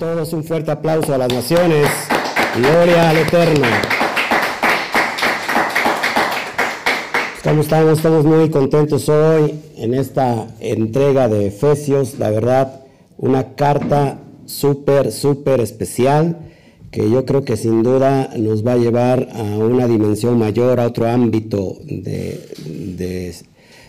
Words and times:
todos 0.00 0.32
un 0.32 0.42
fuerte 0.42 0.70
aplauso 0.70 1.14
a 1.14 1.18
las 1.18 1.30
naciones. 1.30 1.86
Gloria 2.56 3.10
al 3.10 3.18
Eterno. 3.18 3.66
Estamos, 7.36 7.66
estamos 7.70 8.24
muy 8.24 8.48
contentos 8.48 9.10
hoy 9.10 9.60
en 9.76 9.92
esta 9.92 10.46
entrega 10.58 11.28
de 11.28 11.48
Efesios. 11.48 12.18
La 12.18 12.30
verdad, 12.30 12.80
una 13.18 13.54
carta 13.56 14.18
súper, 14.46 15.12
súper 15.12 15.60
especial 15.60 16.38
que 16.90 17.10
yo 17.10 17.26
creo 17.26 17.44
que 17.44 17.58
sin 17.58 17.82
duda 17.82 18.30
nos 18.38 18.66
va 18.66 18.72
a 18.72 18.78
llevar 18.78 19.28
a 19.34 19.42
una 19.42 19.86
dimensión 19.86 20.38
mayor, 20.38 20.80
a 20.80 20.86
otro 20.86 21.08
ámbito 21.08 21.76
de, 21.84 22.40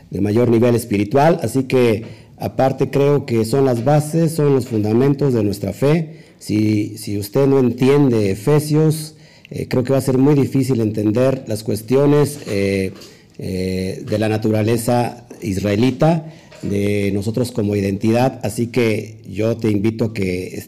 de 0.09 0.21
mayor 0.21 0.49
nivel 0.49 0.75
espiritual. 0.75 1.39
Así 1.41 1.63
que 1.63 2.20
Aparte 2.41 2.89
creo 2.89 3.27
que 3.27 3.45
son 3.45 3.65
las 3.65 3.85
bases, 3.85 4.33
son 4.33 4.55
los 4.55 4.65
fundamentos 4.65 5.35
de 5.35 5.43
nuestra 5.43 5.73
fe. 5.73 6.23
Si, 6.39 6.97
si 6.97 7.19
usted 7.19 7.45
no 7.45 7.59
entiende 7.59 8.31
Efesios, 8.31 9.13
eh, 9.51 9.67
creo 9.67 9.83
que 9.83 9.91
va 9.91 9.99
a 9.99 10.01
ser 10.01 10.17
muy 10.17 10.33
difícil 10.33 10.81
entender 10.81 11.43
las 11.45 11.63
cuestiones 11.63 12.39
eh, 12.47 12.93
eh, 13.37 14.03
de 14.09 14.17
la 14.17 14.27
naturaleza 14.27 15.27
israelita, 15.43 16.33
de 16.63 17.11
nosotros 17.13 17.51
como 17.51 17.75
identidad. 17.75 18.39
Así 18.41 18.67
que 18.67 19.19
yo 19.29 19.57
te 19.57 19.69
invito 19.69 20.05
a 20.05 20.13
que 20.15 20.59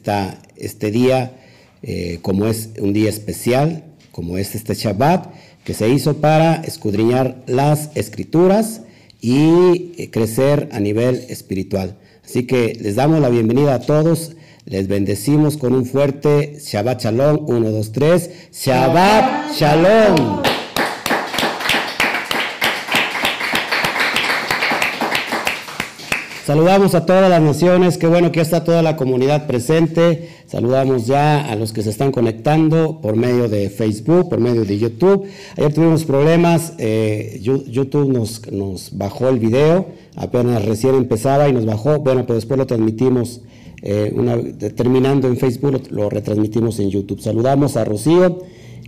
este 0.57 0.91
día, 0.91 1.39
como 2.21 2.45
es 2.45 2.69
un 2.79 2.93
día 2.93 3.09
especial, 3.09 3.83
como 4.11 4.37
es 4.37 4.53
este 4.53 4.75
Shabbat, 4.75 5.33
que 5.63 5.73
se 5.73 5.89
hizo 5.89 6.17
para 6.17 6.55
escudriñar 6.55 7.41
las 7.47 7.89
escrituras, 7.95 8.81
y 9.23 9.93
eh, 9.97 10.09
crecer 10.11 10.67
a 10.73 10.81
nivel 10.81 11.25
espiritual. 11.29 11.95
Así 12.25 12.45
que 12.45 12.77
les 12.79 12.95
damos 12.95 13.21
la 13.21 13.29
bienvenida 13.29 13.73
a 13.73 13.79
todos, 13.79 14.35
les 14.65 14.89
bendecimos 14.89 15.55
con 15.55 15.73
un 15.73 15.85
fuerte 15.85 16.57
Shabbat 16.59 17.03
Shalom, 17.03 17.45
1, 17.47 17.71
2, 17.71 17.91
3, 17.93 18.29
Shabbat 18.51 19.55
Shalom. 19.55 20.52
Saludamos 26.45 26.93
a 26.93 27.05
todas 27.05 27.29
las 27.29 27.41
naciones, 27.41 27.97
qué 27.97 28.05
bueno 28.05 28.33
que 28.33 28.41
está 28.41 28.65
toda 28.65 28.81
la 28.81 28.97
comunidad 28.97 29.47
presente. 29.47 30.27
Saludamos 30.45 31.07
ya 31.07 31.49
a 31.49 31.55
los 31.55 31.71
que 31.71 31.83
se 31.83 31.89
están 31.89 32.11
conectando 32.11 32.99
por 33.01 33.15
medio 33.15 33.47
de 33.47 33.69
Facebook, 33.69 34.27
por 34.27 34.41
medio 34.41 34.65
de 34.65 34.77
YouTube. 34.77 35.25
Ayer 35.55 35.73
tuvimos 35.73 36.03
problemas, 36.03 36.73
eh, 36.79 37.39
YouTube 37.41 38.11
nos, 38.11 38.97
bajó 38.97 39.29
el 39.29 39.39
video, 39.39 39.85
apenas 40.17 40.65
recién 40.65 40.95
empezaba 40.95 41.47
y 41.47 41.53
nos 41.53 41.65
bajó. 41.65 41.99
Bueno, 41.99 42.23
pero 42.23 42.35
después 42.35 42.57
lo 42.57 42.67
transmitimos, 42.67 43.39
eh, 43.81 44.73
terminando 44.75 45.29
en 45.29 45.37
Facebook, 45.37 45.83
lo, 45.91 46.09
retransmitimos 46.09 46.77
en 46.79 46.89
YouTube. 46.89 47.21
Saludamos 47.21 47.77
a 47.77 47.85
Rocío, 47.85 48.39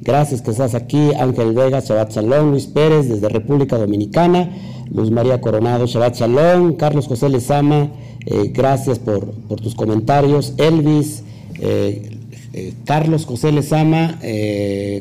gracias 0.01 0.41
que 0.41 0.51
estás 0.51 0.75
aquí. 0.75 1.11
Ángel 1.19 1.53
Vega, 1.53 1.79
Shabbat 1.79 2.11
Salón, 2.11 2.51
Luis 2.51 2.67
Pérez 2.67 3.09
desde 3.09 3.29
República 3.29 3.77
Dominicana. 3.77 4.49
Luz 4.93 5.11
María 5.11 5.41
Coronado, 5.41 5.87
Shabbat 5.87 6.15
Shalom, 6.15 6.73
Carlos 6.73 7.07
José 7.07 7.29
Lezama, 7.29 7.89
eh, 8.25 8.51
gracias 8.53 8.99
por, 8.99 9.33
tus 9.61 9.75
comentarios, 9.75 10.53
Elvis, 10.57 11.23
eh, 11.59 12.17
eh, 12.53 12.73
Carlos 12.85 13.25
José 13.25 13.51
Lezama, 13.51 14.19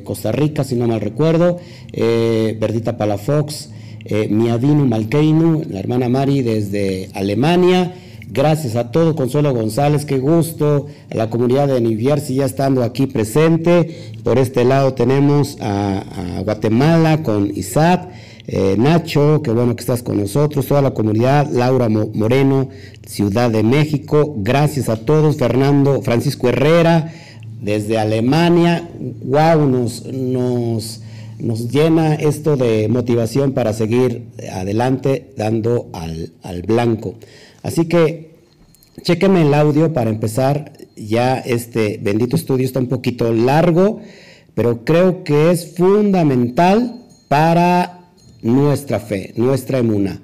Costa 0.04 0.33
Rica, 0.33 0.65
si 0.65 0.75
no 0.75 0.88
mal 0.88 1.00
recuerdo, 1.00 1.59
Verdita 1.93 2.97
Palafox, 2.97 3.71
Miadino 4.28 4.84
Malkeinu, 4.84 5.62
la 5.71 5.78
hermana 5.78 6.09
Mari 6.09 6.43
desde 6.43 7.10
Alemania, 7.15 7.94
Gracias 8.30 8.74
a 8.74 8.90
todo, 8.90 9.14
Consuelo 9.14 9.52
González, 9.52 10.04
qué 10.04 10.18
gusto, 10.18 10.86
a 11.10 11.14
la 11.14 11.30
comunidad 11.30 11.68
de 11.68 11.80
New 11.80 11.98
Jersey 11.98 12.36
ya 12.36 12.46
estando 12.46 12.82
aquí 12.82 13.06
presente. 13.06 14.12
Por 14.22 14.38
este 14.38 14.64
lado 14.64 14.94
tenemos 14.94 15.58
a, 15.60 16.40
Guatemala 16.42 17.22
con 17.22 17.50
Isaac, 17.54 18.08
eh, 18.46 18.76
Nacho, 18.78 19.42
qué 19.42 19.50
bueno 19.50 19.76
que 19.76 19.82
estás 19.82 20.02
con 20.02 20.18
nosotros, 20.18 20.66
toda 20.66 20.82
la 20.82 20.92
comunidad, 20.92 21.50
Laura 21.50 21.88
Moreno, 21.88 22.70
Ciudad 23.06 23.50
de 23.50 23.62
México, 23.62 24.34
gracias 24.38 24.88
a 24.88 24.96
todos, 24.96 25.36
Fernando, 25.36 26.00
Francisco 26.02 26.48
Herrera, 26.48 27.12
desde 27.60 27.98
Alemania, 27.98 28.88
wow, 29.24 29.66
nos, 29.68 30.06
nos, 30.06 31.02
nos 31.38 31.70
llena 31.70 32.14
esto 32.14 32.56
de 32.56 32.88
motivación 32.88 33.52
para 33.52 33.72
seguir 33.72 34.28
adelante 34.52 35.32
dando 35.36 35.88
al, 35.92 36.32
al 36.42 36.62
blanco. 36.62 37.14
Así 37.64 37.86
que 37.86 38.34
chéquenme 39.02 39.42
el 39.42 39.54
audio 39.54 39.92
para 39.94 40.10
empezar, 40.10 40.72
ya 40.97 41.38
este 41.38 41.98
bendito 42.00 42.36
estudio 42.36 42.66
está 42.66 42.78
un 42.78 42.88
poquito 42.88 43.32
largo, 43.32 44.00
pero 44.54 44.84
creo 44.84 45.25
que 45.25 45.50
es 45.50 45.74
fundamental 45.74 47.00
para 47.26 48.10
nuestra 48.42 49.00
fe, 49.00 49.32
nuestra 49.36 49.78
emuna. 49.78 50.20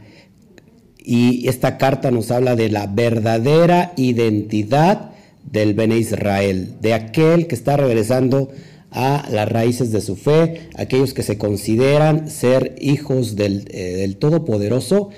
Y 0.99 1.49
esta 1.49 1.79
carta 1.79 2.11
nos 2.11 2.31
habla 2.31 2.55
de 2.57 2.69
la 2.69 2.87
verdadera 2.87 3.95
identidad 3.97 5.13
del 5.51 5.73
Bene 5.73 5.97
Israel, 5.97 6.75
de 6.83 6.93
aquel 6.93 7.47
que 7.47 7.55
está 7.55 7.79
regresando 7.79 8.51
a 8.91 9.27
las 9.31 9.49
raíces 9.49 9.93
de 9.93 10.03
su 10.03 10.15
fe, 10.15 10.69
aquellos 10.75 11.15
que 11.15 11.23
se 11.23 11.39
consideran 11.39 12.29
ser 12.29 12.77
hijos 12.81 13.35
del, 13.35 13.65
eh, 13.71 14.15
Todopoderoso. 14.19 15.09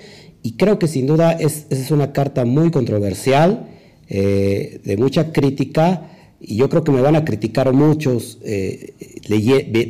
Y 0.42 0.52
creo 0.52 0.78
que 0.78 0.88
sin 0.88 1.06
duda 1.06 1.32
es, 1.32 1.66
es 1.70 1.90
una 1.90 2.12
carta 2.12 2.44
muy 2.44 2.70
controversial, 2.70 3.68
eh, 4.08 4.80
de 4.84 4.96
mucha 4.96 5.32
crítica, 5.32 6.08
y 6.44 6.56
yo 6.56 6.68
creo 6.68 6.82
que 6.82 6.90
me 6.90 7.00
van 7.00 7.14
a 7.14 7.24
criticar 7.24 7.72
muchos 7.72 8.38
eh, 8.42 8.94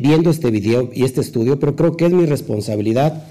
viendo 0.03 0.29
este 0.29 0.51
video 0.51 0.91
y 0.93 1.05
este 1.05 1.23
estudio, 1.23 1.59
pero 1.59 1.75
creo 1.77 1.97
que 1.97 2.05
es 2.05 2.13
mi 2.13 2.27
responsabilidad 2.27 3.25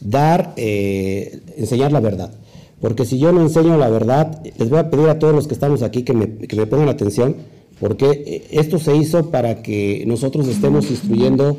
dar, 0.00 0.54
eh, 0.56 1.40
enseñar 1.58 1.92
la 1.92 2.00
verdad. 2.00 2.32
Porque 2.80 3.04
si 3.04 3.18
yo 3.18 3.30
no 3.30 3.42
enseño 3.42 3.76
la 3.76 3.90
verdad, 3.90 4.42
les 4.58 4.70
voy 4.70 4.78
a 4.78 4.88
pedir 4.90 5.08
a 5.10 5.18
todos 5.18 5.34
los 5.34 5.46
que 5.46 5.54
estamos 5.54 5.82
aquí 5.82 6.02
que 6.02 6.14
me, 6.14 6.38
que 6.38 6.56
me 6.56 6.66
pongan 6.66 6.88
atención, 6.88 7.36
porque 7.78 8.06
eh, 8.10 8.46
esto 8.52 8.78
se 8.78 8.96
hizo 8.96 9.30
para 9.30 9.62
que 9.62 10.04
nosotros 10.06 10.48
estemos 10.48 10.90
instruyendo 10.90 11.58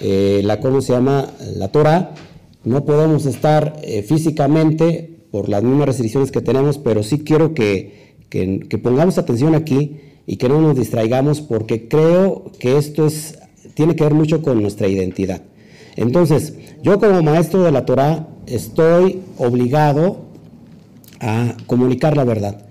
la, 0.00 0.60
¿cómo 0.60 0.80
se 0.82 0.92
llama? 0.92 1.32
La 1.56 1.68
Torah. 1.68 2.14
No 2.64 2.84
podemos 2.84 3.26
estar 3.26 3.80
físicamente 4.06 5.26
por 5.30 5.48
las 5.48 5.62
mismas 5.62 5.86
restricciones 5.86 6.30
que 6.30 6.40
tenemos, 6.40 6.78
pero 6.78 7.02
sí 7.02 7.18
quiero 7.18 7.54
que, 7.54 8.16
que 8.30 8.78
pongamos 8.78 9.18
atención 9.18 9.54
aquí 9.54 10.00
y 10.26 10.36
que 10.36 10.48
no 10.48 10.60
nos 10.60 10.76
distraigamos 10.76 11.40
porque 11.40 11.88
creo 11.88 12.50
que 12.58 12.78
esto 12.78 13.06
es, 13.06 13.38
tiene 13.74 13.96
que 13.96 14.04
ver 14.04 14.14
mucho 14.14 14.42
con 14.42 14.60
nuestra 14.62 14.88
identidad. 14.88 15.42
Entonces, 15.96 16.54
yo 16.82 16.98
como 16.98 17.22
maestro 17.22 17.62
de 17.62 17.72
la 17.72 17.84
Torah 17.84 18.28
estoy 18.46 19.20
obligado 19.38 20.24
a 21.20 21.56
comunicar 21.66 22.16
la 22.16 22.24
verdad. 22.24 22.66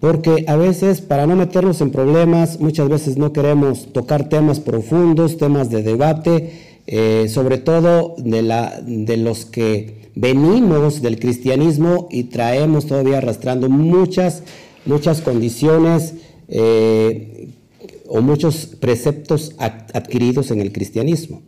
Porque 0.00 0.44
a 0.46 0.56
veces, 0.56 1.00
para 1.00 1.26
no 1.26 1.36
meternos 1.36 1.80
en 1.80 1.90
problemas, 1.90 2.60
muchas 2.60 2.88
veces 2.88 3.16
no 3.16 3.32
queremos 3.32 3.92
tocar 3.92 4.28
temas 4.28 4.60
profundos, 4.60 5.38
temas 5.38 5.70
de 5.70 5.82
debate, 5.82 6.75
eh, 6.86 7.26
sobre 7.28 7.58
todo 7.58 8.14
de, 8.18 8.42
la, 8.42 8.80
de 8.80 9.16
los 9.16 9.44
que 9.44 10.10
venimos 10.14 11.02
del 11.02 11.18
cristianismo 11.18 12.06
y 12.10 12.24
traemos 12.24 12.86
todavía 12.86 13.18
arrastrando 13.18 13.68
muchas, 13.68 14.44
muchas 14.84 15.20
condiciones 15.20 16.14
eh, 16.48 17.48
o 18.08 18.20
muchos 18.20 18.66
preceptos 18.66 19.54
adquiridos 19.58 20.50
en 20.52 20.60
el 20.60 20.72
cristianismo. 20.72 21.42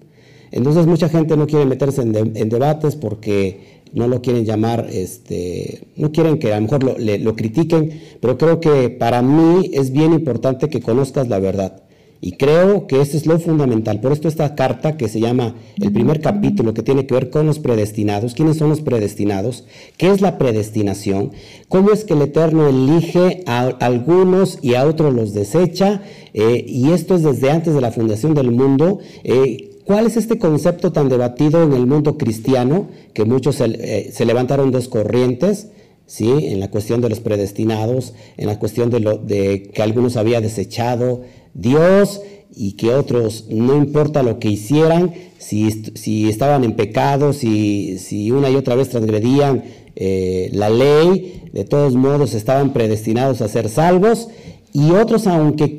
Entonces 0.51 0.87
mucha 0.87 1.09
gente 1.09 1.37
no 1.37 1.47
quiere 1.47 1.67
meterse 1.67 2.03
en, 2.03 2.13
debates 2.49 2.97
porque 2.97 3.79
no 3.93 4.09
lo 4.09 4.21
quieren 4.23 4.45
llamar, 4.45 4.89
este, 4.91 5.87
no 5.97 6.11
quieren 6.11 6.39
que 6.39 6.53
a 6.53 6.57
lo 6.57 6.63
mejor 6.63 6.83
lo, 6.83 6.97
lo 6.99 7.37
critiquen, 7.37 8.01
pero 8.21 8.39
creo 8.39 8.59
que 8.59 8.91
para 8.91 9.23
mí 9.23 9.71
es 9.73 9.93
bien 9.93 10.13
importante 10.13 10.69
que 10.69 10.81
conozcas 10.81 11.29
la 11.29 11.39
verdad. 11.39 11.83
Y 12.21 12.33
creo 12.33 12.87
que 12.89 13.01
eso 13.01 13.17
es 13.17 13.27
lo 13.27 13.39
fundamental. 13.39 14.01
Por 14.01 14.13
esto 14.13 14.27
esta 14.27 14.57
carta 14.57 14.97
que 14.97 15.09
se 15.09 15.21
llama 15.21 15.55
el 15.81 15.93
primer 15.93 16.21
capítulo 16.21 16.75
que 16.75 16.83
tiene 16.83 17.07
que 17.07 17.15
ver 17.15 17.31
con 17.31 17.47
los 17.47 17.61
predestinados. 17.61 18.35
¿Quiénes 18.35 18.57
son 18.57 18.71
los 18.71 18.81
predestinados? 18.81 19.65
¿Qué 19.97 20.11
es 20.11 20.21
la 20.21 20.37
predestinación? 20.37 21.31
¿Cómo 21.69 21.93
es 21.93 22.05
que 22.05 22.15
el 22.15 22.23
Eterno 22.23 22.69
elige 22.69 23.45
a 23.47 23.69
algunos 23.81 24.59
y 24.63 24.75
a 24.75 24.85
otros 24.85 25.15
los 25.15 25.33
desecha? 25.33 26.03
Eh, 26.35 26.65
y 26.67 26.91
esto 26.91 27.15
es 27.15 27.23
desde 27.23 27.51
antes 27.51 27.75
de 27.75 27.81
la 27.81 27.93
fundación 27.93 28.35
del 28.35 28.51
mundo. 28.51 28.99
Eh, 29.23 29.71
¿Cuál 29.85 30.07
es 30.07 30.17
este 30.17 30.39
concepto 30.39 30.93
tan 30.93 31.09
debatido 31.09 31.63
en 31.63 31.73
el 31.73 31.87
mundo 31.87 32.19
cristiano? 32.19 32.89
Que 33.15 33.25
muchos 33.25 33.57
se, 33.57 33.65
eh, 33.67 34.11
se 34.13 34.25
levantaron 34.25 34.73
dos 34.73 34.89
corrientes. 34.89 35.69
¿Sí? 36.11 36.31
en 36.31 36.59
la 36.59 36.71
cuestión 36.71 37.03
de 37.03 37.11
los 37.11 37.21
predestinados, 37.21 38.15
en 38.39 38.47
la 38.47 38.59
cuestión 38.59 38.89
de, 38.89 38.99
lo, 38.99 39.19
de 39.19 39.65
que 39.75 39.83
algunos 39.83 40.17
había 40.17 40.41
desechado, 40.41 41.21
Dios 41.59 42.23
y 42.55 42.73
que 42.73 42.95
otros, 42.95 43.47
no 43.51 43.77
importa 43.77 44.23
lo 44.23 44.39
que 44.39 44.49
hicieran, 44.49 45.13
si, 45.39 45.71
si 45.71 46.29
estaban 46.29 46.65
en 46.65 46.75
pecado, 46.75 47.33
si, 47.33 47.99
si, 47.99 48.31
una 48.31 48.49
y 48.49 48.57
otra 48.57 48.75
vez 48.75 48.89
transgredían 48.89 49.65
eh, 49.97 50.51
la 50.53 50.71
ley, 50.71 51.51
de 51.53 51.65
todos 51.65 51.95
modos 51.95 52.35
estaban 52.35 52.73
predestinados 52.73 53.43
a 53.43 53.49
ser 53.49 53.69
salvos 53.69 54.29
y 54.73 54.93
otros 54.93 55.27
aunque, 55.27 55.77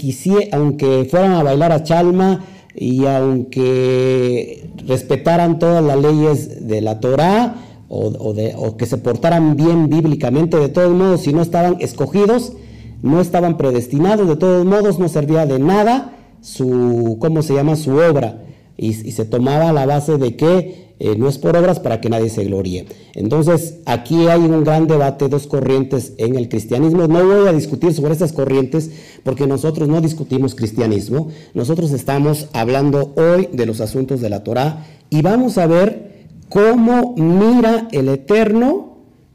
aunque 0.51 1.07
fueran 1.09 1.33
a 1.33 1.43
bailar 1.43 1.71
a 1.71 1.83
Chalma 1.83 2.45
y 2.75 3.05
aunque 3.05 4.69
respetaran 4.85 5.59
todas 5.59 5.83
las 5.83 5.97
leyes 5.97 6.67
de 6.67 6.81
la 6.81 6.99
Torá 6.99 7.55
o, 7.87 8.33
de, 8.33 8.53
o 8.55 8.77
que 8.77 8.85
se 8.85 8.97
portaran 8.97 9.55
bien 9.55 9.89
bíblicamente, 9.89 10.57
de 10.57 10.69
todos 10.69 10.93
modos, 10.93 11.21
si 11.21 11.33
no 11.33 11.41
estaban 11.41 11.77
escogidos, 11.79 12.53
no 13.01 13.21
estaban 13.21 13.57
predestinados, 13.57 14.27
de 14.27 14.35
todos 14.35 14.65
modos 14.65 14.99
no 14.99 15.07
servía 15.07 15.45
de 15.45 15.59
nada 15.59 16.15
su, 16.41 17.17
¿cómo 17.19 17.41
se 17.43 17.53
llama? 17.53 17.75
Su 17.75 17.91
obra. 17.97 18.43
Y, 18.77 18.93
se 18.93 19.25
tomaba 19.25 19.73
la 19.73 19.85
base 19.85 20.17
de 20.17 20.37
que 20.37 20.95
eh, 20.99 21.15
no 21.17 21.27
es 21.27 21.37
por 21.37 21.55
obras 21.57 21.79
para 21.79 21.99
que 21.99 22.09
nadie 22.09 22.29
se 22.29 22.45
gloríe. 22.45 22.85
Entonces, 23.13 23.79
aquí 23.85 24.27
hay 24.27 24.39
un 24.39 24.63
gran 24.63 24.87
debate, 24.87 25.27
dos 25.27 25.47
corrientes 25.47 26.13
en 26.17 26.35
el 26.37 26.47
cristianismo. 26.47 27.07
No 27.07 27.25
voy 27.25 27.47
a 27.47 27.53
discutir 27.53 27.93
sobre 27.93 28.13
estas 28.13 28.31
corrientes 28.31 28.89
porque 29.23 29.47
nosotros 29.47 29.89
no 29.89 29.99
discutimos 29.99 30.55
cristianismo. 30.55 31.29
Nosotros 31.53 31.91
estamos 31.91 32.47
hablando 32.53 33.13
hoy 33.17 33.49
de 33.51 33.65
los 33.65 33.81
asuntos 33.81 34.21
de 34.21 34.29
la 34.29 34.45
Torah 34.45 34.85
y 35.09 35.21
vamos 35.21 35.57
a 35.57 35.67
ver 35.67 36.27
cómo 36.47 37.15
mira 37.17 37.89
el 37.91 38.07
Eterno 38.07 38.88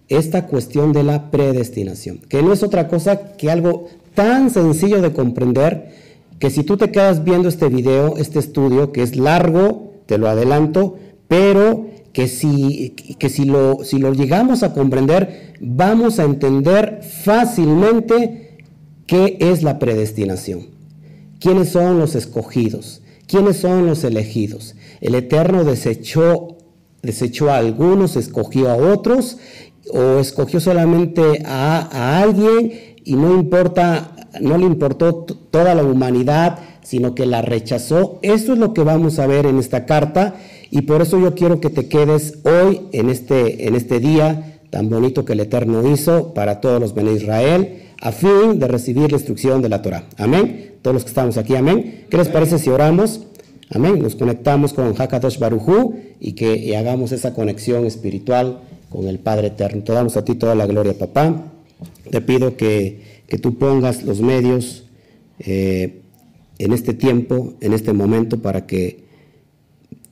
esta 0.09 0.47
cuestión 0.47 0.93
de 0.93 1.03
la 1.03 1.31
predestinación, 1.31 2.19
que 2.29 2.43
no 2.43 2.53
es 2.53 2.62
otra 2.62 2.89
cosa 2.89 3.37
que 3.37 3.51
algo 3.51 3.89
tan 4.15 4.51
sencillo 4.51 5.01
de 5.01 5.12
comprender 5.12 5.93
que 6.39 6.51
si 6.51 6.62
tú 6.62 6.77
te 6.77 6.91
quedas 6.91 7.25
viendo 7.25 7.49
este 7.49 7.69
video, 7.69 8.17
este 8.17 8.39
estudio, 8.39 8.93
que 8.93 9.03
es 9.03 9.17
largo, 9.17 9.93
te 10.06 10.19
lo 10.19 10.29
adelanto, 10.29 10.97
pero 11.29 11.87
que 12.12 12.29
si, 12.29 12.91
que 13.19 13.29
si, 13.29 13.45
lo, 13.45 13.83
si 13.83 13.99
lo 13.99 14.12
llegamos 14.12 14.62
a 14.62 14.73
comprender, 14.73 15.55
vamos 15.61 16.19
a 16.19 16.25
entender 16.25 17.01
fácilmente 17.03 18.59
qué 19.06 19.37
es 19.41 19.62
la 19.62 19.79
predestinación, 19.79 20.69
quiénes 21.41 21.71
son 21.71 21.99
los 21.99 22.15
escogidos, 22.15 23.03
quiénes 23.27 23.56
son 23.56 23.87
los 23.87 24.05
elegidos. 24.05 24.77
El 25.01 25.15
Eterno 25.15 25.65
desechó, 25.65 26.56
desechó 27.03 27.51
a 27.51 27.59
algunos, 27.59 28.17
escogió 28.17 28.71
a 28.71 28.77
otros, 28.77 29.39
o 29.92 30.19
escogió 30.19 30.60
solamente 30.60 31.42
a, 31.44 32.20
alguien 32.20 32.72
y 33.04 33.14
no 33.14 33.34
importa, 33.34 34.12
no 34.40 34.58
le 34.58 34.64
importó 34.66 35.14
toda 35.14 35.75
la 35.75 35.82
humanidad, 35.82 36.58
sino 36.82 37.14
que 37.14 37.26
la 37.26 37.42
rechazó. 37.42 38.19
Eso 38.22 38.52
es 38.52 38.58
lo 38.58 38.75
que 38.75 38.82
vamos 38.82 39.19
a 39.19 39.26
ver 39.26 39.46
en 39.46 39.58
esta 39.58 39.86
carta 39.86 40.36
y 40.70 40.82
por 40.82 41.02
eso 41.02 41.19
yo 41.19 41.34
quiero 41.34 41.60
que 41.60 41.70
te 41.70 41.88
quedes 41.88 42.38
hoy 42.44 42.82
en 42.92 43.10
este, 43.10 43.69
en 43.69 43.75
este 43.75 44.00
día 44.00 44.50
tan 44.75 44.88
bonito 44.88 45.25
que 45.25 45.34
el 45.34 45.40
Eterno 45.40 45.88
hizo 45.88 46.34
para 46.34 46.60
todos 46.60 46.81
los 46.81 46.94
de 46.96 47.12
Israel 47.12 47.82
a 48.00 48.10
fin 48.10 48.58
de 48.58 48.66
recibir 48.66 49.12
la 49.12 49.19
instrucción 49.19 49.62
de 49.62 49.69
la 49.69 49.82
Torah. 49.82 50.02
Amén. 50.16 50.72
Todos 50.82 50.94
los 50.94 51.04
que 51.04 51.10
estamos 51.10 51.38
aquí, 51.38 51.54
amén. 51.54 52.06
¿Qué 52.10 52.16
les 52.16 52.28
parece 52.28 52.58
si 52.58 52.70
oramos? 52.70 53.20
Amén. 53.70 54.02
Nos 54.02 54.16
conectamos 54.16 54.72
con 54.72 54.92
Hakadosh 55.00 55.38
Barujú 55.38 55.94
y 56.19 56.32
que 56.32 56.76
hagamos 56.76 57.12
esa 57.12 57.34
conexión 57.34 57.86
espiritual 57.86 58.62
con 58.94 59.08
el 59.08 59.19
Padre 59.19 59.49
Eterno. 59.49 59.82
Te 59.82 59.93
damos 59.93 60.17
a 60.17 60.25
ti 60.25 60.37
toda 60.37 60.55
la 60.55 60.67
gloria, 60.67 60.96
papá. 60.96 61.52
Te 62.08 62.20
pido 62.20 62.56
que, 62.56 63.02
tú 63.43 63.58
pongas 63.58 64.05
los 64.05 64.20
medios 64.20 64.85
eh, 65.41 66.02
en 66.58 66.73
este 66.73 66.94
tiempo, 66.94 67.55
en 67.61 67.73
este 67.73 67.93
momento, 67.93 68.41
para 68.41 68.67
que, 68.67 69.02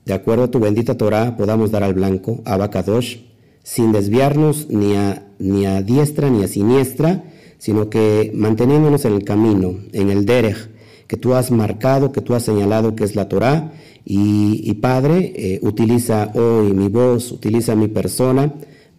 de 0.04 0.14
acuerdo 0.14 0.44
a 0.44 0.50
tu 0.50 0.58
bendita 0.58 0.96
Torah, 0.96 1.36
podamos 1.36 1.70
dar 1.70 1.84
al 1.84 1.94
blanco, 1.94 2.40
a 2.44 2.56
Bakadosh, 2.56 3.18
sin 3.62 3.92
desviarnos 3.92 4.68
ni 4.68 4.96
a, 4.96 5.28
ni 5.38 5.64
a 5.64 5.80
diestra 5.82 6.28
ni 6.28 6.42
a 6.42 6.48
siniestra, 6.48 7.22
sino 7.58 7.88
que 7.88 8.32
manteniéndonos 8.34 9.04
en 9.04 9.12
el 9.12 9.22
camino, 9.22 9.76
en 9.92 10.10
el 10.10 10.26
derech, 10.26 10.70
que 11.06 11.16
tú 11.16 11.34
has 11.34 11.52
marcado, 11.52 12.10
que 12.10 12.20
tú 12.20 12.34
has 12.34 12.42
señalado 12.42 12.96
que 12.96 13.04
es 13.04 13.14
la 13.14 13.28
Torah. 13.28 13.72
Y, 14.04 14.74
Padre, 14.80 15.32
eh, 15.36 15.60
utiliza 15.62 16.32
hoy 16.34 16.72
mi 16.72 16.88
voz, 16.88 17.30
utiliza 17.30 17.76
mi 17.76 17.86
persona 17.86 18.52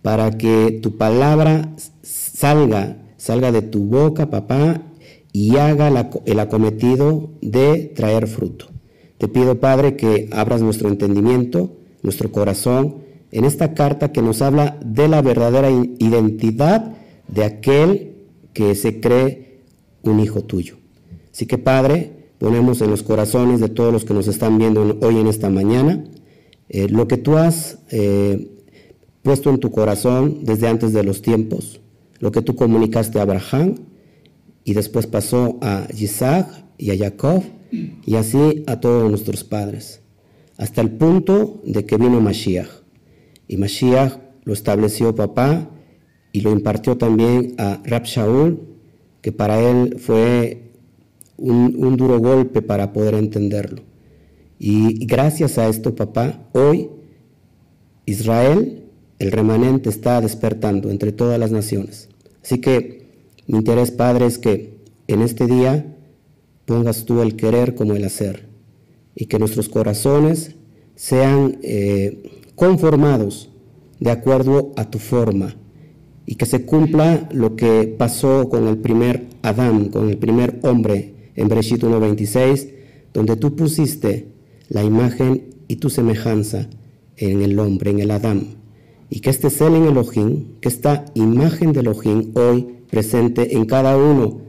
para 0.04 0.38
que 0.38 0.80
tu 0.84 0.98
palabra 0.98 1.74
salga, 2.04 2.98
salga 3.18 3.52
de 3.52 3.64
tu 3.64 3.86
boca, 3.86 4.30
papá, 4.30 4.84
y 5.32 5.58
haga 5.58 5.88
el 6.26 6.40
acometido 6.40 7.32
de 7.42 7.92
traer 7.96 8.28
fruto. 8.28 8.68
Te 9.18 9.28
pido, 9.28 9.60
Padre, 9.60 9.96
que 9.96 10.30
abras 10.32 10.62
nuestro 10.62 10.90
entendimiento, 10.90 11.78
nuestro 12.04 12.32
corazón, 12.32 12.98
en 13.32 13.46
esta 13.46 13.74
carta 13.74 14.12
que 14.12 14.22
nos 14.22 14.44
habla 14.44 14.78
de 14.86 15.08
la 15.08 15.24
verdadera 15.24 15.72
identidad 15.72 16.94
de 17.28 17.44
aquel 17.46 18.16
que 18.54 18.76
se 18.76 19.00
cree 19.00 19.64
un 20.04 20.20
hijo 20.20 20.44
tuyo. 20.44 20.76
Así 21.34 21.48
que, 21.48 21.58
Padre, 21.58 22.12
ponemos 22.38 22.82
en 22.82 22.92
los 22.92 23.02
corazones 23.02 23.60
de 23.60 23.70
todos 23.70 23.92
los 23.92 24.06
que 24.06 24.14
nos 24.14 24.28
están 24.28 24.60
viendo 24.60 25.00
hoy 25.02 25.18
en 25.18 25.28
esta 25.28 25.50
mañana 25.50 26.04
eh, 26.70 26.88
lo 26.90 27.08
que 27.08 27.18
tú 27.18 27.38
has 27.38 27.80
eh, 27.92 28.53
puesto 29.24 29.50
en 29.50 29.58
tu 29.58 29.72
corazón 29.72 30.40
desde 30.44 30.68
antes 30.68 30.94
de 30.94 31.04
los 31.04 31.22
tiempos, 31.22 31.82
lo 32.20 32.32
que 32.32 32.42
tú 32.42 32.56
comunicaste 32.56 33.20
a 33.20 33.24
Abraham 33.24 33.76
y 34.64 34.74
después 34.74 35.08
pasó 35.08 35.58
a 35.62 35.88
Isaac 35.98 36.48
y 36.78 36.92
a 36.92 36.98
Jacob 36.98 37.42
y 37.72 38.16
así 38.16 38.64
a 38.68 38.80
todos 38.80 39.10
nuestros 39.10 39.44
padres, 39.44 40.02
hasta 40.58 40.82
el 40.82 40.92
punto 40.92 41.62
de 41.66 41.86
que 41.86 41.98
vino 41.98 42.22
Mashiach. 42.22 42.70
Y 43.48 43.58
Mashiach 43.58 44.20
lo 44.44 44.54
estableció 44.54 45.16
papá 45.16 45.70
y 46.32 46.42
lo 46.42 46.52
impartió 46.52 46.98
también 46.98 47.56
a 47.58 47.82
Rab 47.84 48.04
Shaul, 48.04 48.60
que 49.22 49.32
para 49.32 49.60
él 49.60 49.98
fue 50.00 50.72
un, 51.38 51.76
un 51.78 51.96
duro 51.98 52.20
golpe 52.20 52.62
para 52.62 52.92
poder 52.92 53.16
entenderlo. 53.16 53.82
Y 54.60 55.06
gracias 55.06 55.58
a 55.58 55.68
esto, 55.68 55.96
papá, 55.96 56.48
hoy 56.54 56.90
Israel 58.06 58.83
el 59.20 59.32
remanente 59.32 59.90
está 59.90 60.22
despertando 60.22 60.90
entre 60.90 61.12
todas 61.12 61.40
las 61.40 61.52
naciones. 61.52 62.10
Así 62.44 62.60
que 62.60 63.04
mi 63.48 63.58
interés, 63.58 63.92
Padre, 63.92 64.26
es 64.26 64.38
que 64.38 64.80
en 65.08 65.22
este 65.22 65.48
día 65.48 65.96
pongas 66.66 67.06
tú 67.06 67.22
el 67.22 67.36
querer 67.36 67.76
como 67.76 67.94
el 67.94 68.06
hacer 68.06 68.48
y 69.16 69.26
que 69.26 69.40
nuestros 69.40 69.70
corazones 69.70 70.56
sean 70.96 71.60
eh, 71.62 72.42
conformados 72.56 73.50
de 74.00 74.12
acuerdo 74.12 74.72
a 74.76 74.90
tu 74.90 75.00
forma 75.00 75.56
y 76.26 76.36
que 76.36 76.46
se 76.46 76.66
cumpla 76.66 77.28
lo 77.32 77.56
que 77.56 77.94
pasó 77.98 78.50
con 78.50 78.68
el 78.68 78.78
primer 78.78 79.28
Adán, 79.42 79.90
con 79.90 80.10
el 80.10 80.18
primer 80.18 80.60
hombre 80.64 81.32
en 81.36 81.50
Bereshit 81.50 81.84
1.26, 81.84 82.70
donde 83.14 83.36
tú 83.36 83.56
pusiste 83.56 84.28
la 84.70 84.84
imagen 84.84 85.56
y 85.68 85.78
tu 85.78 85.90
semejanza 85.90 86.70
en 87.18 87.42
el 87.42 87.60
hombre, 87.60 87.92
en 87.92 88.00
el 88.00 88.12
Adán 88.12 88.63
y 89.14 89.20
que 89.20 89.30
este 89.30 89.52
Selen 89.52 89.86
Elohim, 89.86 90.60
que 90.60 90.68
esta 90.68 91.06
imagen 91.14 91.72
de 91.72 91.82
Elohim 91.82 92.32
hoy 92.34 92.80
presente 92.90 93.56
en 93.56 93.66
cada 93.66 93.96
uno 93.96 94.42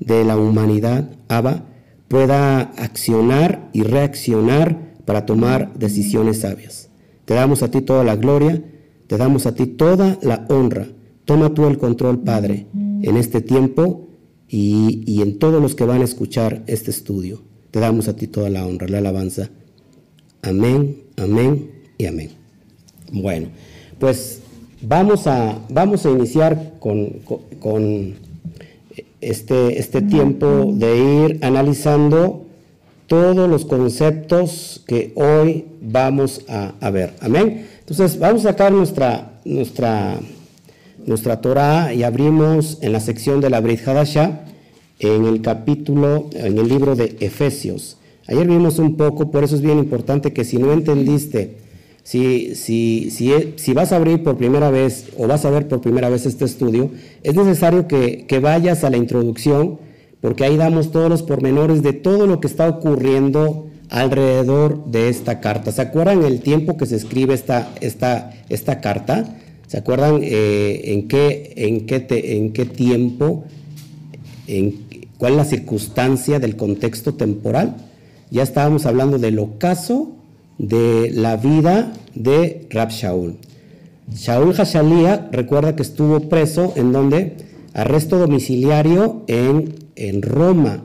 de 0.00 0.22
la 0.22 0.36
humanidad, 0.36 1.16
Abba, 1.28 1.64
pueda 2.08 2.60
accionar 2.60 3.70
y 3.72 3.84
reaccionar 3.84 4.92
para 5.06 5.24
tomar 5.24 5.72
decisiones 5.78 6.40
sabias. 6.40 6.90
Te 7.24 7.32
damos 7.32 7.62
a 7.62 7.70
ti 7.70 7.80
toda 7.80 8.04
la 8.04 8.16
gloria, 8.16 8.62
te 9.06 9.16
damos 9.16 9.46
a 9.46 9.54
ti 9.54 9.66
toda 9.66 10.18
la 10.20 10.44
honra. 10.50 10.88
Toma 11.24 11.54
tú 11.54 11.66
el 11.66 11.78
control, 11.78 12.22
Padre, 12.22 12.66
en 12.74 13.16
este 13.16 13.40
tiempo 13.40 14.10
y, 14.46 15.04
y 15.06 15.22
en 15.22 15.38
todos 15.38 15.62
los 15.62 15.74
que 15.74 15.84
van 15.84 16.02
a 16.02 16.04
escuchar 16.04 16.64
este 16.66 16.90
estudio. 16.90 17.44
Te 17.70 17.80
damos 17.80 18.08
a 18.08 18.14
ti 18.14 18.26
toda 18.26 18.50
la 18.50 18.66
honra, 18.66 18.88
la 18.88 18.98
alabanza. 18.98 19.48
Amén, 20.42 20.98
amén 21.16 21.70
y 21.96 22.04
amén. 22.04 22.28
Bueno 23.10 23.48
pues 23.98 24.40
vamos 24.80 25.26
a, 25.26 25.58
vamos 25.68 26.04
a 26.04 26.10
iniciar 26.10 26.74
con, 26.80 28.14
este, 29.20 29.78
este 29.78 30.02
tiempo 30.02 30.72
de 30.74 30.98
ir 31.26 31.38
analizando 31.42 32.46
todos 33.06 33.48
los 33.48 33.64
conceptos 33.64 34.82
que 34.86 35.12
hoy 35.14 35.66
vamos 35.80 36.44
a, 36.48 36.90
ver. 36.90 37.14
Amén. 37.20 37.66
Entonces 37.80 38.18
vamos 38.18 38.44
a 38.44 38.50
sacar 38.50 38.72
nuestra, 38.72 39.40
nuestra, 39.44 40.18
nuestra 41.06 41.40
Torah 41.40 41.92
y 41.92 42.02
abrimos 42.02 42.78
en 42.80 42.92
la 42.92 43.00
sección 43.00 43.40
de 43.40 43.50
la 43.50 43.60
Brit 43.60 43.86
Hadasha 43.86 44.46
en 44.98 45.26
el 45.26 45.42
capítulo, 45.42 46.30
en 46.32 46.58
el 46.58 46.68
libro 46.68 46.94
de 46.94 47.16
Efesios. 47.20 47.98
Ayer 48.26 48.46
vimos 48.46 48.78
un 48.78 48.96
poco, 48.96 49.30
por 49.30 49.44
eso 49.44 49.56
es 49.56 49.60
bien 49.60 49.78
importante 49.78 50.32
que 50.32 50.44
si 50.44 50.58
no 50.58 50.72
entendiste 50.72 51.56
si, 52.02 52.54
si, 52.54 53.10
si, 53.10 53.54
si, 53.56 53.72
vas 53.72 53.92
a 53.92 53.96
abrir 53.96 54.22
por 54.22 54.36
primera 54.36 54.70
vez 54.70 55.06
o 55.16 55.26
vas 55.26 55.44
a 55.44 55.50
ver 55.50 55.68
por 55.68 55.80
primera 55.80 56.08
vez 56.08 56.26
este 56.26 56.44
estudio, 56.44 56.90
es 57.22 57.34
necesario 57.34 57.86
que, 57.86 58.26
que 58.26 58.40
vayas 58.40 58.84
a 58.84 58.90
la 58.90 58.96
introducción, 58.96 59.78
porque 60.20 60.44
ahí 60.44 60.56
damos 60.56 60.90
todos 60.90 61.08
los 61.08 61.22
pormenores 61.22 61.82
de 61.82 61.92
todo 61.92 62.26
lo 62.26 62.40
que 62.40 62.48
está 62.48 62.68
ocurriendo 62.68 63.68
alrededor 63.88 64.86
de 64.86 65.08
esta 65.08 65.40
carta. 65.40 65.70
¿Se 65.70 65.82
acuerdan 65.82 66.24
el 66.24 66.40
tiempo 66.40 66.76
que 66.76 66.86
se 66.86 66.96
escribe 66.96 67.34
esta, 67.34 67.72
esta, 67.80 68.32
esta 68.48 68.80
carta? 68.80 69.36
¿Se 69.66 69.78
acuerdan 69.78 70.20
eh, 70.22 70.82
en, 70.86 71.08
qué, 71.08 71.52
en, 71.56 71.86
qué 71.86 72.06
en 72.08 72.52
qué 72.52 72.64
tiempo, 72.66 73.44
en 74.46 74.92
¿Cuál 75.22 75.34
es 75.34 75.38
la 75.38 75.44
circunstancia 75.44 76.40
del 76.40 76.56
contexto 76.56 77.14
temporal? 77.14 77.76
Ya 78.32 78.42
estábamos 78.42 78.86
hablando 78.86 79.20
del 79.20 79.38
ocaso 79.38 80.16
de 80.62 81.10
la 81.10 81.36
vida 81.36 81.92
de 82.14 82.66
Rab 82.70 82.88
Shaul. 82.88 83.36
Shaul 84.14 84.54
Hashalía 84.54 85.28
recuerda 85.30 85.76
que 85.76 85.82
estuvo 85.82 86.28
preso 86.30 86.72
en 86.76 86.92
donde 86.92 87.36
arresto 87.74 88.18
domiciliario 88.18 89.24
en, 89.26 89.74
en 89.96 90.22
Roma 90.22 90.84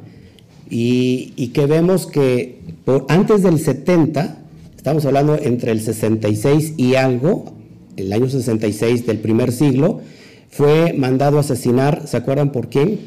y, 0.69 1.47
que 1.53 1.65
vemos 1.65 2.07
que 2.07 2.59
por, 2.83 3.05
antes 3.09 3.43
del 3.43 3.59
70, 3.59 4.37
estamos 4.75 5.05
hablando 5.05 5.37
entre 5.41 5.71
el 5.71 5.81
66 5.81 6.73
y 6.77 6.95
algo, 6.95 7.53
el 7.95 8.11
año 8.11 8.29
66 8.29 9.05
del 9.05 9.19
primer 9.19 9.51
siglo, 9.51 10.01
fue 10.49 10.93
mandado 10.93 11.37
a 11.37 11.41
asesinar, 11.41 12.07
¿se 12.07 12.17
acuerdan 12.17 12.51
por 12.51 12.69
quién? 12.69 12.99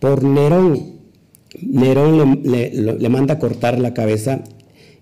Por 0.00 0.22
Nerón. 0.22 0.94
Nerón 1.60 2.42
le, 2.44 3.08
manda 3.08 3.34
a 3.34 3.38
cortar 3.38 3.78
la 3.78 3.94
cabeza 3.94 4.42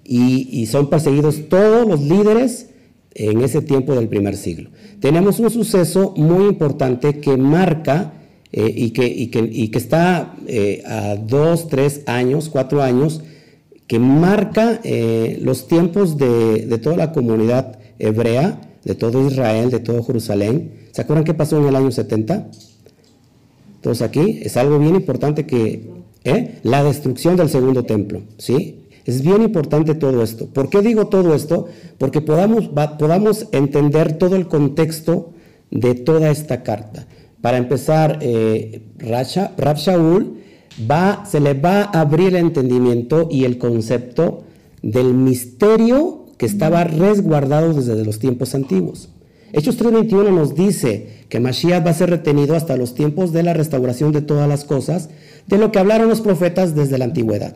y, 0.04 0.48
y, 0.50 0.66
son 0.66 0.90
perseguidos 0.90 1.48
todos 1.48 1.86
los 1.86 2.00
líderes 2.00 2.66
en 3.14 3.40
ese 3.42 3.62
tiempo 3.62 3.94
del 3.94 4.08
primer 4.08 4.36
siglo. 4.36 4.70
Tenemos 5.00 5.38
un 5.38 5.50
suceso 5.50 6.14
muy 6.16 6.46
importante 6.46 7.20
que 7.20 7.36
marca 7.36 8.12
eh, 8.52 8.70
y, 8.74 8.90
que, 8.90 9.30
que, 9.70 9.78
está 9.78 10.36
eh, 10.46 10.82
a 10.86 11.16
dos, 11.16 11.68
tres 11.68 12.02
años, 12.06 12.50
cuatro 12.50 12.82
años, 12.82 13.22
que 13.86 13.98
marca 13.98 14.78
eh, 14.84 15.38
los 15.42 15.66
tiempos 15.68 16.18
de, 16.18 16.78
toda 16.82 16.96
la 16.96 17.12
comunidad 17.12 17.78
hebrea, 17.98 18.60
de 18.84 18.94
todo 18.94 19.26
Israel, 19.26 19.70
de 19.70 19.80
todo 19.80 20.02
Jerusalén. 20.04 20.72
¿Se 20.92 21.00
acuerdan 21.00 21.24
qué 21.24 21.32
pasó 21.32 21.58
en 21.58 21.66
el 21.66 21.76
año 21.76 21.90
70? 21.90 22.50
Todos 23.80 24.02
aquí, 24.02 24.40
es 24.42 24.56
algo 24.58 24.78
bien 24.78 24.96
importante 24.96 25.46
que, 25.46 25.90
la 26.62 26.84
destrucción 26.84 27.36
del 27.36 27.48
segundo 27.48 27.82
templo, 27.82 28.22
¿sí? 28.38 28.81
Es 29.04 29.22
bien 29.22 29.42
importante 29.42 29.94
todo 29.94 30.22
esto. 30.22 30.46
¿Por 30.46 30.70
qué 30.70 30.80
digo 30.80 31.06
todo 31.06 31.34
esto? 31.34 31.66
Porque 31.98 32.20
podamos, 32.20 32.70
podamos 32.98 33.48
entender 33.52 34.18
todo 34.18 34.36
el 34.36 34.46
contexto 34.46 35.32
de 35.70 35.94
toda 35.94 36.30
esta 36.30 36.62
carta. 36.62 37.06
Para 37.40 37.56
empezar, 37.58 38.18
eh, 38.20 38.82
Rab 38.98 39.76
Shaul 39.76 40.38
se 41.26 41.40
le 41.40 41.54
va 41.54 41.82
a 41.82 42.00
abrir 42.00 42.28
el 42.28 42.36
entendimiento 42.36 43.28
y 43.30 43.44
el 43.44 43.58
concepto 43.58 44.44
del 44.82 45.14
misterio 45.14 46.26
que 46.38 46.46
estaba 46.46 46.84
resguardado 46.84 47.74
desde 47.74 48.04
los 48.04 48.18
tiempos 48.18 48.54
antiguos. 48.54 49.10
Hechos 49.52 49.78
3.21 49.78 50.32
nos 50.32 50.54
dice 50.54 51.24
que 51.28 51.40
Mashiach 51.40 51.84
va 51.84 51.90
a 51.90 51.94
ser 51.94 52.10
retenido 52.10 52.56
hasta 52.56 52.76
los 52.76 52.94
tiempos 52.94 53.32
de 53.32 53.42
la 53.42 53.52
restauración 53.52 54.12
de 54.12 54.22
todas 54.22 54.48
las 54.48 54.64
cosas, 54.64 55.10
de 55.46 55.58
lo 55.58 55.70
que 55.70 55.78
hablaron 55.78 56.08
los 56.08 56.22
profetas 56.22 56.74
desde 56.74 56.96
la 56.96 57.04
antigüedad. 57.04 57.54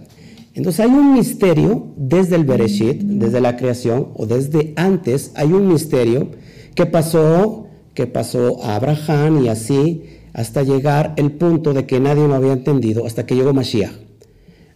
Entonces 0.56 0.80
hay 0.80 0.90
un 0.90 1.12
misterio 1.12 1.86
desde 1.96 2.34
el 2.34 2.44
Bereshit, 2.44 3.02
desde 3.02 3.40
la 3.40 3.56
creación, 3.56 4.08
o 4.14 4.26
desde 4.26 4.72
antes, 4.76 5.30
hay 5.34 5.52
un 5.52 5.68
misterio 5.68 6.30
que 6.74 6.86
pasó 6.86 7.66
que 7.96 8.06
pasó 8.06 8.62
a 8.62 8.76
Abraham 8.76 9.44
y 9.44 9.48
así 9.48 10.04
hasta 10.34 10.62
llegar 10.62 11.14
el 11.16 11.32
punto 11.32 11.72
de 11.72 11.86
que 11.86 11.98
nadie 11.98 12.28
lo 12.28 12.34
había 12.34 12.52
entendido 12.52 13.06
hasta 13.06 13.24
que 13.24 13.34
llegó 13.34 13.54
Mashiach. 13.54 13.90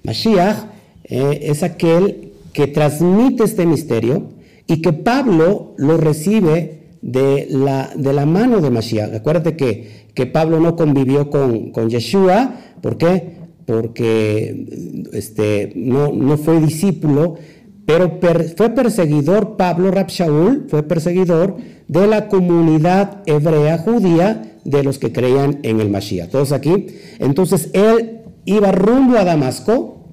Mashiach 0.05 0.57
eh, 1.05 1.41
es 1.43 1.63
aquel 1.63 2.33
que 2.55 2.67
transmite 2.67 3.45
este 3.45 3.67
misterio 3.67 4.31
y 4.67 4.81
que 4.81 4.95
Pablo 4.95 5.75
lo 5.77 5.99
recibe 5.99 6.81
de 7.03 7.47
la, 7.51 7.91
de 7.95 8.13
la 8.15 8.25
mano 8.25 8.63
de 8.63 8.71
Mashiach. 8.71 9.15
Acuérdate 9.15 9.55
que, 9.55 10.07
que 10.15 10.25
Pablo 10.25 10.61
no 10.61 10.77
convivió 10.77 11.29
con, 11.29 11.73
con 11.73 11.91
Yeshua, 11.91 12.55
¿por 12.81 12.97
qué? 12.97 13.40
Porque 13.71 15.07
este, 15.13 15.73
no, 15.77 16.13
no 16.13 16.37
fue 16.37 16.61
discípulo, 16.61 17.37
pero 17.87 18.19
fue 18.57 18.71
perseguidor, 18.71 19.57
Pablo 19.57 19.93
Rapshaul 19.93 20.67
fue 20.69 20.83
perseguidor 20.83 21.57
de 21.87 22.09
la 22.09 22.27
comunidad 22.27 23.23
hebrea 23.27 23.79
judía 23.79 24.59
de 24.65 24.83
los 24.83 24.99
que 24.99 25.13
creían 25.13 25.61
en 25.63 25.81
el 25.81 25.89
Mashiach. 25.89 26.31
Todos 26.31 26.51
aquí. 26.51 26.89
Entonces 27.21 27.71
él 27.73 28.23
iba 28.45 28.73
rumbo 28.73 29.17
a 29.17 29.25
Damasco 29.25 30.05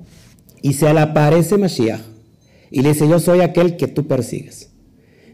y 0.61 0.73
se 0.73 0.93
le 0.93 0.99
aparece 0.99 1.57
Mashiach 1.57 2.01
y 2.69 2.81
le 2.83 2.89
dice, 2.89 3.09
yo 3.09 3.19
soy 3.19 3.41
aquel 3.41 3.75
que 3.75 3.87
tú 3.87 4.05
persigues. 4.05 4.69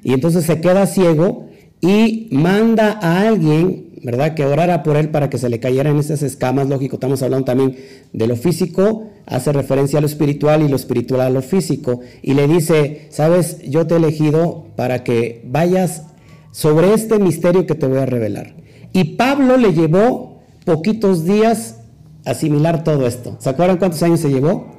Y 0.01 0.13
entonces 0.13 0.45
se 0.45 0.61
queda 0.61 0.87
ciego 0.87 1.49
y 1.81 2.29
manda 2.31 2.99
a 3.01 3.27
alguien, 3.27 3.92
¿verdad?, 4.03 4.35
que 4.35 4.45
orara 4.45 4.83
por 4.83 4.97
él 4.97 5.09
para 5.09 5.29
que 5.29 5.37
se 5.37 5.49
le 5.49 5.59
cayeran 5.59 5.97
esas 5.97 6.21
escamas. 6.21 6.67
Lógico, 6.67 6.97
estamos 6.97 7.23
hablando 7.23 7.45
también 7.45 7.77
de 8.11 8.27
lo 8.27 8.35
físico, 8.35 9.09
hace 9.25 9.51
referencia 9.51 9.99
a 9.99 10.01
lo 10.01 10.07
espiritual 10.07 10.61
y 10.61 10.67
lo 10.67 10.75
espiritual 10.75 11.21
a 11.21 11.29
lo 11.29 11.41
físico. 11.41 12.01
Y 12.21 12.33
le 12.33 12.47
dice, 12.47 13.07
sabes, 13.09 13.59
yo 13.67 13.87
te 13.87 13.95
he 13.95 13.97
elegido 13.97 14.65
para 14.75 15.03
que 15.03 15.41
vayas 15.45 16.03
sobre 16.51 16.93
este 16.93 17.19
misterio 17.19 17.65
que 17.65 17.75
te 17.75 17.87
voy 17.87 17.99
a 17.99 18.05
revelar. 18.05 18.53
Y 18.91 19.15
Pablo 19.15 19.57
le 19.57 19.73
llevó 19.73 20.41
poquitos 20.65 21.25
días 21.25 21.77
asimilar 22.25 22.83
todo 22.83 23.07
esto. 23.07 23.37
¿Se 23.39 23.49
acuerdan 23.49 23.77
cuántos 23.77 24.03
años 24.03 24.19
se 24.19 24.29
llevó? 24.29 24.73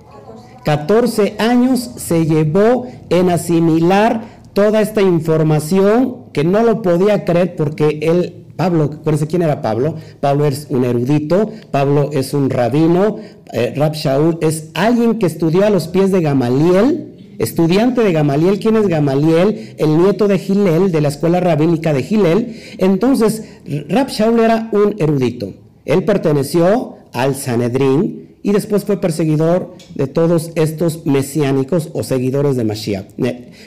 14 0.65 1.37
años 1.39 1.91
se 1.97 2.25
llevó 2.25 2.87
en 3.11 3.31
asimilar 3.31 4.23
toda 4.55 4.81
esta 4.81 5.03
información 5.03 6.25
que 6.33 6.45
no 6.45 6.63
lo 6.63 6.81
podía 6.81 7.25
creer 7.25 7.55
porque 7.57 7.99
él, 8.03 8.44
Pablo, 8.57 8.85
acuérdense 8.85 9.27
quién 9.27 9.43
era 9.43 9.63
Pablo. 9.63 9.97
Pablo 10.21 10.47
es 10.47 10.67
un 10.71 10.85
erudito, 10.85 11.51
Pablo 11.71 12.11
es 12.13 12.35
un 12.35 12.51
rabino, 12.51 13.17
eh, 13.53 13.75
Rab 13.77 13.95
Shaul 13.95 14.39
es 14.41 14.71
alguien 14.75 15.19
que 15.19 15.27
estudió 15.27 15.65
a 15.67 15.71
los 15.71 15.89
pies 15.89 16.13
de 16.13 16.21
Gamaliel 16.21 17.11
estudiante 17.39 18.03
de 18.03 18.13
Gamaliel. 18.13 18.59
¿Quién 18.59 18.77
es 18.77 18.89
Gamaliel? 18.89 19.75
El 19.79 19.99
nieto 19.99 20.29
de 20.29 20.39
Gilel, 20.39 20.93
de 20.93 21.01
la 21.01 21.09
escuela 21.09 21.41
rabínica 21.41 21.93
de 21.93 22.03
Gilel. 22.03 22.57
Entonces, 22.79 23.45
Rab 23.89 24.09
Shaul 24.09 24.41
era 24.41 24.69
un 24.73 24.95
erudito. 24.99 25.53
Él 25.85 26.05
perteneció 26.05 26.97
al 27.13 27.35
Sanedrín 27.35 28.37
y 28.43 28.53
después 28.53 28.85
fue 28.85 29.01
perseguidor 29.01 29.75
de 29.95 30.07
todos 30.07 30.51
estos 30.55 31.07
mesiánicos 31.07 31.91
o 31.95 32.03
seguidores 32.03 32.57
de 32.57 32.65
Mashiach. 32.65 33.07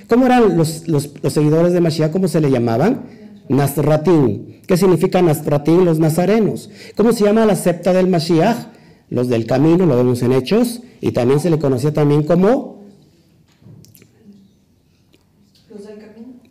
¿Cómo 0.07 0.25
eran 0.25 0.57
los, 0.57 0.83
seguidores 1.29 1.73
de 1.73 1.81
Mashiach? 1.81 2.11
¿Cómo 2.11 2.27
se 2.27 2.41
le 2.41 2.51
llamaban? 2.51 3.05
Nasratín. 3.49 4.61
¿Qué 4.67 4.77
significa 4.77 5.21
Nasratín? 5.21 5.85
Los 5.85 5.99
nazarenos. 5.99 6.69
¿Cómo 6.95 7.13
se 7.13 7.25
llama 7.25 7.45
la 7.45 7.55
septa 7.55 7.93
del 7.93 8.07
Mashiach? 8.07 8.67
Los 9.09 9.29
del 9.29 9.45
camino, 9.45 9.85
lo 9.85 9.95
vemos 9.95 10.21
en 10.21 10.33
Hechos, 10.33 10.81
y 10.99 11.11
también 11.11 11.39
se 11.39 11.49
le 11.49 11.59
conocía 11.59 11.93
también 11.93 12.23
como 12.23 12.77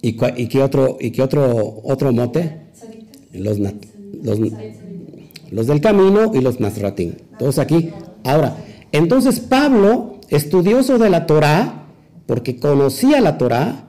¿Y, 0.07 0.17
y 0.37 0.47
qué 0.47 0.63
otro, 0.63 0.99
y 1.01 1.11
qué 1.11 1.21
otro, 1.21 1.81
otro 1.83 2.13
mote? 2.13 2.61
Los, 3.33 3.59
los, 3.59 4.39
los, 5.51 5.67
del 5.67 5.81
camino 5.81 6.31
y 6.33 6.41
los 6.41 6.61
Nazratín. 6.61 7.17
Todos 7.41 7.59
aquí. 7.59 7.91
Ahora, 8.23 8.57
entonces 8.93 9.41
Pablo, 9.41 10.21
estudioso 10.29 10.99
de 10.99 11.11
la 11.11 11.27
Torá, 11.27 11.87
porque 12.27 12.57
conocía 12.61 13.21
la 13.21 13.37
Torá, 13.37 13.87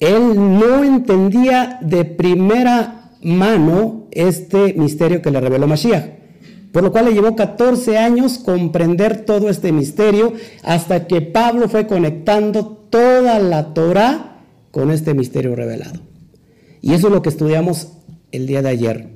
él 0.00 0.34
no 0.36 0.84
entendía 0.84 1.78
de 1.82 2.04
primera 2.04 3.10
mano 3.22 4.06
este 4.12 4.74
misterio 4.74 5.22
que 5.22 5.30
le 5.30 5.40
reveló 5.40 5.66
Mashiach. 5.66 6.18
Por 6.72 6.82
lo 6.82 6.92
cual 6.92 7.06
le 7.06 7.14
llevó 7.14 7.34
14 7.34 7.96
años 7.98 8.38
comprender 8.38 9.24
todo 9.24 9.48
este 9.48 9.72
misterio 9.72 10.34
hasta 10.62 11.06
que 11.06 11.22
Pablo 11.22 11.68
fue 11.68 11.86
conectando 11.86 12.66
toda 12.90 13.38
la 13.38 13.74
Torá 13.74 14.42
con 14.70 14.90
este 14.90 15.14
misterio 15.14 15.56
revelado. 15.56 16.00
Y 16.80 16.92
eso 16.92 17.08
es 17.08 17.12
lo 17.12 17.22
que 17.22 17.30
estudiamos 17.30 17.88
el 18.32 18.46
día 18.46 18.62
de 18.62 18.68
ayer. 18.68 19.08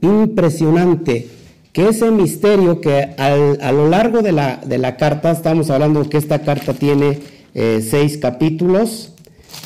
Impresionante 0.00 1.28
que 1.72 1.88
ese 1.88 2.10
misterio 2.10 2.80
que 2.80 3.14
a 3.18 3.72
lo 3.72 3.88
largo 3.88 4.22
de 4.22 4.32
la, 4.32 4.60
de 4.64 4.78
la, 4.78 4.96
carta, 4.96 5.30
estamos 5.30 5.70
hablando 5.70 6.08
que 6.08 6.16
esta 6.16 6.40
carta 6.40 6.72
tiene 6.72 7.20
eh, 7.54 7.86
seis 7.88 8.18
capítulos, 8.18 9.12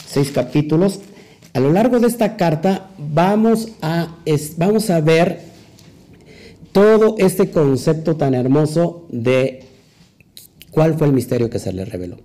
seis 0.06 0.30
capítulos, 0.30 1.00
a 1.54 1.60
lo 1.60 1.72
largo 1.72 2.00
de 2.00 2.06
esta 2.06 2.36
carta 2.36 2.90
vamos 2.98 3.68
a, 3.82 4.16
vamos 4.56 4.90
a 4.90 5.00
ver 5.00 5.40
todo 6.72 7.16
este 7.18 7.50
concepto 7.50 8.16
tan 8.16 8.34
hermoso 8.34 9.06
de 9.10 9.64
cuál 10.70 10.94
fue 10.94 11.06
el 11.06 11.12
misterio 11.12 11.50
que 11.50 11.58
se 11.58 11.72
le 11.72 11.84
reveló. 11.84 12.18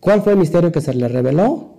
¿Cuál 0.00 0.22
fue 0.22 0.32
el 0.32 0.38
misterio 0.38 0.72
que 0.72 0.80
se 0.80 0.92
le 0.92 1.08
reveló? 1.08 1.74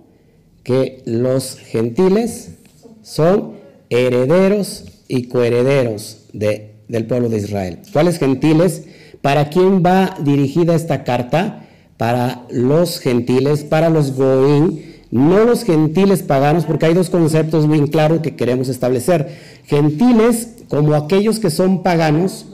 que 0.66 1.00
los 1.04 1.58
gentiles 1.60 2.56
son 3.00 3.52
herederos 3.88 4.86
y 5.06 5.28
coherederos 5.28 6.24
de, 6.32 6.74
del 6.88 7.06
pueblo 7.06 7.28
de 7.28 7.36
Israel. 7.36 7.78
¿Cuáles 7.92 8.18
gentiles? 8.18 8.82
¿Para 9.22 9.48
quién 9.48 9.84
va 9.86 10.16
dirigida 10.24 10.74
esta 10.74 11.04
carta? 11.04 11.68
Para 11.96 12.46
los 12.50 12.98
gentiles, 12.98 13.62
para 13.62 13.90
los 13.90 14.16
goín, 14.16 14.82
no 15.10 15.44
los 15.44 15.64
gentiles 15.64 16.22
paganos, 16.22 16.64
porque 16.64 16.86
hay 16.86 16.94
dos 16.94 17.10
conceptos 17.10 17.68
bien 17.68 17.86
claros 17.86 18.20
que 18.20 18.36
queremos 18.36 18.68
establecer. 18.68 19.28
Gentiles 19.64 20.48
como 20.68 20.94
aquellos 20.94 21.38
que 21.38 21.50
son 21.50 21.82
paganos, 21.82 22.46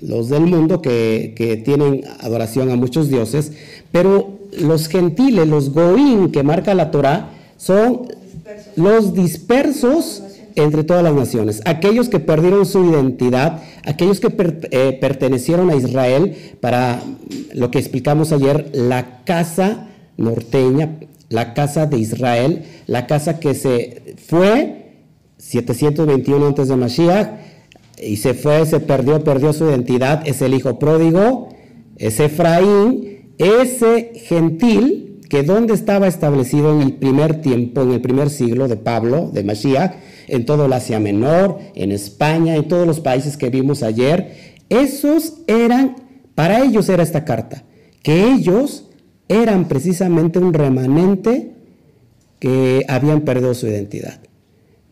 los 0.00 0.28
del 0.28 0.42
mundo 0.42 0.80
que, 0.80 1.34
que 1.36 1.56
tienen 1.56 2.04
adoración 2.20 2.70
a 2.70 2.76
muchos 2.76 3.08
dioses, 3.08 3.52
pero 3.92 4.38
los 4.58 4.88
gentiles, 4.88 5.46
los 5.46 5.72
goín 5.72 6.30
que 6.30 6.42
marca 6.42 6.74
la 6.74 6.90
Torah, 6.90 7.30
son 7.56 8.08
los 8.76 9.14
dispersos 9.14 10.22
entre 10.56 10.84
todas 10.84 11.02
las 11.02 11.14
naciones, 11.14 11.62
aquellos 11.64 12.08
que 12.08 12.20
perdieron 12.20 12.64
su 12.64 12.84
identidad, 12.84 13.62
aquellos 13.84 14.20
que 14.20 14.32
eh, 14.70 14.98
pertenecieron 15.00 15.70
a 15.70 15.74
Israel 15.74 16.36
para 16.60 17.02
lo 17.52 17.70
que 17.70 17.78
explicamos 17.78 18.30
ayer, 18.30 18.70
la 18.72 19.24
casa 19.24 19.88
norteña, 20.16 20.98
la 21.34 21.52
casa 21.52 21.86
de 21.86 21.98
Israel, 21.98 22.62
la 22.86 23.06
casa 23.06 23.40
que 23.40 23.54
se 23.54 24.14
fue 24.26 24.84
721 25.38 26.46
antes 26.46 26.68
de 26.68 26.76
Mashiach 26.76 27.28
y 28.00 28.16
se 28.16 28.34
fue, 28.34 28.64
se 28.66 28.80
perdió, 28.80 29.22
perdió 29.22 29.52
su 29.52 29.68
identidad, 29.68 30.26
es 30.26 30.40
el 30.42 30.54
hijo 30.54 30.78
pródigo, 30.78 31.48
es 31.96 32.20
Efraín, 32.20 33.32
ese 33.38 34.12
gentil 34.14 35.20
que 35.28 35.42
donde 35.42 35.74
estaba 35.74 36.06
establecido 36.06 36.72
en 36.72 36.82
el 36.82 36.92
primer 36.94 37.40
tiempo, 37.40 37.82
en 37.82 37.90
el 37.90 38.00
primer 38.00 38.30
siglo 38.30 38.68
de 38.68 38.76
Pablo, 38.76 39.30
de 39.32 39.42
Mashiach, 39.42 39.96
en 40.28 40.46
todo 40.46 40.66
el 40.66 40.72
Asia 40.72 41.00
Menor, 41.00 41.58
en 41.74 41.90
España, 41.90 42.54
en 42.54 42.68
todos 42.68 42.86
los 42.86 43.00
países 43.00 43.36
que 43.36 43.50
vimos 43.50 43.82
ayer, 43.82 44.54
esos 44.68 45.34
eran, 45.46 45.96
para 46.34 46.64
ellos 46.64 46.88
era 46.88 47.02
esta 47.02 47.24
carta, 47.24 47.64
que 48.02 48.30
ellos 48.30 48.84
eran 49.28 49.66
precisamente 49.68 50.38
un 50.38 50.52
remanente 50.52 51.52
que 52.38 52.84
habían 52.88 53.22
perdido 53.22 53.54
su 53.54 53.66
identidad. 53.66 54.20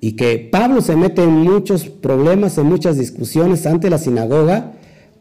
Y 0.01 0.13
que 0.13 0.39
Pablo 0.39 0.81
se 0.81 0.97
mete 0.97 1.23
en 1.23 1.31
muchos 1.31 1.85
problemas, 1.85 2.59
en 2.59 2.67
muchas 2.67 2.99
discusiones 2.99 3.67
ante 3.67 3.91
la 3.91 3.99
sinagoga, 3.99 4.73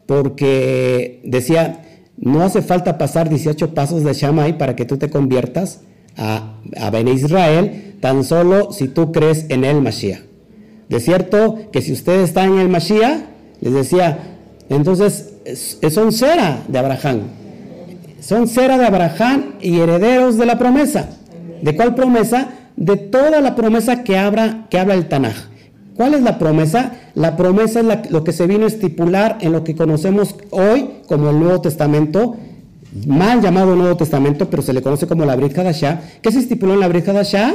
porque 0.06 1.20
decía, 1.24 1.84
no 2.16 2.42
hace 2.42 2.62
falta 2.62 2.98
pasar 2.98 3.28
18 3.28 3.74
pasos 3.74 4.02
de 4.02 4.14
Shammai 4.14 4.58
para 4.58 4.74
que 4.74 4.84
tú 4.84 4.96
te 4.96 5.10
conviertas 5.10 5.80
a, 6.16 6.58
a 6.76 7.00
Israel, 7.00 7.96
tan 8.00 8.24
solo 8.24 8.72
si 8.72 8.88
tú 8.88 9.12
crees 9.12 9.46
en 9.48 9.64
el 9.64 9.80
Mashiach. 9.80 10.22
De 10.88 11.00
cierto 11.00 11.70
que 11.72 11.80
si 11.80 11.92
ustedes 11.92 12.28
están 12.28 12.52
en 12.52 12.58
el 12.58 12.68
Mashiach, 12.68 13.22
les 13.60 13.72
decía, 13.72 14.36
entonces 14.68 15.34
son 15.90 16.12
cera 16.12 16.64
de 16.68 16.78
Abraham. 16.78 17.20
Son 18.22 18.46
cera 18.46 18.78
de 18.78 18.86
Abraham 18.86 19.54
y 19.60 19.80
herederos 19.80 20.38
de 20.38 20.46
la 20.46 20.56
promesa. 20.56 21.08
¿De 21.60 21.74
cuál 21.74 21.96
promesa? 21.96 22.50
De 22.76 22.96
toda 22.96 23.40
la 23.40 23.56
promesa 23.56 24.04
que 24.04 24.16
habla, 24.16 24.68
que 24.70 24.78
habla 24.78 24.94
el 24.94 25.08
Tanaj. 25.08 25.34
¿Cuál 25.96 26.14
es 26.14 26.22
la 26.22 26.38
promesa? 26.38 26.92
La 27.14 27.36
promesa 27.36 27.80
es 27.80 28.10
lo 28.10 28.22
que 28.22 28.32
se 28.32 28.46
vino 28.46 28.64
a 28.64 28.68
estipular 28.68 29.38
en 29.40 29.50
lo 29.50 29.64
que 29.64 29.74
conocemos 29.74 30.36
hoy 30.50 30.88
como 31.08 31.30
el 31.30 31.40
Nuevo 31.40 31.60
Testamento, 31.60 32.36
mal 33.06 33.42
llamado 33.42 33.74
Nuevo 33.74 33.96
Testamento, 33.96 34.48
pero 34.48 34.62
se 34.62 34.72
le 34.72 34.82
conoce 34.82 35.08
como 35.08 35.24
la 35.24 35.34
Brit 35.34 35.58
Hadashah. 35.58 36.00
¿Qué 36.22 36.30
se 36.30 36.38
estipuló 36.38 36.74
en 36.74 36.80
la 36.80 36.88
Brit 36.88 37.08
Hadashah? 37.08 37.54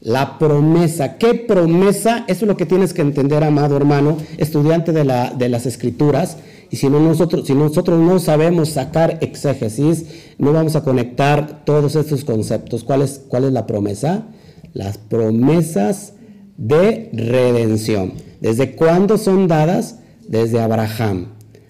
La 0.00 0.38
promesa. 0.38 1.18
¿Qué 1.18 1.34
promesa? 1.34 2.24
Eso 2.26 2.46
es 2.46 2.48
lo 2.48 2.56
que 2.56 2.64
tienes 2.64 2.94
que 2.94 3.02
entender, 3.02 3.44
amado 3.44 3.76
hermano, 3.76 4.16
estudiante 4.38 4.92
de, 4.92 5.04
la, 5.04 5.30
de 5.30 5.50
las 5.50 5.66
Escrituras. 5.66 6.38
Y 6.72 6.76
si, 6.78 6.88
no 6.88 7.00
nosotros, 7.00 7.46
si 7.46 7.54
nosotros 7.54 8.00
no 8.00 8.18
sabemos 8.18 8.70
sacar 8.70 9.18
exégesis, 9.20 10.06
no 10.38 10.54
vamos 10.54 10.74
a 10.74 10.82
conectar 10.82 11.66
todos 11.66 11.96
estos 11.96 12.24
conceptos. 12.24 12.82
¿Cuál 12.82 13.02
es, 13.02 13.20
cuál 13.28 13.44
es 13.44 13.52
la 13.52 13.66
promesa? 13.66 14.28
Las 14.72 14.96
promesas 14.96 16.14
de 16.56 17.10
redención. 17.12 18.14
¿Desde 18.40 18.74
cuándo 18.74 19.18
son 19.18 19.48
dadas? 19.48 19.98
Desde 20.26 20.62
Abraham. 20.62 21.26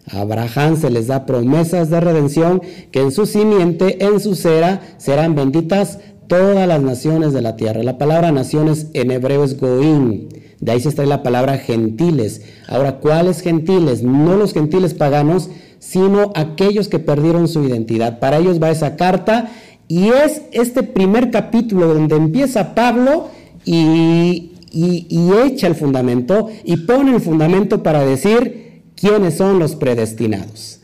A 0.07 0.21
Abraham 0.21 0.77
se 0.81 0.89
les 0.89 1.09
da 1.09 1.27
promesas 1.27 1.91
de 1.91 2.01
redención 2.01 2.63
que 2.93 3.01
en 3.01 3.11
su 3.11 3.27
simiente, 3.27 4.05
en 4.05 4.21
su 4.21 4.37
cera, 4.37 4.83
serán 4.99 5.35
benditas 5.35 5.99
todas 6.29 6.69
las 6.69 6.81
naciones 6.81 7.33
de 7.33 7.43
la 7.43 7.57
tierra. 7.57 7.83
La 7.83 7.99
palabra 7.99 8.31
naciones 8.31 8.87
en 8.95 9.11
hebreo 9.11 9.43
es 9.43 9.59
goim. 9.59 10.29
De 10.63 10.71
ahí 10.71 10.81
se 10.81 10.91
extrae 10.91 11.09
la 11.09 11.25
palabra 11.25 11.59
gentiles. 11.59 12.43
Ahora, 12.69 13.01
¿cuáles 13.01 13.41
gentiles? 13.41 14.05
No 14.05 14.37
los 14.37 14.55
gentiles 14.55 14.95
paganos, 14.95 15.51
sino 15.81 16.31
aquellos 16.37 16.87
que 16.87 17.01
perdieron 17.01 17.49
su 17.49 17.65
identidad. 17.65 18.21
Para 18.21 18.39
ellos 18.39 18.63
va 18.63 18.71
esa 18.71 18.95
carta 18.95 19.51
y 19.89 20.11
es 20.11 20.43
este 20.53 20.85
primer 20.85 21.33
capítulo 21.33 21.93
donde 21.93 22.15
empieza 22.15 22.77
Pablo 22.77 23.29
y, 23.65 24.53
y 24.71 25.31
echa 25.45 25.67
el 25.67 25.75
fundamento 25.75 26.49
y 26.63 26.77
pone 26.77 27.13
el 27.13 27.21
fundamento 27.21 27.83
para 27.83 28.05
decir 28.07 28.85
quiénes 28.95 29.37
son 29.37 29.59
los 29.59 29.75
predestinados. 29.75 30.79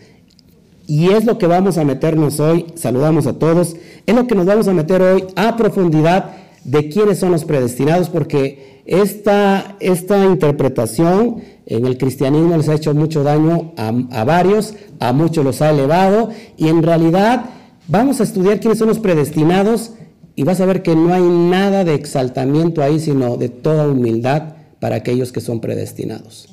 Y 0.89 1.11
es 1.11 1.25
lo 1.25 1.39
que 1.39 1.47
vamos 1.47 1.79
a 1.79 1.85
meternos 1.85 2.41
hoy, 2.41 2.67
saludamos 2.75 3.29
a 3.29 3.35
todos, 3.35 3.77
es 4.07 4.15
lo 4.15 4.27
que 4.27 4.35
nos 4.35 4.47
vamos 4.47 4.67
a 4.67 4.73
meter 4.73 5.03
hoy 5.03 5.25
a 5.37 5.57
profundidad 5.57 6.33
de 6.65 6.89
quiénes 6.89 7.19
son 7.19 7.33
los 7.33 7.45
predestinados, 7.45 8.09
porque 8.09 8.83
esta, 8.87 9.77
esta 9.81 10.25
interpretación 10.25 11.43
en 11.67 11.87
el 11.87 11.99
cristianismo 11.99 12.57
les 12.57 12.69
ha 12.69 12.75
hecho 12.75 12.95
mucho 12.95 13.23
daño 13.23 13.73
a, 13.77 13.93
a 14.11 14.25
varios, 14.25 14.75
a 15.01 15.13
muchos 15.13 15.45
los 15.45 15.63
ha 15.63 15.71
elevado, 15.71 16.31
y 16.57 16.69
en 16.69 16.83
realidad 16.83 17.47
vamos 17.87 18.21
a 18.21 18.25
estudiar 18.25 18.61
quiénes 18.61 18.79
son 18.79 18.89
los 18.89 18.99
predestinados 18.99 19.93
y 20.37 20.45
vas 20.45 20.61
a 20.61 20.67
ver 20.67 20.83
que 20.83 20.95
no 20.95 21.13
hay 21.13 21.23
nada 21.23 21.85
de 21.85 21.95
exaltamiento 21.95 22.83
ahí, 22.83 23.01
sino 23.01 23.37
de 23.37 23.49
toda 23.49 23.89
humildad 23.89 24.55
para 24.79 24.97
aquellos 24.97 25.33
que 25.33 25.41
son 25.41 25.61
predestinados. 25.61 26.49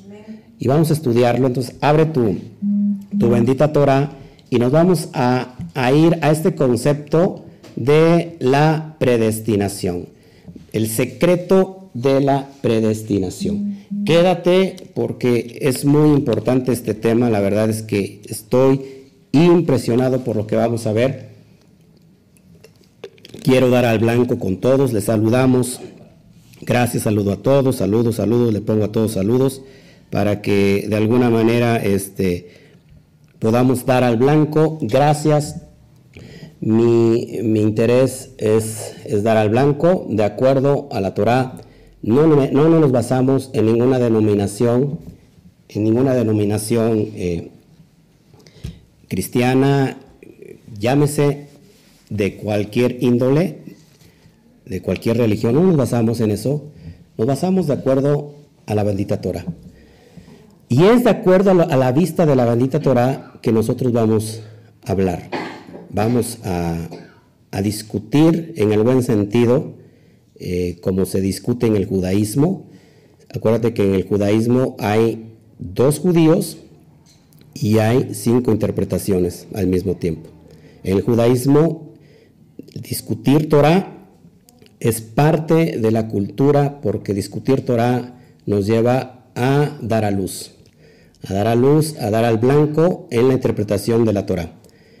Y 0.58 0.68
vamos 0.68 0.90
a 0.90 0.94
estudiarlo, 0.94 1.46
entonces 1.46 1.76
abre 1.80 2.06
tu, 2.06 2.36
tu 3.18 3.30
bendita 3.30 3.72
Torah 3.72 4.10
y 4.50 4.58
nos 4.58 4.72
vamos 4.72 5.08
a, 5.12 5.54
ir 5.92 6.18
a 6.22 6.30
este 6.30 6.54
concepto 6.54 7.45
de 7.76 8.36
la 8.40 8.96
predestinación, 8.98 10.08
el 10.72 10.88
secreto 10.88 11.90
de 11.94 12.20
la 12.20 12.48
predestinación. 12.62 13.76
Quédate 14.04 14.90
porque 14.94 15.58
es 15.62 15.84
muy 15.84 16.10
importante 16.10 16.72
este 16.72 16.94
tema, 16.94 17.30
la 17.30 17.40
verdad 17.40 17.70
es 17.70 17.82
que 17.82 18.22
estoy 18.28 18.80
impresionado 19.32 20.24
por 20.24 20.36
lo 20.36 20.46
que 20.46 20.56
vamos 20.56 20.86
a 20.86 20.92
ver. 20.92 21.36
Quiero 23.42 23.70
dar 23.70 23.84
al 23.84 23.98
blanco 23.98 24.38
con 24.38 24.56
todos, 24.58 24.92
les 24.92 25.04
saludamos. 25.04 25.80
Gracias, 26.62 27.04
saludo 27.04 27.32
a 27.32 27.36
todos, 27.36 27.76
saludos, 27.76 28.16
saludos, 28.16 28.52
le 28.52 28.60
pongo 28.60 28.84
a 28.84 28.92
todos 28.92 29.12
saludos 29.12 29.62
para 30.10 30.40
que 30.40 30.86
de 30.88 30.96
alguna 30.96 31.30
manera 31.30 31.76
este, 31.76 32.50
podamos 33.38 33.86
dar 33.86 34.04
al 34.04 34.16
blanco. 34.16 34.78
Gracias. 34.80 35.65
Mi, 36.66 37.60
interés 37.60 38.30
es, 38.38 39.22
dar 39.22 39.36
al 39.36 39.50
blanco 39.50 40.04
de 40.10 40.24
acuerdo 40.24 40.88
a 40.90 41.00
la 41.00 41.14
Torah. 41.14 41.60
No, 42.02 42.26
no, 42.26 42.68
nos 42.68 42.90
basamos 42.90 43.50
en 43.52 43.66
ninguna 43.66 44.00
denominación, 44.00 44.98
en 45.68 45.84
ninguna 45.84 46.12
denominación 46.12 47.08
eh, 47.14 47.52
cristiana, 49.06 49.96
llámese 50.76 51.46
de 52.10 52.36
cualquier 52.36 53.00
índole, 53.00 53.58
de 54.64 54.82
cualquier 54.82 55.18
religión. 55.18 55.54
No 55.54 55.62
nos 55.62 55.76
basamos 55.76 56.20
en 56.20 56.32
eso. 56.32 56.64
Nos 57.16 57.28
basamos 57.28 57.68
de 57.68 57.74
acuerdo 57.74 58.34
a 58.66 58.74
la 58.74 58.82
bendita 58.82 59.20
Torah. 59.20 59.44
Y 60.68 60.82
es 60.82 61.04
de 61.04 61.10
acuerdo 61.10 61.52
a 61.52 61.76
la, 61.76 61.92
vista 61.92 62.26
de 62.26 62.34
la 62.34 62.44
bendita 62.44 62.80
Torah 62.80 63.34
que 63.40 63.52
nosotros 63.52 63.92
vamos 63.92 64.42
a 64.84 64.90
hablar. 64.90 65.45
Vamos 65.90 66.38
a, 66.44 66.88
discutir 67.62 68.52
en 68.56 68.72
el 68.72 68.82
buen 68.82 69.02
sentido, 69.02 69.72
eh, 70.34 70.76
como 70.82 71.06
se 71.06 71.22
discute 71.22 71.66
en 71.66 71.74
el 71.74 71.86
judaísmo. 71.86 72.66
Acuérdate 73.34 73.72
que 73.72 73.82
en 73.82 73.94
el 73.94 74.06
judaísmo 74.06 74.76
hay 74.78 75.32
dos 75.58 75.98
judíos 75.98 76.58
y 77.54 77.78
hay 77.78 78.10
cinco 78.12 78.52
interpretaciones 78.52 79.46
al 79.54 79.68
mismo 79.68 79.96
tiempo. 79.96 80.28
En 80.84 80.98
el 80.98 81.02
judaísmo, 81.02 81.94
discutir 82.74 83.48
Torah 83.48 84.06
es 84.78 85.00
parte 85.00 85.78
de 85.78 85.90
la 85.90 86.08
cultura 86.08 86.82
porque 86.82 87.14
discutir 87.14 87.64
Torah 87.64 88.20
nos 88.44 88.66
lleva 88.66 89.30
a 89.34 89.78
dar 89.80 90.04
a 90.04 90.10
luz 90.10 90.56
a 91.28 91.34
dar 91.34 91.46
a 91.46 91.54
luz, 91.54 91.96
a 91.98 92.10
dar 92.10 92.24
al 92.24 92.38
blanco 92.38 93.08
en 93.10 93.28
la 93.28 93.34
interpretación 93.34 94.04
de 94.04 94.12
la 94.12 94.26
Torah. 94.26 94.52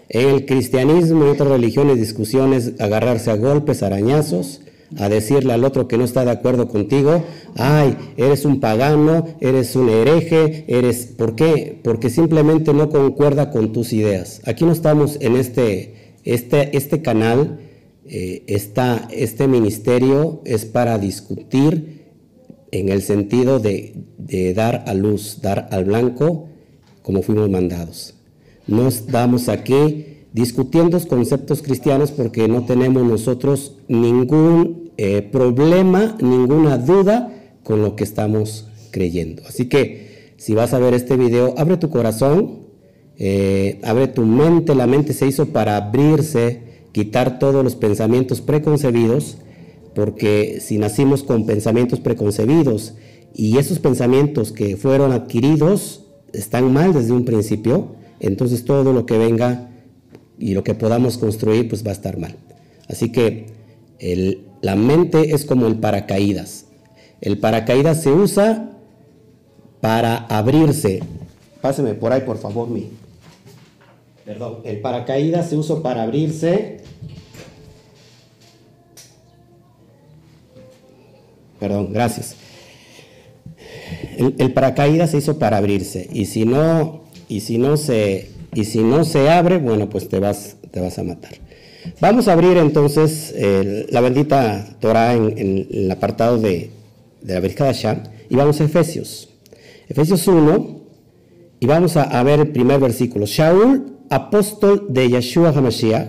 El 0.08 0.46
cristianismo 0.46 1.26
y 1.26 1.28
otras 1.30 1.48
religiones, 1.48 1.98
discusiones, 1.98 2.74
agarrarse 2.78 3.30
a 3.30 3.36
golpes, 3.36 3.82
arañazos, 3.82 4.60
a 4.98 5.08
decirle 5.08 5.52
al 5.52 5.64
otro 5.64 5.88
que 5.88 5.98
no 5.98 6.04
está 6.04 6.24
de 6.24 6.30
acuerdo 6.30 6.68
contigo, 6.68 7.24
ay, 7.56 7.96
eres 8.16 8.44
un 8.44 8.60
pagano, 8.60 9.26
eres 9.40 9.74
un 9.74 9.88
hereje, 9.88 10.64
eres... 10.68 11.06
¿Por 11.06 11.34
qué? 11.34 11.80
Porque 11.82 12.08
simplemente 12.08 12.72
no 12.72 12.88
concuerda 12.88 13.50
con 13.50 13.72
tus 13.72 13.92
ideas. 13.92 14.40
Aquí 14.44 14.64
no 14.64 14.72
estamos 14.72 15.18
en 15.20 15.36
este, 15.36 16.14
este, 16.24 16.76
este 16.76 17.02
canal, 17.02 17.58
eh, 18.04 18.44
este 19.10 19.48
ministerio 19.48 20.40
es 20.44 20.64
para 20.64 20.98
discutir 20.98 21.96
en 22.70 22.88
el 22.88 23.02
sentido 23.02 23.58
de, 23.58 23.94
dar 24.54 24.84
a 24.86 24.94
luz, 24.94 25.40
dar 25.40 25.68
al 25.70 25.84
blanco 25.84 26.48
como 27.02 27.22
fuimos 27.22 27.48
mandados. 27.50 28.15
No 28.66 28.88
estamos 28.88 29.48
aquí 29.48 30.06
discutiendo 30.32 31.00
conceptos 31.06 31.62
cristianos 31.62 32.10
porque 32.10 32.48
no 32.48 32.64
tenemos 32.64 33.04
nosotros 33.04 33.76
ningún 33.88 34.90
eh, 34.96 35.22
problema, 35.22 36.16
ninguna 36.20 36.76
duda 36.76 37.32
con 37.62 37.82
lo 37.82 37.96
que 37.96 38.04
estamos 38.04 38.66
creyendo. 38.90 39.42
Así 39.48 39.68
que 39.68 40.34
si 40.36 40.54
vas 40.54 40.74
a 40.74 40.78
ver 40.78 40.94
este 40.94 41.16
video, 41.16 41.54
abre 41.56 41.76
tu 41.76 41.90
corazón, 41.90 42.66
eh, 43.18 43.80
abre 43.82 44.08
tu 44.08 44.22
mente, 44.26 44.74
la 44.74 44.86
mente 44.86 45.12
se 45.12 45.26
hizo 45.26 45.46
para 45.46 45.76
abrirse, 45.76 46.62
quitar 46.92 47.38
todos 47.38 47.64
los 47.64 47.76
pensamientos 47.76 48.40
preconcebidos, 48.40 49.38
porque 49.94 50.58
si 50.60 50.78
nacimos 50.78 51.22
con 51.22 51.46
pensamientos 51.46 52.00
preconcebidos 52.00 52.94
y 53.34 53.58
esos 53.58 53.78
pensamientos 53.78 54.52
que 54.52 54.76
fueron 54.76 55.12
adquiridos 55.12 56.04
están 56.32 56.72
mal 56.72 56.92
desde 56.92 57.12
un 57.12 57.24
principio, 57.24 57.96
entonces 58.20 58.64
todo 58.64 58.92
lo 58.92 59.06
que 59.06 59.18
venga 59.18 59.70
y 60.38 60.54
lo 60.54 60.64
que 60.64 60.74
podamos 60.74 61.18
construir 61.18 61.68
pues 61.68 61.84
va 61.84 61.90
a 61.90 61.94
estar 61.94 62.18
mal. 62.18 62.36
Así 62.88 63.10
que 63.10 63.46
la 64.60 64.76
mente 64.76 65.34
es 65.34 65.44
como 65.44 65.66
el 65.66 65.76
paracaídas. 65.76 66.66
El 67.20 67.38
paracaídas 67.38 68.02
se 68.02 68.10
usa 68.10 68.70
para 69.80 70.16
abrirse. 70.16 71.02
Páseme 71.60 71.94
por 71.94 72.12
ahí, 72.12 72.20
por 72.22 72.38
favor, 72.38 72.68
mi. 72.68 72.90
Perdón, 74.24 74.58
el 74.64 74.80
paracaídas 74.80 75.48
se 75.48 75.56
usa 75.56 75.82
para 75.82 76.02
abrirse. 76.02 76.80
Perdón, 81.58 81.92
gracias. 81.92 82.36
El, 84.18 84.34
el, 84.38 84.52
paracaídas 84.52 85.10
se 85.10 85.18
hizo 85.18 85.38
para 85.38 85.58
abrirse 85.58 86.08
y 86.12 86.26
si 86.26 86.44
no 86.44 87.05
y 87.28 87.40
si 87.40 87.58
no 87.58 87.76
se 87.76 88.30
y 88.54 88.64
si 88.64 88.78
no 88.78 89.04
se 89.04 89.28
abre, 89.28 89.58
bueno, 89.58 89.88
pues 89.88 90.08
te 90.08 90.18
vas 90.18 90.56
te 90.70 90.80
vas 90.80 90.98
a 90.98 91.02
matar. 91.02 91.32
Vamos 92.00 92.28
a 92.28 92.32
abrir 92.32 92.56
entonces 92.56 93.34
la 93.90 94.00
bendita 94.00 94.76
Torah 94.80 95.14
en, 95.14 95.68
el 95.70 95.90
apartado 95.90 96.38
de, 96.38 96.70
de 97.22 97.40
la 97.40 97.72
Sham 97.72 98.02
y 98.28 98.36
vamos 98.36 98.60
a 98.60 98.64
Efesios. 98.64 99.28
Efesios 99.88 100.26
1 100.26 100.76
y 101.60 101.66
vamos 101.66 101.96
a, 101.96 102.22
ver 102.22 102.40
el 102.40 102.48
primer 102.48 102.80
versículo. 102.80 103.26
Shaul, 103.26 103.96
apóstol 104.10 104.86
de 104.88 105.08
Yeshua 105.08 105.50
HaMashiach, 105.50 106.08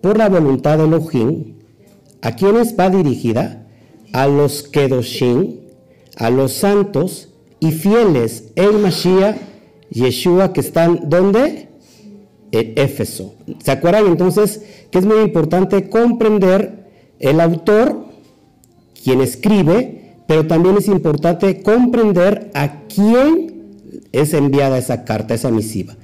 por 0.00 0.18
la 0.18 0.28
voluntad 0.28 0.78
de 0.78 0.84
Elohim, 0.84 1.54
a 2.20 2.36
quienes 2.36 2.78
va 2.78 2.90
dirigida 2.90 3.66
a 4.12 4.26
los 4.26 4.62
Kedoshim, 4.62 5.56
a 6.16 6.30
los 6.30 6.52
santos 6.52 7.30
y 7.60 7.72
fieles 7.72 8.52
en 8.56 8.82
Mashiach, 8.82 9.36
Yeshua, 9.94 10.52
que 10.52 10.60
están, 10.60 11.08
¿dónde? 11.08 11.68
En 12.52 12.72
Éfeso. 12.76 13.34
¿Se 13.62 13.70
acuerdan 13.70 14.06
entonces 14.06 14.62
que 14.90 14.98
es 14.98 15.06
muy 15.06 15.20
importante 15.20 15.88
comprender 15.88 16.84
el 17.18 17.40
autor, 17.40 18.04
quien 19.02 19.20
escribe, 19.20 20.16
pero 20.26 20.46
también 20.46 20.76
es 20.76 20.88
importante 20.88 21.62
comprender 21.62 22.50
a 22.54 22.82
quién 22.86 23.54
es 24.12 24.34
enviada 24.34 24.78
esa 24.78 25.04
carta, 25.04 25.34
esa 25.34 25.50
misiva. 25.50 25.96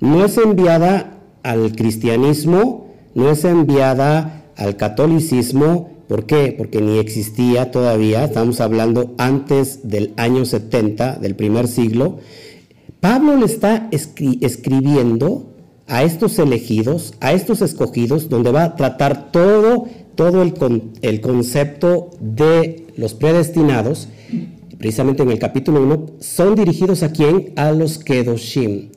No 0.00 0.24
es 0.24 0.36
enviada 0.38 1.18
al 1.42 1.72
cristianismo, 1.72 2.88
no 3.14 3.30
es 3.30 3.44
enviada 3.44 4.44
al 4.56 4.76
catolicismo, 4.76 5.96
¿Por 6.08 6.24
qué? 6.24 6.54
Porque 6.56 6.80
ni 6.80 6.98
existía 6.98 7.72
todavía, 7.72 8.24
estamos 8.24 8.60
hablando 8.60 9.14
antes 9.18 9.88
del 9.88 10.12
año 10.16 10.44
70, 10.44 11.16
del 11.16 11.34
primer 11.34 11.66
siglo. 11.66 12.18
Pablo 13.08 13.36
le 13.36 13.46
está 13.46 13.88
escribiendo 13.92 15.54
a 15.86 16.02
estos 16.02 16.40
elegidos, 16.40 17.14
a 17.20 17.34
estos 17.34 17.62
escogidos, 17.62 18.28
donde 18.28 18.50
va 18.50 18.64
a 18.64 18.74
tratar 18.74 19.30
todo, 19.30 19.86
todo 20.16 20.42
el, 20.42 20.54
el 21.02 21.20
concepto 21.20 22.10
de 22.18 22.88
los 22.96 23.14
predestinados, 23.14 24.08
precisamente 24.76 25.22
en 25.22 25.30
el 25.30 25.38
capítulo 25.38 25.84
1, 25.84 26.06
son 26.18 26.56
dirigidos 26.56 27.04
a 27.04 27.12
quién? 27.12 27.52
A 27.54 27.70
los 27.70 27.98
Kedoshim. 27.98 28.90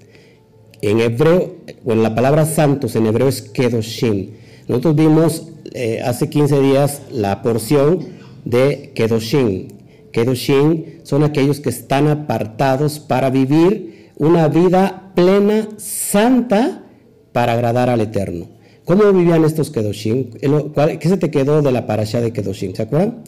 En 0.81 1.01
hebreo, 1.01 1.57
o 1.85 1.91
en 1.91 2.01
la 2.01 2.15
palabra 2.15 2.47
santos 2.47 2.95
en 2.95 3.05
hebreo 3.05 3.27
es 3.27 3.43
Kedoshim. 3.43 4.31
Nosotros 4.67 4.95
vimos 4.95 5.49
eh, 5.75 6.01
hace 6.03 6.31
15 6.31 6.59
días 6.61 7.03
la 7.11 7.43
porción 7.43 8.07
de 8.43 8.91
Kedoshim. 8.95 9.67
Kedoshim 10.11 11.03
son 11.03 11.21
aquellos 11.21 11.59
que 11.59 11.69
están 11.69 12.07
apartados 12.07 12.97
para 12.97 13.29
vivir 13.29 13.98
una 14.19 14.47
vida 14.49 15.11
plena, 15.15 15.69
santa, 15.77 16.83
para 17.31 17.53
agradar 17.53 17.89
al 17.89 18.01
Eterno. 18.01 18.47
¿Cómo 18.85 19.11
vivían 19.11 19.43
estos 19.45 19.71
Kedoshim? 19.71 20.31
¿Qué 20.31 21.09
se 21.09 21.17
te 21.17 21.31
quedó 21.31 21.61
de 21.61 21.71
la 21.71 21.87
parasha 21.87 22.21
de 22.21 22.31
Kedoshim? 22.31 22.73
¿Se 22.73 22.83
acuerdan? 22.83 23.23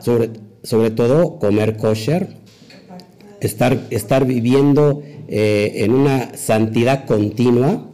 Sobre, 0.00 0.90
todo 0.90 1.38
comer 1.38 1.76
kosher, 1.76 2.28
estar, 3.40 3.78
estar 3.90 4.24
viviendo 4.24 5.02
eh, 5.28 5.72
en 5.76 5.92
una 5.92 6.36
santidad 6.36 7.04
continua, 7.06 7.86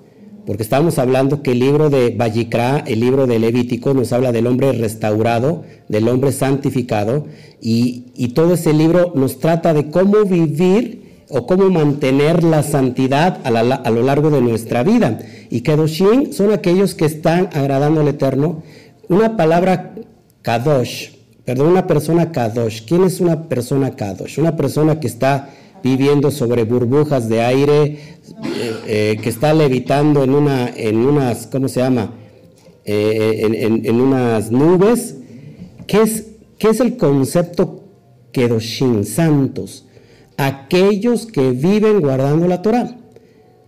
porque 0.47 0.63
estamos 0.63 0.99
hablando 0.99 1.43
que 1.43 1.53
el 1.53 1.61
libro 1.61 1.89
de 1.89 2.11
Vallicra, 2.11 2.79
el 2.87 3.01
libro 3.01 3.27
de 3.27 3.39
Levítico, 3.39 3.95
nos 3.95 4.13
habla 4.13 4.33
del 4.33 4.47
hombre 4.47 4.73
restaurado, 4.73 5.63
del 5.89 6.09
hombre 6.09 6.33
santificado, 6.33 7.27
y, 7.61 8.29
todo 8.35 8.55
ese 8.55 8.73
libro 8.73 9.13
nos 9.15 9.39
trata 9.39 9.73
de 9.73 9.91
cómo 9.91 10.25
vivir 10.25 11.04
o 11.29 11.47
cómo 11.47 11.71
mantener 11.71 12.45
la 12.45 12.63
santidad 12.63 13.41
a, 13.45 13.91
lo 13.91 14.03
largo 14.03 14.31
de 14.31 14.41
nuestra 14.41 14.83
vida. 14.83 15.19
Y 15.51 15.63
Kedoshim 15.63 16.33
son 16.33 16.53
aquellos 16.53 16.95
que 16.95 17.05
están 17.05 17.49
agradando 17.53 18.01
al 18.01 18.09
Eterno. 18.09 18.63
Una 19.09 19.37
palabra 19.37 19.95
Kadosh, 20.43 21.11
perdón, 21.45 21.69
una 21.69 21.87
persona 21.87 22.33
Kadosh. 22.33 22.85
¿Quién 22.87 23.05
es 23.05 23.21
una 23.21 23.49
persona 23.49 23.97
Kadosh? 23.97 24.39
Una 24.39 24.57
persona 24.57 25.01
que 25.01 25.07
está 25.07 25.51
viviendo 25.83 26.31
sobre 26.31 26.65
burbujas 26.65 27.29
de 27.29 27.43
aire, 27.43 27.85
eh, 27.85 27.99
eh, 28.87 29.19
que 29.23 29.29
está 29.29 29.53
levitando 29.53 30.25
en, 30.25 30.31
una, 30.31 30.69
en 30.69 30.97
unas, 30.97 31.47
¿cómo 31.47 31.69
se 31.69 31.81
llama? 31.81 32.13
Eh, 32.85 33.81
en, 33.85 34.01
unas 34.01 34.51
nubes. 34.51 35.17
¿Qué 35.87 36.03
es, 36.03 36.27
¿Qué 36.59 36.69
es 36.69 36.81
el 36.81 36.97
concepto 36.97 37.85
Kedoshim, 38.33 39.05
santos? 39.05 39.87
Aquellos 40.37 41.27
que 41.27 41.51
viven 41.51 42.01
guardando 42.01 42.49
la 42.49 42.63
Torah. 42.63 42.97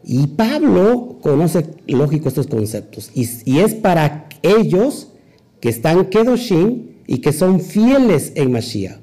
Y 0.08 0.28
Pablo 0.28 1.18
conoce, 1.20 1.66
lógico, 1.88 2.28
estos 2.28 2.46
conceptos. 2.46 3.10
Y, 3.14 3.58
es 3.58 3.74
para 3.74 4.28
ellos 4.42 5.08
que 5.60 5.68
están 5.68 6.06
Kedoshim 6.06 6.90
y 7.08 7.18
que 7.18 7.32
son 7.32 7.60
fieles 7.60 8.32
en 8.36 8.52
Mashiach. 8.52 8.98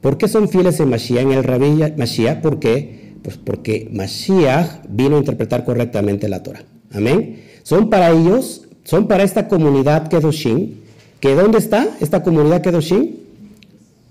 ¿Por 0.00 0.16
qué 0.16 0.28
son 0.28 0.48
fieles 0.48 0.78
en 0.78 0.90
Mashiach, 0.90 1.22
en 1.22 1.32
el 1.32 1.42
Rabí 1.42 1.82
Mashiach? 1.96 2.40
¿Por? 2.40 2.60
Pues 2.60 3.36
porque 3.42 3.88
Mashiach 3.92 4.82
vino 4.88 5.16
a 5.16 5.18
interpretar 5.18 5.64
correctamente 5.64 6.28
la 6.28 6.44
Torah. 6.44 6.62
Amén. 6.92 7.42
Son 7.64 7.90
para 7.90 8.12
ellos, 8.12 8.68
son 8.84 9.08
para 9.08 9.24
esta 9.24 9.48
comunidad 9.48 10.06
Kedoshim, 10.06 10.74
que 11.18 11.34
¿dónde 11.34 11.58
está 11.58 11.88
esta 12.00 12.22
comunidad 12.22 12.62
Kedoshim? 12.62 13.16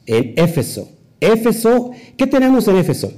En 0.06 0.34
Éfeso. 0.36 0.90
Éfeso, 1.20 1.92
¿qué 2.18 2.28
tenemos 2.28 2.68
en 2.68 2.78
Éfeso? 2.78 3.12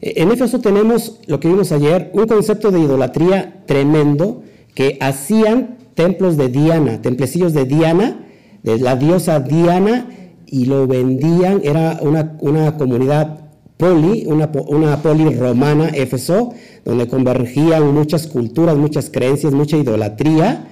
E, 0.00 0.22
en 0.22 0.30
Éfeso 0.30 0.60
tenemos 0.60 1.20
lo 1.26 1.40
que 1.40 1.48
vimos 1.48 1.72
ayer, 1.72 2.10
un 2.14 2.26
concepto 2.26 2.70
de 2.70 2.80
idolatría 2.80 3.64
tremendo 3.66 4.42
que 4.74 4.98
hacían 5.00 5.78
templos 5.94 6.36
de 6.36 6.48
Diana, 6.48 7.00
templecillos 7.00 7.52
de 7.52 7.64
Diana, 7.64 8.26
de 8.62 8.78
la 8.78 8.96
diosa 8.96 9.40
Diana, 9.40 10.08
y 10.46 10.66
lo 10.66 10.86
vendían, 10.86 11.60
era 11.64 11.98
una, 12.00 12.76
comunidad 12.76 13.40
poli, 13.76 14.24
una, 14.26 14.50
una, 14.68 15.02
poli 15.02 15.34
romana, 15.34 15.88
Éfeso, 15.88 16.54
donde 16.84 17.08
convergían 17.08 17.92
muchas 17.92 18.26
culturas, 18.26 18.76
muchas 18.76 19.10
creencias, 19.10 19.52
mucha 19.52 19.76
idolatría. 19.76 20.68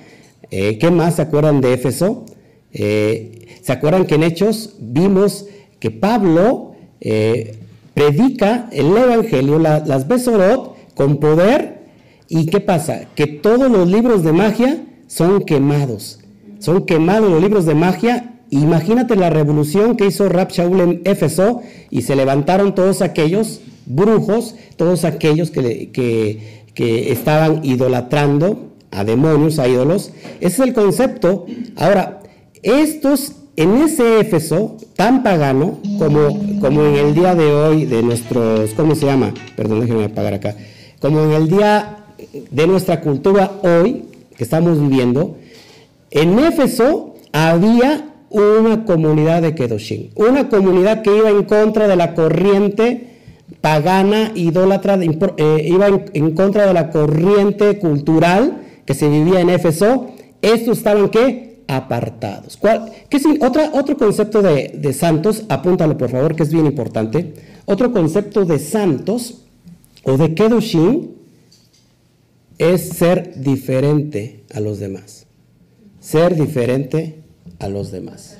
Eh, 0.50 0.78
¿Qué 0.78 0.90
más 0.90 1.16
se 1.16 1.22
acuerdan 1.22 1.61
de 1.61 1.74
Éfeso? 1.74 2.26
Eh, 2.72 3.46
¿Se 3.62 3.72
acuerdan 3.72 4.06
que 4.06 4.14
en 4.14 4.22
Hechos 4.22 4.76
vimos 4.78 5.46
que 5.82 5.90
Pablo 5.90 6.76
eh, 7.00 7.58
predica 7.92 8.68
el 8.70 8.96
Evangelio, 8.96 9.58
las 9.58 10.06
Besorot, 10.06 10.76
con 10.94 11.16
poder? 11.16 11.82
¿Y 12.28 12.46
qué 12.46 12.60
pasa? 12.60 13.06
Que 13.16 13.26
todos 13.26 13.68
los 13.68 13.90
libros 13.90 14.22
de 14.22 14.32
magia 14.32 14.84
son 15.08 15.42
quemados. 15.42 16.20
Son 16.60 16.86
quemados 16.86 17.28
los 17.28 17.42
libros 17.42 17.66
de 17.66 17.74
magia 17.74 18.28
Imagínate 18.52 19.16
la 19.16 19.30
revolución 19.30 19.96
que 19.96 20.06
hizo 20.06 20.28
Rab 20.28 20.52
Shaul 20.52 20.80
en 20.80 21.00
Éfeso 21.04 21.62
y 21.88 22.02
se 22.02 22.14
levantaron 22.14 22.74
todos 22.74 23.00
aquellos 23.00 23.62
brujos, 23.86 24.56
todos 24.76 25.06
aquellos 25.06 25.50
que, 25.50 25.90
que, 26.74 27.12
estaban 27.12 27.64
idolatrando 27.64 28.74
a 28.90 29.04
demonios, 29.04 29.58
a 29.58 29.68
ídolos. 29.68 30.12
Ese 30.40 30.62
es 30.62 30.68
el 30.68 30.74
concepto. 30.74 31.46
Ahora, 31.76 32.20
estos 32.62 33.32
en 33.56 33.76
ese 33.78 34.20
Éfeso 34.20 34.76
tan 34.96 35.22
pagano 35.22 35.78
como, 35.98 36.38
como 36.60 36.84
en 36.84 36.94
el 36.94 37.14
día 37.14 37.34
de 37.34 37.52
hoy 37.52 37.84
de 37.84 38.02
nuestros, 38.02 38.72
¿cómo 38.74 38.94
se 38.94 39.06
llama? 39.06 39.34
Perdón, 39.56 39.80
déjenme 39.80 40.04
apagar 40.04 40.34
acá. 40.34 40.56
Como 41.00 41.22
en 41.24 41.32
el 41.32 41.48
día 41.48 41.98
de 42.50 42.66
nuestra 42.66 43.00
cultura 43.00 43.52
hoy 43.62 44.04
que 44.36 44.44
estamos 44.44 44.80
viviendo, 44.80 45.36
en 46.10 46.38
Éfeso 46.38 47.14
había 47.32 48.08
una 48.30 48.84
comunidad 48.84 49.42
de 49.42 49.54
Kedoshim, 49.54 50.08
una 50.14 50.48
comunidad 50.48 51.02
que 51.02 51.14
iba 51.16 51.30
en 51.30 51.44
contra 51.44 51.86
de 51.86 51.96
la 51.96 52.14
corriente 52.14 53.12
pagana, 53.60 54.32
idólatra, 54.34 54.98
eh, 55.36 55.66
iba 55.68 55.88
en, 56.12 56.34
contra 56.34 56.66
de 56.66 56.72
la 56.72 56.90
corriente 56.90 57.78
cultural 57.78 58.62
que 58.86 58.94
se 58.94 59.08
vivía 59.08 59.40
en 59.40 59.50
Éfeso. 59.50 60.08
Estos 60.40 60.78
estaban 60.78 61.10
qué? 61.10 61.51
Apartados. 61.76 62.56
¿Cuál, 62.56 62.92
qué 63.08 63.16
es, 63.16 63.24
otro 63.40 63.96
concepto 63.96 64.42
de, 64.42 64.78
de 64.78 64.92
santos, 64.92 65.44
apúntalo 65.48 65.96
por 65.96 66.11
favor, 66.11 66.37
que 66.37 66.42
es 66.42 66.52
bien 66.52 66.66
importante. 66.66 67.35
Otro 67.64 67.92
concepto 67.92 68.44
de 68.44 68.58
santos 68.58 69.44
o 70.04 70.16
de 70.16 70.35
Kedoshim 70.35 71.08
es 72.58 72.90
ser 72.90 73.40
diferente 73.40 74.44
a 74.52 74.61
los 74.61 74.78
demás. 74.78 75.26
Ser 76.00 76.35
diferente 76.35 77.22
a 77.58 77.68
los 77.68 77.90
demás. 77.90 78.37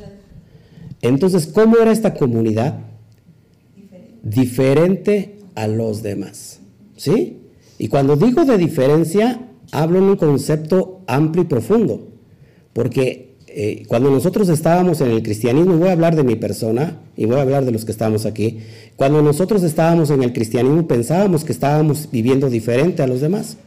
Entonces, 1.01 1.47
¿cómo 1.47 1.79
era 1.79 1.91
esta 1.91 2.15
comunidad? 2.15 2.81
Diferente 4.23 5.39
a 5.55 5.67
los 5.67 6.03
demás. 6.03 6.61
¿Sí? 6.97 7.39
Y 7.79 7.89
cuando 7.89 8.17
digo 8.17 8.45
de 8.45 8.59
diferencia, 8.59 9.41
hablo 9.73 9.99
en 9.99 10.05
un 10.05 10.17
concepto 10.17 11.01
amplio 11.07 11.45
y 11.45 11.47
profundo. 11.47 12.12
Porque 12.73 13.33
eh, 13.55 13.85
cuando 13.87 14.11
nosotros 14.11 14.49
estábamos 14.49 15.03
en 15.03 15.11
el 15.11 15.23
cristianismo, 15.23 15.77
voy 15.77 15.89
a 15.89 15.93
hablar 15.93 16.17
de 16.17 16.25
mi 16.25 16.37
persona 16.37 17.01
y 17.17 17.27
voy 17.27 17.37
a 17.37 17.43
hablar 17.43 17.67
de 17.67 17.71
los 17.71 17.85
que 17.85 17.93
estamos 17.93 18.25
aquí, 18.25 18.61
cuando 18.97 19.21
nosotros 19.21 19.63
estábamos 19.63 20.11
en 20.11 20.23
el 20.23 20.33
cristianismo 20.33 20.87
pensábamos 20.87 21.45
que 21.45 21.53
estábamos 21.53 22.09
viviendo 22.11 22.49
diferente 22.49 23.03
a 23.03 23.07
los 23.07 23.21
demás. 23.21 23.59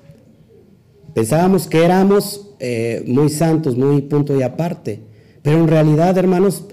Pensábamos 1.13 1.67
que 1.67 1.85
éramos 1.85 2.49
eh, 2.59 3.03
muy 3.07 3.29
santos, 3.29 3.77
muy 3.77 4.01
punto 4.01 4.37
y 4.37 4.41
aparte. 4.41 5.01
Pero 5.43 5.59
en 5.59 5.67
realidad, 5.67 6.17
hermanos, 6.17 6.65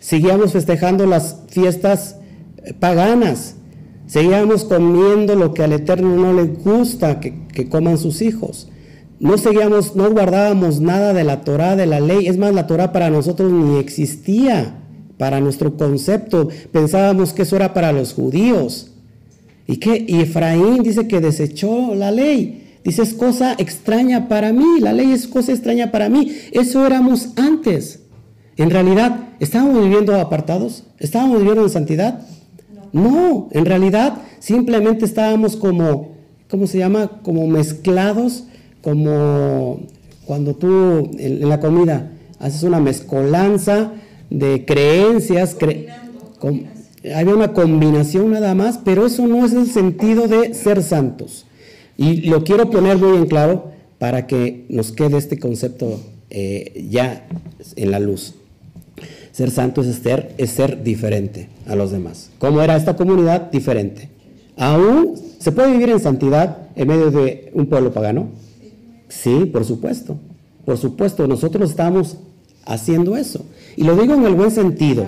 seguíamos 0.00 0.52
festejando 0.52 1.06
las 1.06 1.36
fiestas 1.48 2.16
eh, 2.64 2.74
paganas. 2.74 3.54
Seguíamos 4.08 4.64
comiendo 4.64 5.36
lo 5.36 5.54
que 5.54 5.62
al 5.62 5.72
Eterno 5.72 6.16
no 6.16 6.32
le 6.32 6.48
gusta 6.48 7.20
que, 7.20 7.46
que 7.46 7.68
coman 7.68 7.98
sus 7.98 8.20
hijos. 8.20 8.68
No 9.20 9.36
seguíamos, 9.36 9.96
no 9.96 10.10
guardábamos 10.10 10.80
nada 10.80 11.12
de 11.12 11.24
la 11.24 11.42
Torah, 11.42 11.76
de 11.76 11.86
la 11.86 12.00
ley. 12.00 12.28
Es 12.28 12.38
más, 12.38 12.54
la 12.54 12.66
Torah 12.66 12.92
para 12.92 13.10
nosotros 13.10 13.52
ni 13.52 13.78
existía, 13.78 14.76
para 15.16 15.40
nuestro 15.40 15.76
concepto. 15.76 16.48
Pensábamos 16.70 17.32
que 17.32 17.42
eso 17.42 17.56
era 17.56 17.74
para 17.74 17.92
los 17.92 18.14
judíos. 18.14 18.92
Y 19.66 19.78
que 19.78 20.04
y 20.06 20.20
Efraín 20.20 20.82
dice 20.82 21.08
que 21.08 21.20
desechó 21.20 21.94
la 21.94 22.10
ley. 22.10 22.64
Dice, 22.84 23.02
es 23.02 23.12
cosa 23.12 23.54
extraña 23.58 24.28
para 24.28 24.52
mí, 24.52 24.80
la 24.80 24.92
ley 24.92 25.10
es 25.10 25.26
cosa 25.26 25.52
extraña 25.52 25.90
para 25.90 26.08
mí. 26.08 26.32
Eso 26.52 26.86
éramos 26.86 27.30
antes. 27.36 28.00
En 28.56 28.70
realidad, 28.70 29.28
¿estábamos 29.40 29.82
viviendo 29.82 30.18
apartados? 30.18 30.84
¿Estábamos 30.98 31.38
viviendo 31.38 31.62
en 31.64 31.70
santidad? 31.70 32.20
No, 32.92 33.48
en 33.52 33.66
realidad 33.66 34.22
simplemente 34.38 35.04
estábamos 35.04 35.56
como, 35.56 36.12
¿cómo 36.48 36.66
se 36.66 36.78
llama? 36.78 37.20
Como 37.22 37.46
mezclados, 37.46 38.44
como 38.88 39.80
cuando 40.24 40.56
tú 40.56 41.10
en, 41.18 41.46
la 41.46 41.60
comida 41.60 42.10
haces 42.38 42.62
una 42.62 42.80
mezcolanza 42.80 43.92
de 44.30 44.64
creencias. 44.64 45.56
había 47.14 47.34
una 47.34 47.52
combinación 47.52 48.30
nada 48.30 48.54
más, 48.54 48.78
pero 48.82 49.04
eso 49.04 49.26
no 49.26 49.44
es 49.44 49.52
el 49.52 49.66
sentido 49.66 50.26
de 50.26 50.54
ser 50.54 50.82
santos. 50.82 51.44
Y 51.98 52.28
lo 52.30 52.44
quiero 52.44 52.70
poner 52.70 52.96
muy 52.96 53.18
en 53.18 53.26
claro 53.26 53.72
para 53.98 54.26
que 54.26 54.64
nos 54.70 54.92
quede 54.92 55.18
este 55.18 55.38
concepto 55.38 56.00
eh, 56.30 56.86
ya 56.88 57.26
en 57.76 57.90
la 57.90 58.00
luz. 58.00 58.36
Ser 59.32 59.50
santo 59.50 59.82
es 59.82 59.96
ser, 59.96 60.34
es 60.38 60.50
ser 60.50 60.82
diferente 60.82 61.50
a 61.66 61.76
los 61.76 61.90
demás. 61.90 62.30
¿Cómo 62.38 62.62
era 62.62 62.74
esta 62.74 62.96
comunidad? 62.96 63.50
Diferente. 63.50 64.08
¿Aún 64.56 65.14
se 65.38 65.52
puede 65.52 65.72
vivir 65.72 65.90
en 65.90 66.00
santidad 66.00 66.68
en 66.74 66.88
medio 66.88 67.10
de 67.10 67.50
un 67.52 67.66
pueblo 67.66 67.92
pagano? 67.92 68.47
Sí, 69.08 69.46
por 69.46 69.64
supuesto. 69.64 70.18
Por 70.64 70.76
supuesto, 70.78 71.26
nosotros 71.26 71.70
estamos 71.70 72.16
haciendo 72.64 73.16
eso. 73.16 73.44
Y 73.76 73.84
lo 73.84 73.96
digo 73.96 74.14
en 74.14 74.24
el 74.24 74.34
buen 74.34 74.50
sentido, 74.50 75.06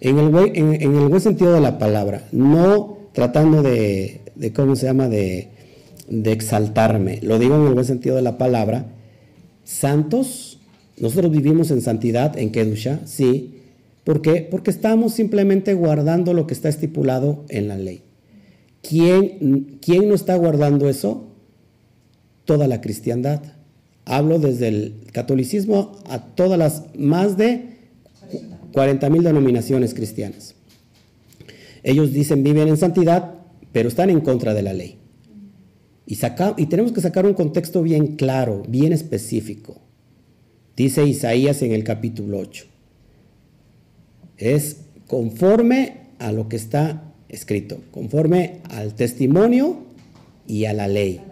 en 0.00 0.18
el 0.18 0.28
buen, 0.28 0.56
en, 0.56 0.82
el 0.82 1.08
buen 1.08 1.20
sentido 1.20 1.52
de 1.52 1.60
la 1.60 1.78
palabra, 1.78 2.24
no 2.32 2.98
tratando 3.12 3.62
de, 3.62 4.22
de 4.34 4.52
¿cómo 4.52 4.74
se 4.76 4.86
llama?, 4.86 5.08
de 5.08 5.52
de 6.12 6.32
exaltarme. 6.32 7.20
Lo 7.22 7.38
digo 7.38 7.56
en 7.56 7.66
el 7.66 7.74
buen 7.74 7.86
sentido 7.86 8.16
de 8.16 8.22
la 8.22 8.38
palabra. 8.38 8.86
Santos, 9.64 10.58
nosotros 10.98 11.30
vivimos 11.30 11.70
en 11.70 11.80
santidad, 11.80 12.36
en 12.38 12.50
Kedusha, 12.50 13.00
sí. 13.06 13.60
¿Por 14.04 14.20
qué? 14.20 14.46
Porque 14.48 14.70
estamos 14.70 15.14
simplemente 15.14 15.74
guardando 15.74 16.34
lo 16.34 16.46
que 16.46 16.54
está 16.54 16.68
estipulado 16.68 17.44
en 17.48 17.68
la 17.68 17.78
ley. 17.78 18.02
¿Quién, 18.82 19.78
quién 19.80 20.08
no 20.08 20.14
está 20.14 20.36
guardando 20.36 20.88
eso? 20.88 21.24
Toda 22.52 22.68
la 22.68 22.82
cristiandad. 22.82 23.40
Hablo 24.04 24.38
desde 24.38 24.68
el 24.68 24.94
catolicismo 25.10 25.96
a 26.06 26.22
todas 26.34 26.58
las 26.58 26.82
más 26.98 27.38
de 27.38 27.78
40 28.74 29.08
mil 29.08 29.22
denominaciones 29.22 29.94
cristianas. 29.94 30.54
Ellos 31.82 32.12
dicen 32.12 32.42
viven 32.42 32.68
en 32.68 32.76
santidad, 32.76 33.36
pero 33.72 33.88
están 33.88 34.10
en 34.10 34.20
contra 34.20 34.52
de 34.52 34.60
la 34.60 34.74
ley. 34.74 34.98
Y, 36.06 36.18
y 36.58 36.66
tenemos 36.66 36.92
que 36.92 37.00
sacar 37.00 37.24
un 37.24 37.32
contexto 37.32 37.82
bien 37.82 38.16
claro, 38.16 38.64
bien 38.68 38.92
específico. 38.92 39.80
Dice 40.76 41.06
Isaías 41.06 41.62
en 41.62 41.72
el 41.72 41.84
capítulo 41.84 42.36
8. 42.38 42.66
Es 44.36 44.76
conforme 45.06 46.00
a 46.18 46.32
lo 46.32 46.50
que 46.50 46.56
está 46.56 47.14
escrito, 47.30 47.78
conforme 47.92 48.58
al 48.68 48.94
testimonio 48.94 49.78
y 50.46 50.66
a 50.66 50.74
la 50.74 50.86
ley. 50.86 51.22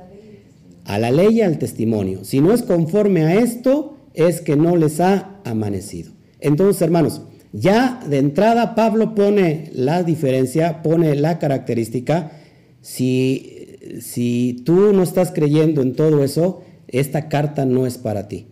A 0.84 0.98
la 0.98 1.10
ley 1.10 1.38
y 1.38 1.42
al 1.42 1.58
testimonio. 1.58 2.24
Si 2.24 2.40
no 2.40 2.52
es 2.52 2.62
conforme 2.62 3.22
a 3.24 3.34
esto, 3.34 3.96
es 4.14 4.40
que 4.40 4.56
no 4.56 4.76
les 4.76 5.00
ha 5.00 5.40
amanecido. 5.44 6.12
Entonces, 6.40 6.82
hermanos, 6.82 7.22
ya 7.52 8.00
de 8.08 8.18
entrada 8.18 8.74
Pablo 8.74 9.14
pone 9.14 9.70
la 9.72 10.02
diferencia, 10.02 10.82
pone 10.82 11.14
la 11.14 11.38
característica. 11.38 12.32
Si 12.80 13.60
si 14.00 14.62
tú 14.64 14.92
no 14.92 15.02
estás 15.02 15.32
creyendo 15.32 15.82
en 15.82 15.94
todo 15.94 16.22
eso, 16.22 16.62
esta 16.88 17.28
carta 17.28 17.64
no 17.64 17.86
es 17.86 17.98
para 17.98 18.28
ti. 18.28 18.46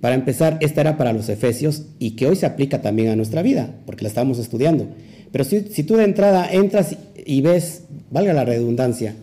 Para 0.00 0.14
empezar, 0.14 0.58
esta 0.60 0.80
era 0.82 0.96
para 0.96 1.12
los 1.12 1.28
efesios 1.28 1.86
y 1.98 2.12
que 2.12 2.26
hoy 2.26 2.36
se 2.36 2.46
aplica 2.46 2.82
también 2.82 3.08
a 3.08 3.16
nuestra 3.16 3.42
vida, 3.42 3.76
porque 3.86 4.02
la 4.02 4.08
estamos 4.08 4.38
estudiando. 4.38 4.88
Pero 5.32 5.44
si, 5.44 5.60
tú 5.60 5.96
de 5.96 6.04
entrada 6.04 6.48
entras 6.50 6.96
y 7.24 7.40
ves, 7.40 7.84
valga 8.10 8.32
la 8.32 8.44
redundancia, 8.44 9.14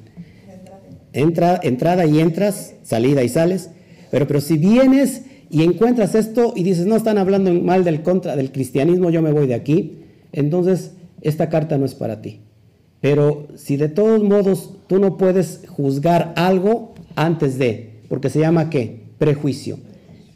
entra, 1.13 1.59
entrada 1.61 2.05
y 2.05 2.19
entras, 2.19 2.75
salida 2.83 3.23
y 3.23 3.29
sales, 3.29 3.69
pero, 4.09 4.27
pero 4.27 4.41
si 4.41 4.57
vienes 4.57 5.23
y 5.49 5.63
encuentras 5.63 6.15
esto 6.15 6.53
y 6.55 6.63
dices, 6.63 6.85
no 6.85 6.95
están 6.95 7.17
hablando 7.17 7.53
mal 7.53 7.83
del 7.83 8.01
contra 8.03 8.35
del 8.35 8.51
cristianismo, 8.51 9.09
yo 9.09 9.21
me 9.21 9.31
voy 9.31 9.47
de 9.47 9.55
aquí, 9.55 9.99
entonces 10.31 10.93
esta 11.21 11.49
carta 11.49 11.77
no 11.77 11.85
es 11.85 11.95
para 11.95 12.21
ti. 12.21 12.39
Pero 13.01 13.47
si 13.55 13.77
de 13.77 13.89
todos 13.89 14.23
modos 14.23 14.75
tú 14.87 14.99
no 14.99 15.17
puedes 15.17 15.61
juzgar 15.67 16.33
algo 16.35 16.93
antes 17.15 17.57
de, 17.57 18.01
porque 18.07 18.29
se 18.29 18.39
llama 18.39 18.69
qué? 18.69 19.01
Prejuicio. 19.17 19.77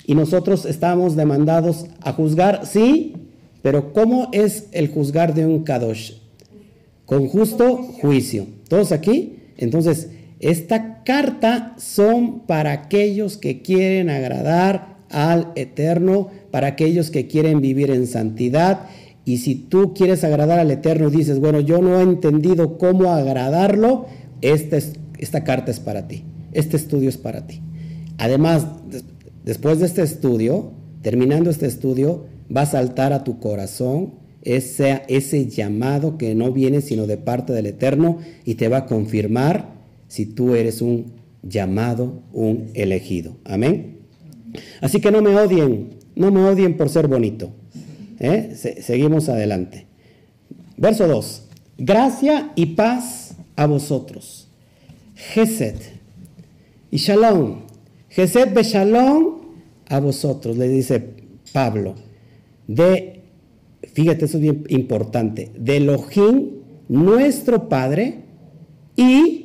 Y 0.08 0.16
nosotros 0.16 0.66
estamos 0.66 1.16
demandados 1.16 1.86
a 2.02 2.14
juzgar, 2.14 2.66
sí, 2.66 3.14
pero 3.62 3.94
¿cómo 3.94 4.30
es 4.32 4.68
el 4.72 4.90
juzgar 4.90 5.34
de 5.34 5.46
un 5.46 5.64
Kadosh? 5.64 6.14
Con 7.06 7.28
justo 7.28 7.78
juicio. 7.78 8.48
¿Todos 8.68 8.92
aquí? 8.92 9.38
Entonces, 9.58 10.10
esta 10.50 11.04
carta 11.04 11.74
son 11.78 12.42
para 12.42 12.72
aquellos 12.72 13.38
que 13.38 13.62
quieren 13.64 14.10
agradar 14.10 14.98
al 15.10 15.52
Eterno, 15.56 16.30
para 16.52 16.68
aquellos 16.68 17.10
que 17.10 17.28
quieren 17.28 17.62
vivir 17.62 17.90
en 17.90 18.06
santidad 18.06 18.82
y 19.26 19.40
si 19.40 19.56
tú 19.56 19.96
quieres 19.96 20.24
agradar 20.24 20.60
al 20.60 20.70
Eterno 20.70 21.10
dices, 21.10 21.40
bueno, 21.40 21.60
yo 21.60 21.82
no 21.82 22.00
he 22.00 22.04
entendido 22.04 22.78
cómo 22.78 23.12
agradarlo, 23.12 24.06
esta, 24.42 24.78
esta 25.18 25.44
carta 25.44 25.72
es 25.72 25.80
para 25.80 26.08
ti, 26.08 26.24
este 26.54 26.78
estudio 26.78 27.10
es 27.10 27.18
para 27.18 27.48
ti. 27.48 27.62
Además, 28.20 28.68
después 29.44 29.80
de 29.80 29.88
este 29.88 30.04
estudio, 30.04 30.74
terminando 31.02 31.50
este 31.50 31.66
estudio, 31.66 32.26
va 32.56 32.62
a 32.62 32.68
saltar 32.68 33.14
a 33.14 33.24
tu 33.24 33.40
corazón 33.40 34.14
ese, 34.44 35.02
ese 35.08 35.48
llamado 35.48 36.20
que 36.20 36.36
no 36.36 36.52
viene 36.52 36.82
sino 36.82 37.08
de 37.08 37.18
parte 37.18 37.52
del 37.52 37.66
Eterno 37.66 38.20
y 38.46 38.56
te 38.56 38.68
va 38.68 38.78
a 38.78 38.86
confirmar 38.86 39.75
si 40.08 40.26
tú 40.26 40.56
eres 40.56 40.82
un 40.82 41.14
llamado, 41.44 42.24
un 42.34 42.72
elegido. 42.74 43.38
Amén. 43.44 44.00
Así 44.82 45.00
que 45.00 45.12
no 45.12 45.22
me 45.22 45.36
odien, 45.36 45.96
no 46.16 46.32
me 46.32 46.42
odien 46.42 46.78
por 46.78 46.90
ser 46.90 47.08
bonito. 47.08 47.52
¿eh? 48.20 48.54
seguimos 48.82 49.30
adelante. 49.30 49.88
Verso 50.78 51.08
2. 51.08 51.44
Gracia 51.78 52.52
y 52.56 52.68
paz 52.68 53.36
a 53.56 53.66
vosotros. 53.66 54.48
Gesed 55.16 55.76
y 56.92 56.98
shalom. 56.98 57.62
Gesed 58.10 58.54
be 58.54 58.64
shalom 58.64 59.36
a 59.88 60.00
vosotros, 60.00 60.58
le 60.58 60.68
dice 60.68 61.04
Pablo. 61.52 61.96
De, 62.68 63.22
fíjate, 63.94 64.26
eso 64.26 64.38
es 64.38 64.44
bien 64.44 64.64
importante, 64.70 65.52
de 65.58 65.78
Elohim, 65.78 66.50
nuestro 66.88 67.70
Padre, 67.70 68.24
y 68.96 69.45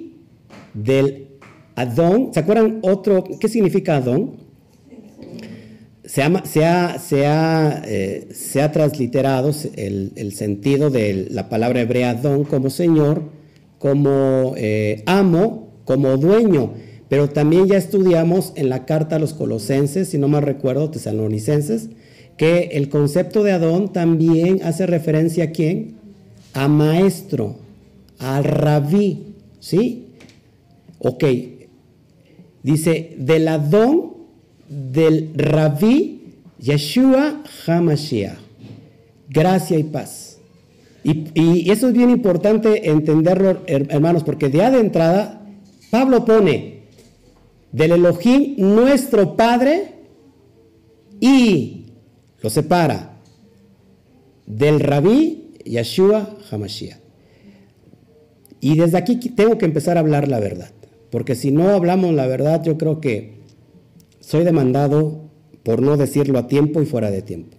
del 0.75 1.29
Adón. 1.75 2.31
¿Se 2.33 2.41
acuerdan 2.41 2.79
otro? 2.83 3.25
¿Qué 3.41 3.49
significa 3.49 3.97
Adón? 3.97 4.37
Se 6.05 6.23
eh, 6.23 6.65
ha 6.65 6.99
transliterado 8.73 9.53
el, 9.77 10.33
sentido 10.35 10.91
de 10.91 11.29
la 11.31 11.49
palabra 11.49 11.83
hebrea 11.83 12.11
Adón 12.11 12.45
como 12.45 12.69
Señor, 12.69 13.23
como 13.79 14.55
eh, 14.57 15.05
amo, 15.07 15.71
como 15.85 16.17
dueño. 16.17 16.75
Pero 17.09 17.29
también 17.29 17.67
ya 17.67 17.77
estudiamos 17.77 18.53
en 18.57 18.69
la 18.69 18.87
carta 18.87 19.17
a 19.17 19.19
los 19.19 19.35
colosenses, 19.35 20.09
si 20.09 20.19
no 20.19 20.29
me 20.29 20.41
recuerdo, 20.41 20.91
tesalonicenses, 20.91 21.91
que 22.37 22.71
el 22.73 22.89
concepto 22.89 23.43
de 23.43 23.53
Adón 23.53 23.93
también 23.93 24.61
hace 24.65 24.87
referencia 24.87 25.45
a 25.45 25.51
quién? 25.51 25.97
A 26.55 26.69
maestro, 26.69 27.57
al 28.19 28.45
rabí, 28.45 29.35
¿sí? 29.61 30.10
Ok, 31.01 31.25
dice, 32.63 33.17
del 33.19 33.49
Adón, 33.49 34.13
del 34.69 35.33
rabí, 35.35 36.37
Yeshua 36.59 37.43
HaMashiach, 37.67 38.39
gracia 39.29 39.79
y 39.79 39.85
paz. 39.85 40.39
Y, 41.03 41.71
eso 41.71 41.89
es 41.89 41.95
bien 41.95 42.11
importante 42.11 42.91
entenderlo, 42.91 43.63
hermanos, 43.67 44.23
porque 44.23 44.51
de 44.51 44.71
de 44.71 44.81
entrada, 44.81 45.43
Pablo 45.91 46.25
pone 46.25 46.83
del 47.73 47.93
Elohim, 47.93 48.55
nuestro 48.59 49.37
Padre, 49.37 49.95
y 51.21 51.87
lo 52.43 52.51
separa 52.51 53.17
del 54.47 54.81
rabí 54.81 55.55
Yeshua 55.65 56.37
Hamashiach. 56.51 56.99
Y 58.61 58.77
desde 58.77 58.99
aquí 58.99 59.17
tengo 59.17 59.57
que 59.57 59.65
empezar 59.65 59.97
a 59.97 60.01
hablar 60.01 60.29
la 60.29 60.39
verdad, 60.39 60.71
porque 61.11 61.35
si 61.35 61.51
no 61.51 61.71
hablamos 61.71 62.15
la 62.15 62.27
verdad, 62.27 62.63
yo 62.63 62.79
creo 62.79 63.01
que 63.01 63.41
soy 64.21 64.45
demandado 64.45 65.31
por 65.63 65.83
no 65.83 65.97
decirlo 65.97 66.39
a 66.39 66.47
tiempo 66.47 66.81
y 66.81 66.87
fuera 66.87 67.11
de 67.11 67.23
tiempo. 67.23 67.57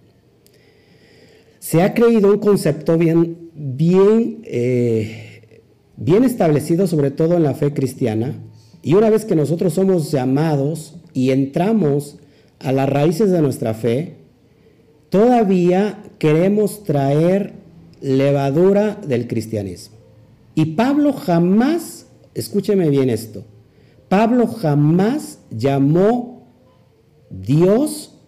Se 1.58 1.82
ha 1.82 1.94
creído 1.94 2.32
un 2.32 2.38
concepto 2.38 2.98
bien, 2.98 3.50
bien, 3.54 4.42
eh, 4.44 5.60
bien 5.96 6.24
establecido, 6.24 6.86
sobre 6.86 7.10
todo 7.10 7.36
en 7.36 7.44
la 7.44 7.54
fe 7.54 7.72
cristiana, 7.72 8.34
y 8.82 8.94
una 8.94 9.10
vez 9.10 9.24
que 9.24 9.36
nosotros 9.36 9.74
somos 9.74 10.10
llamados 10.10 10.96
y 11.14 11.30
entramos 11.30 12.18
a 12.58 12.72
las 12.72 12.88
raíces 12.88 13.30
de 13.30 13.42
nuestra 13.42 13.74
fe, 13.74 14.16
todavía 15.08 16.02
queremos 16.18 16.82
traer 16.84 17.52
levadura 18.00 19.00
del 19.06 19.28
cristianismo. 19.28 19.96
Y 20.54 20.74
Pablo 20.74 21.12
jamás, 21.12 22.06
escúcheme 22.34 22.88
bien 22.90 23.10
esto, 23.10 23.44
Pablo 24.08 24.46
jamás 24.46 25.38
llamó 25.50 26.46
Dios 27.30 28.18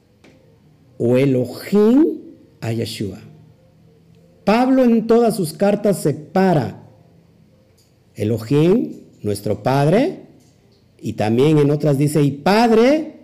o 0.98 1.16
Elohim 1.16 2.20
a 2.60 2.72
Yeshua. 2.72 3.18
Pablo 4.44 4.84
en 4.84 5.06
todas 5.06 5.36
sus 5.36 5.52
cartas 5.52 6.02
separa 6.02 6.82
Elohim, 8.14 8.92
nuestro 9.22 9.62
Padre, 9.62 10.20
y 11.00 11.14
también 11.14 11.58
en 11.58 11.70
otras 11.70 11.98
dice, 11.98 12.22
y 12.22 12.30
Padre 12.30 13.14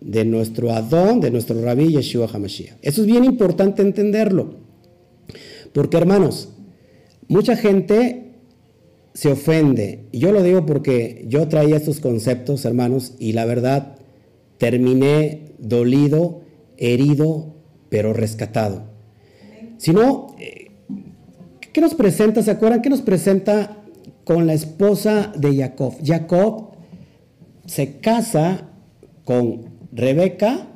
de 0.00 0.24
nuestro 0.24 0.70
Adón, 0.72 1.20
de 1.20 1.30
nuestro 1.30 1.60
Rabí 1.60 1.88
Yeshua 1.88 2.28
HaMashiach. 2.32 2.76
Eso 2.82 3.00
es 3.00 3.06
bien 3.06 3.24
importante 3.24 3.82
entenderlo. 3.82 4.54
Porque 5.72 5.96
hermanos, 5.96 6.50
mucha 7.26 7.56
gente 7.56 8.27
se 9.18 9.32
ofende. 9.32 10.04
Y 10.12 10.20
yo 10.20 10.30
lo 10.30 10.44
digo 10.44 10.64
porque 10.64 11.24
yo 11.26 11.48
traía 11.48 11.76
estos 11.76 11.98
conceptos, 11.98 12.64
hermanos, 12.64 13.14
y 13.18 13.32
la 13.32 13.46
verdad 13.46 13.96
terminé 14.58 15.54
dolido, 15.58 16.42
herido, 16.76 17.56
pero 17.88 18.12
rescatado. 18.12 18.84
Si 19.76 19.90
no, 19.90 20.36
eh, 20.38 20.70
¿qué 21.72 21.80
nos 21.80 21.94
presenta? 21.94 22.44
¿Se 22.44 22.52
acuerdan? 22.52 22.80
¿Qué 22.80 22.90
nos 22.90 23.02
presenta 23.02 23.82
con 24.22 24.46
la 24.46 24.54
esposa 24.54 25.32
de 25.36 25.56
Jacob? 25.56 25.94
Jacob 26.04 26.76
se 27.66 27.98
casa 27.98 28.68
con 29.24 29.64
Rebeca 29.90 30.68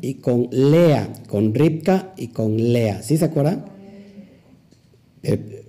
y 0.00 0.14
con 0.14 0.48
Lea, 0.50 1.12
con 1.28 1.52
Ripka 1.52 2.14
y 2.16 2.28
con 2.28 2.56
Lea. 2.56 3.02
¿Sí 3.02 3.18
se 3.18 3.26
acuerdan? 3.26 3.66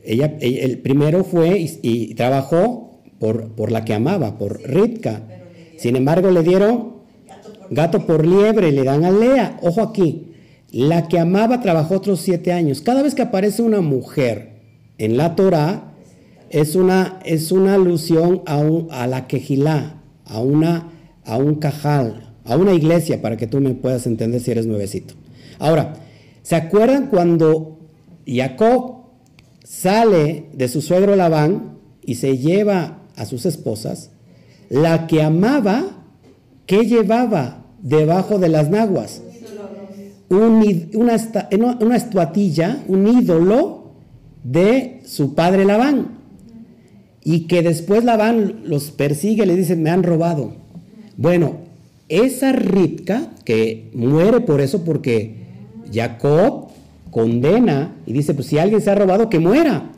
Ella, 0.08 0.38
el 0.40 0.80
primero 0.80 1.26
fue 1.26 1.68
y, 1.82 2.14
trabajó 2.16 3.02
por, 3.20 3.50
por, 3.56 3.72
la 3.72 3.84
que 3.84 3.94
amaba, 3.94 4.38
por 4.38 4.62
Ripka. 4.62 5.22
Sin 5.78 5.98
embargo, 5.98 6.32
le 6.32 6.44
dieron 6.44 6.98
gato 7.70 8.06
por 8.06 8.26
liebre, 8.26 8.72
le 8.72 8.86
dan 8.86 9.04
a 9.04 9.12
Lea. 9.12 9.60
Ojo 9.62 9.82
aquí, 9.82 10.32
la 10.72 11.10
que 11.10 11.20
amaba 11.20 11.62
trabajó 11.62 11.96
otros 11.96 12.22
siete 12.22 12.54
años. 12.54 12.82
Cada 12.82 13.04
vez 13.04 13.16
que 13.16 13.22
aparece 13.22 13.62
una 13.62 13.82
mujer 13.82 14.62
en 14.98 15.18
la 15.18 15.36
Torah, 15.36 15.94
es 16.50 16.76
una, 16.76 17.20
es 17.26 17.52
una 17.52 17.74
alusión 17.74 18.44
a, 18.46 18.64
a 18.92 19.08
la 19.08 19.28
quejilá, 19.28 20.02
a, 20.24 20.40
una, 20.40 20.90
a 21.26 21.36
un 21.36 21.56
cajal, 21.56 22.34
a 22.46 22.56
una 22.56 22.74
iglesia 22.74 23.22
para 23.22 23.36
que 23.36 23.48
tú 23.48 23.60
me 23.60 23.74
puedas 23.74 24.08
entender 24.08 24.40
si 24.40 24.52
eres 24.52 24.66
nuevecito. 24.66 25.16
Ahora, 25.60 25.96
¿se 26.44 26.56
acuerdan 26.56 27.08
cuando 27.08 27.80
Jacob 28.26 28.97
sale 29.68 30.46
de 30.54 30.68
su 30.68 30.82
suegro 30.82 31.16
Labán 31.16 31.78
y 32.06 32.16
se 32.16 32.38
lleva 32.38 33.00
a 33.16 33.26
sus 33.26 33.46
esposas? 33.46 34.12
La 34.70 35.08
que 35.08 35.22
amaba, 35.22 36.06
¿qué 36.66 36.86
llevaba 36.86 37.66
debajo 37.82 38.40
de 38.40 38.50
las 38.50 38.70
naguas? 38.70 39.22
una, 40.30 41.78
una 41.80 41.96
estatuilla, 41.96 42.84
un 42.88 43.08
ídolo 43.08 43.92
de 44.44 45.02
su 45.06 45.36
padre 45.36 45.66
Labán. 45.66 46.18
Y 47.24 47.42
que 47.42 47.62
después 47.62 48.04
Labán 48.04 48.62
los 48.66 48.92
persigue 48.92 49.46
le 49.46 49.56
dice, 49.56 49.76
me 49.76 49.90
han 49.90 50.04
robado. 50.04 50.54
Bueno, 51.18 51.58
esa 52.10 52.54
Ripka, 52.54 53.32
que 53.44 53.90
muere 53.94 54.42
por 54.42 54.62
eso 54.62 54.84
porque 54.84 55.48
Jacob 55.92 56.67
condena 57.12 57.96
y 58.06 58.14
dice, 58.14 58.34
pues 58.34 58.48
si 58.48 58.58
alguien 58.58 58.82
se 58.82 58.90
ha 58.90 58.96
robado, 58.96 59.30
que 59.30 59.40
muera. 59.40 59.92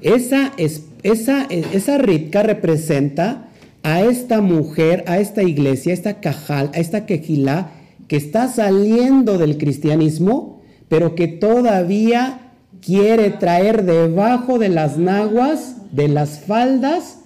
Esa, 0.00 0.52
esa, 0.56 1.44
esa 1.44 1.98
Ripka 1.98 2.42
representa 2.42 3.48
a 3.82 4.02
esta 4.02 4.40
mujer, 4.40 5.04
a 5.06 5.18
esta 5.18 5.42
iglesia, 5.42 5.92
a 5.92 5.94
esta 5.94 6.20
cajal, 6.20 6.70
a 6.74 6.78
esta 6.78 7.06
quejilá, 7.06 7.72
que 8.06 8.16
está 8.16 8.48
saliendo 8.48 9.38
del 9.38 9.58
cristianismo, 9.58 10.62
pero 10.88 11.14
que 11.14 11.28
todavía 11.28 12.52
quiere 12.80 13.30
traer 13.30 13.84
debajo 13.84 14.58
de 14.58 14.68
las 14.68 14.98
naguas, 14.98 15.76
de 15.92 16.08
las 16.08 16.40
faldas, 16.40 17.20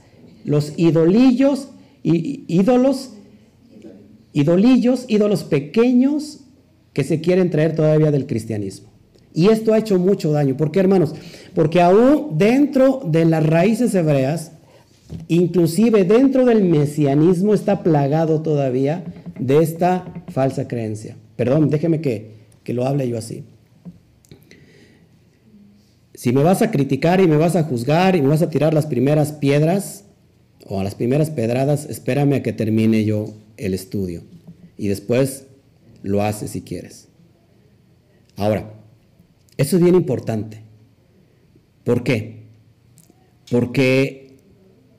los 0.44 0.72
idolillos, 0.76 1.68
y 2.02 2.44
ídolos 2.48 3.10
idolillos, 4.32 5.04
ídolos 5.08 5.44
pequeños 5.44 6.40
que 6.92 7.04
se 7.04 7.20
quieren 7.20 7.50
traer 7.50 7.74
todavía 7.74 8.10
del 8.10 8.26
cristianismo. 8.26 8.91
Y 9.34 9.48
esto 9.48 9.72
ha 9.72 9.78
hecho 9.78 9.98
mucho 9.98 10.32
daño. 10.32 10.56
¿Por 10.56 10.70
qué, 10.70 10.80
hermanos? 10.80 11.14
Porque 11.54 11.80
aún 11.80 12.38
dentro 12.38 13.02
de 13.04 13.24
las 13.24 13.44
raíces 13.46 13.94
hebreas, 13.94 14.52
inclusive 15.28 16.04
dentro 16.04 16.44
del 16.44 16.64
mesianismo, 16.64 17.54
está 17.54 17.82
plagado 17.82 18.42
todavía 18.42 19.04
de 19.38 19.62
esta 19.62 20.04
falsa 20.28 20.68
creencia. 20.68 21.16
Perdón, 21.36 21.70
déjeme 21.70 22.00
que, 22.00 22.32
que 22.62 22.74
lo 22.74 22.86
hable 22.86 23.08
yo 23.08 23.18
así. 23.18 23.44
Si 26.14 26.32
me 26.32 26.42
vas 26.42 26.62
a 26.62 26.70
criticar 26.70 27.20
y 27.20 27.26
me 27.26 27.36
vas 27.36 27.56
a 27.56 27.64
juzgar 27.64 28.14
y 28.14 28.22
me 28.22 28.28
vas 28.28 28.42
a 28.42 28.50
tirar 28.50 28.74
las 28.74 28.86
primeras 28.86 29.32
piedras 29.32 30.04
o 30.66 30.78
a 30.78 30.84
las 30.84 30.94
primeras 30.94 31.30
pedradas, 31.30 31.86
espérame 31.86 32.34
a 32.34 32.42
que 32.42 32.52
termine 32.52 33.04
yo 33.04 33.32
el 33.56 33.74
estudio 33.74 34.22
y 34.76 34.88
después 34.88 35.46
lo 36.02 36.22
haces 36.22 36.50
si 36.50 36.62
quieres. 36.62 37.08
Ahora, 38.36 38.72
eso 39.62 39.76
es 39.76 39.82
bien 39.82 39.94
importante. 39.94 40.64
¿Por 41.84 42.02
qué? 42.02 42.48
Porque 43.50 44.38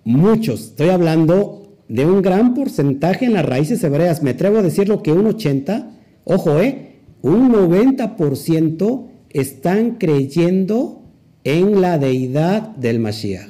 muchos, 0.06 0.62
estoy 0.68 0.90
hablando 0.90 1.78
de 1.90 2.06
un 2.06 2.22
gran 2.22 2.54
porcentaje 2.54 3.26
en 3.26 3.34
las 3.34 3.46
raíces 3.46 3.84
hebreas, 3.84 4.24
me 4.24 4.32
atrevo 4.32 4.60
a 4.60 4.64
decirlo 4.64 5.04
que 5.04 5.12
un 5.12 5.28
80, 5.28 5.92
ojo, 6.24 6.60
eh, 6.60 7.02
un 7.22 7.52
90% 7.52 9.08
están 9.30 9.96
creyendo 9.96 11.04
en 11.44 11.82
la 11.82 11.98
deidad 11.98 12.70
del 12.78 13.00
Mashiach, 13.00 13.50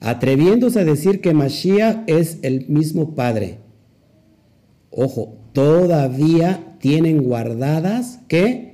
atreviéndose 0.00 0.80
a 0.80 0.84
decir 0.84 1.20
que 1.20 1.34
Mashiach 1.34 2.04
es 2.06 2.38
el 2.42 2.68
mismo 2.68 3.14
Padre. 3.14 3.58
Ojo, 4.90 5.36
todavía 5.52 6.76
tienen 6.78 7.22
guardadas 7.22 8.20
que 8.28 8.73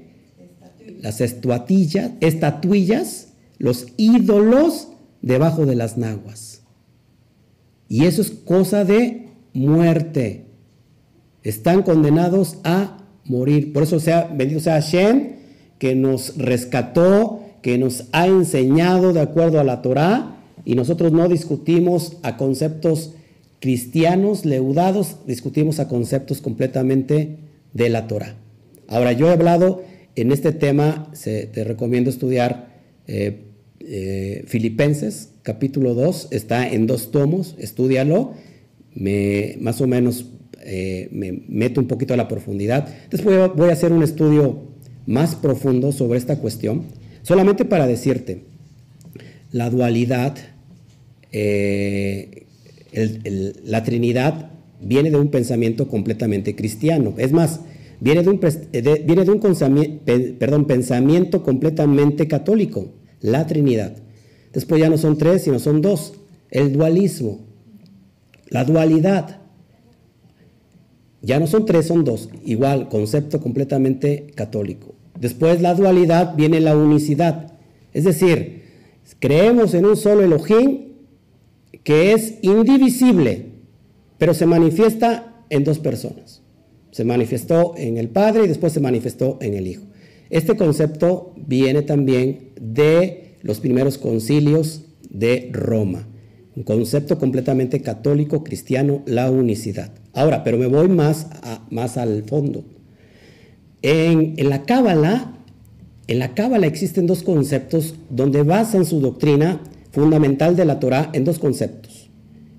las 1.00 1.20
estatuillas, 1.20 2.12
estatuillas, 2.20 3.28
los 3.58 3.88
ídolos 3.96 4.88
debajo 5.22 5.66
de 5.66 5.74
las 5.74 5.96
naguas. 5.96 6.62
Y 7.88 8.04
eso 8.04 8.22
es 8.22 8.30
cosa 8.30 8.84
de 8.84 9.28
muerte. 9.52 10.46
Están 11.42 11.82
condenados 11.82 12.58
a 12.64 12.98
morir. 13.24 13.72
Por 13.72 13.82
eso 13.82 13.98
sea 14.00 14.30
bendito 14.32 14.60
sea 14.60 14.74
Hashem 14.74 15.40
que 15.78 15.94
nos 15.94 16.36
rescató, 16.36 17.40
que 17.62 17.78
nos 17.78 18.04
ha 18.12 18.26
enseñado 18.26 19.12
de 19.12 19.20
acuerdo 19.20 19.58
a 19.58 19.64
la 19.64 19.82
Torá 19.82 20.36
y 20.64 20.74
nosotros 20.74 21.12
no 21.12 21.28
discutimos 21.28 22.18
a 22.22 22.36
conceptos 22.36 23.14
cristianos 23.60 24.44
leudados, 24.44 25.16
discutimos 25.26 25.80
a 25.80 25.88
conceptos 25.88 26.40
completamente 26.40 27.38
de 27.72 27.88
la 27.88 28.06
Torah. 28.06 28.34
Ahora, 28.88 29.12
yo 29.12 29.28
he 29.28 29.32
hablado 29.32 29.82
en 30.20 30.32
este 30.32 30.52
tema, 30.52 31.10
te 31.22 31.64
recomiendo 31.64 32.10
estudiar 32.10 32.68
eh, 33.06 33.44
eh, 33.80 34.44
Filipenses, 34.46 35.30
capítulo 35.42 35.94
2, 35.94 36.28
está 36.30 36.68
en 36.68 36.86
dos 36.86 37.10
tomos, 37.10 37.56
estudialo, 37.58 38.34
me, 38.94 39.56
más 39.60 39.80
o 39.80 39.86
menos 39.86 40.26
eh, 40.62 41.08
me 41.12 41.44
meto 41.48 41.80
un 41.80 41.86
poquito 41.86 42.14
a 42.14 42.16
la 42.16 42.28
profundidad. 42.28 42.88
Después 43.10 43.50
voy 43.54 43.70
a 43.70 43.72
hacer 43.72 43.92
un 43.92 44.02
estudio 44.02 44.62
más 45.06 45.34
profundo 45.34 45.92
sobre 45.92 46.18
esta 46.18 46.38
cuestión, 46.38 46.84
solamente 47.22 47.64
para 47.64 47.86
decirte, 47.86 48.44
la 49.52 49.70
dualidad 49.70 50.36
la 52.92 53.84
Trinidad 53.84 54.50
viene 54.80 55.10
de 55.10 55.16
un 55.16 55.28
pensamiento 55.28 55.86
completamente 55.88 56.56
cristiano. 56.56 57.14
Es 57.18 57.30
más, 57.32 57.60
viene 58.00 58.22
de 58.22 58.30
un, 58.30 58.40
eh, 58.72 60.64
pensamiento 60.66 61.42
completamente 61.42 62.26
católico, 62.26 62.92
la 63.20 63.46
Trinidad. 63.46 63.96
Después 64.52 64.80
ya 64.80 64.90
no 64.90 64.98
son 64.98 65.18
tres, 65.18 65.42
sino 65.42 65.58
son 65.58 65.80
dos. 65.80 66.14
El 66.50 66.72
dualismo, 66.72 67.40
la 68.48 68.64
dualidad. 68.64 69.40
Ya 71.22 71.38
no 71.38 71.46
son 71.46 71.66
tres, 71.66 71.86
son 71.86 72.04
dos. 72.04 72.28
Igual, 72.44 72.88
concepto 72.88 73.40
completamente 73.40 74.26
católico. 74.34 74.94
Después 75.18 75.60
la 75.60 75.74
dualidad 75.74 76.34
viene 76.34 76.60
la 76.60 76.76
unicidad. 76.76 77.52
Es 77.92 78.04
decir, 78.04 78.62
creemos 79.18 79.74
en 79.74 79.84
un 79.84 79.96
solo 79.96 80.22
Elohim 80.22 80.90
que 81.84 82.12
es 82.12 82.38
indivisible, 82.42 83.52
pero 84.18 84.34
se 84.34 84.46
manifiesta 84.46 85.44
en 85.50 85.64
dos 85.64 85.78
personas. 85.78 86.39
Se 86.90 87.04
manifestó 87.04 87.74
en 87.76 87.98
el 87.98 88.08
Padre 88.08 88.44
y 88.44 88.48
después 88.48 88.72
se 88.72 88.80
manifestó 88.80 89.38
en 89.40 89.54
el 89.54 89.66
Hijo. 89.66 89.84
Este 90.30 90.56
concepto 90.56 91.34
viene 91.36 91.82
también 91.82 92.50
de 92.60 93.36
los 93.42 93.60
primeros 93.60 93.98
concilios 93.98 94.82
de 95.08 95.50
Roma. 95.52 96.06
Un 96.56 96.62
concepto 96.62 97.18
completamente 97.18 97.80
católico, 97.80 98.44
cristiano, 98.44 99.02
la 99.06 99.30
unicidad. 99.30 99.92
Ahora, 100.12 100.44
pero 100.44 100.58
me 100.58 100.66
voy 100.66 100.88
más, 100.88 101.26
más 101.70 101.96
al 101.96 102.24
fondo. 102.24 102.64
En, 103.82 104.36
la 104.48 104.64
Cábala, 104.64 105.38
en 106.06 106.18
la 106.18 106.34
Cábala 106.34 106.66
existen 106.66 107.06
dos 107.06 107.22
conceptos 107.22 107.94
donde 108.10 108.42
basan 108.42 108.84
su 108.84 109.00
doctrina 109.00 109.62
fundamental 109.90 110.54
de 110.56 110.64
la 110.64 110.80
Torah 110.80 111.10
en 111.12 111.24
dos 111.24 111.38
conceptos. 111.38 112.10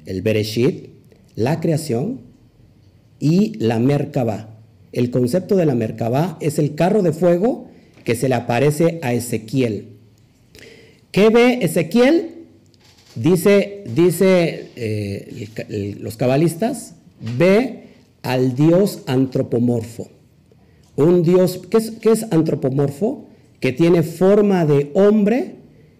El 0.05 0.21
Bereshit, 0.21 0.89
la 1.35 1.59
creación, 1.59 2.21
y 3.21 3.53
la 3.59 3.79
Merkabah. 3.79 4.49
El 4.91 5.11
concepto 5.11 5.55
de 5.55 5.65
la 5.65 5.75
Merkabah 5.75 6.37
es 6.41 6.59
el 6.59 6.75
carro 6.75 7.01
de 7.01 7.13
fuego 7.13 7.69
que 8.03 8.15
se 8.15 8.27
le 8.27 8.35
aparece 8.35 8.99
a 9.03 9.13
Ezequiel. 9.13 9.87
¿Qué 11.11 11.29
ve 11.29 11.59
Ezequiel? 11.61 12.31
Dice, 13.15 13.83
dice 13.95 14.69
eh, 14.75 15.97
los 15.99 16.17
cabalistas, 16.17 16.95
ve 17.37 17.83
al 18.23 18.55
Dios 18.55 19.03
antropomorfo. 19.05 20.09
Un 20.95 21.23
Dios, 21.23 21.61
¿qué 21.69 21.77
es, 21.77 21.91
¿qué 21.91 22.11
es 22.11 22.25
antropomorfo? 22.31 23.27
Que 23.59 23.71
tiene 23.71 24.03
forma 24.03 24.65
de 24.65 24.91
hombre, 24.93 25.55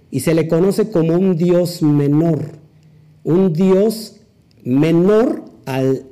y 0.10 0.22
se 0.22 0.34
le 0.34 0.48
conoce 0.48 0.90
como 0.90 1.14
un 1.14 1.38
Dios 1.38 1.82
menor, 1.82 2.52
un 3.24 3.54
Dios 3.54 4.18
menor 4.64 5.46
al, 5.66 6.06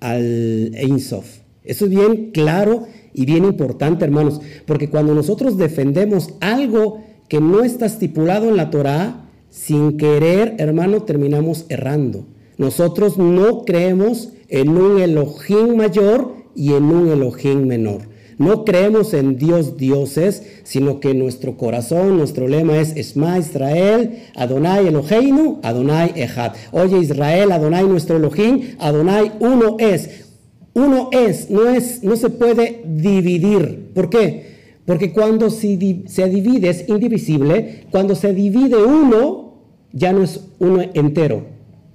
al 0.00 0.72
Ein 0.74 0.96
Eso 0.96 1.84
es 1.84 1.88
bien 1.88 2.30
claro 2.32 2.86
y 3.12 3.24
bien 3.26 3.44
importante, 3.44 4.04
hermanos, 4.04 4.40
porque 4.66 4.88
cuando 4.88 5.14
nosotros 5.14 5.56
defendemos 5.58 6.34
algo 6.40 7.02
que 7.28 7.40
no 7.40 7.62
está 7.62 7.86
estipulado 7.86 8.48
en 8.48 8.56
la 8.56 8.70
Torah, 8.70 9.28
sin 9.50 9.96
querer, 9.96 10.54
hermano, 10.58 11.02
terminamos 11.02 11.66
errando. 11.68 12.26
Nosotros 12.58 13.18
no 13.18 13.64
creemos 13.64 14.32
en 14.48 14.70
un 14.70 15.00
Elohim 15.00 15.76
mayor 15.76 16.34
y 16.54 16.72
en 16.72 16.84
un 16.84 17.08
Elohim 17.08 17.66
menor. 17.66 18.02
No 18.38 18.64
creemos 18.64 19.14
en 19.14 19.36
Dios 19.36 19.76
dioses, 19.76 20.60
sino 20.62 21.00
que 21.00 21.12
nuestro 21.12 21.56
corazón, 21.56 22.16
nuestro 22.16 22.46
lema 22.46 22.78
es 22.78 22.96
Esma 22.96 23.36
Israel, 23.36 24.20
Adonai 24.36 24.86
Eloheinu, 24.86 25.58
Adonai 25.64 26.12
Echad. 26.14 26.52
Oye 26.70 26.98
Israel, 26.98 27.50
Adonai 27.50 27.84
nuestro 27.86 28.16
Elohim, 28.16 28.76
Adonai 28.78 29.32
uno 29.40 29.76
es. 29.80 30.26
Uno 30.72 31.10
es, 31.10 31.50
no 31.50 31.68
es, 31.68 32.04
no 32.04 32.14
se 32.14 32.30
puede 32.30 32.82
dividir. 32.86 33.90
¿Por 33.92 34.08
qué? 34.08 34.46
Porque 34.86 35.12
cuando 35.12 35.50
se 35.50 35.76
divide 35.76 36.68
es 36.68 36.88
indivisible, 36.88 37.86
cuando 37.90 38.14
se 38.14 38.32
divide 38.32 38.76
uno, 38.76 39.54
ya 39.92 40.12
no 40.12 40.22
es 40.22 40.40
uno 40.60 40.82
entero, 40.94 41.42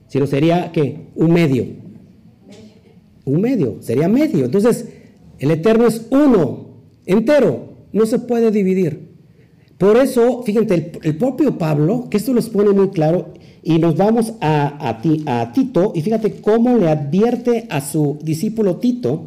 sino 0.09 0.27
sería 0.27 0.71
¿qué? 0.73 1.07
Un 1.15 1.31
medio. 1.31 1.65
Un 3.25 3.39
medio, 3.39 3.77
sería 3.79 4.09
medio. 4.09 4.43
Entonces, 4.43 4.89
el 5.43 5.51
eterno 5.51 5.87
es 5.87 6.05
uno, 6.09 6.67
entero, 7.05 7.73
no 7.91 8.05
se 8.05 8.17
puede 8.17 8.49
dividir. 8.49 9.09
Por 9.77 9.97
eso, 9.97 10.41
fíjense, 10.43 10.93
el, 11.03 11.17
propio 11.17 11.57
Pablo, 11.57 12.07
que 12.09 12.15
esto 12.15 12.31
los 12.31 12.47
pone 12.47 12.69
muy 12.71 12.91
claro, 12.91 13.33
y 13.61 13.77
nos 13.77 13.97
vamos 13.97 14.35
a, 14.39 14.87
a, 14.87 15.51
Tito, 15.51 15.91
y 15.95 16.01
fíjate 16.01 16.39
cómo 16.39 16.77
le 16.77 16.87
advierte 16.87 17.67
a 17.69 17.81
su 17.81 18.17
discípulo 18.21 18.77
Tito. 18.77 19.25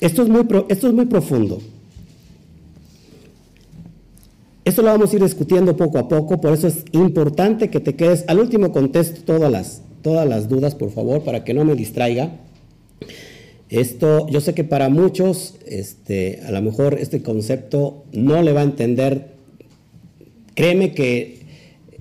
Esto 0.00 0.22
es 0.22 0.28
muy, 0.28 0.46
esto 0.68 0.86
es 0.86 0.94
muy 0.94 1.06
profundo. 1.06 1.58
Esto 4.64 4.82
lo 4.82 4.88
vamos 4.90 5.12
a 5.12 5.16
ir 5.16 5.22
discutiendo 5.24 5.76
poco 5.76 5.98
a 5.98 6.06
poco, 6.06 6.40
por 6.40 6.52
eso 6.52 6.68
es 6.68 6.84
importante 6.92 7.70
que 7.70 7.80
te 7.80 7.96
quedes. 7.96 8.24
Al 8.28 8.38
último 8.38 8.70
contesto 8.70 9.22
todas 9.24 9.50
las, 9.50 9.82
todas 10.02 10.28
las 10.28 10.48
dudas, 10.48 10.76
por 10.76 10.92
favor, 10.92 11.24
para 11.24 11.42
que 11.42 11.54
no 11.54 11.64
me 11.64 11.74
distraiga. 11.74 12.46
Esto, 13.70 14.26
yo 14.28 14.40
sé 14.40 14.54
que 14.54 14.64
para 14.64 14.88
muchos, 14.88 15.56
este, 15.66 16.40
a 16.46 16.50
lo 16.52 16.62
mejor 16.62 16.96
este 16.98 17.22
concepto 17.22 18.04
no 18.12 18.42
le 18.42 18.52
va 18.52 18.60
a 18.60 18.64
entender. 18.64 19.32
Créeme 20.54 20.94
que 20.94 21.38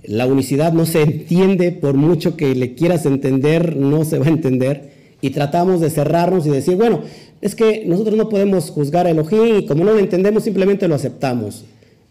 la 0.03 0.25
unicidad 0.25 0.71
no 0.71 0.85
se 0.85 1.01
entiende, 1.01 1.73
por 1.73 1.95
mucho 1.95 2.37
que 2.37 2.55
le 2.55 2.73
quieras 2.75 3.05
entender, 3.05 3.75
no 3.75 4.05
se 4.05 4.17
va 4.17 4.27
a 4.27 4.29
entender. 4.29 4.91
Y 5.19 5.31
tratamos 5.31 5.81
de 5.81 5.89
cerrarnos 5.89 6.47
y 6.47 6.51
decir, 6.51 6.75
bueno, 6.77 7.01
es 7.41 7.53
que 7.53 7.83
nosotros 7.85 8.15
no 8.15 8.29
podemos 8.29 8.69
juzgar 8.69 9.05
a 9.05 9.11
Elohim 9.11 9.57
y 9.57 9.65
como 9.65 9.83
no 9.83 9.93
lo 9.93 9.99
entendemos, 9.99 10.43
simplemente 10.43 10.87
lo 10.87 10.95
aceptamos. 10.95 11.65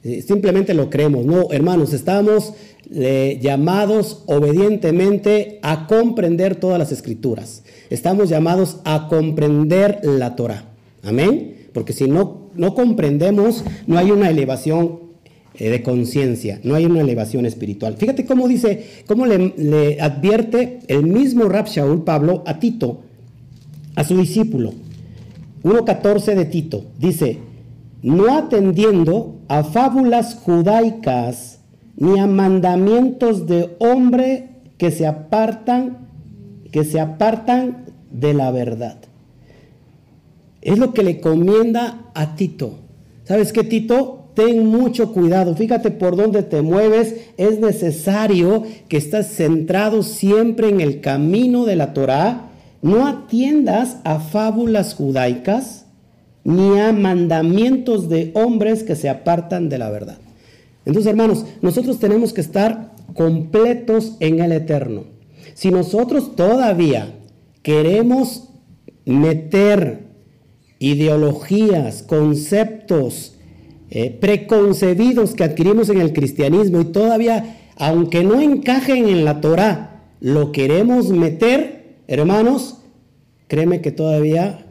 Eh, 0.04 0.22
simplemente 0.22 0.74
lo 0.74 0.90
creemos. 0.90 1.24
No, 1.24 1.50
hermanos, 1.50 1.92
estamos 1.92 2.52
eh, 2.94 3.38
llamados 3.40 4.22
obedientemente 4.26 5.58
a 5.62 5.86
comprender 5.86 6.56
todas 6.56 6.78
las 6.78 6.92
escrituras. 6.92 7.62
Estamos 7.90 8.28
llamados 8.28 8.78
a 8.84 9.08
comprender 9.08 10.00
la 10.02 10.36
Torah. 10.36 10.64
Amén. 11.02 11.68
Porque 11.72 11.92
si 11.92 12.08
no, 12.08 12.50
no 12.54 12.74
comprendemos, 12.74 13.64
no 13.86 13.98
hay 13.98 14.10
una 14.10 14.30
elevación 14.30 15.06
eh, 15.58 15.70
de 15.70 15.82
conciencia, 15.82 16.60
no 16.64 16.74
hay 16.74 16.84
una 16.84 17.00
elevación 17.00 17.46
espiritual. 17.46 17.96
Fíjate 17.96 18.26
cómo 18.26 18.46
dice, 18.46 18.86
cómo 19.06 19.24
le, 19.24 19.98
advierte 20.00 20.80
el 20.88 21.06
mismo 21.06 21.48
Rab 21.48 21.66
Shaul 21.66 22.04
Pablo 22.04 22.42
a 22.46 22.58
Tito, 22.58 23.02
a 23.94 24.04
su 24.04 24.18
discípulo. 24.18 24.74
1.14 25.62 26.34
de 26.34 26.44
Tito, 26.44 26.84
dice, 26.98 27.38
no 28.02 28.36
atendiendo 28.36 29.36
a 29.48 29.64
fábulas 29.64 30.34
judaicas 30.34 31.60
ni 31.96 32.18
a 32.18 32.26
mandamientos 32.26 33.46
de 33.46 33.74
hombre 33.78 34.50
que 34.76 34.90
se 34.90 35.06
apartan 35.06 36.05
que 36.76 36.84
se 36.84 37.00
apartan 37.00 37.86
de 38.10 38.34
la 38.34 38.50
verdad. 38.50 38.98
Es 40.60 40.76
lo 40.76 40.92
que 40.92 41.02
le 41.02 41.22
comienda 41.22 42.10
a 42.12 42.36
Tito. 42.36 42.80
¿Sabes 43.24 43.54
qué, 43.54 43.64
Tito? 43.64 44.28
Ten 44.34 44.66
mucho 44.66 45.14
cuidado, 45.14 45.56
fíjate 45.56 45.90
por 45.90 46.16
dónde 46.16 46.42
te 46.42 46.60
mueves. 46.60 47.30
Es 47.38 47.60
necesario 47.60 48.64
que 48.90 48.98
estés 48.98 49.28
centrado 49.28 50.02
siempre 50.02 50.68
en 50.68 50.82
el 50.82 51.00
camino 51.00 51.64
de 51.64 51.76
la 51.76 51.94
Torá. 51.94 52.50
No 52.82 53.06
atiendas 53.06 53.96
a 54.04 54.20
fábulas 54.20 54.92
judaicas 54.92 55.86
ni 56.44 56.78
a 56.78 56.92
mandamientos 56.92 58.10
de 58.10 58.32
hombres 58.34 58.82
que 58.82 58.96
se 58.96 59.08
apartan 59.08 59.70
de 59.70 59.78
la 59.78 59.88
verdad. 59.88 60.18
Entonces, 60.84 61.08
hermanos, 61.08 61.46
nosotros 61.62 61.98
tenemos 61.98 62.34
que 62.34 62.42
estar 62.42 62.92
completos 63.14 64.18
en 64.20 64.40
el 64.40 64.52
eterno. 64.52 65.15
Si 65.56 65.70
nosotros 65.70 66.36
todavía 66.36 67.18
queremos 67.62 68.50
meter 69.06 70.02
ideologías, 70.78 72.02
conceptos 72.02 73.36
eh, 73.88 74.10
preconcebidos 74.10 75.32
que 75.32 75.44
adquirimos 75.44 75.88
en 75.88 76.02
el 76.02 76.12
cristianismo 76.12 76.82
y 76.82 76.84
todavía, 76.84 77.70
aunque 77.76 78.22
no 78.22 78.38
encajen 78.38 79.08
en 79.08 79.24
la 79.24 79.40
Torah, 79.40 80.04
lo 80.20 80.52
queremos 80.52 81.08
meter, 81.08 82.00
hermanos, 82.06 82.82
créeme 83.48 83.80
que 83.80 83.92
todavía 83.92 84.66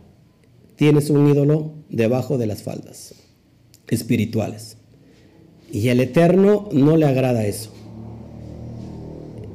tienes 0.75 1.09
un 1.09 1.27
ídolo 1.27 1.73
debajo 1.89 2.37
de 2.37 2.45
las 2.45 2.61
faldas 2.61 3.15
espirituales. 3.87 4.77
Y 5.71 5.87
el 5.87 5.99
Eterno 5.99 6.69
no 6.71 6.95
le 6.95 7.07
agrada 7.07 7.43
eso. 7.47 7.74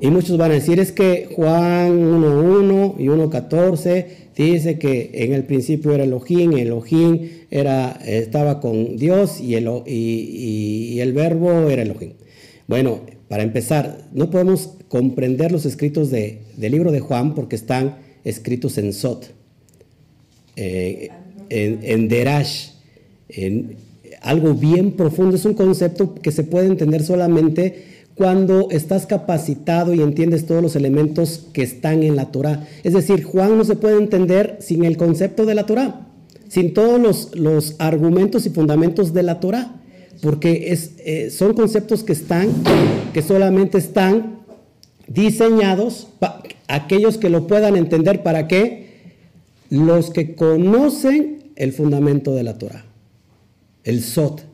Y 0.01 0.11
muchos 0.11 0.39
van 0.39 0.51
a 0.51 0.55
decir, 0.55 0.81
es 0.81 0.93
que 0.93 1.29
Juan 1.35 2.01
1.1 2.11 2.95
y 2.99 3.05
1.14 3.05 4.07
dice 4.35 4.79
que 4.79 5.11
en 5.13 5.35
el 5.35 5.45
principio 5.45 5.93
era 5.93 6.05
Elohim, 6.05 6.57
Elohim 6.57 7.29
era, 7.51 7.93
estaba 8.07 8.61
con 8.61 8.97
Dios 8.97 9.41
y 9.41 9.57
el, 9.57 9.69
y, 9.87 10.99
el 11.01 11.13
verbo 11.13 11.69
era 11.69 11.83
Elohim. 11.83 12.13
Bueno, 12.67 13.01
para 13.29 13.43
empezar, 13.43 14.09
no 14.13 14.31
podemos 14.31 14.71
comprender 14.89 15.53
los 15.53 15.67
escritos 15.67 16.11
de, 16.11 16.41
del 16.57 16.73
libro 16.73 16.93
de 16.93 17.01
Juan 17.01 17.35
porque 17.35 17.57
están 17.57 17.97
escritos 18.25 18.79
en 18.79 18.95
Sot, 18.95 19.31
eh, 20.57 21.11
en 21.51 22.09
Derash, 22.09 22.71
en 23.29 23.77
algo 24.23 24.55
bien 24.55 24.93
profundo, 24.93 25.37
es 25.37 25.45
un 25.45 25.55
concepto 25.55 26.15
que 26.15 26.33
se 26.33 26.45
puede 26.45 26.67
entender 26.67 27.03
solamente 27.03 28.00
cuando 28.15 28.69
estás 28.71 29.07
capacitado 29.07 29.95
y 29.95 30.03
entiendes 30.03 30.47
todos 30.47 30.63
los 30.63 30.77
elementos 30.77 31.47
que 31.53 31.63
están 31.63 32.03
en 32.03 32.17
la 32.17 32.31
Torah. 32.31 32.67
Es 32.85 32.93
decir, 32.93 33.25
Juan 33.25 33.57
no 33.57 33.65
se 33.65 33.77
puede 33.77 33.97
entender 33.97 34.59
sin 34.61 34.85
el 34.85 34.97
concepto 34.97 35.47
de 35.47 35.55
la 35.55 35.67
Torah, 35.67 36.07
sin 36.49 36.75
todos 36.75 37.01
los, 37.01 37.35
los 37.35 37.77
argumentos 37.79 38.45
y 38.47 38.51
fundamentos 38.51 39.15
de 39.15 39.23
la 39.23 39.41
Torah, 39.41 39.81
porque 40.21 40.73
es, 40.73 40.93
eh, 40.99 41.31
son 41.31 41.55
conceptos 41.55 42.03
que 42.03 42.13
están, 42.13 42.51
que 43.15 43.23
solamente 43.23 43.79
están 43.79 44.41
diseñados 45.07 46.09
para 46.19 46.43
aquellos 46.69 47.19
que 47.19 47.31
lo 47.31 47.47
puedan 47.47 47.77
entender, 47.77 48.23
¿para 48.23 48.47
qué? 48.49 48.91
Los 49.71 50.11
que 50.11 50.35
conocen 50.35 51.53
el 51.57 51.73
fundamento 51.73 52.35
de 52.35 52.43
la 52.43 52.59
Torah, 52.59 52.85
el 53.85 54.03
Sot, 54.03 54.45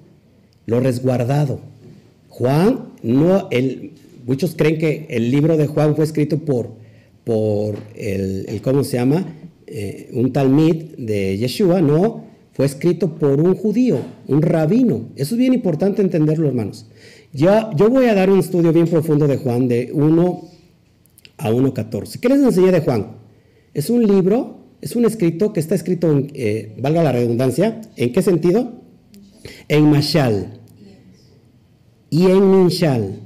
lo 0.67 0.81
resguardado. 0.81 1.61
Juan 2.29 2.93
no, 3.07 3.47
el, 3.53 3.93
muchos 4.27 4.57
creen 4.57 4.79
que 4.79 5.07
el 5.11 5.31
libro 5.31 5.57
de 5.57 5.69
Juan 5.69 5.95
fue 5.95 6.05
escrito 6.05 6.39
por, 6.39 6.71
por 7.23 7.77
el, 7.95 8.61
¿cómo 8.63 8.83
se 8.83 8.97
llama? 8.97 9.25
Eh, 9.69 10.11
un 10.13 10.33
talmid 10.33 10.97
de 10.99 11.39
Yeshua, 11.39 11.81
no, 11.81 12.25
fue 12.53 12.67
escrito 12.67 13.17
por 13.17 13.41
un 13.41 13.55
judío, 13.55 13.99
un 14.27 14.43
rabino. 14.43 15.11
Eso 15.15 15.37
es 15.37 15.39
bien 15.39 15.55
importante 15.55 16.03
entenderlo, 16.03 16.49
hermanos. 16.49 16.87
Ya, 17.33 17.71
yo 17.77 17.91
voy 17.91 18.07
a 18.07 18.15
dar 18.15 18.29
un 18.29 18.41
estudio 18.41 18.73
bien 18.73 18.89
profundo 18.89 19.29
de 19.29 19.37
Juan 19.37 19.69
de 19.69 19.91
1 19.93 20.43
a 21.39 21.51
1.14. 21.53 22.19
¿Qué 22.19 22.29
les 22.29 22.41
enseñé 22.41 22.73
de 22.73 22.81
Juan? 22.81 23.19
Es 23.73 23.89
un 23.89 24.05
libro, 24.05 24.65
es 24.81 24.97
un 24.97 25.05
escrito 25.05 25.53
que 25.53 25.61
está 25.61 25.77
escrito, 25.77 26.11
en, 26.11 26.33
eh, 26.35 26.75
valga 26.81 27.05
la 27.05 27.13
redundancia, 27.13 27.83
¿en 27.95 28.13
qué 28.13 28.23
sentido? 28.23 28.83
En 29.69 29.91
Mashal 29.91 30.57
y 32.11 32.27
en 32.27 32.51
Ninshal. 32.51 33.21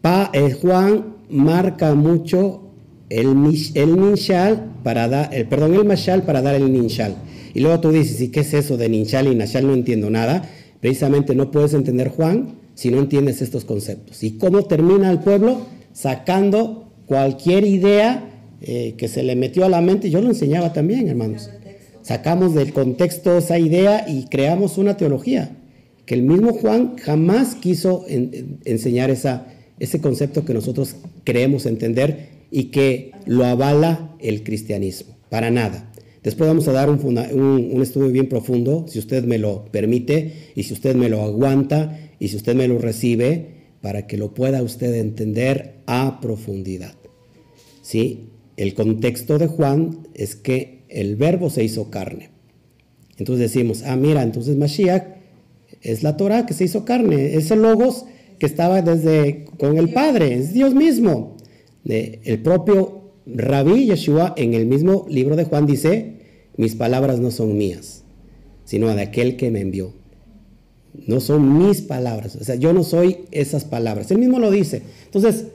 Pa, 0.00 0.30
eh, 0.32 0.52
Juan 0.52 1.14
marca 1.30 1.94
mucho 1.94 2.70
el, 3.08 3.34
el 3.74 4.68
para 4.82 5.08
dar, 5.08 5.34
el, 5.34 5.46
perdón, 5.46 5.74
el 5.74 5.84
Mashal 5.84 6.22
para 6.22 6.42
dar 6.42 6.54
el 6.54 6.72
Ninshal. 6.72 7.16
Y 7.54 7.60
luego 7.60 7.80
tú 7.80 7.90
dices, 7.90 8.20
¿y 8.20 8.28
qué 8.28 8.40
es 8.40 8.54
eso 8.54 8.76
de 8.76 8.88
Ninshal 8.88 9.28
y 9.28 9.34
Nashal? 9.34 9.66
No 9.66 9.74
entiendo 9.74 10.10
nada. 10.10 10.48
Precisamente 10.80 11.34
no 11.34 11.50
puedes 11.50 11.74
entender 11.74 12.08
Juan 12.08 12.56
si 12.74 12.90
no 12.90 12.98
entiendes 12.98 13.40
estos 13.40 13.64
conceptos. 13.64 14.22
¿Y 14.22 14.32
cómo 14.32 14.64
termina 14.64 15.10
el 15.10 15.20
pueblo? 15.20 15.66
Sacando 15.92 16.92
cualquier 17.06 17.64
idea 17.64 18.28
eh, 18.60 18.94
que 18.98 19.08
se 19.08 19.22
le 19.22 19.36
metió 19.36 19.64
a 19.64 19.68
la 19.68 19.80
mente. 19.80 20.10
Yo 20.10 20.20
lo 20.20 20.28
enseñaba 20.28 20.72
también, 20.72 21.08
hermanos. 21.08 21.50
Sacamos 22.02 22.54
del 22.54 22.72
contexto 22.72 23.38
esa 23.38 23.58
idea 23.58 24.04
y 24.08 24.26
creamos 24.26 24.76
una 24.76 24.96
teología 24.96 25.56
que 26.06 26.14
el 26.14 26.22
mismo 26.22 26.52
Juan 26.52 26.96
jamás 26.98 27.54
quiso 27.54 28.04
enseñar 28.08 29.10
ese 29.10 30.00
concepto 30.00 30.44
que 30.44 30.54
nosotros 30.54 30.96
creemos 31.24 31.66
entender 31.66 32.28
y 32.50 32.64
que 32.64 33.12
lo 33.26 33.44
avala 33.44 34.14
el 34.20 34.42
cristianismo, 34.42 35.16
para 35.30 35.50
nada. 35.50 35.90
Después 36.22 36.48
vamos 36.48 36.68
a 36.68 36.72
dar 36.72 36.88
un, 36.88 37.82
estudio 37.82 38.10
bien 38.10 38.28
profundo, 38.28 38.86
si 38.88 38.98
usted 38.98 39.24
me 39.24 39.38
lo 39.38 39.66
permite 39.66 40.32
y 40.54 40.62
si 40.62 40.72
usted 40.72 40.94
me 40.94 41.08
lo 41.08 41.22
aguanta 41.22 41.98
y 42.18 42.28
si 42.28 42.36
usted 42.36 42.54
me 42.54 42.68
lo 42.68 42.78
recibe, 42.78 43.54
para 43.82 44.06
que 44.06 44.16
lo 44.16 44.32
pueda 44.32 44.62
usted 44.62 44.94
entender 44.94 45.74
a 45.86 46.20
profundidad. 46.22 46.94
¿Sí? 47.82 48.30
El 48.56 48.72
contexto 48.72 49.36
de 49.36 49.48
Juan 49.48 50.08
es 50.14 50.36
que 50.36 50.84
el 50.88 51.16
verbo 51.16 51.50
se 51.50 51.64
hizo 51.64 51.90
carne. 51.90 52.30
Entonces 53.18 53.52
decimos, 53.52 53.82
ah, 53.84 53.96
mira, 53.96 54.22
entonces 54.22 54.56
Mashiach 54.56 55.04
es 55.84 56.02
la 56.02 56.16
Torah 56.16 56.46
que 56.46 56.54
se 56.54 56.64
hizo 56.64 56.84
carne, 56.84 57.36
es 57.36 57.50
el 57.50 57.62
logos 57.62 58.06
que 58.38 58.46
estaba 58.46 58.82
desde 58.82 59.44
con 59.58 59.78
el 59.78 59.92
Padre, 59.92 60.34
es 60.34 60.52
Dios 60.52 60.74
mismo. 60.74 61.36
el 61.84 62.42
propio 62.42 63.12
Rabí 63.26 63.86
Yeshua 63.86 64.34
en 64.36 64.54
el 64.54 64.66
mismo 64.66 65.06
libro 65.08 65.36
de 65.36 65.44
Juan 65.44 65.66
dice, 65.66 66.16
mis 66.56 66.74
palabras 66.74 67.20
no 67.20 67.30
son 67.30 67.56
mías, 67.56 68.02
sino 68.64 68.94
de 68.94 69.02
aquel 69.02 69.36
que 69.36 69.50
me 69.50 69.60
envió. 69.60 69.92
No 71.06 71.20
son 71.20 71.58
mis 71.58 71.82
palabras, 71.82 72.36
o 72.36 72.44
sea, 72.44 72.54
yo 72.54 72.72
no 72.72 72.82
soy 72.82 73.26
esas 73.30 73.64
palabras. 73.64 74.10
Él 74.10 74.18
mismo 74.18 74.38
lo 74.38 74.50
dice. 74.50 74.82
Entonces, 75.04 75.46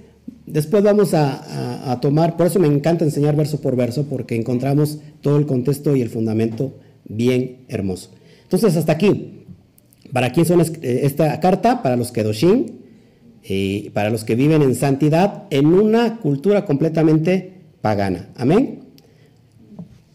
después 0.46 0.84
vamos 0.84 1.14
a, 1.14 1.92
a 1.92 2.02
tomar, 2.02 2.38
por 2.38 2.48
eso 2.48 2.60
me 2.60 2.68
encanta 2.68 3.06
enseñar 3.06 3.36
verso 3.36 3.62
por 3.62 3.76
verso, 3.76 4.06
porque 4.10 4.36
encontramos 4.36 5.00
todo 5.22 5.38
el 5.38 5.46
contexto 5.46 5.96
y 5.96 6.02
el 6.02 6.10
fundamento 6.10 6.74
bien 7.06 7.66
hermoso. 7.68 8.12
Entonces, 8.44 8.76
hasta 8.76 8.92
aquí. 8.92 9.39
¿Para 10.12 10.32
quién 10.32 10.46
son 10.46 10.62
eh, 10.62 11.02
esta 11.04 11.40
carta? 11.40 11.82
Para 11.82 11.96
los 11.96 12.12
Kedoshim, 12.12 12.66
y 13.44 13.90
para 13.92 14.10
los 14.10 14.24
que 14.24 14.36
viven 14.36 14.62
en 14.62 14.76
santidad 14.76 15.44
en 15.50 15.68
una 15.68 16.18
cultura 16.18 16.66
completamente 16.66 17.54
pagana. 17.82 18.30
Amén. 18.36 18.82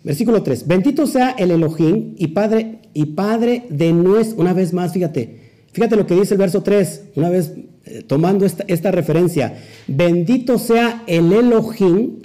Versículo 0.02 0.42
3. 0.42 0.66
Bendito 0.66 1.06
sea 1.06 1.30
el 1.30 1.50
Elohim 1.50 2.14
y 2.18 2.28
Padre, 2.28 2.80
y 2.92 3.06
Padre 3.06 3.64
de 3.70 3.92
nuestro. 3.92 4.40
Una 4.40 4.52
vez 4.52 4.72
más, 4.72 4.92
fíjate. 4.92 5.40
Fíjate 5.72 5.96
lo 5.96 6.06
que 6.06 6.14
dice 6.14 6.34
el 6.34 6.38
verso 6.38 6.62
3. 6.62 7.04
Una 7.16 7.30
vez 7.30 7.54
eh, 7.86 8.02
tomando 8.06 8.44
esta, 8.44 8.64
esta 8.68 8.90
referencia. 8.90 9.58
Bendito 9.86 10.58
sea 10.58 11.02
el 11.06 11.32
Elohim 11.32 12.20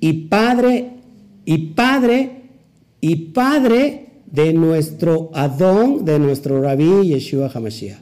y 0.00 0.12
Padre, 0.28 0.90
y 1.44 1.58
Padre, 1.68 2.42
y 3.00 3.16
Padre 3.16 4.07
de 4.30 4.52
nuestro 4.52 5.30
Adón, 5.34 6.04
de 6.04 6.18
nuestro 6.18 6.62
Rabí 6.62 7.08
Yeshua 7.08 7.50
HaMashiach. 7.52 7.98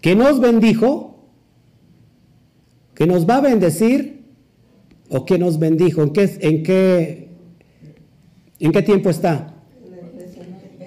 Que 0.00 0.14
nos 0.16 0.40
bendijo, 0.40 1.18
que 2.94 3.06
nos 3.06 3.28
va 3.28 3.36
a 3.36 3.40
bendecir, 3.42 4.20
o 5.10 5.24
que 5.26 5.38
nos 5.38 5.58
bendijo. 5.58 6.02
¿En 6.02 6.10
qué, 6.10 6.38
en 6.40 6.62
qué, 6.62 7.28
en 8.58 8.72
qué 8.72 8.82
tiempo 8.82 9.10
está? 9.10 9.54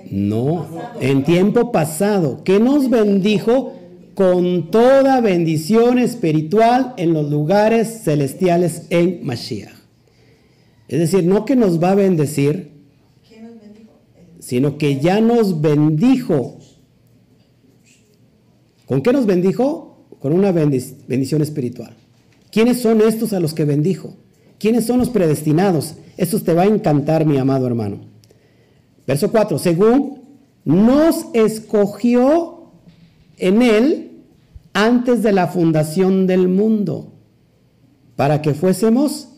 No, 0.10 0.68
en 1.00 1.24
tiempo 1.24 1.72
pasado. 1.72 2.44
Que 2.44 2.60
nos 2.60 2.90
bendijo 2.90 3.74
con 4.16 4.72
toda 4.72 5.22
bendición 5.22 6.00
espiritual 6.00 6.94
en 6.98 7.14
los 7.14 7.30
lugares 7.30 8.02
celestiales 8.04 8.84
en 8.90 9.26
Mashiach. 9.26 9.74
Es 10.88 11.00
decir, 11.00 11.24
no 11.24 11.46
que 11.46 11.56
nos 11.56 11.82
va 11.82 11.92
a 11.92 11.96
bendecir 11.96 12.73
sino 14.44 14.78
que 14.78 15.00
ya 15.00 15.22
nos 15.22 15.62
bendijo. 15.62 16.58
¿Con 18.86 19.02
qué 19.02 19.14
nos 19.14 19.26
bendijo? 19.26 20.06
Con 20.20 20.34
una 20.34 20.52
bendición 20.52 21.42
espiritual. 21.42 21.96
¿Quiénes 22.52 22.82
son 22.82 23.00
estos 23.00 23.32
a 23.32 23.40
los 23.40 23.54
que 23.54 23.64
bendijo? 23.64 24.18
¿Quiénes 24.60 24.86
son 24.86 25.00
los 25.00 25.10
predestinados? 25.10 25.96
Esto 26.18 26.42
te 26.42 26.54
va 26.54 26.64
a 26.64 26.66
encantar, 26.66 27.26
mi 27.26 27.38
amado 27.38 27.66
hermano. 27.68 28.02
Verso 29.08 29.32
4, 29.32 29.58
según 29.60 30.24
nos 30.66 31.28
escogió 31.34 32.74
en 33.38 33.62
él 33.62 34.24
antes 34.74 35.24
de 35.24 35.32
la 35.32 35.48
fundación 35.48 36.28
del 36.28 36.50
mundo, 36.50 37.14
para 38.18 38.42
que 38.42 38.54
fuésemos 38.54 39.30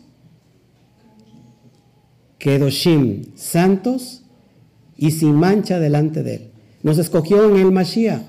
Kedoshim, 2.38 3.36
santos 3.36 4.24
y 4.96 5.10
sin 5.10 5.34
mancha 5.34 5.78
delante 5.78 6.22
de 6.22 6.34
él. 6.34 6.50
Nos 6.82 6.98
escogió 6.98 7.48
en 7.48 7.56
el 7.56 7.72
Mashiach. 7.72 8.22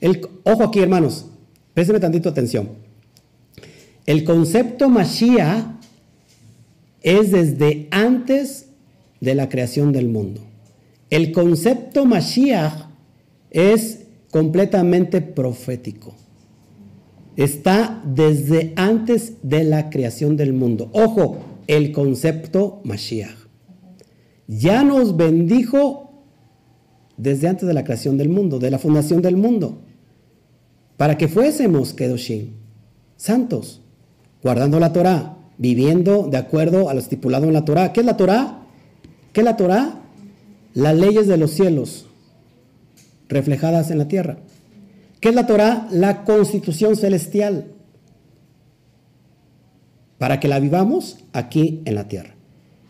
El, 0.00 0.26
ojo 0.44 0.64
aquí, 0.64 0.80
hermanos, 0.80 1.26
présteme 1.74 2.00
tantito 2.00 2.28
atención. 2.28 2.70
El 4.06 4.24
concepto 4.24 4.88
Mashiach 4.88 5.66
es 7.02 7.30
desde 7.30 7.88
antes 7.90 8.66
de 9.20 9.34
la 9.34 9.48
creación 9.48 9.92
del 9.92 10.08
mundo. 10.08 10.40
El 11.10 11.32
concepto 11.32 12.06
Mashiach 12.06 12.88
es 13.50 14.00
completamente 14.30 15.20
profético. 15.20 16.14
Está 17.36 18.02
desde 18.04 18.72
antes 18.76 19.34
de 19.42 19.64
la 19.64 19.90
creación 19.90 20.36
del 20.36 20.52
mundo. 20.52 20.90
Ojo, 20.92 21.38
el 21.66 21.92
concepto 21.92 22.80
Mashiach. 22.84 23.39
Ya 24.50 24.82
nos 24.82 25.16
bendijo 25.16 26.10
desde 27.16 27.46
antes 27.46 27.68
de 27.68 27.72
la 27.72 27.84
creación 27.84 28.18
del 28.18 28.28
mundo, 28.28 28.58
de 28.58 28.72
la 28.72 28.80
fundación 28.80 29.22
del 29.22 29.36
mundo, 29.36 29.82
para 30.96 31.16
que 31.16 31.28
fuésemos 31.28 31.94
Kedoshim, 31.94 32.54
santos, 33.16 33.80
guardando 34.42 34.80
la 34.80 34.92
Torah, 34.92 35.36
viviendo 35.56 36.26
de 36.26 36.36
acuerdo 36.36 36.88
a 36.88 36.94
lo 36.94 37.00
estipulado 37.00 37.44
en 37.44 37.52
la 37.52 37.64
Torah. 37.64 37.92
¿Qué 37.92 38.00
es 38.00 38.06
la 38.06 38.16
Torah? 38.16 38.62
¿Qué 39.32 39.42
es 39.42 39.44
la 39.44 39.56
Torah? 39.56 40.00
Las 40.74 40.96
leyes 40.96 41.28
de 41.28 41.36
los 41.36 41.52
cielos 41.52 42.06
reflejadas 43.28 43.92
en 43.92 43.98
la 43.98 44.08
tierra. 44.08 44.38
¿Qué 45.20 45.28
es 45.28 45.34
la 45.36 45.46
Torah? 45.46 45.86
La 45.92 46.24
constitución 46.24 46.96
celestial. 46.96 47.66
Para 50.18 50.40
que 50.40 50.48
la 50.48 50.58
vivamos 50.58 51.18
aquí 51.32 51.82
en 51.84 51.94
la 51.94 52.08
tierra. 52.08 52.34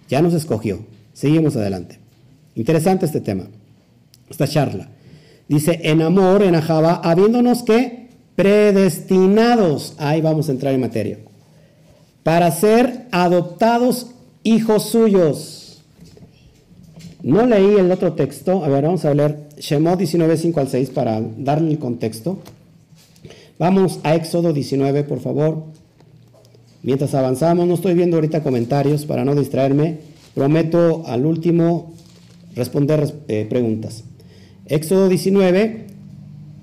Ya 0.09 0.23
nos 0.23 0.33
escogió. 0.33 0.87
Seguimos 1.13 1.57
adelante. 1.57 1.99
Interesante 2.55 3.07
este 3.07 3.21
tema, 3.21 3.45
esta 4.29 4.47
charla. 4.47 4.89
Dice, 5.49 5.81
en 5.83 6.03
amor, 6.03 6.43
en 6.43 6.55
Ajaba, 6.55 7.01
habiéndonos 7.03 7.63
que 7.63 8.09
predestinados, 8.37 9.95
ahí 9.99 10.21
vamos 10.21 10.49
a 10.49 10.53
entrar 10.53 10.73
en 10.73 10.81
materia, 10.81 11.19
para 12.23 12.51
ser 12.51 13.07
adoptados 13.11 14.13
hijos 14.43 14.85
suyos. 14.85 15.83
No 17.23 17.45
leí 17.47 17.75
el 17.77 17.91
otro 17.91 18.15
texto, 18.15 18.65
a 18.65 18.69
ver, 18.69 18.85
vamos 18.85 19.05
a 19.05 19.13
leer 19.13 19.49
Shemot 19.59 19.99
19, 19.99 20.37
5 20.37 20.61
al 20.61 20.69
6 20.69 20.91
para 20.91 21.21
darle 21.21 21.73
el 21.73 21.79
contexto. 21.79 22.39
Vamos 23.59 24.01
a 24.05 24.15
Éxodo 24.15 24.55
19, 24.55 25.05
por 25.05 25.21
favor. 25.21 25.65
Mientras 26.83 27.15
avanzamos, 27.15 27.67
no 27.67 27.75
estoy 27.75 27.95
viendo 27.95 28.17
ahorita 28.17 28.43
comentarios 28.43 29.05
para 29.05 29.25
no 29.25 29.35
distraerme. 29.35 29.99
Prometo 30.35 31.05
al 31.07 31.27
último 31.27 31.93
responder 32.55 33.15
eh, 33.29 33.47
preguntas. 33.49 34.05
Éxodo 34.67 35.09
19, 35.09 35.87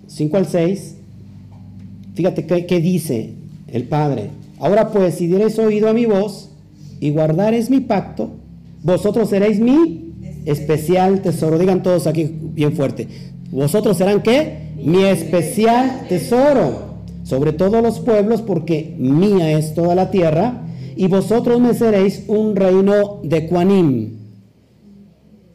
5 0.08 0.38
al 0.38 0.48
6. 0.48 0.96
Fíjate 2.16 2.46
qué, 2.46 2.80
dice 2.80 3.34
el 3.68 3.84
Padre. 3.84 4.30
Ahora 4.60 4.92
pues, 4.92 5.16
si 5.16 5.28
diréis 5.28 5.60
oído 5.60 5.90
a 5.90 5.94
mi 5.94 6.06
voz 6.06 6.50
y 7.00 7.12
guardaréis 7.12 7.70
mi 7.70 7.82
pacto, 7.82 8.32
vosotros 8.84 9.30
seréis 9.30 9.60
mi 9.60 10.14
especial 10.46 11.22
tesoro. 11.22 11.60
Digan 11.60 11.84
todos 11.84 12.08
aquí 12.08 12.32
bien 12.54 12.74
fuerte. 12.74 13.08
Vosotros 13.52 13.98
serán 13.98 14.24
qué? 14.24 14.72
Mi 14.84 15.04
especial 15.04 16.06
tesoro 16.08 16.88
sobre 17.24 17.52
todos 17.52 17.84
los 17.84 18.00
pueblos, 18.00 18.42
porque 18.42 18.96
mía 18.98 19.52
es 19.58 19.74
toda 19.74 19.96
la 19.96 20.12
tierra 20.12 20.67
y 20.98 21.08
vosotros 21.08 21.62
me 21.62 21.74
seréis 21.76 22.24
un 22.28 22.56
reino 22.56 23.20
de 23.24 23.48
Quanim 23.48 24.18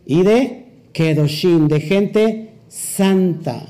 y 0.07 0.22
de 0.22 0.66
Kedoshim, 0.93 1.66
de 1.66 1.80
gente 1.80 2.53
santa. 2.68 3.66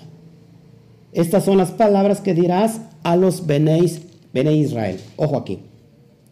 Estas 1.13 1.45
son 1.45 1.57
las 1.57 1.71
palabras 1.71 2.21
que 2.21 2.35
dirás 2.35 2.81
a 3.03 3.17
los 3.17 3.47
Benéis, 3.47 4.03
Bene 4.35 4.55
Israel. 4.55 4.99
Ojo 5.17 5.37
aquí. 5.39 5.61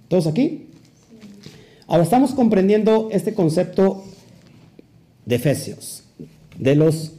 ¿Todos 0.08 0.26
aquí? 0.26 0.66
Ahora 1.86 2.02
estamos 2.02 2.32
comprendiendo 2.32 3.08
este 3.10 3.34
concepto 3.34 4.04
de 5.24 5.36
Efesios, 5.36 6.04
de 6.58 6.74
los, 6.74 7.12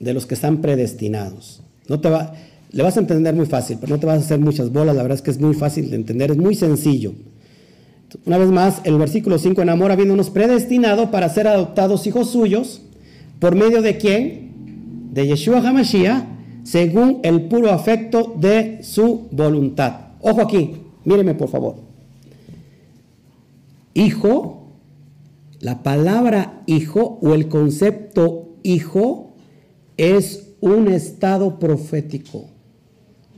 de 0.00 0.14
los 0.14 0.26
que 0.26 0.34
están 0.34 0.60
predestinados. 0.60 1.62
No 1.88 2.00
te 2.00 2.10
va, 2.10 2.34
le 2.70 2.82
vas 2.82 2.96
a 2.96 3.00
entender 3.00 3.34
muy 3.34 3.46
fácil, 3.46 3.78
pero 3.80 3.94
no 3.94 4.00
te 4.00 4.06
vas 4.06 4.18
a 4.18 4.24
hacer 4.24 4.38
muchas 4.38 4.72
bolas, 4.72 4.96
la 4.96 5.02
verdad 5.02 5.16
es 5.16 5.22
que 5.22 5.30
es 5.30 5.40
muy 5.40 5.54
fácil 5.54 5.90
de 5.90 5.96
entender, 5.96 6.30
es 6.32 6.36
muy 6.36 6.54
sencillo. 6.54 7.14
Una 8.24 8.38
vez 8.38 8.50
más, 8.50 8.80
el 8.84 8.96
versículo 8.96 9.38
5, 9.38 9.60
en 9.60 9.68
amor 9.68 9.92
habiéndonos 9.92 10.30
predestinado 10.30 11.10
para 11.10 11.28
ser 11.28 11.46
adoptados 11.46 12.06
hijos 12.06 12.30
suyos, 12.30 12.80
¿por 13.38 13.54
medio 13.54 13.82
de 13.82 13.98
quién? 13.98 15.10
De 15.12 15.26
Yeshua 15.26 15.58
HaMashiach, 15.58 16.24
según 16.62 17.20
el 17.22 17.48
puro 17.48 17.70
afecto 17.70 18.34
de 18.38 18.82
su 18.82 19.28
voluntad. 19.30 20.08
Ojo 20.20 20.40
aquí, 20.40 20.76
míreme 21.04 21.34
por 21.34 21.48
favor. 21.50 21.76
Hijo, 23.92 24.68
la 25.60 25.82
palabra 25.82 26.62
hijo 26.66 27.18
o 27.20 27.34
el 27.34 27.48
concepto 27.48 28.48
hijo 28.62 29.32
es 29.96 30.50
un 30.60 30.88
estado 30.88 31.58
profético, 31.58 32.46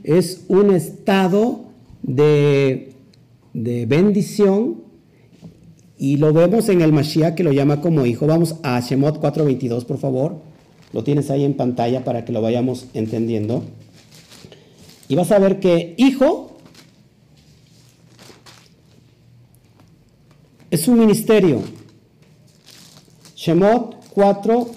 es 0.03 0.45
un 0.47 0.71
estado 0.71 1.65
de 2.03 2.90
de 3.53 3.85
bendición 3.85 4.83
y 5.97 6.17
lo 6.17 6.33
vemos 6.33 6.67
en 6.69 6.81
el 6.81 6.93
Mashiach 6.93 7.35
que 7.35 7.43
lo 7.43 7.51
llama 7.51 7.81
como 7.81 8.05
hijo. 8.05 8.25
Vamos 8.25 8.55
a 8.63 8.79
Shemot 8.79 9.21
4:22, 9.21 9.85
por 9.85 9.97
favor. 9.97 10.41
Lo 10.93 11.03
tienes 11.03 11.29
ahí 11.29 11.43
en 11.43 11.53
pantalla 11.53 12.03
para 12.03 12.25
que 12.25 12.31
lo 12.31 12.41
vayamos 12.41 12.87
entendiendo. 12.93 13.63
Y 15.07 15.15
vas 15.15 15.31
a 15.31 15.39
ver 15.39 15.59
que 15.59 15.93
hijo 15.97 16.57
es 20.69 20.87
un 20.87 20.99
ministerio. 20.99 21.61
Shemot 23.35 23.97
4, 24.13 24.71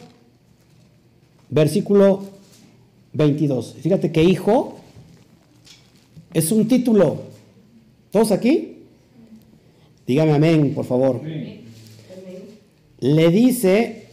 versículo 1.51 2.23
22. 3.13 3.77
Fíjate 3.81 4.13
que 4.13 4.23
hijo 4.23 4.77
es 6.33 6.53
un 6.53 6.69
título. 6.69 7.34
¿Todos 8.15 8.31
aquí? 8.31 8.85
Dígame 10.07 10.35
amén, 10.35 10.73
por 10.73 10.85
favor. 10.85 11.21
Le 13.01 13.31
dice, 13.31 14.07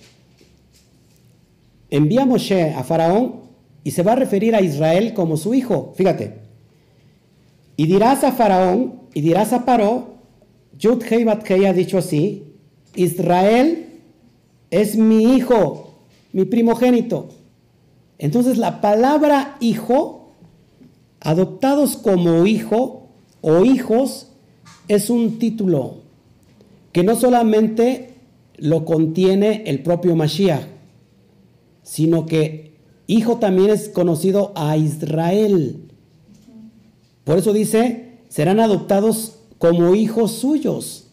envía 1.92 2.26
Moshe 2.26 2.74
a 2.74 2.84
Faraón 2.84 3.42
y 3.84 3.92
se 3.92 4.02
va 4.02 4.14
a 4.14 4.16
referir 4.16 4.56
a 4.56 4.62
Israel 4.62 5.14
como 5.14 5.38
su 5.38 5.54
hijo. 5.54 5.94
Fíjate. 5.96 6.40
Y 7.78 7.86
dirás 7.86 8.24
a 8.24 8.32
Faraón 8.32 9.02
y 9.14 9.22
dirás 9.22 9.54
a 9.54 9.66
Paró, 9.66 10.16
Yud 10.80 11.04
Hei 11.08 11.66
ha 11.68 11.74
dicho 11.74 12.00
así, 12.00 12.56
Israel 12.96 14.00
es 14.72 14.96
mi 14.96 15.36
hijo, 15.36 16.08
mi 16.32 16.46
primogénito. 16.46 17.30
Entonces 18.18 18.58
la 18.58 18.82
palabra 18.82 19.58
hijo, 19.60 20.32
adoptados 21.20 21.98
como 21.98 22.48
hijo, 22.48 23.01
o 23.42 23.66
hijos 23.66 24.28
es 24.88 25.10
un 25.10 25.40
título 25.40 25.98
que 26.92 27.04
no 27.04 27.16
solamente 27.16 28.14
lo 28.58 28.86
contiene 28.86 29.64
el 29.66 29.82
propio 29.82 30.16
Mashiach, 30.16 30.66
sino 31.84 32.26
que 32.26 32.76
hijo 33.08 33.38
también 33.38 33.70
es 33.72 33.90
conocido 33.90 34.52
a 34.56 34.78
Israel. 34.78 35.92
Por 37.24 37.38
eso 37.38 37.54
dice, 37.54 38.18
serán 38.30 38.60
adoptados 38.60 39.38
como 39.58 39.96
hijos 39.96 40.32
suyos. 40.32 41.08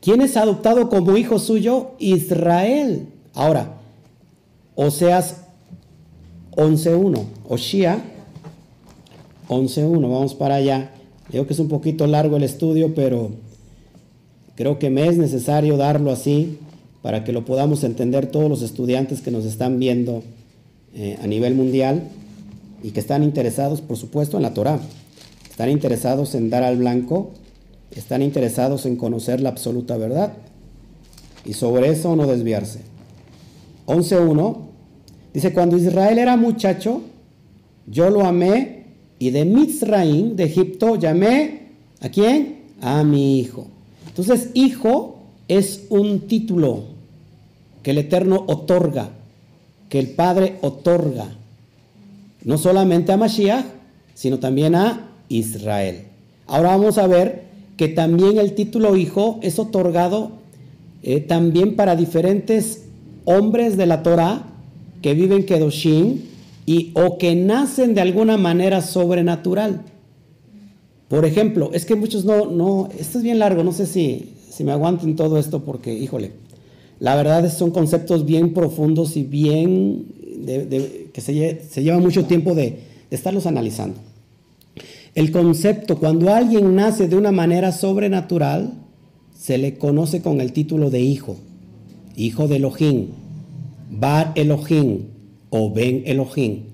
¿Quién 0.00 0.20
es 0.20 0.36
adoptado 0.36 0.88
como 0.88 1.16
hijo 1.16 1.38
suyo? 1.38 1.92
Israel. 1.98 3.08
Ahora, 3.34 3.78
Oseas 4.74 5.42
11.1, 6.56 7.24
Oshia 7.48 8.11
11.1, 9.48 10.00
vamos 10.00 10.34
para 10.34 10.56
allá. 10.56 10.90
Creo 11.30 11.46
que 11.46 11.52
es 11.52 11.58
un 11.58 11.68
poquito 11.68 12.06
largo 12.06 12.36
el 12.36 12.42
estudio, 12.42 12.94
pero 12.94 13.30
creo 14.54 14.78
que 14.78 14.90
me 14.90 15.06
es 15.06 15.16
necesario 15.16 15.76
darlo 15.76 16.10
así 16.10 16.58
para 17.00 17.24
que 17.24 17.32
lo 17.32 17.44
podamos 17.44 17.84
entender 17.84 18.26
todos 18.26 18.48
los 18.48 18.62
estudiantes 18.62 19.20
que 19.20 19.30
nos 19.30 19.44
están 19.44 19.78
viendo 19.78 20.22
eh, 20.94 21.18
a 21.22 21.26
nivel 21.26 21.54
mundial 21.54 22.04
y 22.82 22.90
que 22.90 23.00
están 23.00 23.22
interesados, 23.22 23.80
por 23.80 23.96
supuesto, 23.96 24.36
en 24.36 24.42
la 24.42 24.54
Torah. 24.54 24.80
Están 25.50 25.70
interesados 25.70 26.34
en 26.34 26.50
dar 26.50 26.62
al 26.62 26.76
blanco, 26.76 27.32
están 27.94 28.22
interesados 28.22 28.86
en 28.86 28.96
conocer 28.96 29.40
la 29.40 29.50
absoluta 29.50 29.96
verdad. 29.96 30.32
y 31.44 31.54
sobre 31.54 31.88
eso 31.88 32.14
no 32.14 32.26
desviarse. 32.26 32.80
11.1 33.86 34.56
dice, 35.34 35.52
cuando 35.52 35.76
Israel 35.76 36.18
era 36.18 36.36
muchacho, 36.36 37.00
yo 37.86 38.10
lo 38.10 38.24
amé 38.24 38.81
y 39.22 39.30
de 39.30 39.44
Mitzraim, 39.44 40.34
de 40.34 40.42
Egipto, 40.42 40.96
llamé 40.96 41.68
a 42.00 42.08
quién? 42.08 42.62
A 42.80 43.04
mi 43.04 43.38
hijo. 43.38 43.68
Entonces, 44.08 44.50
hijo 44.54 45.18
es 45.46 45.84
un 45.90 46.22
título 46.22 46.82
que 47.84 47.92
el 47.92 47.98
Eterno 47.98 48.42
otorga, 48.48 49.10
que 49.88 50.00
el 50.00 50.08
Padre 50.08 50.58
otorga, 50.60 51.28
no 52.42 52.58
solamente 52.58 53.12
a 53.12 53.16
Mashiach, 53.16 53.64
sino 54.12 54.40
también 54.40 54.74
a 54.74 55.10
Israel. 55.28 56.06
Ahora 56.48 56.70
vamos 56.70 56.98
a 56.98 57.06
ver 57.06 57.44
que 57.76 57.86
también 57.86 58.38
el 58.38 58.56
título 58.56 58.96
hijo 58.96 59.38
es 59.40 59.60
otorgado 59.60 60.32
eh, 61.04 61.20
también 61.20 61.76
para 61.76 61.94
diferentes 61.94 62.86
hombres 63.24 63.76
de 63.76 63.86
la 63.86 64.02
Torah 64.02 64.46
que 65.00 65.14
viven 65.14 65.46
Kedoshim 65.46 66.31
y 66.66 66.92
o 66.94 67.18
que 67.18 67.34
nacen 67.34 67.94
de 67.94 68.00
alguna 68.00 68.36
manera 68.36 68.80
sobrenatural. 68.82 69.82
Por 71.08 71.24
ejemplo, 71.24 71.70
es 71.72 71.84
que 71.84 71.94
muchos 71.94 72.24
no, 72.24 72.46
no, 72.46 72.88
esto 72.98 73.18
es 73.18 73.24
bien 73.24 73.38
largo, 73.38 73.64
no 73.64 73.72
sé 73.72 73.86
si, 73.86 74.32
si 74.48 74.64
me 74.64 74.72
aguanten 74.72 75.16
todo 75.16 75.38
esto 75.38 75.62
porque, 75.64 75.92
híjole, 75.92 76.32
la 77.00 77.16
verdad 77.16 77.52
son 77.52 77.70
conceptos 77.70 78.24
bien 78.24 78.54
profundos 78.54 79.16
y 79.16 79.24
bien, 79.24 80.06
que 81.12 81.20
se, 81.20 81.82
lleva 81.82 81.98
mucho 81.98 82.24
tiempo 82.24 82.54
de, 82.54 82.62
de 83.10 83.16
estarlos 83.16 83.46
analizando. 83.46 83.98
El 85.14 85.30
concepto, 85.30 85.98
cuando 85.98 86.32
alguien 86.32 86.74
nace 86.74 87.08
de 87.08 87.16
una 87.16 87.32
manera 87.32 87.72
sobrenatural, 87.72 88.72
se 89.38 89.58
le 89.58 89.76
conoce 89.76 90.22
con 90.22 90.40
el 90.40 90.52
título 90.52 90.88
de 90.88 91.00
hijo, 91.00 91.36
hijo 92.16 92.48
de 92.48 92.56
Elohim, 92.56 93.08
Bar 93.90 94.32
Elohim 94.36 95.11
o 95.54 95.70
Ben 95.70 96.02
Elohim. 96.06 96.64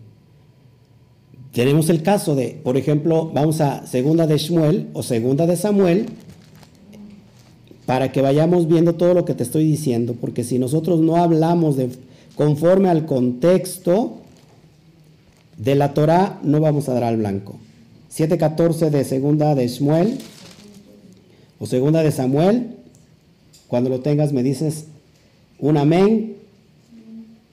Tenemos 1.53 1.91
el 1.91 2.03
caso 2.03 2.37
de, 2.37 2.61
por 2.63 2.77
ejemplo, 2.77 3.31
vamos 3.35 3.61
a 3.61 3.85
segunda 3.87 4.29
de 4.29 4.39
Shmuel 4.39 4.89
o 4.93 5.03
segunda 5.03 5.47
de 5.47 5.57
Samuel, 5.57 6.07
para 7.87 8.13
que 8.13 8.23
vayamos 8.23 8.69
viendo 8.69 8.95
todo 8.95 9.15
lo 9.15 9.25
que 9.25 9.35
te 9.35 9.43
estoy 9.43 9.65
diciendo, 9.65 10.15
porque 10.21 10.45
si 10.45 10.61
nosotros 10.61 11.01
no 11.01 11.17
hablamos 11.17 11.77
de, 11.77 11.91
conforme 12.37 12.89
al 12.89 13.05
contexto 13.05 14.19
de 15.57 15.75
la 15.75 15.93
Torah, 15.93 16.39
no 16.45 16.61
vamos 16.61 16.89
a 16.89 16.95
dar 16.95 17.03
al 17.03 17.17
blanco. 17.17 17.59
7.14 18.15 18.91
de 18.91 19.05
segunda 19.05 19.57
de 19.57 19.67
Shmuel 19.67 20.19
o 21.59 21.67
segunda 21.67 22.05
de 22.05 22.13
Samuel, 22.13 22.77
cuando 23.67 23.91
lo 23.91 24.01
tengas 24.01 24.33
me 24.33 24.45
dices 24.45 24.85
un 25.59 25.77
amén 25.77 26.37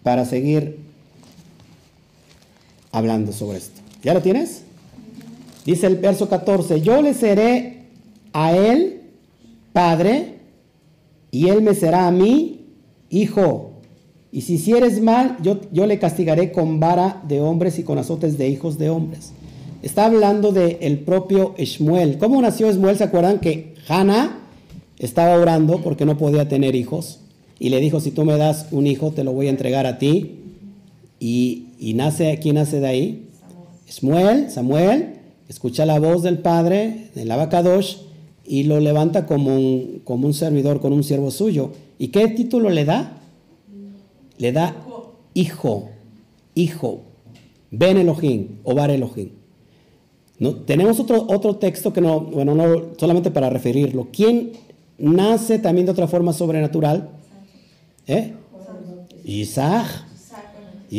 para 0.03 0.25
seguir 0.25 0.84
hablando 2.95 3.33
sobre 3.33 3.57
esto. 3.57 3.81
¿Ya 4.03 4.13
lo 4.13 4.21
tienes? 4.21 4.63
Dice 5.65 5.87
el 5.87 5.97
verso 5.97 6.29
14, 6.29 6.81
yo 6.81 7.01
le 7.01 7.13
seré 7.13 7.83
a 8.33 8.55
él 8.55 9.01
padre 9.73 10.35
y 11.31 11.49
él 11.49 11.61
me 11.61 11.73
será 11.73 12.07
a 12.07 12.11
mí 12.11 12.67
hijo. 13.09 13.71
Y 14.31 14.41
si 14.41 14.53
hicieres 14.55 15.01
mal, 15.01 15.37
yo, 15.41 15.59
yo 15.71 15.85
le 15.87 15.99
castigaré 15.99 16.51
con 16.51 16.79
vara 16.79 17.21
de 17.27 17.41
hombres 17.41 17.79
y 17.79 17.83
con 17.83 17.97
azotes 17.97 18.37
de 18.37 18.47
hijos 18.47 18.77
de 18.77 18.89
hombres. 18.89 19.33
Está 19.81 20.05
hablando 20.05 20.51
del 20.51 20.77
el 20.81 20.99
propio 20.99 21.53
Shmuel. 21.57 22.17
¿Cómo 22.17 22.41
nació 22.41 22.71
Shmuel? 22.71 22.97
¿Se 22.97 23.03
acuerdan 23.03 23.39
que 23.39 23.75
Hannah 23.87 24.39
estaba 24.99 25.35
orando 25.35 25.81
porque 25.81 26.05
no 26.05 26.17
podía 26.17 26.47
tener 26.47 26.75
hijos? 26.75 27.19
Y 27.59 27.69
le 27.69 27.79
dijo, 27.79 27.99
si 27.99 28.11
tú 28.11 28.23
me 28.25 28.37
das 28.37 28.67
un 28.71 28.87
hijo, 28.87 29.11
te 29.11 29.23
lo 29.23 29.33
voy 29.33 29.47
a 29.47 29.51
entregar 29.51 29.85
a 29.85 29.97
ti. 29.97 30.39
Y, 31.19 31.64
y 31.79 31.93
nace, 31.93 32.39
¿quién 32.41 32.55
nace 32.55 32.79
de 32.79 32.87
ahí? 32.87 33.29
Samuel, 33.87 34.49
Samuel, 34.49 35.15
escucha 35.47 35.85
la 35.85 35.99
voz 35.99 36.23
del 36.23 36.39
Padre, 36.39 37.09
del 37.15 37.31
Abacadosh, 37.31 37.97
y 38.45 38.63
lo 38.63 38.79
levanta 38.79 39.25
como 39.25 39.55
un, 39.55 40.01
como 40.03 40.27
un 40.27 40.33
servidor, 40.33 40.79
con 40.79 40.93
un 40.93 41.03
siervo 41.03 41.31
suyo. 41.31 41.71
¿Y 41.97 42.09
qué 42.09 42.27
título 42.27 42.69
le 42.69 42.85
da? 42.85 43.21
Le 44.37 44.51
da 44.51 44.75
hijo, 45.33 45.89
hijo, 46.53 47.01
Ben 47.71 47.97
Elohim 47.97 48.59
o 48.63 48.75
Bar 48.75 48.91
Elohim. 48.91 49.29
¿No? 50.37 50.55
Tenemos 50.55 50.99
otro, 50.99 51.25
otro 51.29 51.55
texto 51.55 51.93
que 51.93 52.01
no, 52.01 52.19
bueno, 52.19 52.55
no 52.55 52.95
solamente 52.97 53.31
para 53.31 53.49
referirlo. 53.49 54.09
¿Quién 54.11 54.51
nace 54.97 55.59
también 55.59 55.85
de 55.85 55.93
otra 55.93 56.07
forma 56.07 56.33
sobrenatural? 56.33 57.09
¿Eh? 58.07 58.33
Isaac. 59.23 60.05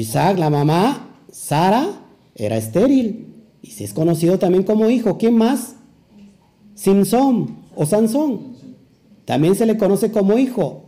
Isaac, 0.00 0.38
la 0.38 0.50
mamá, 0.50 1.20
Sara, 1.30 1.86
era 2.34 2.56
estéril 2.56 3.34
y 3.62 3.70
se 3.70 3.84
es 3.84 3.92
conocido 3.92 4.38
también 4.38 4.62
como 4.62 4.90
hijo. 4.90 5.16
¿Quién 5.18 5.36
más? 5.36 5.76
Simson 6.74 7.56
o 7.74 7.86
Sansón. 7.86 8.56
También 9.24 9.54
se 9.54 9.66
le 9.66 9.76
conoce 9.76 10.12
como 10.12 10.38
hijo. 10.38 10.84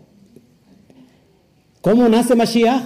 ¿Cómo 1.81 2.09
nace 2.09 2.35
Mashiach? 2.35 2.85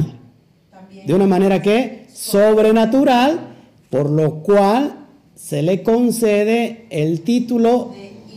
De 1.06 1.14
una 1.14 1.26
manera 1.26 1.60
que 1.60 2.06
sobrenatural, 2.12 3.54
por 3.90 4.08
lo 4.10 4.42
cual 4.42 5.06
se 5.34 5.62
le 5.62 5.82
concede 5.82 6.86
el 6.90 7.22
título 7.22 7.94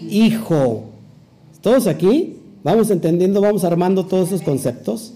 hijo. 0.10 0.86
¿Todos 1.62 1.88
aquí? 1.88 2.38
Vamos 2.64 2.90
entendiendo, 2.90 3.42
vamos 3.42 3.64
armando 3.64 4.06
todos 4.06 4.30
esos 4.30 4.42
conceptos. 4.42 5.15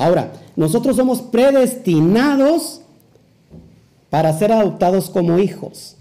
Ahora, 0.00 0.32
nosotros 0.56 0.96
somos 0.96 1.20
predestinados 1.20 2.80
para 4.08 4.32
ser 4.32 4.50
adoptados 4.50 5.10
como 5.10 5.38
hijos. 5.38 5.98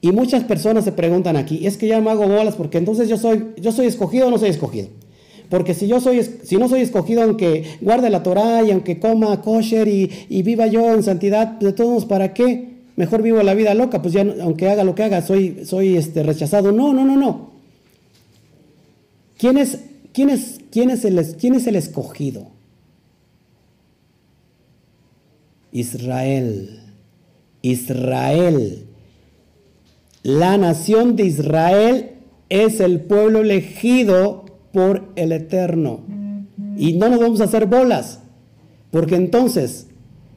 Y 0.00 0.10
muchas 0.10 0.42
personas 0.42 0.84
se 0.84 0.90
preguntan 0.90 1.36
aquí, 1.36 1.64
es 1.64 1.76
que 1.76 1.86
ya 1.86 2.00
no 2.00 2.10
hago 2.10 2.26
bolas 2.26 2.56
porque 2.56 2.78
entonces 2.78 3.08
yo 3.08 3.16
soy, 3.16 3.54
yo 3.56 3.70
soy 3.70 3.86
escogido 3.86 4.26
o 4.26 4.30
no 4.30 4.38
soy 4.38 4.50
escogido. 4.50 4.88
Porque 5.50 5.72
si 5.72 5.86
yo 5.86 6.00
soy, 6.00 6.20
si 6.42 6.56
no 6.56 6.68
soy 6.68 6.80
escogido, 6.80 7.22
aunque 7.22 7.64
guarde 7.80 8.10
la 8.10 8.24
Torah 8.24 8.64
y 8.64 8.72
aunque 8.72 8.98
coma 8.98 9.40
kosher 9.40 9.86
y, 9.86 10.42
viva 10.42 10.66
yo 10.66 10.92
en 10.92 11.04
santidad, 11.04 11.46
de 11.46 11.72
todos 11.72 12.06
¿para 12.06 12.34
qué? 12.34 12.78
Mejor 12.96 13.22
vivo 13.22 13.40
la 13.44 13.54
vida 13.54 13.72
loca, 13.72 14.02
pues 14.02 14.14
ya 14.14 14.26
aunque 14.42 14.68
haga 14.68 14.82
lo 14.82 14.96
que 14.96 15.04
haga, 15.04 15.22
soy, 15.22 15.64
soy 15.64 15.96
este, 15.96 16.24
rechazado. 16.24 16.72
No, 16.72 16.92
no, 16.92 17.04
no, 17.04 17.16
no. 17.16 17.50
¿Quién 19.38 19.58
es, 19.58 19.78
quién 20.12 20.28
es, 20.28 20.58
quién 20.72 20.90
es, 20.90 21.04
el, 21.04 21.24
quién 21.36 21.54
es 21.54 21.68
el 21.68 21.76
escogido? 21.76 22.57
Israel. 25.80 26.80
Israel. 27.62 28.86
La 30.22 30.58
nación 30.58 31.16
de 31.16 31.24
Israel 31.24 32.10
es 32.48 32.80
el 32.80 33.00
pueblo 33.00 33.40
elegido 33.40 34.44
por 34.72 35.08
el 35.16 35.32
Eterno. 35.32 36.00
Y 36.76 36.94
no 36.94 37.08
nos 37.08 37.20
vamos 37.20 37.40
a 37.40 37.44
hacer 37.44 37.66
bolas, 37.66 38.20
porque 38.90 39.16
entonces 39.16 39.86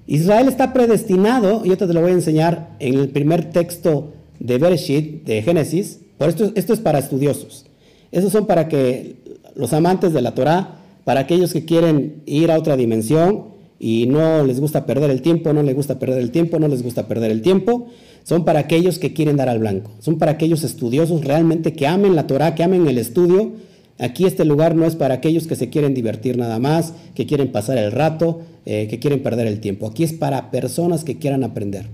Israel 0.07 0.47
está 0.47 0.73
predestinado, 0.73 1.61
y 1.63 1.69
yo 1.69 1.77
te 1.77 1.87
lo 1.87 2.01
voy 2.01 2.11
a 2.11 2.15
enseñar 2.15 2.75
en 2.79 2.95
el 2.95 3.09
primer 3.09 3.51
texto 3.51 4.13
de 4.39 4.57
Bereshit, 4.57 5.23
de 5.25 5.41
Génesis, 5.41 5.99
por 6.17 6.29
esto, 6.29 6.51
esto 6.55 6.73
es 6.73 6.79
para 6.79 6.99
estudiosos. 6.99 7.65
Esos 8.11 8.31
son 8.31 8.45
para 8.45 8.67
que 8.67 9.17
los 9.55 9.73
amantes 9.73 10.13
de 10.13 10.21
la 10.21 10.35
Torah, 10.35 10.79
para 11.03 11.21
aquellos 11.21 11.53
que 11.53 11.65
quieren 11.65 12.21
ir 12.25 12.51
a 12.51 12.57
otra 12.57 12.75
dimensión, 12.75 13.50
y 13.83 14.05
no 14.05 14.45
les 14.45 14.59
gusta 14.59 14.85
perder 14.85 15.09
el 15.09 15.23
tiempo, 15.23 15.53
no 15.53 15.63
les 15.63 15.73
gusta 15.73 15.97
perder 15.97 16.19
el 16.19 16.29
tiempo, 16.29 16.59
no 16.59 16.67
les 16.67 16.83
gusta 16.83 17.07
perder 17.07 17.31
el 17.31 17.41
tiempo. 17.41 17.87
Son 18.21 18.45
para 18.45 18.59
aquellos 18.59 18.99
que 18.99 19.11
quieren 19.11 19.37
dar 19.37 19.49
al 19.49 19.57
blanco. 19.57 19.89
Son 19.97 20.19
para 20.19 20.33
aquellos 20.33 20.63
estudiosos 20.63 21.25
realmente 21.25 21.73
que 21.73 21.87
amen 21.87 22.15
la 22.15 22.27
Torah, 22.27 22.53
que 22.53 22.61
amen 22.61 22.85
el 22.87 22.99
estudio. 22.99 23.53
Aquí 23.97 24.25
este 24.25 24.45
lugar 24.45 24.75
no 24.75 24.85
es 24.85 24.95
para 24.95 25.15
aquellos 25.15 25.47
que 25.47 25.55
se 25.55 25.71
quieren 25.71 25.95
divertir 25.95 26.37
nada 26.37 26.59
más, 26.59 26.93
que 27.15 27.25
quieren 27.25 27.51
pasar 27.51 27.79
el 27.79 27.91
rato, 27.91 28.41
eh, 28.67 28.85
que 28.87 28.99
quieren 28.99 29.23
perder 29.23 29.47
el 29.47 29.59
tiempo. 29.59 29.87
Aquí 29.87 30.03
es 30.03 30.13
para 30.13 30.51
personas 30.51 31.03
que 31.03 31.17
quieran 31.17 31.43
aprender. 31.43 31.87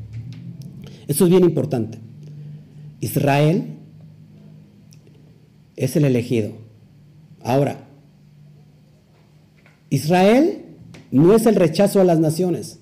Eso 1.08 1.24
es 1.24 1.30
bien 1.30 1.46
importante. 1.46 2.00
Israel 3.00 3.78
es 5.78 5.96
el 5.96 6.04
elegido. 6.04 6.52
Ahora, 7.42 7.88
Israel 9.90 10.67
no 11.12 11.34
es 11.34 11.46
el 11.46 11.56
rechazo 11.56 12.02
a 12.02 12.04
las 12.04 12.20
naciones. 12.20 12.80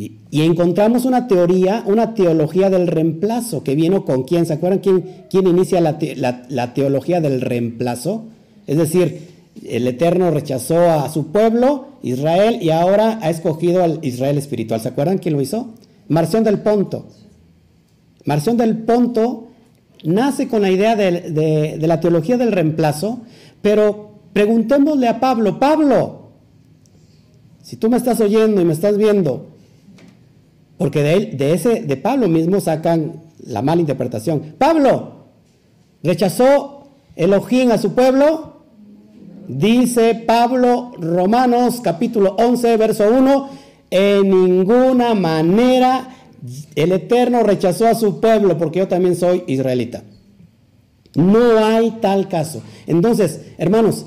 Y, 0.00 0.42
encontramos 0.42 1.04
una 1.04 1.26
teoría, 1.26 1.82
una 1.84 2.14
teología 2.14 2.70
del 2.70 2.86
reemplazo, 2.86 3.64
que 3.64 3.74
vino 3.74 4.04
con 4.04 4.22
quién, 4.22 4.46
¿se 4.46 4.52
acuerdan 4.52 4.78
quién, 4.78 5.24
quién 5.28 5.48
inicia 5.48 5.80
la, 5.80 6.72
teología 6.72 7.20
del 7.20 7.40
reemplazo? 7.40 8.26
Es 8.68 8.78
decir, 8.78 9.26
el 9.66 9.88
Eterno 9.88 10.30
rechazó 10.30 10.88
a 10.88 11.08
su 11.08 11.32
pueblo, 11.32 11.88
Israel, 12.04 12.58
y 12.62 12.70
ahora 12.70 13.18
ha 13.22 13.28
escogido 13.28 13.82
al 13.82 13.98
Israel 14.02 14.38
espiritual. 14.38 14.80
¿Se 14.80 14.88
acuerdan 14.88 15.18
quién 15.18 15.34
lo 15.34 15.40
hizo? 15.40 15.74
Marción 16.06 16.44
del 16.44 16.60
Ponto. 16.60 17.08
Marción 18.24 18.56
del 18.56 18.78
Ponto 18.78 19.48
nace 20.04 20.46
con 20.46 20.62
la 20.62 20.70
idea 20.70 20.94
de, 20.94 21.76
de 21.76 21.86
la 21.88 21.98
teología 21.98 22.36
del 22.36 22.52
reemplazo, 22.52 23.22
pero 23.62 24.12
preguntémosle 24.32 25.08
a 25.08 25.18
Pablo, 25.18 25.58
Pablo, 25.58 26.27
si 27.68 27.76
tú 27.76 27.90
me 27.90 27.98
estás 27.98 28.18
oyendo 28.22 28.62
y 28.62 28.64
me 28.64 28.72
estás 28.72 28.96
viendo, 28.96 29.48
porque 30.78 31.02
de, 31.02 31.26
de, 31.36 31.52
ese, 31.52 31.82
de 31.82 31.96
Pablo 31.98 32.26
mismo 32.26 32.60
sacan 32.60 33.24
la 33.44 33.60
mala 33.60 33.82
interpretación. 33.82 34.54
Pablo, 34.56 35.26
¿rechazó 36.02 36.84
Elohim 37.14 37.70
a 37.70 37.76
su 37.76 37.92
pueblo? 37.92 38.62
Dice 39.48 40.14
Pablo, 40.14 40.92
Romanos 40.98 41.82
capítulo 41.82 42.36
11, 42.38 42.74
verso 42.78 43.04
1, 43.06 43.50
en 43.90 44.30
ninguna 44.30 45.12
manera 45.12 46.08
el 46.74 46.92
Eterno 46.92 47.42
rechazó 47.42 47.86
a 47.86 47.94
su 47.94 48.18
pueblo 48.18 48.56
porque 48.56 48.78
yo 48.78 48.88
también 48.88 49.14
soy 49.14 49.44
israelita. 49.46 50.04
No 51.14 51.62
hay 51.62 51.98
tal 52.00 52.28
caso. 52.28 52.62
Entonces, 52.86 53.42
hermanos, 53.58 54.06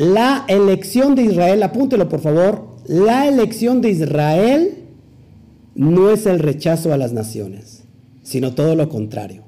la 0.00 0.46
elección 0.48 1.14
de 1.14 1.24
Israel, 1.24 1.62
apúntelo 1.62 2.08
por 2.08 2.20
favor, 2.20 2.68
la 2.86 3.28
elección 3.28 3.82
de 3.82 3.90
Israel 3.90 4.78
no 5.74 6.08
es 6.08 6.24
el 6.24 6.38
rechazo 6.38 6.94
a 6.94 6.96
las 6.96 7.12
naciones, 7.12 7.84
sino 8.22 8.54
todo 8.54 8.76
lo 8.76 8.88
contrario. 8.88 9.42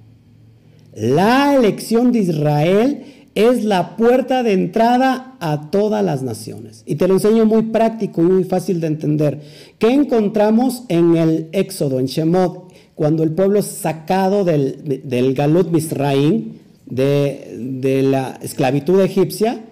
La 0.95 1.57
elección 1.57 2.13
de 2.13 2.19
Israel 2.19 3.03
es 3.35 3.65
la 3.65 3.97
puerta 3.97 4.43
de 4.43 4.53
entrada 4.53 5.39
a 5.41 5.71
todas 5.71 6.05
las 6.05 6.23
naciones. 6.23 6.83
Y 6.85 6.97
te 6.97 7.09
lo 7.09 7.15
enseño 7.15 7.47
muy 7.47 7.63
práctico 7.63 8.21
y 8.21 8.27
muy 8.27 8.45
fácil 8.45 8.79
de 8.79 8.89
entender. 8.89 9.41
¿Qué 9.79 9.91
encontramos 9.91 10.85
en 10.89 11.17
el 11.17 11.49
Éxodo, 11.53 11.99
en 11.99 12.05
Shemot, 12.05 12.71
cuando 12.95 13.23
el 13.23 13.33
pueblo 13.33 13.59
es 13.61 13.65
sacado 13.69 14.45
del, 14.45 15.01
del 15.05 15.33
Galut 15.33 15.71
Misraim, 15.71 16.59
de, 16.85 18.03
la 18.03 18.39
esclavitud 18.43 19.01
egipcia? 19.01 19.65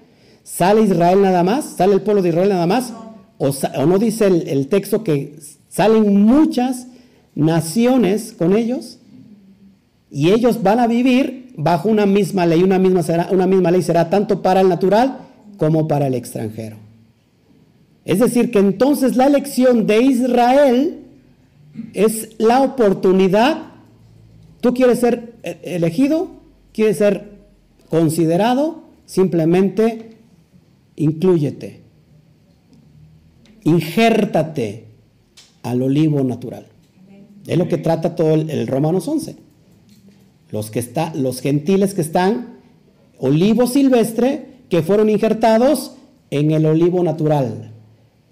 ¿Sale 0.57 0.83
Israel 0.83 1.23
nada 1.23 1.43
más? 1.43 1.77
¿Sale 1.77 1.95
el 1.95 2.03
pueblo 2.03 2.23
de 2.23 2.31
Israel 2.31 2.49
nada 2.49 2.67
más? 2.67 2.93
¿O, 3.39 3.51
no 3.87 3.99
dice 3.99 4.27
el, 4.27 4.67
texto 4.67 5.05
que 5.05 5.39
salen 5.69 6.25
muchas 6.25 6.89
naciones 7.35 8.35
con 8.37 8.55
ellos? 8.55 8.99
Y 10.11 10.31
ellos 10.31 10.63
van 10.63 10.81
a 10.81 10.87
vivir 10.87 11.55
bajo 11.57 11.89
una 11.89 12.05
misma 12.05 12.47
ley, 12.47 12.63
una 12.63 12.79
misma, 12.79 13.29
una 13.31 13.47
misma 13.47 13.71
ley 13.71 13.83
será 13.83 14.11
tanto 14.11 14.43
para 14.43 14.61
el 14.61 14.69
natural 14.69 15.19
como 15.57 15.87
para 15.87 16.09
el 16.09 16.15
extranjero. 16.15 16.77
Es 18.05 18.19
decir, 18.19 18.51
que 18.51 18.59
entonces 18.59 19.17
la 19.17 19.27
elección 19.27 19.87
de 19.87 20.03
Israel 20.03 20.99
es 21.95 22.31
la 22.39 22.61
oportunidad. 22.61 23.63
Tú 24.61 24.75
quieres 24.75 24.99
ser 24.99 25.35
elegido, 25.63 26.29
quieres 26.73 26.99
ser 26.99 27.39
considerado, 27.89 28.83
simplemente 29.07 30.10
incluyete, 31.03 31.81
injértate 33.65 34.87
al 35.63 35.83
olivo 35.83 36.23
natural. 36.25 36.67
Es 37.47 37.59
lo 37.59 37.69
que 37.69 37.79
trata 37.79 38.15
todo 38.15 38.35
el, 38.35 38.51
el 38.51 38.67
Romanos 38.67 39.09
11 39.09 39.51
los, 40.51 40.71
que 40.71 40.79
está, 40.79 41.13
los 41.15 41.41
gentiles 41.41 41.95
que 41.95 42.01
están, 42.01 42.59
olivo 43.19 43.67
silvestre, 43.67 44.47
que 44.69 44.83
fueron 44.83 45.11
injertados 45.11 45.93
en 46.31 46.51
el 46.51 46.67
olivo 46.67 47.03
natural. 47.03 47.73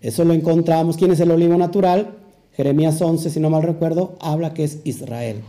Eso 0.01 0.25
lo 0.25 0.33
encontramos. 0.33 0.97
¿Quién 0.97 1.13
es 1.13 1.21
el 1.21 1.31
olivo 1.31 1.57
natural? 1.57 2.17
Jeremías 2.53 3.01
11, 3.01 3.31
si 3.31 3.41
no 3.41 3.51
mal 3.51 3.63
recuerdo, 3.63 4.17
habla 4.21 4.55
que 4.55 4.65
es 4.65 4.81
Israel. 4.85 5.43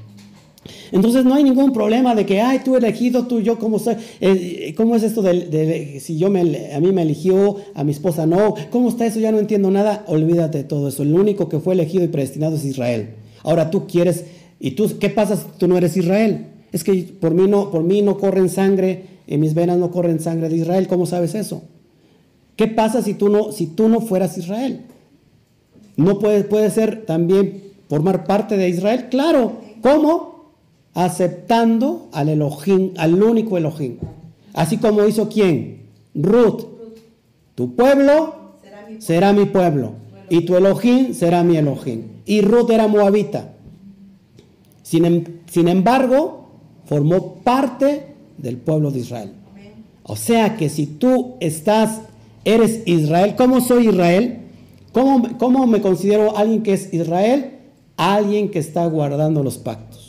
Entonces 0.92 1.24
no 1.26 1.36
hay 1.36 1.44
ningún 1.44 1.72
problema 1.72 2.16
de 2.16 2.26
que, 2.26 2.42
ay, 2.42 2.60
tú 2.64 2.76
elegido, 2.76 3.28
tú, 3.28 3.40
yo, 3.40 3.58
¿cómo 3.58 3.80
soy? 3.80 3.96
Eh, 4.20 4.74
¿Cómo 4.76 4.96
es 4.96 5.04
esto 5.04 5.22
de, 5.22 6.00
si 6.02 6.18
yo 6.18 6.30
me, 6.30 6.72
a 6.74 6.80
mí 6.80 6.92
me 6.92 7.02
eligió, 7.04 7.58
a 7.74 7.84
mi 7.84 7.92
esposa 7.92 8.26
no? 8.26 8.56
¿Cómo 8.70 8.90
está 8.90 9.06
eso? 9.06 9.20
Ya 9.20 9.32
no 9.32 9.40
entiendo 9.40 9.72
nada. 9.72 10.04
Olvídate 10.08 10.60
de 10.60 10.64
todo 10.66 10.90
eso. 10.90 11.04
El 11.04 11.14
único 11.14 11.50
que 11.50 11.60
fue 11.60 11.74
elegido 11.74 12.04
y 12.04 12.08
predestinado 12.08 12.56
es 12.56 12.66
Israel. 12.66 13.12
Ahora 13.44 13.72
tú 13.72 13.88
quieres, 13.88 14.26
¿y 14.60 14.72
tú 14.72 15.00
qué 15.00 15.10
pasa 15.10 15.38
si 15.38 15.46
tú 15.58 15.68
no 15.68 15.78
eres 15.78 15.96
Israel? 15.96 16.48
Es 16.72 16.84
que 16.84 16.94
por 17.20 17.34
mí 17.34 17.48
no, 17.48 17.72
por 17.72 17.84
mí 17.84 18.02
no 18.02 18.18
corren 18.18 18.50
sangre, 18.50 19.06
en 19.28 19.40
mis 19.40 19.54
venas 19.54 19.78
no 19.78 19.92
corren 19.92 20.20
sangre 20.20 20.50
de 20.50 20.58
Israel. 20.58 20.88
¿Cómo 20.88 21.06
sabes 21.06 21.36
eso? 21.36 21.64
¿Qué 22.56 22.68
pasa 22.68 23.02
si 23.02 23.14
tú 23.14 23.30
no, 23.30 23.52
si 23.54 23.68
tú 23.68 23.88
no 23.88 24.02
fueras 24.02 24.38
Israel? 24.38 24.82
¿No 25.96 26.20
puede, 26.20 26.44
puede 26.44 26.70
ser 26.70 27.06
también 27.06 27.64
formar 27.88 28.26
parte 28.26 28.58
de 28.58 28.70
Israel? 28.70 29.08
Claro. 29.10 29.62
¿Cómo? 29.82 30.39
Aceptando 30.94 32.10
al 32.12 32.30
Elohim, 32.30 32.92
al 32.98 33.22
único 33.22 33.58
Elohim. 33.58 33.98
Así 34.54 34.78
como 34.78 35.06
hizo 35.06 35.30
quién? 35.30 35.84
Ruth. 36.14 36.66
Tu 37.56 37.76
pueblo 37.76 38.36
será 39.00 39.34
mi 39.34 39.46
pueblo. 39.46 39.94
Y 40.30 40.42
tu 40.42 40.56
Elohim 40.56 41.14
será 41.14 41.44
mi 41.44 41.58
Elohim. 41.58 42.04
Y 42.26 42.42
Ruth 42.42 42.70
era 42.70 42.88
moabita. 42.88 43.54
Sin, 44.84 45.06
em, 45.06 45.24
sin 45.50 45.68
embargo, 45.68 46.50
formó 46.86 47.36
parte 47.36 48.08
del 48.38 48.58
pueblo 48.58 48.92
de 48.92 49.00
Israel. 49.00 49.32
O 50.04 50.16
sea 50.16 50.58
que 50.58 50.70
si 50.70 50.88
tú 50.88 51.36
estás, 51.40 52.02
eres 52.44 52.82
Israel, 52.86 53.36
¿cómo 53.38 53.62
soy 53.62 53.90
Israel? 53.90 54.40
¿Cómo, 54.92 55.38
cómo 55.38 55.68
me 55.68 55.82
considero 55.82 56.36
alguien 56.36 56.64
que 56.64 56.74
es 56.74 56.92
Israel? 56.94 57.52
Alguien 57.96 58.50
que 58.50 58.58
está 58.58 58.86
guardando 58.88 59.44
los 59.44 59.60
pactos. 59.60 60.09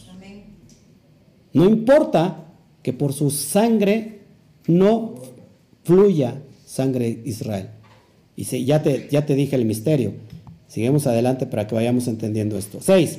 No 1.53 1.65
importa 1.67 2.45
que 2.83 2.93
por 2.93 3.13
su 3.13 3.31
sangre 3.31 4.21
no 4.67 5.15
fluya 5.85 6.43
sangre 6.65 7.21
Israel. 7.25 7.71
Y 8.37 8.45
si, 8.45 8.65
ya, 8.65 8.83
te, 8.83 9.09
ya 9.11 9.27
te 9.27 9.35
dije 9.35 9.57
el 9.57 9.65
misterio. 9.65 10.13
Sigamos 10.69 11.07
adelante 11.07 11.47
para 11.47 11.67
que 11.67 11.75
vayamos 11.75 12.07
entendiendo 12.07 12.57
esto. 12.57 12.79
6. 12.81 13.19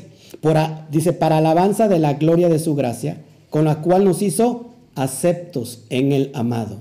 dice, 0.90 1.14
para 1.14 1.38
alabanza 1.38 1.88
de 1.88 2.00
la 2.00 2.14
gloria 2.14 2.48
de 2.48 2.60
su 2.60 2.76
gracia, 2.76 3.18
con 3.50 3.66
la 3.66 3.82
cual 3.82 4.06
nos 4.06 4.22
hizo 4.22 4.72
aceptos 4.96 5.84
en 5.90 6.14
el 6.14 6.32
amado. 6.34 6.80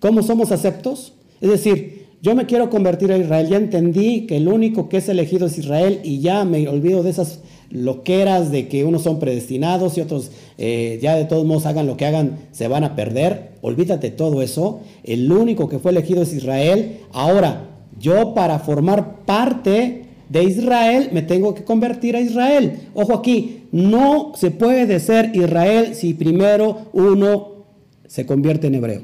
¿Cómo 0.00 0.22
somos 0.22 0.50
aceptos? 0.50 1.12
Es 1.40 1.50
decir, 1.50 2.06
yo 2.22 2.34
me 2.34 2.46
quiero 2.46 2.70
convertir 2.70 3.12
a 3.12 3.18
Israel, 3.18 3.48
ya 3.48 3.58
entendí 3.58 4.26
que 4.26 4.38
el 4.38 4.48
único 4.48 4.88
que 4.88 4.96
es 4.96 5.08
elegido 5.08 5.46
es 5.46 5.58
Israel 5.58 6.00
y 6.02 6.20
ya 6.20 6.44
me 6.44 6.66
olvido 6.68 7.02
de 7.02 7.10
esas 7.10 7.40
loqueras 7.70 8.50
de 8.50 8.68
que 8.68 8.84
unos 8.84 9.02
son 9.02 9.18
predestinados 9.18 9.98
y 9.98 10.00
otros 10.00 10.30
eh, 10.56 10.98
ya 11.02 11.14
de 11.14 11.24
todos 11.24 11.44
modos 11.44 11.66
hagan 11.66 11.86
lo 11.86 11.96
que 11.96 12.06
hagan, 12.06 12.38
se 12.52 12.68
van 12.68 12.84
a 12.84 12.96
perder. 12.96 13.50
Olvídate 13.60 14.10
todo 14.10 14.42
eso. 14.42 14.80
El 15.04 15.30
único 15.30 15.68
que 15.68 15.78
fue 15.78 15.92
elegido 15.92 16.22
es 16.22 16.32
Israel. 16.32 16.98
Ahora, 17.12 17.68
yo 18.00 18.34
para 18.34 18.58
formar 18.58 19.24
parte 19.24 20.04
de 20.28 20.44
Israel 20.44 21.10
me 21.12 21.22
tengo 21.22 21.54
que 21.54 21.64
convertir 21.64 22.16
a 22.16 22.20
Israel. 22.20 22.80
Ojo 22.94 23.14
aquí, 23.14 23.64
no 23.72 24.32
se 24.34 24.50
puede 24.50 24.98
ser 25.00 25.30
Israel 25.34 25.94
si 25.94 26.14
primero 26.14 26.86
uno 26.92 27.58
se 28.06 28.26
convierte 28.26 28.66
en 28.66 28.74
hebreo. 28.74 29.02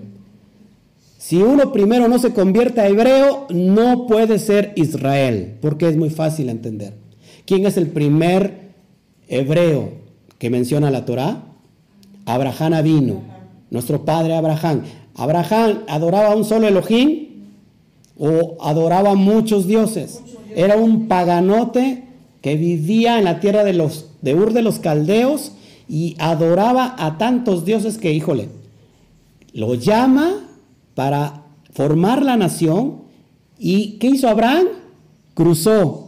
Si 1.18 1.36
uno 1.36 1.72
primero 1.72 2.08
no 2.08 2.18
se 2.18 2.34
convierte 2.34 2.80
a 2.80 2.88
hebreo, 2.88 3.46
no 3.48 4.06
puede 4.06 4.38
ser 4.38 4.72
Israel, 4.76 5.54
porque 5.62 5.88
es 5.88 5.96
muy 5.96 6.10
fácil 6.10 6.50
entender. 6.50 7.03
¿Quién 7.46 7.66
es 7.66 7.76
el 7.76 7.88
primer 7.88 8.72
hebreo 9.28 9.92
que 10.38 10.50
menciona 10.50 10.90
la 10.90 11.04
Torá? 11.04 11.42
Abraham 12.26 12.82
vino, 12.82 13.22
nuestro 13.70 14.04
padre 14.04 14.34
Abraham. 14.34 14.82
Abraham 15.14 15.80
adoraba 15.88 16.32
a 16.32 16.36
un 16.36 16.44
solo 16.44 16.66
Elohim 16.66 17.28
o 18.18 18.56
adoraba 18.60 19.10
a 19.10 19.14
muchos 19.14 19.66
dioses. 19.66 20.22
Era 20.54 20.76
un 20.76 21.08
paganote 21.08 22.04
que 22.40 22.56
vivía 22.56 23.18
en 23.18 23.24
la 23.24 23.40
tierra 23.40 23.64
de 23.64 23.72
los 23.72 24.06
de 24.22 24.34
Ur 24.34 24.52
de 24.52 24.62
los 24.62 24.78
Caldeos 24.78 25.52
y 25.88 26.16
adoraba 26.18 26.94
a 26.98 27.18
tantos 27.18 27.64
dioses 27.64 27.98
que, 27.98 28.12
híjole, 28.12 28.48
lo 29.52 29.74
llama 29.74 30.48
para 30.94 31.42
formar 31.72 32.22
la 32.22 32.36
nación. 32.36 33.02
¿Y 33.58 33.98
qué 33.98 34.08
hizo 34.08 34.28
Abraham? 34.28 34.66
Cruzó, 35.34 36.03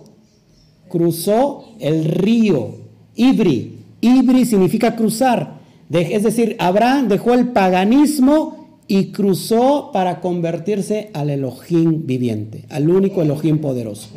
cruzó 0.88 1.72
el 1.80 2.04
río 2.04 2.86
Ibri. 3.14 3.78
Ibri 4.00 4.44
significa 4.44 4.94
cruzar. 4.94 5.58
es 5.90 6.22
decir, 6.22 6.56
Abraham 6.58 7.08
dejó 7.08 7.32
el 7.34 7.48
paganismo 7.48 8.80
y 8.88 9.06
cruzó 9.06 9.90
para 9.92 10.20
convertirse 10.20 11.10
al 11.12 11.30
Elohim 11.30 12.06
viviente, 12.06 12.64
al 12.68 12.88
único 12.88 13.22
Elohim 13.22 13.58
poderoso. 13.58 14.10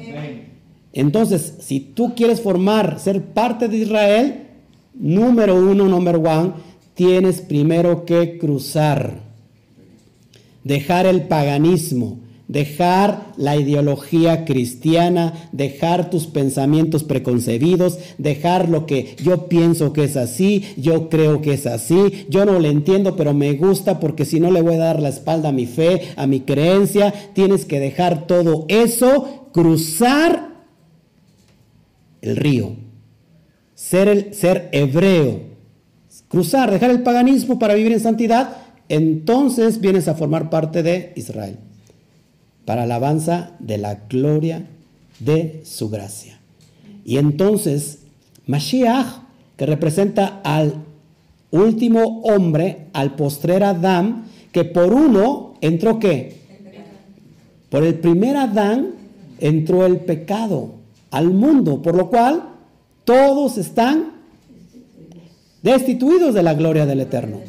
Entonces, 0.94 1.56
si 1.60 1.80
tú 1.80 2.14
quieres 2.16 2.42
formar, 2.42 3.00
ser 3.00 3.24
parte 3.24 3.68
de 3.68 3.78
Israel, 3.78 4.48
número 4.94 5.56
uno, 5.56 5.88
número 5.88 6.20
one, 6.20 6.54
tienes 6.94 7.42
primero 7.42 8.06
que 8.06 8.38
cruzar, 8.38 9.22
dejar 10.64 11.06
el 11.06 11.24
paganismo, 11.24 12.20
dejar 12.50 13.32
la 13.38 13.56
ideología 13.56 14.44
cristiana, 14.44 15.50
dejar 15.52 16.10
tus 16.10 16.26
pensamientos 16.26 17.04
preconcebidos, 17.04 18.00
dejar 18.18 18.70
lo 18.70 18.88
que 18.88 19.16
yo 19.24 19.48
pienso 19.48 19.94
que 19.94 20.04
es 20.04 20.18
así, 20.18 20.66
yo 20.76 21.10
creo 21.10 21.42
que 21.42 21.54
es 21.54 21.68
así, 21.68 22.26
yo 22.28 22.46
no 22.46 22.60
le 22.60 22.70
entiendo, 22.70 23.16
pero 23.16 23.36
me 23.36 23.54
gusta 23.54 24.00
porque 24.00 24.26
si 24.26 24.40
no 24.40 24.50
le 24.50 24.64
voy 24.64 24.74
a 24.74 24.80
dar 24.80 25.00
la 25.00 25.10
espalda 25.10 25.50
a 25.50 25.54
mi 25.54 25.68
fe, 25.68 26.02
a 26.16 26.26
mi 26.26 26.42
creencia, 26.42 27.14
tienes 27.34 27.66
que 27.66 27.80
dejar 27.80 28.26
todo 28.26 28.66
eso, 28.68 29.48
cruzar 29.54 30.50
el 32.22 32.36
río, 32.36 32.78
ser, 33.76 34.08
el, 34.08 34.34
ser 34.34 34.70
hebreo, 34.72 35.42
cruzar, 36.28 36.72
dejar 36.72 36.90
el 36.90 37.04
paganismo 37.04 37.60
para 37.60 37.76
vivir 37.76 37.92
en 37.92 38.00
santidad, 38.00 38.58
entonces 38.90 39.80
vienes 39.80 40.08
a 40.08 40.16
formar 40.16 40.50
parte 40.50 40.82
de 40.82 41.14
Israel 41.16 41.60
para 42.70 42.84
alabanza 42.84 43.54
de 43.58 43.80
la 43.80 43.96
gloria 44.08 44.68
de 45.20 45.62
su 45.66 45.90
gracia. 45.90 46.38
Y 47.04 47.18
entonces, 47.18 48.02
Mashiach, 48.46 49.08
que 49.58 49.66
representa 49.66 50.40
al 50.44 50.76
último 51.50 52.22
hombre, 52.22 52.86
al 52.94 53.16
postrer 53.16 53.64
Adán, 53.64 54.26
que 54.52 54.66
por 54.66 54.94
uno 54.94 55.56
entró 55.62 55.98
qué? 55.98 56.42
Por 57.72 57.84
el 57.84 57.96
primer 57.96 58.38
Adán 58.38 58.92
entró 59.40 59.88
el 59.88 60.02
pecado 60.02 60.76
al 61.10 61.32
mundo, 61.32 61.82
por 61.82 61.96
lo 61.96 62.12
cual 62.12 62.50
todos 63.04 63.58
están 63.58 64.12
destituidos 65.64 66.36
de 66.36 66.44
la 66.44 66.54
gloria 66.54 66.86
del 66.86 67.00
Eterno. 67.00 67.40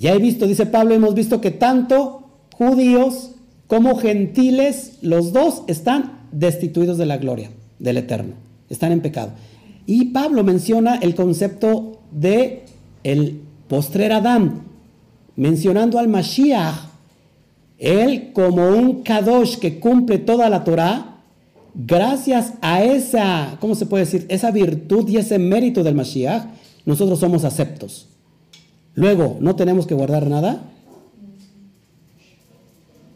Ya 0.00 0.12
he 0.12 0.18
visto, 0.18 0.48
dice 0.48 0.66
Pablo, 0.66 0.92
hemos 0.92 1.14
visto 1.14 1.40
que 1.40 1.52
tanto 1.52 2.24
judíos 2.52 3.30
como 3.66 3.96
gentiles, 3.96 4.98
los 5.02 5.32
dos 5.32 5.62
están 5.66 6.28
destituidos 6.32 6.98
de 6.98 7.06
la 7.06 7.16
gloria 7.16 7.50
del 7.78 7.96
Eterno, 7.96 8.34
están 8.68 8.92
en 8.92 9.00
pecado. 9.00 9.32
Y 9.86 10.06
Pablo 10.06 10.44
menciona 10.44 10.96
el 10.96 11.14
concepto 11.14 12.00
de 12.10 12.64
el 13.02 13.40
postrer 13.68 14.12
Adán, 14.12 14.62
mencionando 15.36 15.98
al 15.98 16.08
Mashiach, 16.08 16.74
él 17.78 18.32
como 18.32 18.68
un 18.68 19.02
Kadosh 19.02 19.56
que 19.56 19.78
cumple 19.80 20.18
toda 20.18 20.48
la 20.48 20.64
Torah, 20.64 21.16
gracias 21.74 22.54
a 22.60 22.82
esa, 22.82 23.56
¿cómo 23.60 23.74
se 23.74 23.86
puede 23.86 24.04
decir? 24.04 24.26
Esa 24.28 24.50
virtud 24.50 25.08
y 25.08 25.16
ese 25.16 25.38
mérito 25.38 25.82
del 25.82 25.94
Mashiach, 25.94 26.44
nosotros 26.86 27.18
somos 27.18 27.44
aceptos. 27.44 28.08
Luego, 28.94 29.38
¿no 29.40 29.56
tenemos 29.56 29.86
que 29.86 29.94
guardar 29.94 30.28
nada? 30.28 30.62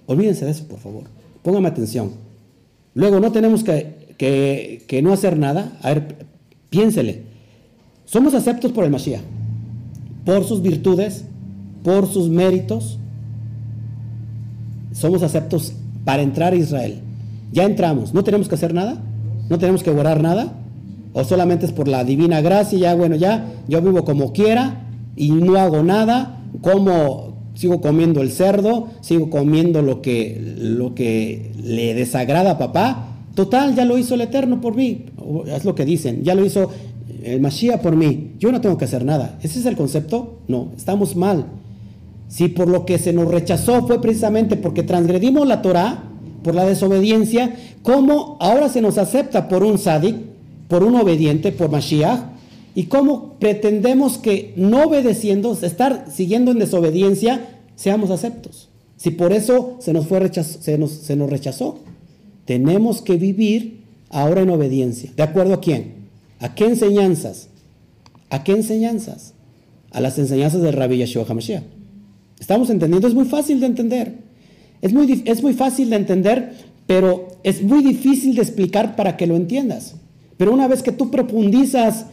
Olvídense 0.08 0.46
de 0.46 0.50
eso, 0.50 0.66
por 0.66 0.78
favor. 0.80 1.04
Póngame 1.42 1.68
atención. 1.68 2.12
Luego, 2.94 3.20
no 3.20 3.30
tenemos 3.30 3.62
que, 3.62 5.00
no 5.02 5.12
hacer 5.12 5.38
nada. 5.38 5.78
A 5.82 5.90
ver, 5.90 6.26
piénsele. 6.70 7.24
Somos 8.06 8.32
aceptos 8.32 8.72
por 8.72 8.84
el 8.84 8.90
Mashiach, 8.90 9.20
por 10.24 10.44
sus 10.44 10.62
virtudes, 10.62 11.26
por 11.84 12.06
sus 12.08 12.30
méritos. 12.30 12.98
Somos 14.92 15.22
aceptos 15.22 15.74
para 16.06 16.22
entrar 16.22 16.54
a 16.54 16.56
Israel. 16.56 17.00
Ya 17.52 17.64
entramos. 17.64 18.14
¿No 18.14 18.24
tenemos 18.24 18.48
que 18.48 18.54
hacer 18.54 18.72
nada? 18.72 19.02
¿No 19.50 19.58
tenemos 19.58 19.82
que 19.82 19.90
guardar 19.90 20.22
nada? 20.22 20.54
¿O 21.12 21.22
solamente 21.22 21.66
es 21.66 21.72
por 21.72 21.86
la 21.86 22.02
divina 22.02 22.40
gracia? 22.40 22.78
Ya, 22.78 22.94
bueno, 22.94 23.14
ya, 23.16 23.52
yo 23.68 23.82
vivo 23.82 24.06
como 24.06 24.32
quiera 24.32 24.86
y 25.16 25.32
no 25.32 25.56
hago 25.56 25.82
nada. 25.82 26.42
Como 26.62 27.27
sigo 27.58 27.80
comiendo 27.80 28.22
el 28.22 28.30
cerdo, 28.30 28.86
sigo 29.00 29.30
comiendo 29.30 29.82
lo 29.82 30.00
que, 30.00 30.40
lo 30.58 30.94
que 30.94 31.50
le 31.60 31.92
desagrada 31.92 32.52
a 32.52 32.58
papá. 32.58 33.16
Total, 33.34 33.74
ya 33.74 33.84
lo 33.84 33.98
hizo 33.98 34.14
el 34.14 34.20
Eterno 34.20 34.60
por 34.60 34.76
mí. 34.76 35.06
Es 35.46 35.64
lo 35.64 35.74
que 35.74 35.84
dicen, 35.84 36.22
ya 36.22 36.36
lo 36.36 36.44
hizo 36.44 36.70
el 37.24 37.40
Mashiach 37.40 37.80
por 37.80 37.96
mí. 37.96 38.34
Yo 38.38 38.52
no 38.52 38.60
tengo 38.60 38.78
que 38.78 38.84
hacer 38.84 39.04
nada. 39.04 39.40
¿Ese 39.42 39.58
es 39.58 39.66
el 39.66 39.74
concepto? 39.74 40.38
No, 40.46 40.68
estamos 40.76 41.16
mal. 41.16 41.46
Si 42.28 42.46
por 42.46 42.68
lo 42.68 42.86
que 42.86 42.96
se 42.96 43.12
nos 43.12 43.26
rechazó 43.26 43.84
fue 43.88 44.00
precisamente 44.00 44.54
porque 44.54 44.84
transgredimos 44.84 45.44
la 45.48 45.60
Torah, 45.60 46.04
por 46.44 46.54
la 46.54 46.64
desobediencia, 46.64 47.56
¿cómo 47.82 48.36
ahora 48.38 48.68
se 48.68 48.80
nos 48.80 48.98
acepta 48.98 49.48
por 49.48 49.64
un 49.64 49.78
sadik, 49.78 50.14
por 50.68 50.84
un 50.84 50.94
obediente, 50.94 51.50
por 51.50 51.72
Mashiach? 51.72 52.37
¿Y 52.74 52.84
cómo 52.84 53.34
pretendemos 53.38 54.18
que 54.18 54.52
no 54.56 54.84
obedeciendo, 54.84 55.56
estar 55.60 56.06
siguiendo 56.12 56.52
en 56.52 56.58
desobediencia, 56.58 57.48
seamos 57.76 58.10
aceptos? 58.10 58.68
Si 58.96 59.10
por 59.10 59.32
eso 59.32 59.76
se 59.80 59.92
nos, 59.92 60.06
fue 60.06 60.20
nos, 60.78 60.90
se 60.90 61.16
nos 61.16 61.30
rechazó. 61.30 61.78
Tenemos 62.44 63.02
que 63.02 63.16
vivir 63.16 63.82
ahora 64.10 64.42
en 64.42 64.50
obediencia. 64.50 65.12
¿De 65.16 65.22
acuerdo 65.22 65.54
a 65.54 65.60
quién? 65.60 65.94
¿A 66.40 66.54
qué 66.54 66.66
enseñanzas? 66.66 67.48
¿A 68.30 68.44
qué 68.44 68.52
enseñanzas? 68.52 69.34
A 69.90 70.00
las 70.00 70.18
enseñanzas 70.18 70.62
del 70.62 70.72
Rabbi 70.72 70.98
Yeshua 70.98 71.24
HaMashiach. 71.28 71.62
¿Estamos 72.40 72.70
entendiendo? 72.70 73.08
Es 73.08 73.14
muy 73.14 73.24
fácil 73.24 73.60
de 73.60 73.66
entender. 73.66 74.14
Es 74.80 74.92
muy, 74.92 75.22
es 75.26 75.42
muy 75.42 75.54
fácil 75.54 75.90
de 75.90 75.96
entender, 75.96 76.54
pero 76.86 77.28
es 77.42 77.62
muy 77.62 77.82
difícil 77.82 78.34
de 78.34 78.42
explicar 78.42 78.96
para 78.96 79.16
que 79.16 79.26
lo 79.26 79.36
entiendas. 79.36 79.94
Pero 80.36 80.52
una 80.52 80.68
vez 80.68 80.82
que 80.82 80.92
tú 80.92 81.10
profundizas 81.10 82.06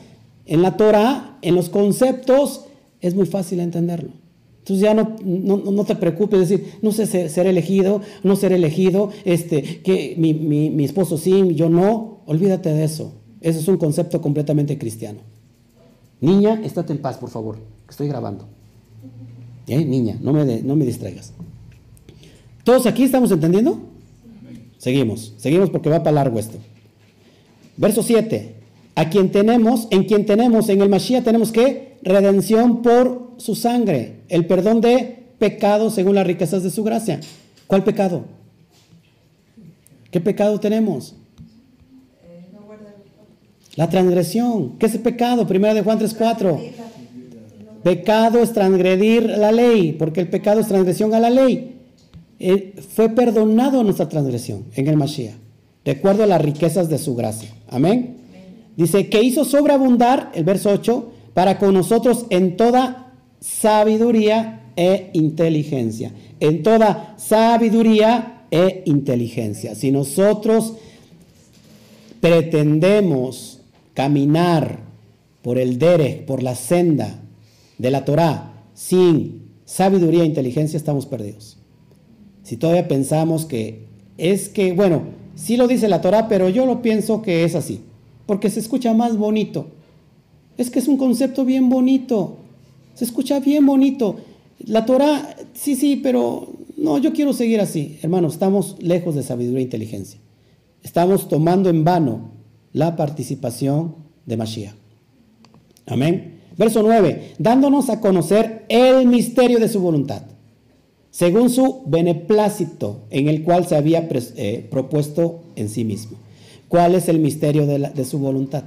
en 0.46 0.62
la 0.62 0.78
Torah, 0.78 1.38
en 1.41 1.56
los 1.56 1.70
conceptos, 1.70 2.66
es 3.02 3.16
muy 3.16 3.26
fácil 3.26 3.60
entenderlo. 3.60 4.12
Entonces 4.60 4.84
ya 4.84 4.93
no, 4.96 5.16
no, 5.24 5.84
te 5.86 5.96
preocupes, 5.96 6.39
decir, 6.39 6.74
no 6.82 6.91
sé 6.91 7.06
ser, 7.06 7.46
elegido, 7.46 8.02
no 8.24 8.36
ser 8.36 8.52
elegido, 8.52 9.12
este, 9.24 9.82
que 9.84 10.16
mi, 10.18 10.34
mi, 10.34 10.84
esposo 10.84 11.20
sí, 11.20 11.54
yo 11.54 11.70
no. 11.70 12.22
Olvídate 12.26 12.70
de 12.70 12.84
eso. 12.84 13.14
Eso 13.41 13.60
es 13.60 13.68
un 13.68 13.78
concepto 13.78 14.22
completamente 14.22 14.80
cristiano. 14.80 15.20
Niña, 16.20 16.62
estate 16.64 16.93
en 16.93 17.00
paz, 17.00 17.18
por 17.18 17.30
favor, 17.30 17.58
que 17.58 17.91
estoy 17.91 18.08
grabando. 18.08 18.48
¿Eh? 19.68 19.86
Niña, 19.86 20.18
no 20.20 20.34
me, 20.34 20.62
no 20.64 20.76
me 20.76 20.86
distraigas. 20.86 21.34
¿Todos 22.64 22.88
aquí 22.88 23.04
estamos 23.04 23.32
entendiendo? 23.32 23.80
Seguimos, 24.80 25.36
seguimos 25.38 25.70
porque 25.70 25.89
va 25.89 26.00
para 26.00 26.16
largo 26.16 26.39
esto. 26.39 26.58
Verso 27.78 28.02
7 28.02 28.55
a 28.96 29.10
quien 29.10 29.32
tenemos, 29.32 29.88
en 29.91 30.06
quien 30.06 30.26
tenemos, 30.26 30.70
en 30.70 30.82
el 30.82 30.89
Mashiach 30.89 31.24
tenemos 31.24 31.52
que 31.52 31.98
redención 32.02 32.82
por 32.82 33.32
su 33.38 33.56
sangre, 33.56 34.22
el 34.30 34.48
perdón 34.48 34.82
de 34.82 35.26
pecados 35.38 35.93
según 35.93 36.16
las 36.16 36.26
riquezas 36.26 36.64
de 36.64 36.72
su 36.72 36.84
gracia. 36.84 37.20
¿Cuál 37.68 37.84
pecado? 37.84 38.26
¿Qué 40.12 40.22
pecado 40.22 40.60
tenemos? 40.60 41.16
La 43.76 43.89
transgresión. 43.89 44.78
¿Qué 44.80 44.86
es 44.86 44.96
el 44.96 45.02
pecado? 45.02 45.46
Primera 45.46 45.74
de 45.74 45.82
Juan 45.82 46.00
3:4. 46.00 46.58
Pecado 47.84 48.39
es 48.39 48.54
transgredir 48.54 49.24
la 49.24 49.52
ley, 49.52 49.91
porque 49.91 50.22
el 50.22 50.30
pecado 50.30 50.62
es 50.62 50.68
transgresión 50.68 51.14
a 51.14 51.20
la 51.20 51.30
ley. 51.30 51.76
Eh, 52.39 52.74
fue 52.96 53.10
perdonado 53.10 53.84
nuestra 53.84 54.10
transgresión 54.10 54.66
en 54.76 54.88
el 54.88 54.98
Mashiach, 54.98 55.36
de 55.84 55.91
acuerdo 55.91 56.24
a 56.24 56.28
las 56.28 56.41
riquezas 56.41 56.89
de 56.89 56.98
su 56.98 57.16
gracia. 57.16 57.50
Amén. 57.68 58.24
Dice 58.78 59.09
que 59.09 59.23
hizo 59.23 59.45
sobreabundar, 59.45 60.32
el 60.36 60.43
verso 60.43 60.69
8, 60.69 61.11
para 61.34 61.57
con 61.57 61.73
nosotros 61.73 62.26
en 62.30 62.57
toda 62.57 63.13
sabiduría 63.39 64.71
e 64.76 65.11
inteligencia. 65.13 66.13
En 66.39 66.61
toda 66.61 67.15
sabiduría 67.17 68.43
e 68.51 68.84
inteligencia. 68.86 69.76
Si 69.76 69.91
nosotros 69.91 70.73
pretendemos 72.19 73.61
caminar 73.93 74.80
por 75.41 75.57
el 75.57 75.80
dere, 75.80 76.23
por 76.28 76.43
la 76.43 76.55
senda 76.55 77.21
de 77.78 77.91
la 77.91 78.03
Torah, 78.03 78.53
sin 78.73 79.51
sabiduría 79.63 80.23
e 80.23 80.26
inteligencia, 80.26 80.76
estamos 80.76 81.05
perdidos. 81.05 81.57
Si 82.43 82.57
todavía 82.57 82.88
pensamos 82.88 83.45
que 83.45 83.86
es 84.17 84.49
que, 84.49 84.73
bueno, 84.73 85.03
sí 85.36 85.55
lo 85.55 85.67
dice 85.67 85.88
la 85.88 86.01
Torah, 86.01 86.28
pero 86.28 86.49
yo 86.49 86.65
lo 86.65 86.82
pienso 86.82 87.21
que 87.21 87.45
es 87.45 87.55
así 87.55 87.85
porque 88.26 88.49
se 88.49 88.59
escucha 88.59 88.93
más 88.93 89.17
bonito. 89.17 89.67
Es 90.57 90.69
que 90.69 90.80
es 90.80 90.88
un 90.88 90.97
concepto 90.97 91.45
bien 91.45 91.69
bonito. 91.69 92.38
Se 92.93 93.05
escucha 93.05 93.39
bien 93.39 93.65
bonito. 93.65 94.17
La 94.59 94.86
Torah, 94.86 95.36
sí, 95.53 95.76
sí, 95.76 95.99
pero 96.01 96.53
no, 96.78 96.97
yo 96.97 97.13
quiero 97.13 97.34
seguir 97.34 97.59
así. 97.59 97.99
Hermano, 98.01 98.28
estamos 98.28 98.78
lejos 98.80 99.15
de 99.15 99.23
sabiduría 99.23 99.59
e 99.59 99.63
inteligencia. 99.63 100.19
Estamos 100.84 101.28
tomando 101.28 101.69
en 101.69 101.84
vano 101.84 102.32
la 102.73 102.95
participación 102.95 103.95
de 104.26 104.38
Mashiach. 104.38 104.76
Amén. 105.88 106.36
Verso 106.57 106.82
9, 106.84 107.34
dándonos 107.38 107.89
a 107.89 107.99
conocer 107.99 108.65
el 108.69 109.07
misterio 109.07 109.59
de 109.59 109.67
su 109.67 109.82
voluntad, 109.82 110.23
según 111.11 111.49
su 111.49 111.84
beneplácito 111.86 113.01
en 113.09 113.28
el 113.28 113.43
cual 113.43 113.67
se 113.67 113.76
había 113.76 114.07
eh, 114.11 114.67
propuesto 114.71 115.41
en 115.55 115.67
sí 115.69 115.84
mismo. 115.84 116.17
¿Cuál 116.76 116.93
es 116.95 117.07
el 117.07 117.19
misterio 117.19 117.65
de, 117.65 118.03
su 118.03 118.19
voluntad? 118.19 118.65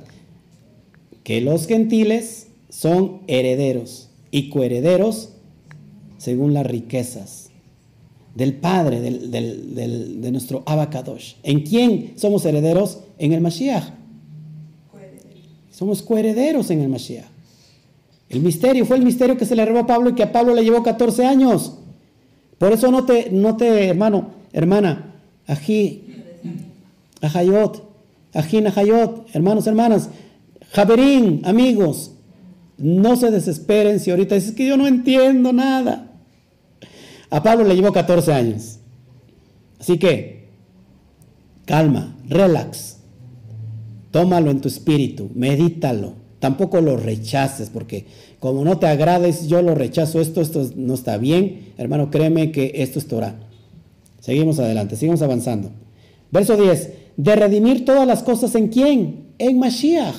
Que 1.25 1.43
los 1.43 1.67
gentiles 1.67 2.47
son 2.71 3.21
herederos 3.27 4.09
y 4.31 4.49
coherederos 4.49 5.35
según 6.17 6.55
las 6.55 6.67
riquezas 6.67 7.51
del 8.35 8.55
Padre, 8.55 9.03
de 9.03 10.31
nuestro 10.33 10.63
Abacadosh. 10.65 11.35
¿En 11.43 11.65
quién 11.65 12.15
somos 12.17 12.47
herederos? 12.47 13.01
En 13.19 13.35
el 13.35 13.43
Mashiach. 13.43 13.91
Somos 15.71 16.01
coherederos 16.01 16.71
en 16.71 16.81
el 16.81 16.89
Mashiach. 16.89 17.29
El 18.31 18.41
misterio 18.41 18.87
fue 18.87 18.97
el 18.97 19.05
misterio 19.05 19.37
que 19.37 19.45
se 19.45 19.55
le 19.55 19.67
robó 19.67 19.81
a 19.81 19.87
Pablo 19.87 20.09
y 20.09 20.15
que 20.15 20.23
a 20.23 20.33
Pablo 20.33 20.55
le 20.55 20.65
llevó 20.65 20.83
14 20.83 21.27
años. 21.27 21.75
Por 22.57 22.73
eso 22.73 22.91
no 22.91 23.05
te, 23.05 23.29
no 23.33 23.59
te 23.59 23.85
hermano, 23.85 24.31
hermana, 24.55 25.15
ají, 25.47 26.05
ajayot, 27.21 27.88
ají, 28.39 28.65
ajayot, 28.65 29.27
hermanos, 29.35 29.67
hermanas, 29.67 30.11
jaberín, 30.73 31.43
amigos, 31.45 32.13
no 32.77 33.17
se 33.17 33.31
desesperen 33.31 33.99
si 33.99 34.11
ahorita 34.11 34.37
dices 34.37 34.55
que 34.55 34.67
yo 34.67 34.77
no 34.77 34.87
entiendo 34.87 35.53
nada. 35.53 36.13
A 37.31 37.43
Pablo 37.43 37.65
le 37.65 37.75
llevó 37.75 37.93
14 37.93 38.33
años. 38.33 38.79
Así 39.81 39.99
que, 39.99 40.49
calma, 41.67 42.17
relax. 42.29 42.99
Tómalo 44.11 44.51
en 44.51 44.61
tu 44.61 44.69
espíritu, 44.69 45.31
medítalo. 45.35 46.15
Tampoco 46.39 46.81
lo 46.81 46.97
rechaces, 46.97 47.69
porque 47.69 48.07
como 48.39 48.65
no 48.65 48.79
te 48.79 48.87
agrades, 48.87 49.49
yo 49.49 49.61
lo 49.61 49.75
rechazo, 49.75 50.21
esto, 50.21 50.41
esto 50.41 50.71
no 50.77 50.95
está 50.95 51.19
bien. 51.19 51.73
Hermano, 51.77 52.11
créeme 52.11 52.53
que 52.53 52.73
esto 52.77 53.01
es 53.01 53.09
Torah. 53.09 53.35
Seguimos 54.21 54.59
adelante, 54.61 54.97
seguimos 54.97 55.23
avanzando. 55.23 55.73
Verso 56.31 56.57
10. 56.57 57.08
De 57.19 57.35
redimir 57.35 57.85
todas 57.85 58.07
las 58.07 58.23
cosas 58.23 58.55
en 58.55 58.69
quién? 58.69 59.25
En 59.39 59.59
Mashiach. 59.59 60.15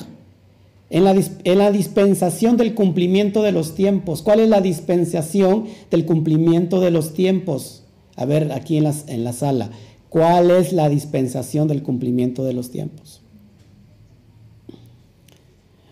En 0.90 1.04
la, 1.04 1.12
en 1.12 1.58
la, 1.58 1.70
dispensación 1.70 2.56
del 2.56 2.74
cumplimiento 2.74 3.42
de 3.42 3.52
los 3.52 3.74
tiempos. 3.74 4.22
¿Cuál 4.22 4.40
es 4.40 4.48
la 4.48 4.60
dispensación 4.60 5.64
del 5.90 6.04
cumplimiento 6.04 6.78
de 6.78 6.90
los 6.90 7.14
tiempos? 7.14 7.84
A 8.16 8.26
ver, 8.26 8.52
aquí 8.52 8.76
en, 8.76 8.84
las, 8.84 9.08
en 9.08 9.24
la 9.24 9.32
sala. 9.32 9.70
¿Cuál 10.10 10.50
es 10.50 10.74
la 10.74 10.90
dispensación 10.90 11.68
del 11.68 11.82
cumplimiento 11.82 12.44
de 12.44 12.52
los 12.52 12.70
tiempos? 12.70 13.22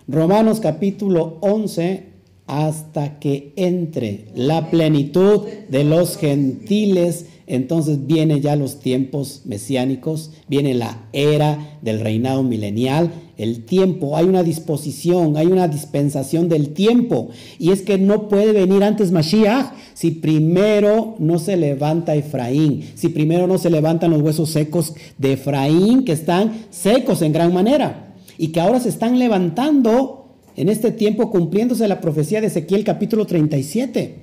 Romanos 0.08 0.60
capítulo 0.60 1.38
11, 1.40 2.04
hasta 2.46 3.18
que 3.18 3.52
entre 3.56 4.26
la 4.34 4.70
plenitud 4.70 5.46
de 5.70 5.84
los 5.84 6.18
gentiles 6.18 7.26
entonces 7.48 8.06
viene 8.06 8.40
ya 8.40 8.56
los 8.56 8.78
tiempos 8.78 9.42
mesiánicos, 9.46 10.30
viene 10.48 10.74
la 10.74 11.08
era 11.12 11.78
del 11.82 12.00
reinado 12.00 12.42
milenial, 12.42 13.10
el 13.38 13.64
tiempo, 13.64 14.16
hay 14.16 14.26
una 14.26 14.42
disposición, 14.42 15.36
hay 15.36 15.46
una 15.46 15.68
dispensación 15.68 16.48
del 16.48 16.70
tiempo. 16.70 17.30
Y 17.58 17.70
es 17.70 17.82
que 17.82 17.96
no 17.96 18.28
puede 18.28 18.52
venir 18.52 18.82
antes 18.82 19.12
Mashiach 19.12 19.72
si 19.94 20.10
primero 20.10 21.14
no 21.18 21.38
se 21.38 21.56
levanta 21.56 22.14
Efraín, 22.14 22.84
si 22.94 23.08
primero 23.08 23.46
no 23.46 23.58
se 23.58 23.70
levantan 23.70 24.10
los 24.10 24.22
huesos 24.22 24.50
secos 24.50 24.94
de 25.16 25.32
Efraín, 25.32 26.04
que 26.04 26.12
están 26.12 26.66
secos 26.70 27.22
en 27.22 27.32
gran 27.32 27.54
manera, 27.54 28.14
y 28.36 28.48
que 28.48 28.60
ahora 28.60 28.80
se 28.80 28.88
están 28.88 29.18
levantando 29.18 30.26
en 30.56 30.68
este 30.68 30.90
tiempo 30.90 31.30
cumpliéndose 31.30 31.86
la 31.88 32.00
profecía 32.00 32.40
de 32.40 32.48
Ezequiel 32.48 32.84
capítulo 32.84 33.24
37. 33.24 34.16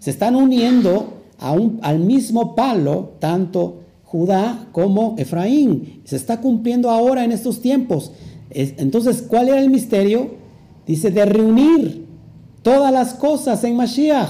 Se 0.00 0.10
están 0.10 0.34
uniendo 0.34 1.15
al 1.38 1.98
mismo 1.98 2.54
palo, 2.54 3.14
tanto 3.18 3.80
Judá 4.04 4.68
como 4.72 5.14
Efraín. 5.18 6.00
Se 6.04 6.16
está 6.16 6.40
cumpliendo 6.40 6.90
ahora 6.90 7.24
en 7.24 7.32
estos 7.32 7.60
tiempos. 7.60 8.12
Entonces, 8.50 9.22
¿cuál 9.22 9.48
era 9.48 9.60
el 9.60 9.68
misterio? 9.68 10.34
Dice, 10.86 11.10
de 11.10 11.24
reunir 11.24 12.06
todas 12.62 12.92
las 12.92 13.14
cosas 13.14 13.62
en 13.64 13.76
Mashiach, 13.76 14.28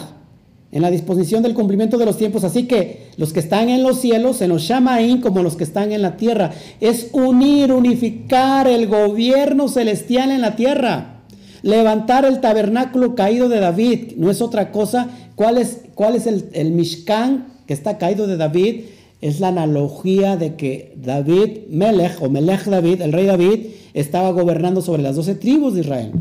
en 0.72 0.82
la 0.82 0.90
disposición 0.90 1.42
del 1.42 1.54
cumplimiento 1.54 1.98
de 1.98 2.06
los 2.06 2.16
tiempos. 2.16 2.42
Así 2.42 2.66
que 2.66 3.10
los 3.16 3.32
que 3.32 3.40
están 3.40 3.68
en 3.68 3.82
los 3.82 4.00
cielos, 4.00 4.40
nos 4.40 4.66
llama 4.66 4.94
ahí 4.94 5.20
como 5.20 5.42
los 5.42 5.56
que 5.56 5.64
están 5.64 5.92
en 5.92 6.02
la 6.02 6.16
tierra. 6.16 6.52
Es 6.80 7.10
unir, 7.12 7.72
unificar 7.72 8.66
el 8.66 8.88
gobierno 8.88 9.68
celestial 9.68 10.30
en 10.30 10.40
la 10.40 10.56
tierra. 10.56 11.22
Levantar 11.62 12.24
el 12.24 12.40
tabernáculo 12.40 13.14
caído 13.14 13.48
de 13.48 13.60
David 13.60 14.12
no 14.16 14.30
es 14.30 14.40
otra 14.40 14.70
cosa. 14.72 15.08
¿Cuál 15.36 15.58
es, 15.58 15.82
cuál 15.94 16.16
es 16.16 16.26
el, 16.26 16.48
el 16.52 16.72
Mishkan 16.72 17.46
que 17.66 17.74
está 17.74 17.98
caído 17.98 18.26
de 18.26 18.36
David? 18.36 18.86
Es 19.20 19.38
la 19.38 19.48
analogía 19.48 20.36
de 20.36 20.56
que 20.56 20.94
David, 20.96 21.68
Melech 21.70 22.20
o 22.20 22.28
Melech 22.28 22.64
David, 22.64 23.00
el 23.02 23.12
rey 23.12 23.26
David, 23.26 23.66
estaba 23.94 24.32
gobernando 24.32 24.82
sobre 24.82 25.02
las 25.02 25.14
doce 25.14 25.36
tribus 25.36 25.74
de 25.74 25.80
Israel 25.80 26.12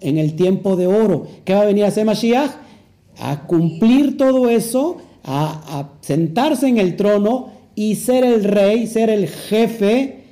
en 0.00 0.18
el 0.18 0.36
tiempo 0.36 0.76
de 0.76 0.86
oro. 0.86 1.26
¿Qué 1.44 1.54
va 1.54 1.62
a 1.62 1.66
venir 1.66 1.84
a 1.84 1.88
hacer 1.88 2.04
Mashiach? 2.04 2.52
A 3.18 3.46
cumplir 3.48 4.16
todo 4.16 4.48
eso, 4.48 4.98
a, 5.24 5.80
a 5.80 5.92
sentarse 6.00 6.68
en 6.68 6.78
el 6.78 6.94
trono 6.94 7.50
y 7.74 7.96
ser 7.96 8.24
el 8.24 8.44
rey, 8.44 8.86
ser 8.86 9.10
el 9.10 9.26
jefe 9.28 10.24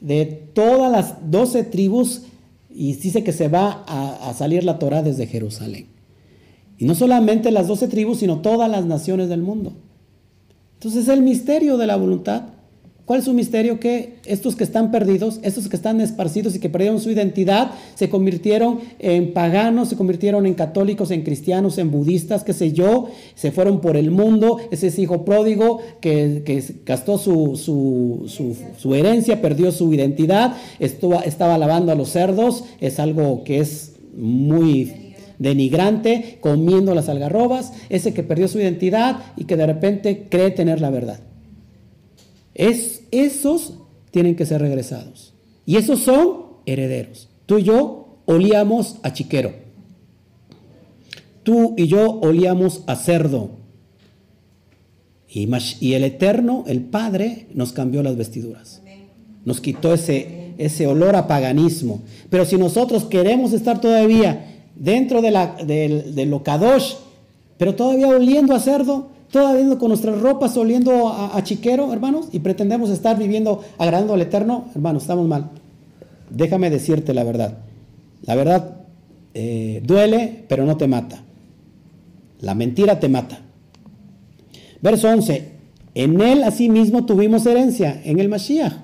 de 0.00 0.26
todas 0.26 0.92
las 0.92 1.30
doce 1.30 1.64
tribus 1.64 2.22
y 2.74 2.94
dice 2.94 3.22
que 3.22 3.32
se 3.32 3.48
va 3.48 3.84
a, 3.86 4.34
salir 4.34 4.64
la 4.64 4.78
Torah 4.78 5.02
desde 5.02 5.26
Jerusalén. 5.26 5.86
Y 6.78 6.84
no 6.84 6.94
solamente 6.94 7.50
las 7.50 7.68
doce 7.68 7.88
tribus, 7.88 8.18
sino 8.18 8.40
todas 8.40 8.70
las 8.70 8.84
naciones 8.84 9.28
del 9.28 9.42
mundo. 9.42 9.72
Entonces 10.74 11.08
el 11.08 11.22
misterio 11.22 11.76
de 11.76 11.86
la 11.86 11.96
voluntad 11.96 12.44
¿Cuál 13.04 13.18
es 13.18 13.26
su 13.26 13.34
misterio? 13.34 13.80
Que 13.80 14.16
estos 14.24 14.56
que 14.56 14.64
están 14.64 14.90
perdidos, 14.90 15.38
estos 15.42 15.68
que 15.68 15.76
están 15.76 16.00
esparcidos 16.00 16.56
y 16.56 16.58
que 16.58 16.70
perdieron 16.70 17.00
su 17.00 17.10
identidad, 17.10 17.72
se 17.96 18.08
convirtieron 18.08 18.80
en 18.98 19.34
paganos, 19.34 19.90
se 19.90 19.96
convirtieron 19.96 20.46
en 20.46 20.54
católicos, 20.54 21.10
en 21.10 21.22
cristianos, 21.22 21.76
en 21.76 21.90
budistas, 21.90 22.44
qué 22.44 22.54
sé 22.54 22.72
yo, 22.72 23.08
se 23.34 23.52
fueron 23.52 23.82
por 23.82 23.98
el 23.98 24.10
mundo, 24.10 24.56
ese 24.70 24.86
es 24.86 24.98
hijo 24.98 25.22
pródigo 25.26 25.80
que, 26.00 26.64
gastó 26.86 27.18
su, 27.18 27.56
su, 27.58 28.94
herencia, 28.94 29.42
perdió 29.42 29.70
su 29.70 29.92
identidad, 29.92 30.56
estaba 30.78 31.58
lavando 31.58 31.92
a 31.92 31.96
los 31.96 32.08
cerdos, 32.08 32.64
es 32.80 32.98
algo 33.00 33.44
que 33.44 33.60
es 33.60 33.96
muy 34.16 35.03
denigrante, 35.44 36.38
comiendo 36.40 36.94
las 36.94 37.08
algarrobas, 37.08 37.72
ese 37.88 38.12
que 38.12 38.24
perdió 38.24 38.48
su 38.48 38.58
identidad 38.58 39.18
y 39.36 39.44
que 39.44 39.56
de 39.56 39.66
repente 39.66 40.26
cree 40.28 40.50
tener 40.50 40.80
la 40.80 40.90
verdad. 40.90 41.20
Es, 42.54 43.02
esos 43.12 43.74
tienen 44.10 44.34
que 44.34 44.46
ser 44.46 44.60
regresados. 44.60 45.34
Y 45.66 45.76
esos 45.76 46.00
son 46.00 46.44
herederos. 46.66 47.28
Tú 47.46 47.58
y 47.58 47.62
yo 47.62 48.18
olíamos 48.26 48.96
a 49.02 49.12
chiquero. 49.12 49.52
Tú 51.42 51.74
y 51.76 51.86
yo 51.86 52.20
olíamos 52.20 52.82
a 52.86 52.96
cerdo. 52.96 53.50
Y, 55.28 55.48
y 55.80 55.94
el 55.94 56.04
Eterno, 56.04 56.64
el 56.66 56.80
Padre, 56.80 57.46
nos 57.54 57.72
cambió 57.72 58.02
las 58.02 58.16
vestiduras. 58.16 58.82
Nos 59.44 59.60
quitó 59.60 59.92
ese, 59.92 60.54
ese 60.58 60.86
olor 60.86 61.16
a 61.16 61.26
paganismo. 61.26 62.02
Pero 62.30 62.44
si 62.44 62.56
nosotros 62.56 63.04
queremos 63.04 63.52
estar 63.52 63.80
todavía 63.80 64.53
dentro 64.76 65.22
de, 65.22 65.30
la, 65.30 65.54
de, 65.64 66.26
lo 66.26 66.42
kadosh, 66.42 66.94
pero 67.58 67.74
todavía 67.74 68.08
oliendo 68.08 68.54
a 68.54 68.60
cerdo, 68.60 69.08
todavía 69.30 69.78
con 69.78 69.88
nuestras 69.88 70.20
ropas 70.20 70.56
oliendo 70.56 71.08
a, 71.08 71.42
chiquero, 71.42 71.92
hermanos, 71.92 72.26
y 72.32 72.40
pretendemos 72.40 72.90
estar 72.90 73.18
viviendo 73.18 73.62
agradando 73.78 74.14
al 74.14 74.22
Eterno, 74.22 74.66
hermanos, 74.74 75.02
estamos 75.02 75.26
mal. 75.26 75.50
Déjame 76.30 76.70
decirte 76.70 77.14
la 77.14 77.24
verdad. 77.24 77.58
La 78.22 78.34
verdad 78.34 78.76
eh, 79.34 79.80
duele, 79.84 80.44
pero 80.48 80.64
no 80.64 80.76
te 80.76 80.88
mata. 80.88 81.22
La 82.40 82.54
mentira 82.54 82.98
te 83.00 83.08
mata. 83.08 83.40
Verso 84.80 85.08
11. 85.08 85.52
En 85.94 86.20
él 86.20 86.42
asimismo 86.42 87.06
tuvimos 87.06 87.46
herencia, 87.46 88.00
en 88.04 88.18
el 88.18 88.28
Mashiach, 88.28 88.74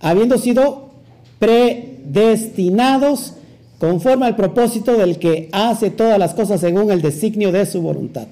habiendo 0.00 0.38
sido 0.38 0.90
predestinados 1.38 3.34
conforme 3.78 4.26
al 4.26 4.36
propósito 4.36 4.96
del 4.96 5.18
que 5.18 5.48
hace 5.52 5.90
todas 5.90 6.18
las 6.18 6.34
cosas 6.34 6.60
según 6.60 6.90
el 6.90 7.02
designio 7.02 7.52
de 7.52 7.66
su 7.66 7.82
voluntad. 7.82 8.26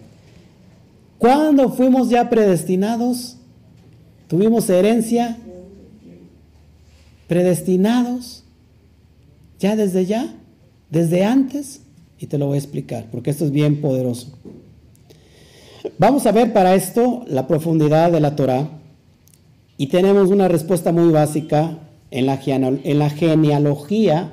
Cuando 1.19 1.71
fuimos 1.71 2.09
ya 2.09 2.29
predestinados, 2.31 3.37
tuvimos 4.29 4.69
herencia, 4.71 5.39
predestinados, 7.29 8.45
ya 9.59 9.77
desde 9.77 10.07
ya, 10.07 10.35
desde 10.91 11.25
antes, 11.25 11.83
y 12.19 12.27
te 12.27 12.39
lo 12.39 12.47
voy 12.47 12.57
a 12.57 12.59
explicar, 12.59 13.07
porque 13.11 13.31
esto 13.31 13.45
es 13.45 13.51
bien 13.51 13.81
poderoso. 13.81 14.33
Vamos 15.99 16.27
a 16.27 16.33
ver 16.33 16.53
para 16.53 16.75
esto 16.75 17.25
la 17.27 17.47
profundidad 17.47 18.11
de 18.11 18.21
la 18.21 18.37
Torah 18.37 18.69
y 19.77 19.89
tenemos 19.89 20.31
una 20.31 20.49
respuesta 20.49 20.93
muy 20.93 21.13
básica 21.13 21.79
en 22.11 22.27
la, 22.27 22.41
en 22.47 22.99
la 22.99 23.11
genealogía 23.11 24.33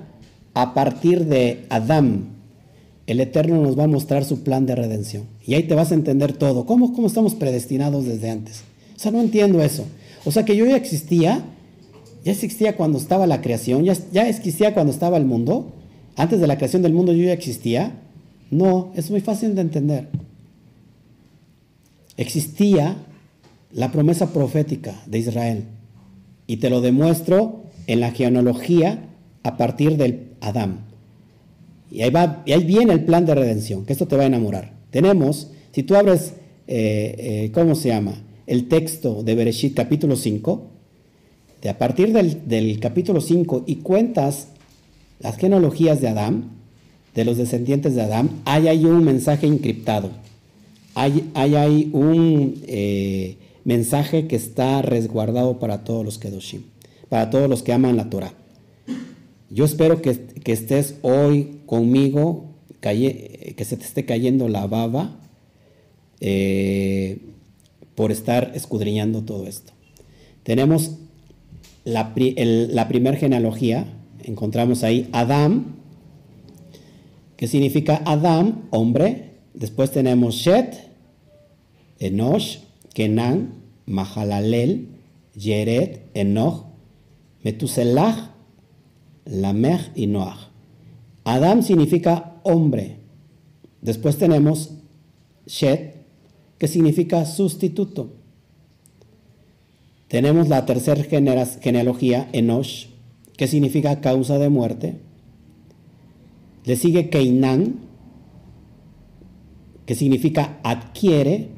a 0.54 0.74
partir 0.74 1.26
de 1.26 1.66
Adán 1.70 2.42
el 3.12 3.20
Eterno 3.20 3.62
nos 3.62 3.78
va 3.78 3.84
a 3.84 3.88
mostrar 3.88 4.24
su 4.24 4.42
plan 4.42 4.66
de 4.66 4.76
redención. 4.76 5.24
Y 5.46 5.56
ahí 5.56 5.64
te 5.64 5.76
vas 5.76 5.92
a 5.92 5.96
entender 5.96 6.34
todo. 6.34 6.66
¿Cómo, 6.66 6.94
cómo 6.94 7.08
estamos 7.08 7.36
predestinados 7.36 8.06
desde 8.06 8.30
antes? 8.30 8.64
O 8.96 9.00
sea, 9.00 9.12
no 9.12 9.20
entiendo 9.20 9.62
eso. 9.62 9.86
O 10.24 10.32
sea, 10.32 10.46
que 10.46 10.56
yo 10.56 10.66
ya 10.66 10.78
existía, 10.78 11.44
ya 12.24 12.32
existía 12.32 12.78
cuando 12.78 12.98
estaba 12.98 13.28
la 13.28 13.42
creación, 13.42 13.84
ya, 13.84 13.96
ya 14.14 14.30
existía 14.30 14.74
cuando 14.74 14.94
estaba 14.94 15.18
el 15.18 15.26
mundo. 15.26 15.74
Antes 16.16 16.40
de 16.40 16.48
la 16.48 16.58
creación 16.58 16.84
del 16.84 16.94
mundo 16.94 17.12
yo 17.12 17.26
ya 17.26 17.34
existía. 17.34 18.00
No, 18.50 18.94
es 18.96 19.12
muy 19.12 19.20
fácil 19.20 19.56
de 19.56 19.62
entender. 19.62 20.08
Existía 22.16 22.96
la 23.74 23.92
promesa 23.92 24.32
profética 24.32 25.02
de 25.06 25.20
Israel. 25.20 25.64
Y 26.48 26.58
te 26.58 26.70
lo 26.70 26.82
demuestro 26.82 27.64
en 27.88 28.00
la 28.00 28.12
genealogía 28.12 29.10
a 29.44 29.58
partir 29.58 29.98
del 29.98 30.31
Adán. 30.42 30.82
Y 31.90 32.02
ahí, 32.02 32.10
va, 32.10 32.44
y 32.46 32.52
ahí 32.52 32.64
viene 32.64 32.94
el 32.94 33.06
plan 33.06 33.26
de 33.26 33.36
redención, 33.36 33.86
que 33.86 33.94
esto 33.94 34.08
te 34.08 34.16
va 34.16 34.24
a 34.24 34.28
enamorar. 34.28 34.74
Tenemos, 34.92 35.52
si 35.72 35.84
tú 35.84 35.96
abres, 35.96 36.34
eh, 36.68 37.16
eh, 37.18 37.52
¿cómo 37.54 37.76
se 37.76 37.90
llama? 37.90 38.14
El 38.48 38.68
texto 38.68 39.24
de 39.24 39.36
Bereshit 39.36 39.76
capítulo 39.76 40.16
5, 40.16 40.68
de 41.62 41.70
a 41.70 41.78
partir 41.78 42.12
del, 42.12 42.48
del 42.48 42.80
capítulo 42.80 43.22
5 43.22 43.64
y 43.68 43.78
cuentas 43.78 44.48
las 45.20 45.38
genealogías 45.38 46.02
de 46.02 46.08
Adán, 46.08 46.50
de 47.14 47.26
los 47.26 47.38
descendientes 47.38 47.96
de 47.96 48.02
Adán, 48.02 48.42
hay 48.46 48.86
un 48.86 49.04
mensaje 49.04 49.48
encriptado. 49.48 50.10
Hay, 50.94 51.30
hay 51.34 51.90
un 51.94 52.62
eh, 52.68 53.38
mensaje 53.64 54.28
que 54.28 54.36
está 54.36 54.82
resguardado 54.82 55.60
para 55.60 55.84
todos 55.84 56.04
los 56.04 56.18
Kedoshim, 56.18 56.64
para 57.10 57.30
todos 57.30 57.50
los 57.50 57.64
que 57.64 57.74
aman 57.74 57.96
la 57.96 58.10
Torah. 58.10 58.34
Yo 59.54 59.66
espero 59.66 60.02
que, 60.02 60.18
estés 60.46 60.96
hoy 61.02 61.60
conmigo, 61.66 62.56
que 62.80 63.66
se 63.66 63.76
te 63.76 63.84
esté 63.84 64.06
cayendo 64.06 64.48
la 64.48 64.66
baba 64.66 65.20
eh, 66.22 67.20
por 67.94 68.14
estar 68.14 68.54
escudriñando 68.56 69.24
todo 69.24 69.48
esto. 69.48 69.74
Tenemos 70.44 70.92
la, 71.84 72.14
primera 72.14 73.18
genealogía, 73.18 73.88
encontramos 74.24 74.84
ahí 74.84 75.10
Adán, 75.12 75.76
que 77.36 77.48
significa 77.48 78.02
Adán, 78.06 78.70
hombre. 78.70 79.32
Después 79.54 79.92
tenemos 79.92 80.36
Shet, 80.36 80.78
Enosh, 82.00 82.60
Kenan, 82.94 83.56
Mahalalel, 83.86 84.88
Yeret, 85.36 86.10
Enoch, 86.14 86.68
Metuselah, 87.44 88.31
Lamech 89.32 89.92
y 89.96 90.08
Noach. 90.08 90.50
Adán 91.24 91.64
significa 91.64 92.40
hombre. 92.44 92.98
Después 93.82 94.18
tenemos 94.18 94.72
Shet, 95.48 95.96
que 96.58 96.68
significa 96.68 97.26
sustituto. 97.26 98.14
Tenemos 100.08 100.50
la 100.50 100.66
tercera 100.66 101.04
genealogía, 101.04 102.30
Enosh, 102.34 102.88
que 103.38 103.48
significa 103.48 104.02
causa 104.02 104.38
de 104.38 104.50
muerte. 104.50 104.98
Le 106.66 106.76
sigue 106.76 107.10
Keinan, 107.10 107.80
que 109.86 109.96
significa 109.96 110.60
adquiere. 110.64 111.50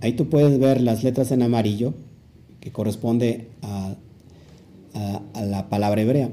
Ahí 0.00 0.14
tú 0.14 0.28
puedes 0.28 0.58
ver 0.58 0.80
las 0.80 1.04
letras 1.04 1.30
en 1.30 1.42
amarillo, 1.42 1.94
que 2.60 2.72
corresponde 2.72 3.50
a, 3.62 3.96
la 5.40 5.68
palabra 5.68 6.00
hebrea. 6.00 6.30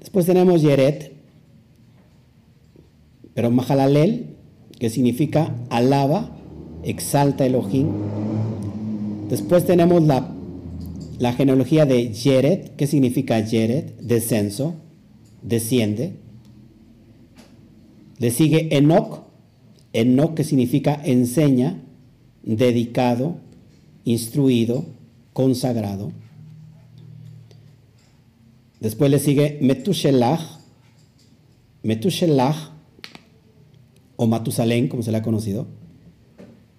Después 0.00 0.26
tenemos 0.26 0.62
Yeret, 0.62 1.12
pero 3.34 3.50
Mahalalel, 3.50 4.36
que 4.78 4.90
significa 4.90 5.54
alaba, 5.68 6.36
exalta 6.82 7.46
Elohim. 7.46 7.88
Después 9.28 9.64
tenemos 9.64 10.02
la 10.02 10.34
la 11.20 11.34
genealogía 11.34 11.84
de 11.84 12.14
Yeret, 12.14 12.76
¿qué 12.76 12.86
significa 12.86 13.38
Yeret? 13.44 13.94
Descenso, 14.00 14.76
desciende. 15.42 16.14
Le 18.18 18.30
sigue 18.30 18.74
Enoch, 18.74 19.24
Enoch 19.92 20.32
que 20.32 20.44
significa 20.44 20.98
enseña, 21.04 21.82
dedicado, 22.42 23.36
instruido, 24.04 24.86
consagrado. 25.34 26.10
Después 28.80 29.10
le 29.10 29.18
sigue 29.18 29.58
Metushelach, 29.60 30.40
Metushelach, 31.82 32.72
o 34.16 34.26
Matusalén, 34.26 34.88
como 34.88 35.02
se 35.02 35.12
le 35.12 35.18
ha 35.18 35.22
conocido, 35.22 35.66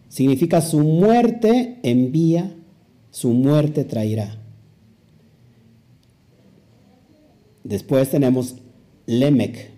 significa 0.10 0.62
su 0.62 0.80
muerte 0.80 1.80
envía 1.82 2.56
su 3.12 3.34
muerte 3.34 3.84
traerá. 3.84 4.38
Después 7.64 8.10
tenemos 8.10 8.56
Lemec. 9.06 9.70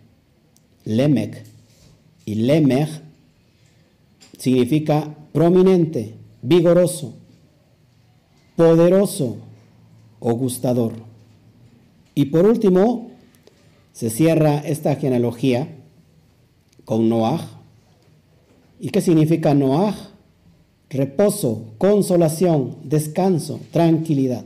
Lemec. 0.86 1.44
Y 2.26 2.36
Lemech 2.36 2.90
significa 4.38 5.16
prominente, 5.34 6.14
vigoroso, 6.42 7.16
poderoso 8.56 9.38
o 10.20 10.34
gustador. 10.36 11.13
Y 12.16 12.26
por 12.26 12.46
último, 12.46 13.12
se 13.92 14.10
cierra 14.10 14.60
esta 14.60 14.96
genealogía 14.96 15.68
con 16.86 17.10
Noah. 17.10 17.62
¿Y 18.80 18.90
qué 18.90 19.02
significa 19.02 19.54
Noah? 19.54 20.14
reposo, 20.94 21.74
consolación, 21.80 22.78
descanso, 22.84 23.60
tranquilidad. 23.72 24.46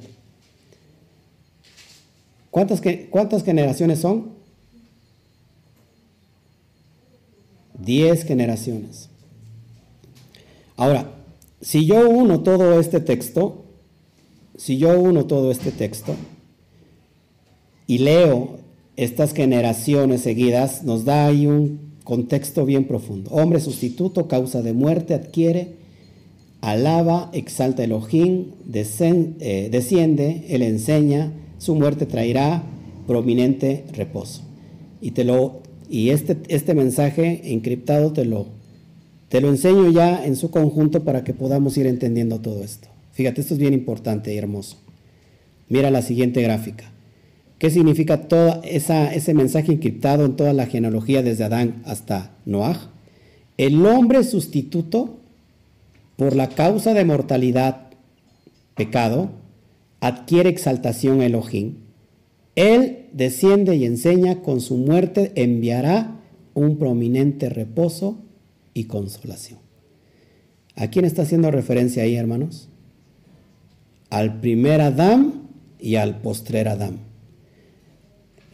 ¿Cuántas, 2.49 2.81
cuántas 3.09 3.43
generaciones 3.43 3.99
son? 3.99 4.31
Diez 7.77 8.23
generaciones. 8.23 9.09
Ahora, 10.77 11.11
si 11.61 11.85
yo 11.85 12.09
uno 12.09 12.39
todo 12.39 12.79
este 12.79 13.01
texto, 13.01 13.65
si 14.55 14.77
yo 14.77 14.99
uno 14.99 15.25
todo 15.25 15.51
este 15.51 15.71
texto 15.71 16.15
y 17.87 17.99
leo 17.99 18.59
estas 18.95 19.33
generaciones 19.33 20.21
seguidas, 20.21 20.83
nos 20.83 21.05
da 21.05 21.27
ahí 21.27 21.47
un 21.47 21.79
contexto 22.03 22.65
bien 22.65 22.85
profundo. 22.85 23.31
Hombre 23.31 23.59
sustituto, 23.59 24.27
causa 24.27 24.61
de 24.61 24.73
muerte, 24.73 25.13
adquiere 25.13 25.77
alaba, 26.61 27.29
exalta 27.33 27.83
Elohim, 27.83 28.51
eh, 28.73 29.69
desciende, 29.71 30.45
él 30.49 30.61
enseña, 30.61 31.31
su 31.57 31.75
muerte 31.75 32.05
traerá 32.05 32.63
prominente 33.05 33.85
reposo. 33.93 34.43
Y, 35.01 35.11
te 35.11 35.23
lo, 35.23 35.61
y 35.89 36.09
este, 36.09 36.37
este 36.49 36.73
mensaje 36.73 37.53
encriptado 37.53 38.11
te 38.11 38.25
lo, 38.25 38.47
te 39.29 39.41
lo 39.41 39.49
enseño 39.49 39.89
ya 39.91 40.25
en 40.25 40.35
su 40.35 40.51
conjunto 40.51 41.03
para 41.03 41.23
que 41.23 41.33
podamos 41.33 41.77
ir 41.77 41.87
entendiendo 41.87 42.39
todo 42.39 42.63
esto. 42.63 42.89
Fíjate, 43.13 43.41
esto 43.41 43.53
es 43.53 43.59
bien 43.59 43.73
importante 43.73 44.33
y 44.33 44.37
hermoso. 44.37 44.77
Mira 45.69 45.91
la 45.91 46.01
siguiente 46.01 46.41
gráfica. 46.41 46.91
¿Qué 47.59 47.71
significa 47.71 48.27
todo 48.27 48.61
ese 48.63 49.33
mensaje 49.33 49.71
encriptado 49.71 50.25
en 50.25 50.35
toda 50.35 50.53
la 50.53 50.67
genealogía 50.67 51.23
desde 51.23 51.43
Adán 51.43 51.81
hasta 51.85 52.35
Noah? 52.45 52.91
El 53.57 53.83
hombre 53.85 54.23
sustituto 54.23 55.17
por 56.17 56.35
la 56.35 56.49
causa 56.49 56.93
de 56.93 57.03
mortalidad, 57.03 57.89
pecado, 58.75 59.31
adquiere 59.99 60.49
exaltación 60.49 61.23
Elohim. 61.23 61.77
Él 62.55 63.07
desciende 63.13 63.75
y 63.75 63.85
enseña, 63.85 64.41
con 64.41 64.61
su 64.61 64.77
muerte 64.77 65.31
enviará 65.35 66.19
un 66.53 66.77
prominente 66.77 67.49
reposo 67.49 68.19
y 68.75 68.85
consolación. 68.85 69.59
¿A 70.75 70.87
quién 70.89 71.05
está 71.05 71.23
haciendo 71.23 71.49
referencia 71.49 72.03
ahí, 72.03 72.15
hermanos? 72.15 72.69
Al 74.11 74.39
primer 74.39 74.81
Adán 74.81 75.49
y 75.79 75.95
al 75.95 76.21
postrer 76.21 76.67
Adán. 76.67 77.06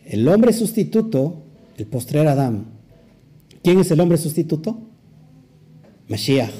El 0.05 0.27
hombre 0.27 0.53
sustituto, 0.53 1.43
el 1.77 1.85
postrer 1.85 2.27
Adán. 2.27 2.65
¿Quién 3.63 3.79
es 3.79 3.91
el 3.91 3.99
hombre 3.99 4.17
sustituto? 4.17 4.77
Mashiach 6.09 6.51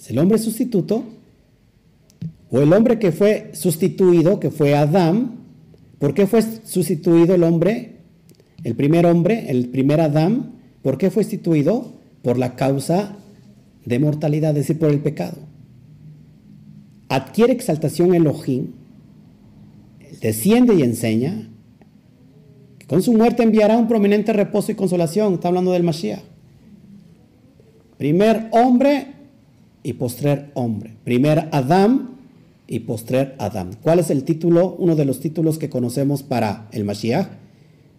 es 0.00 0.10
el 0.10 0.18
hombre 0.18 0.38
sustituto, 0.38 1.04
o 2.50 2.60
el 2.60 2.72
hombre 2.72 2.98
que 2.98 3.12
fue 3.12 3.50
sustituido, 3.52 4.40
que 4.40 4.50
fue 4.50 4.74
Adán. 4.74 5.36
¿Por 5.98 6.14
qué 6.14 6.26
fue 6.26 6.42
sustituido 6.64 7.34
el 7.34 7.44
hombre? 7.44 7.98
El 8.64 8.74
primer 8.74 9.04
hombre, 9.04 9.50
el 9.50 9.68
primer 9.68 10.00
Adán, 10.00 10.52
¿por 10.82 10.96
qué 10.96 11.10
fue 11.10 11.22
sustituido? 11.22 11.92
Por 12.22 12.38
la 12.38 12.56
causa 12.56 13.16
de 13.84 13.98
mortalidad, 13.98 14.50
es 14.50 14.66
decir, 14.66 14.78
por 14.78 14.90
el 14.90 15.00
pecado. 15.00 15.36
Adquiere 17.08 17.52
exaltación 17.52 18.14
Elohim, 18.14 18.68
desciende 20.22 20.74
y 20.74 20.82
enseña, 20.82 21.49
con 22.90 23.02
su 23.02 23.12
muerte 23.12 23.44
enviará 23.44 23.78
un 23.78 23.86
prominente 23.86 24.32
reposo 24.32 24.72
y 24.72 24.74
consolación. 24.74 25.34
Está 25.34 25.46
hablando 25.46 25.70
del 25.70 25.84
Mashiach. 25.84 26.24
Primer 27.96 28.48
hombre 28.50 29.06
y 29.84 29.92
postrer 29.92 30.50
hombre. 30.54 30.96
Primer 31.04 31.48
Adán 31.52 32.16
y 32.66 32.80
postrer 32.80 33.36
Adán. 33.38 33.76
¿Cuál 33.80 34.00
es 34.00 34.10
el 34.10 34.24
título? 34.24 34.74
Uno 34.76 34.96
de 34.96 35.04
los 35.04 35.20
títulos 35.20 35.56
que 35.56 35.70
conocemos 35.70 36.24
para 36.24 36.66
el 36.72 36.82
Mashiach. 36.84 37.28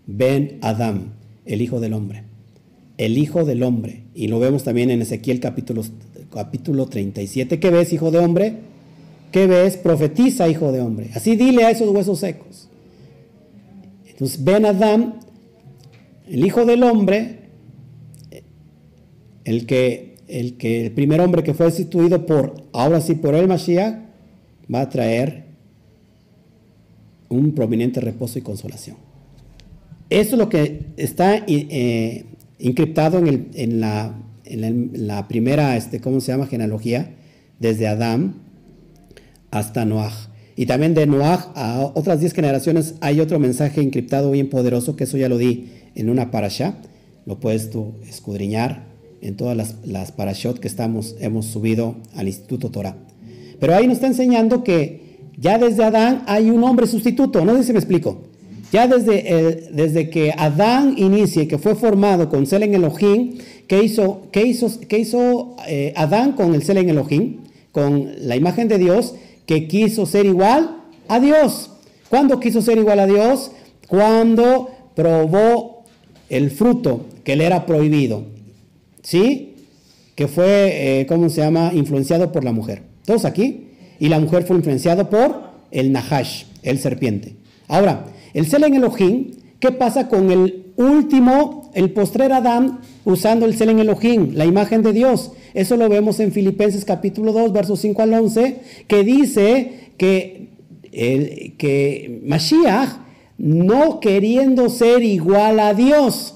Ben 0.07 0.57
Adán, 0.61 1.13
el 1.45 1.61
Hijo 1.61 1.79
del 1.79 1.93
Hombre. 1.93 2.25
El 2.97 3.17
Hijo 3.17 3.45
del 3.45 3.63
Hombre. 3.63 4.03
Y 4.13 4.27
lo 4.27 4.39
vemos 4.41 4.65
también 4.65 4.91
en 4.91 5.01
Ezequiel 5.01 5.39
capítulo, 5.39 5.83
capítulo 6.33 6.87
37. 6.87 7.61
¿Qué 7.61 7.69
ves, 7.69 7.93
Hijo 7.93 8.11
de 8.11 8.19
Hombre? 8.19 8.57
¿qué 9.31 9.47
ves? 9.47 9.77
Profetiza, 9.77 10.47
hijo 10.49 10.71
de 10.71 10.81
hombre. 10.81 11.09
Así 11.15 11.35
dile 11.35 11.63
a 11.63 11.71
esos 11.71 11.89
huesos 11.89 12.19
secos. 12.19 12.67
Entonces, 14.21 14.43
Ben 14.43 14.67
Adam, 14.67 15.15
el 16.27 16.45
hijo 16.45 16.63
del 16.63 16.83
hombre, 16.83 17.39
el 19.45 19.65
que, 19.65 20.17
el 20.27 20.57
que, 20.57 20.85
el 20.85 20.91
primer 20.91 21.21
hombre 21.21 21.41
que 21.41 21.55
fue 21.55 21.65
instituido 21.65 22.23
por, 22.27 22.67
ahora 22.71 23.01
sí, 23.01 23.15
por 23.15 23.33
el 23.33 23.47
Mashiach, 23.47 23.95
va 24.71 24.81
a 24.81 24.89
traer 24.89 25.45
un 27.29 27.55
prominente 27.55 27.99
reposo 27.99 28.37
y 28.37 28.43
consolación. 28.43 28.95
Eso 30.07 30.33
es 30.33 30.37
lo 30.37 30.49
que 30.49 30.85
está 30.97 31.37
eh, 31.47 32.25
encriptado 32.59 33.17
en, 33.25 33.49
en, 33.55 33.81
la, 33.81 34.13
en, 34.45 34.91
primera, 35.27 35.75
este, 35.75 35.99
¿cómo 35.99 36.19
se 36.19 36.31
llama? 36.31 36.45
Genealogía, 36.45 37.15
desde 37.59 37.87
Adán 37.87 38.35
hasta 39.49 39.83
Noah. 39.83 40.30
Y 40.55 40.65
también 40.65 40.93
de 40.93 41.07
Noah 41.07 41.51
a 41.55 41.91
otras 41.93 42.19
10 42.19 42.33
generaciones 42.33 42.95
hay 43.01 43.19
otro 43.19 43.39
mensaje 43.39 43.81
encriptado 43.81 44.31
bien 44.31 44.49
poderoso, 44.49 44.95
que 44.95 45.05
eso 45.05 45.17
ya 45.17 45.29
lo 45.29 45.37
di 45.37 45.69
en 45.95 46.09
una 46.09 46.31
parasha. 46.31 46.75
Lo 47.25 47.39
puedes 47.39 47.69
tú 47.69 47.93
escudriñar 48.07 48.83
en 49.21 49.35
todas 49.37 49.55
las, 49.55 49.75
las 49.85 50.11
parashot 50.11 50.59
que 50.59 50.67
estamos, 50.67 51.15
hemos 51.19 51.45
subido 51.45 51.95
al 52.15 52.27
Instituto 52.27 52.71
Torah. 52.71 52.95
Pero 53.59 53.75
ahí 53.75 53.85
nos 53.85 53.95
está 53.95 54.07
enseñando 54.07 54.63
que 54.63 55.01
ya 55.37 55.57
desde 55.57 55.83
Adán 55.83 56.23
hay 56.27 56.49
un 56.49 56.63
hombre 56.63 56.87
sustituto. 56.87 57.45
No 57.45 57.55
sé 57.55 57.63
si 57.63 57.73
me 57.73 57.79
explico. 57.79 58.23
Ya 58.71 58.87
desde, 58.87 59.69
desde 59.73 60.09
que 60.09 60.33
Adán 60.37 60.95
inicie, 60.97 61.47
que 61.47 61.57
fue 61.57 61.75
formado 61.75 62.29
con 62.29 62.47
Selen 62.47 62.73
Elohim, 62.73 63.37
¿qué 63.67 63.83
hizo, 63.83 64.21
qué 64.31 64.45
hizo, 64.45 64.71
qué 64.87 64.97
hizo 64.97 65.57
eh, 65.67 65.93
Adán 65.95 66.33
con 66.33 66.55
el 66.55 66.63
Selen 66.63 66.89
Elohim? 66.89 67.41
Con 67.73 68.09
la 68.19 68.35
imagen 68.35 68.67
de 68.69 68.77
Dios, 68.77 69.15
que 69.51 69.67
quiso 69.67 70.05
ser 70.05 70.25
igual 70.25 70.77
a 71.09 71.19
Dios. 71.19 71.71
¿Cuándo 72.07 72.39
quiso 72.39 72.61
ser 72.61 72.77
igual 72.77 73.01
a 73.01 73.05
Dios? 73.05 73.51
Cuando 73.89 74.69
probó 74.95 75.83
el 76.29 76.51
fruto 76.51 77.07
que 77.25 77.35
le 77.35 77.47
era 77.47 77.65
prohibido. 77.65 78.23
¿Sí? 79.03 79.55
Que 80.15 80.29
fue, 80.29 81.01
eh, 81.01 81.05
¿cómo 81.05 81.27
se 81.27 81.41
llama? 81.41 81.71
Influenciado 81.73 82.31
por 82.31 82.45
la 82.45 82.53
mujer. 82.53 82.83
Todos 83.03 83.25
aquí. 83.25 83.67
Y 83.99 84.07
la 84.07 84.21
mujer 84.21 84.43
fue 84.43 84.55
influenciada 84.55 85.09
por 85.09 85.41
el 85.69 85.91
Nahash, 85.91 86.45
el 86.63 86.79
serpiente. 86.79 87.35
Ahora, 87.67 88.05
el 88.33 88.47
Selen 88.47 88.73
Elohim, 88.75 89.31
¿qué 89.59 89.73
pasa 89.73 90.07
con 90.07 90.31
el 90.31 90.71
último, 90.77 91.71
el 91.73 91.91
postrer 91.91 92.31
Adán, 92.31 92.79
usando 93.03 93.45
el 93.45 93.57
Selen 93.57 93.79
Elohim, 93.79 94.31
la 94.33 94.45
imagen 94.45 94.81
de 94.81 94.93
Dios? 94.93 95.33
Eso 95.53 95.77
lo 95.77 95.89
vemos 95.89 96.19
en 96.19 96.31
Filipenses 96.31 96.85
capítulo 96.85 97.33
2, 97.33 97.51
versos 97.51 97.79
5 97.79 98.01
al 98.01 98.13
11, 98.13 98.57
que 98.87 99.03
dice 99.03 99.91
que, 99.97 100.49
el, 100.91 101.55
que 101.57 102.21
Mashiach, 102.25 102.89
no 103.37 103.99
queriendo 103.99 104.69
ser 104.69 105.03
igual 105.03 105.59
a 105.59 105.73
Dios, 105.73 106.35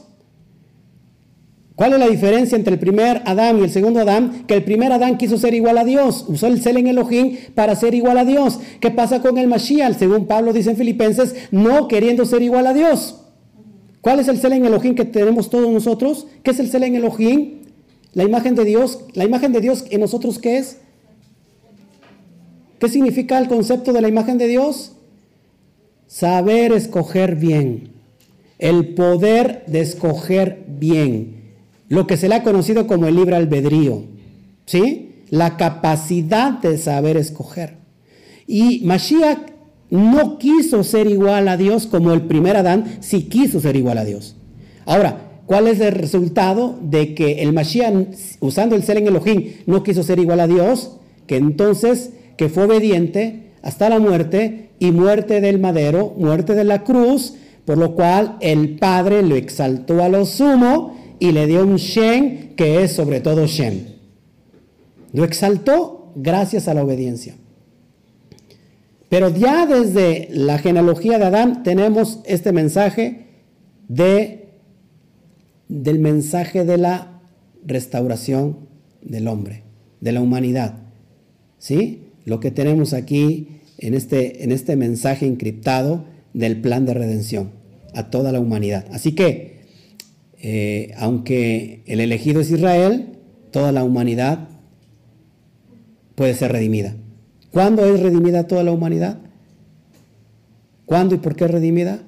¿Cuál 1.76 1.92
es 1.92 2.00
la 2.00 2.08
diferencia 2.08 2.56
entre 2.56 2.76
el 2.76 2.80
primer 2.80 3.22
Adán 3.26 3.60
y 3.60 3.64
el 3.64 3.70
segundo 3.70 4.00
Adán? 4.00 4.46
Que 4.48 4.54
el 4.54 4.64
primer 4.64 4.94
Adán 4.94 5.18
quiso 5.18 5.38
ser 5.38 5.54
igual 5.54 5.78
a 5.78 5.84
Dios, 5.84 6.24
usó 6.30 6.48
el 6.48 6.62
cel 6.62 6.78
en 6.78 6.88
Elohim 6.88 7.36
para 7.54 7.76
ser 7.76 7.94
igual 7.94 8.18
a 8.18 8.24
Dios. 8.24 8.60
¿Qué 8.80 8.92
pasa 8.92 9.22
con 9.22 9.38
el 9.38 9.48
Mashiach? 9.48 9.98
Según 9.98 10.26
Pablo 10.26 10.54
dice 10.54 10.70
en 10.70 10.78
Filipenses, 10.78 11.36
no 11.52 11.90
queriendo 11.90 12.26
ser 12.26 12.42
igual 12.42 12.68
a 12.68 12.74
Dios. 12.74 13.20
¿Cuál 14.00 14.22
es 14.22 14.30
el 14.30 14.38
cel 14.38 14.54
en 14.54 14.66
Elohim 14.66 14.96
que 14.96 15.04
tenemos 15.04 15.50
todos 15.50 15.70
nosotros? 15.70 16.28
¿Qué 16.44 16.52
es 16.52 16.60
el 16.60 16.70
cel 16.70 16.84
en 16.84 16.96
Elohim? 16.96 17.65
La 18.16 18.24
imagen 18.24 18.56
de 18.56 18.66
Dios. 18.66 19.02
¿La 19.14 19.26
imagen 19.26 19.54
de 19.54 19.62
Dios 19.62 19.86
en 19.92 20.02
nosotros 20.02 20.40
qué 20.40 20.58
es? 20.58 20.80
¿Qué 22.80 22.90
significa 22.90 23.38
el 23.38 23.48
concepto 23.48 23.94
de 23.94 24.02
la 24.02 24.10
imagen 24.10 24.40
de 24.40 24.48
Dios? 24.48 24.94
Saber 26.08 26.72
escoger 26.72 27.36
bien. 27.36 27.94
El 28.58 28.96
poder 28.96 29.66
de 29.68 29.82
escoger 29.82 30.66
bien 30.68 31.36
lo 31.88 32.08
que 32.08 32.18
se 32.18 32.30
le 32.30 32.36
ha 32.36 32.44
conocido 32.44 32.88
como 32.88 33.08
el 33.08 33.16
libre 33.16 33.36
albedrío, 33.36 34.04
¿sí? 34.66 35.24
La 35.30 35.58
capacidad 35.58 36.54
de 36.54 36.78
saber 36.78 37.18
escoger. 37.18 37.78
Y 38.48 38.82
Mashiach 38.86 39.52
no 39.90 40.38
quiso 40.38 40.84
ser 40.84 41.08
igual 41.08 41.48
a 41.48 41.58
Dios 41.58 41.88
como 41.88 42.12
el 42.14 42.24
primer 42.24 42.58
Adán, 42.58 42.98
sí 43.02 43.24
quiso 43.24 43.60
ser 43.60 43.76
igual 43.76 43.98
a 43.98 44.06
Dios. 44.06 44.36
Ahora, 44.86 45.24
¿cuál 45.45 45.67
es 45.67 45.80
el 45.80 45.93
resultado 45.93 46.77
de 46.81 47.13
que 47.13 47.41
el 47.41 47.53
Mashiach, 47.53 47.95
usando 48.39 48.76
el 48.76 48.84
ser 48.84 48.97
en 48.97 49.07
Elohim, 49.07 49.53
no 49.65 49.84
quiso 49.84 50.03
ser 50.03 50.19
igual 50.19 50.39
a 50.39 50.47
Dios? 50.47 50.97
Que 51.27 51.38
entonces, 51.38 52.11
que 52.38 52.49
fue 52.49 52.65
obediente 52.65 53.51
hasta 53.61 53.89
la 53.89 53.99
muerte 53.99 54.69
y 54.80 54.91
muerte 54.91 55.41
del 55.41 55.59
madero, 55.59 56.13
muerte 56.17 56.53
de 56.53 56.63
la 56.63 56.84
cruz, 56.84 57.35
por 57.65 57.77
lo 57.77 57.95
cual 57.95 58.38
el 58.41 58.77
Padre 58.77 59.23
lo 59.23 59.35
exaltó 59.35 60.03
a 60.03 60.09
lo 60.09 60.26
sumo 60.26 60.95
y 61.19 61.31
le 61.31 61.47
dio 61.47 61.63
un 61.63 61.77
Shem 61.77 62.55
que 62.55 62.84
es 62.84 62.91
sobre 62.91 63.22
todo 63.22 63.47
Shem. 63.47 63.95
Lo 65.13 65.23
exaltó 65.23 66.11
gracias 66.15 66.67
a 66.67 66.73
la 66.73 66.84
obediencia. 66.84 67.35
Pero 69.09 69.30
ya 69.30 69.65
desde 69.65 70.27
la 70.31 70.57
genealogía 70.57 71.17
de 71.17 71.26
Adán 71.26 71.63
tenemos 71.63 72.19
este 72.26 72.51
mensaje 72.51 73.27
de, 73.88 74.44
del 75.68 76.00
mensaje 76.00 76.64
de 76.66 76.78
la 76.78 77.22
restauración 77.66 78.58
del 79.02 79.28
hombre, 79.28 79.64
de 80.02 80.12
la 80.12 80.22
humanidad. 80.22 80.76
¿Sí? 81.58 82.04
Lo 82.26 82.40
que 82.40 82.52
tenemos 82.52 82.94
aquí 82.94 83.60
en 83.78 83.94
este, 83.94 84.44
en 84.44 84.52
este 84.52 84.76
mensaje 84.76 85.26
encriptado 85.26 86.06
del 86.34 86.62
plan 86.62 86.86
de 86.86 86.94
redención 86.94 87.52
a 87.94 88.10
toda 88.10 88.32
la 88.32 88.40
humanidad. 88.40 88.86
Así 88.92 89.14
que 89.14 89.56
eh, 90.42 90.94
aunque 90.98 91.82
el 91.88 92.00
elegido 92.00 92.42
es 92.42 92.52
Israel, 92.52 93.18
toda 93.52 93.72
la 93.72 93.84
humanidad 93.84 94.48
puede 96.14 96.34
ser 96.34 96.52
redimida. 96.52 96.96
¿Cuándo 97.52 97.86
es 97.86 98.00
redimida 98.00 98.48
toda 98.48 98.64
la 98.64 98.72
humanidad? 98.72 99.18
¿Cuándo 100.86 101.16
y 101.16 101.18
por 101.20 101.36
qué 101.36 101.48
redimida? 101.48 102.04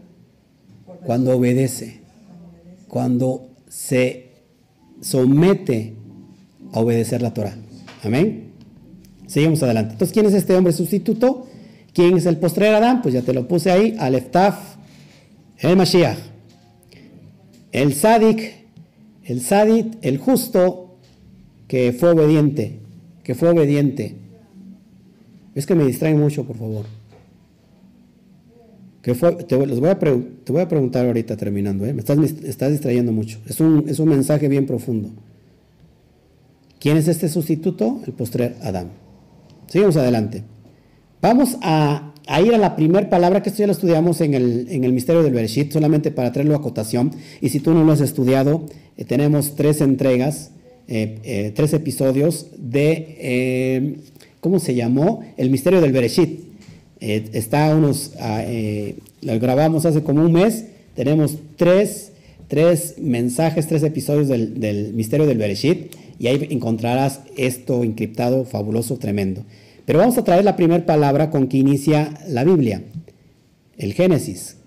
Cuando 1.06 1.36
obedece, 1.36 2.02
cuando 2.98 3.49
se 3.68 4.32
somete 5.02 5.94
a 6.74 6.80
obedecer 6.80 7.22
la 7.22 7.32
Torah. 7.32 7.56
Amén. 8.02 8.53
Seguimos 9.28 9.61
adelante. 9.61 9.91
Entonces, 9.91 10.11
¿quién 10.15 10.26
es 10.26 10.34
este 10.34 10.56
hombre 10.56 10.74
sustituto? 10.74 11.45
¿Quién 11.94 12.18
es 12.18 12.26
el 12.26 12.38
postrer 12.38 12.74
Adán? 12.74 13.03
Pues 13.03 13.14
ya 13.14 13.22
te 13.22 13.36
lo 13.36 13.48
puse 13.48 13.69
ahí, 13.69 13.95
Aleftaf, 13.99 14.78
el 15.60 15.78
Mashiach. 15.78 16.18
El 17.72 17.94
Sadik, 17.94 18.65
el 19.26 19.41
Sadik, 19.41 19.99
el 20.02 20.18
justo, 20.18 20.98
que 21.68 21.94
fue 21.94 22.10
obediente, 22.10 22.80
que 23.24 23.36
fue 23.36 23.49
obediente. 23.49 24.15
Es 25.53 25.68
que 25.68 25.76
me 25.76 25.86
distraen 25.86 26.19
mucho, 26.19 26.45
por 26.45 26.57
favor. 26.57 26.86
Te, 29.14 29.56
voy 29.56 29.90
a 29.90 29.98
te, 29.98 30.52
voy 30.52 30.62
a 30.62 30.68
preguntar 30.68 31.06
ahorita 31.06 31.38
terminando, 31.38 31.86
¿eh? 31.86 31.94
me, 31.94 32.00
estás, 32.00 32.18
estás, 32.20 32.72
distrayendo 32.72 33.12
mucho. 33.12 33.40
Es 33.48 33.62
un, 33.62 33.86
es 33.88 34.00
un 34.00 34.10
mensaje 34.10 34.50
bien 34.50 34.66
profundo. 34.66 35.10
¿Quién 36.80 36.98
es 36.98 37.08
este 37.08 37.30
sustituto? 37.30 38.02
El 38.06 38.14
postrer 38.14 38.56
Adán. 38.62 38.90
Sigamos 39.68 39.96
adelante. 39.96 40.44
Vamos 41.22 41.58
a 41.62 42.14
a 42.28 42.42
ir 42.42 42.54
a 42.54 42.58
la 42.58 42.76
primera 42.76 43.10
palabra, 43.10 43.42
que 43.42 43.50
esto 43.50 43.62
ya 43.62 43.68
lo 43.68 43.72
estudiamos 43.72 44.20
en 44.20 44.34
el, 44.34 44.68
en 44.70 44.84
el 44.84 44.92
misterio 44.92 45.24
del 45.24 45.34
Bereshit, 45.34 45.72
solamente 45.72 46.12
para 46.12 46.32
traerlo 46.34 46.56
a 46.56 46.58
acotación. 46.58 47.12
Y 47.42 47.50
si 47.50 47.62
tú 47.62 47.74
no 47.74 47.84
lo 47.86 47.94
has 47.94 48.02
estudiado, 48.02 48.66
eh, 48.98 49.06
tenemos 49.06 49.56
tres 49.56 49.80
entregas, 49.80 50.52
eh, 50.90 51.54
tres 51.56 51.74
episodios 51.74 52.48
de, 52.58 54.02
¿cómo 54.42 54.60
se 54.60 54.76
llamó? 54.76 55.24
El 55.38 55.50
misterio 55.50 55.80
del 55.80 55.94
Bereshit. 55.94 56.47
Está 56.99 57.76
unos, 57.76 58.14
ah, 58.19 58.44
lo 59.22 59.40
grabamos 59.40 59.86
hace 59.86 60.03
como 60.03 60.22
un 60.22 60.34
mes, 60.34 60.65
tenemos 60.95 61.38
tres, 61.56 62.11
tres 62.48 62.95
mensajes, 62.98 63.68
tres 63.68 63.84
episodios 63.84 64.28
del, 64.28 64.60
del 64.60 64.94
misterio 64.94 65.28
del 65.28 65.38
Bereshit, 65.38 65.95
y 66.19 66.28
ahí 66.28 66.48
encontrarás 66.49 67.22
esto 67.38 67.84
encriptado, 67.84 68.45
fabuloso, 68.45 68.98
tremendo. 68.98 69.44
Pero 69.86 69.99
vamos 69.99 70.18
a 70.18 70.24
traer 70.24 70.44
la 70.44 70.56
primera 70.56 70.86
palabra 70.86 71.30
con 71.30 71.48
que 71.48 71.57
inicia 71.57 72.14
la 72.28 72.44
Biblia, 72.44 72.82
el 73.78 73.94
Génesis. 73.94 74.57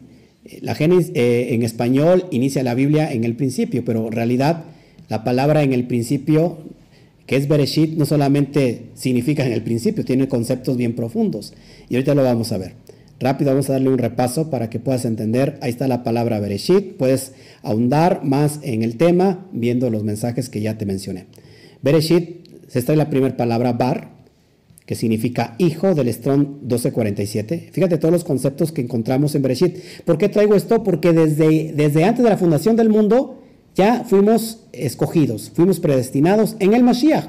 La 0.62 0.74
Génesis 0.74 1.12
eh, 1.14 1.48
en 1.50 1.62
español 1.62 2.26
inicia 2.30 2.62
la 2.62 2.74
Biblia 2.74 3.12
en 3.12 3.24
el 3.24 3.36
principio, 3.36 3.84
pero 3.84 4.06
en 4.06 4.12
realidad 4.12 4.64
la 5.08 5.22
palabra 5.22 5.62
en 5.62 5.72
el 5.72 5.86
principio, 5.86 6.58
que 7.30 7.36
es 7.36 7.46
Bereshit, 7.46 7.96
no 7.96 8.06
solamente 8.06 8.86
significa 8.94 9.46
en 9.46 9.52
el 9.52 9.62
principio, 9.62 10.04
tiene 10.04 10.26
conceptos 10.26 10.76
bien 10.76 10.96
profundos. 10.96 11.54
Y 11.88 11.94
ahorita 11.94 12.16
lo 12.16 12.24
vamos 12.24 12.50
a 12.50 12.58
ver. 12.58 12.72
Rápido 13.20 13.52
vamos 13.52 13.70
a 13.70 13.74
darle 13.74 13.88
un 13.88 13.98
repaso 13.98 14.50
para 14.50 14.68
que 14.68 14.80
puedas 14.80 15.04
entender. 15.04 15.56
Ahí 15.62 15.70
está 15.70 15.86
la 15.86 16.02
palabra 16.02 16.40
Bereshit. 16.40 16.96
Puedes 16.96 17.34
ahondar 17.62 18.24
más 18.24 18.58
en 18.64 18.82
el 18.82 18.96
tema 18.96 19.46
viendo 19.52 19.90
los 19.90 20.02
mensajes 20.02 20.48
que 20.48 20.60
ya 20.60 20.76
te 20.76 20.86
mencioné. 20.86 21.26
Bereshit, 21.82 22.48
se 22.66 22.80
está 22.80 22.96
la 22.96 23.10
primera 23.10 23.36
palabra 23.36 23.74
bar, 23.74 24.10
que 24.84 24.96
significa 24.96 25.54
hijo 25.58 25.94
del 25.94 26.12
Strong 26.12 26.62
1247. 26.62 27.68
Fíjate 27.70 27.98
todos 27.98 28.10
los 28.10 28.24
conceptos 28.24 28.72
que 28.72 28.80
encontramos 28.80 29.36
en 29.36 29.42
Bereshit. 29.42 29.78
¿Por 30.04 30.18
qué 30.18 30.28
traigo 30.28 30.56
esto? 30.56 30.82
Porque 30.82 31.12
desde, 31.12 31.74
desde 31.76 32.02
antes 32.02 32.24
de 32.24 32.30
la 32.30 32.36
fundación 32.36 32.74
del 32.74 32.88
mundo 32.88 33.39
ya 33.80 34.04
fuimos 34.04 34.60
escogidos, 34.72 35.50
fuimos 35.54 35.80
predestinados 35.80 36.54
en 36.58 36.74
el 36.74 36.82
Mashiach. 36.82 37.24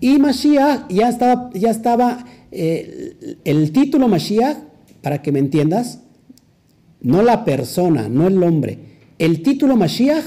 Y 0.00 0.18
Mashiach 0.18 0.88
ya 0.88 1.10
estaba, 1.10 1.50
ya 1.52 1.70
estaba 1.70 2.24
eh, 2.50 3.36
el 3.44 3.70
título 3.72 4.08
Mashiach, 4.08 4.56
para 5.02 5.20
que 5.20 5.30
me 5.30 5.40
entiendas, 5.40 5.98
no 7.02 7.22
la 7.22 7.44
persona, 7.44 8.08
no 8.08 8.26
el 8.26 8.42
hombre. 8.42 8.78
El 9.18 9.42
título 9.42 9.76
Mashiach 9.76 10.24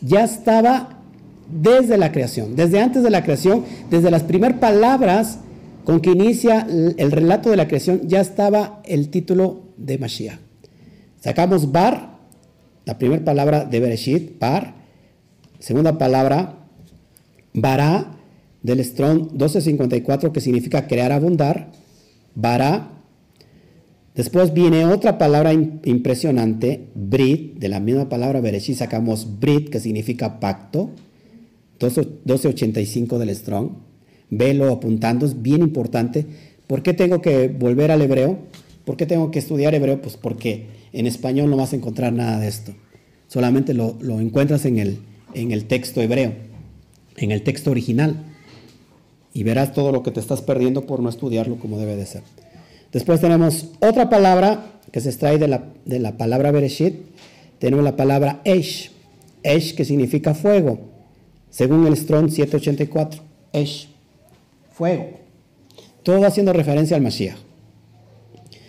ya 0.00 0.24
estaba 0.24 0.98
desde 1.48 1.96
la 1.98 2.10
creación, 2.10 2.56
desde 2.56 2.80
antes 2.80 3.04
de 3.04 3.10
la 3.10 3.22
creación, 3.22 3.64
desde 3.88 4.10
las 4.10 4.24
primeras 4.24 4.58
palabras 4.58 5.38
con 5.84 6.00
que 6.00 6.10
inicia 6.10 6.66
el 6.68 7.12
relato 7.12 7.48
de 7.48 7.56
la 7.56 7.68
creación, 7.68 8.08
ya 8.08 8.20
estaba 8.20 8.82
el 8.84 9.08
título 9.08 9.62
de 9.76 9.98
Mashiach. 9.98 10.40
Sacamos 11.20 11.70
Bar, 11.70 12.18
la 12.84 12.98
primera 12.98 13.24
palabra 13.24 13.64
de 13.64 13.78
Bereshit, 13.78 14.40
Bar, 14.40 14.75
segunda 15.66 15.98
palabra, 15.98 16.68
Bará, 17.52 18.12
del 18.62 18.84
Strong 18.84 19.32
1254, 19.32 20.32
que 20.32 20.40
significa 20.40 20.86
crear, 20.86 21.10
abundar, 21.10 21.72
Bará. 22.36 22.92
Después 24.14 24.54
viene 24.54 24.86
otra 24.86 25.18
palabra 25.18 25.52
impresionante, 25.52 26.86
Brit, 26.94 27.58
de 27.58 27.68
la 27.68 27.80
misma 27.80 28.08
palabra 28.08 28.40
Bereshit 28.40 28.76
sacamos 28.76 29.40
Brit, 29.40 29.70
que 29.70 29.80
significa 29.80 30.38
pacto, 30.38 30.90
1285 31.80 33.18
del 33.18 33.34
Strong 33.34 33.70
velo 34.30 34.72
apuntando, 34.72 35.26
es 35.26 35.42
bien 35.42 35.62
importante. 35.62 36.26
¿Por 36.66 36.82
qué 36.82 36.94
tengo 36.94 37.20
que 37.20 37.48
volver 37.48 37.90
al 37.90 38.02
hebreo? 38.02 38.38
¿Por 38.84 38.96
qué 38.96 39.06
tengo 39.06 39.32
que 39.32 39.38
estudiar 39.40 39.74
hebreo? 39.74 40.00
Pues 40.00 40.16
porque 40.16 40.66
en 40.92 41.06
español 41.06 41.50
no 41.50 41.56
vas 41.56 41.72
a 41.72 41.76
encontrar 41.76 42.12
nada 42.12 42.38
de 42.38 42.48
esto. 42.48 42.72
Solamente 43.28 43.74
lo, 43.74 43.98
encuentras 44.20 44.64
en 44.64 44.78
el, 44.78 44.98
en 45.34 45.52
el 45.52 45.66
texto 45.66 46.00
hebreo, 46.00 46.32
en 47.16 47.30
el 47.30 47.42
texto 47.42 47.70
original. 47.70 48.16
Y 49.32 49.42
verás 49.42 49.74
todo 49.74 49.92
lo 49.92 50.02
que 50.02 50.10
te 50.10 50.20
estás 50.20 50.40
perdiendo 50.42 50.86
por 50.86 51.00
no 51.00 51.08
estudiarlo 51.08 51.56
como 51.56 51.78
debe 51.78 51.96
de 51.96 52.06
ser. 52.06 52.22
Después 52.92 53.20
tenemos 53.20 53.68
otra 53.80 54.08
palabra 54.08 54.80
que 54.92 55.00
se 55.00 55.10
extrae 55.10 55.38
de 55.38 55.48
la, 55.48 55.64
de 55.84 55.98
la 55.98 56.16
palabra 56.16 56.50
Bereshit. 56.50 56.94
Tenemos 57.58 57.84
la 57.84 57.96
palabra 57.96 58.40
Esh. 58.44 58.92
Esh 59.42 59.74
que 59.74 59.84
significa 59.84 60.34
fuego, 60.34 60.80
según 61.50 61.86
el 61.86 61.96
Strong 61.96 62.30
784. 62.30 63.22
Esh 63.52 63.88
fuego. 64.72 65.20
Todo 66.02 66.24
haciendo 66.26 66.52
referencia 66.52 66.96
al 66.96 67.02
Mashiach. 67.02 67.38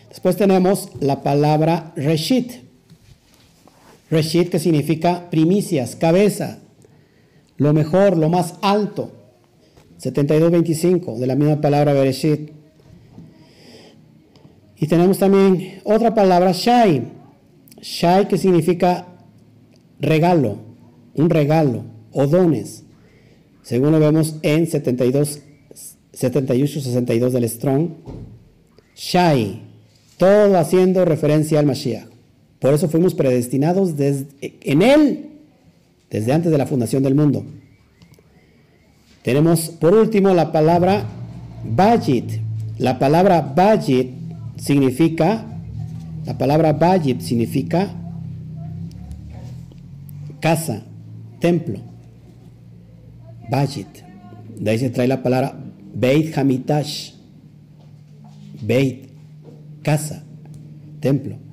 Después 0.10 0.38
tenemos 0.38 0.90
la 1.00 1.22
palabra 1.22 1.94
Reshit. 1.96 2.67
Reshit 4.10 4.50
que 4.50 4.60
significa 4.60 5.30
primicias, 5.30 5.96
cabeza, 5.96 6.60
lo 7.58 7.74
mejor, 7.74 8.18
lo 8.18 8.30
más 8.30 8.56
alto. 8.62 9.12
72.25 10.02 11.18
de 11.18 11.28
la 11.28 11.36
misma 11.36 11.60
palabra 11.60 11.94
Bereshit. 11.94 12.52
Y 14.78 14.88
tenemos 14.88 15.18
también 15.18 15.82
otra 15.84 16.14
palabra 16.14 16.52
Shai. 16.52 17.04
Shai 17.82 18.28
que 18.28 18.38
significa 18.38 19.08
regalo, 20.00 20.58
un 21.16 21.30
regalo 21.30 21.84
o 22.12 22.28
dones. 22.28 22.84
Según 23.64 23.92
lo 23.92 24.00
vemos 24.00 24.36
en 24.44 24.68
72 24.68 25.42
78-62 26.20 27.30
del 27.30 27.48
Strong, 27.48 27.90
Shai, 28.96 29.62
todo 30.18 30.58
haciendo 30.58 31.06
referencia 31.06 31.60
al 31.60 31.68
Mashiach. 31.68 32.17
Por 32.60 32.74
eso 32.74 32.90
fuimos 32.90 33.14
predestinados 33.14 33.94
en 34.42 34.82
Él 34.82 35.30
desde 36.10 36.34
antes 36.34 36.52
de 36.52 36.58
la 36.58 36.66
fundación 36.66 37.04
del 37.04 37.16
mundo. 37.16 37.46
Tenemos 39.24 39.70
por 39.70 39.94
último 39.94 40.34
la 40.34 40.52
palabra 40.52 41.06
Bajit. 41.64 42.40
La 42.80 42.98
palabra 42.98 43.42
Bajit 43.42 44.12
significa, 44.58 45.46
la 46.26 46.38
palabra 46.38 46.74
Bajit 46.74 47.22
significa 47.22 47.94
casa, 50.40 50.84
templo. 51.40 51.80
Bajit. 53.50 53.88
De 54.58 54.72
ahí 54.72 54.80
se 54.80 54.90
trae 54.90 55.08
la 55.08 55.22
palabra 55.22 55.60
Beit 55.94 56.38
Hamitash, 56.38 57.14
Beit, 58.62 59.10
casa, 59.84 60.24
templo. 61.00 61.47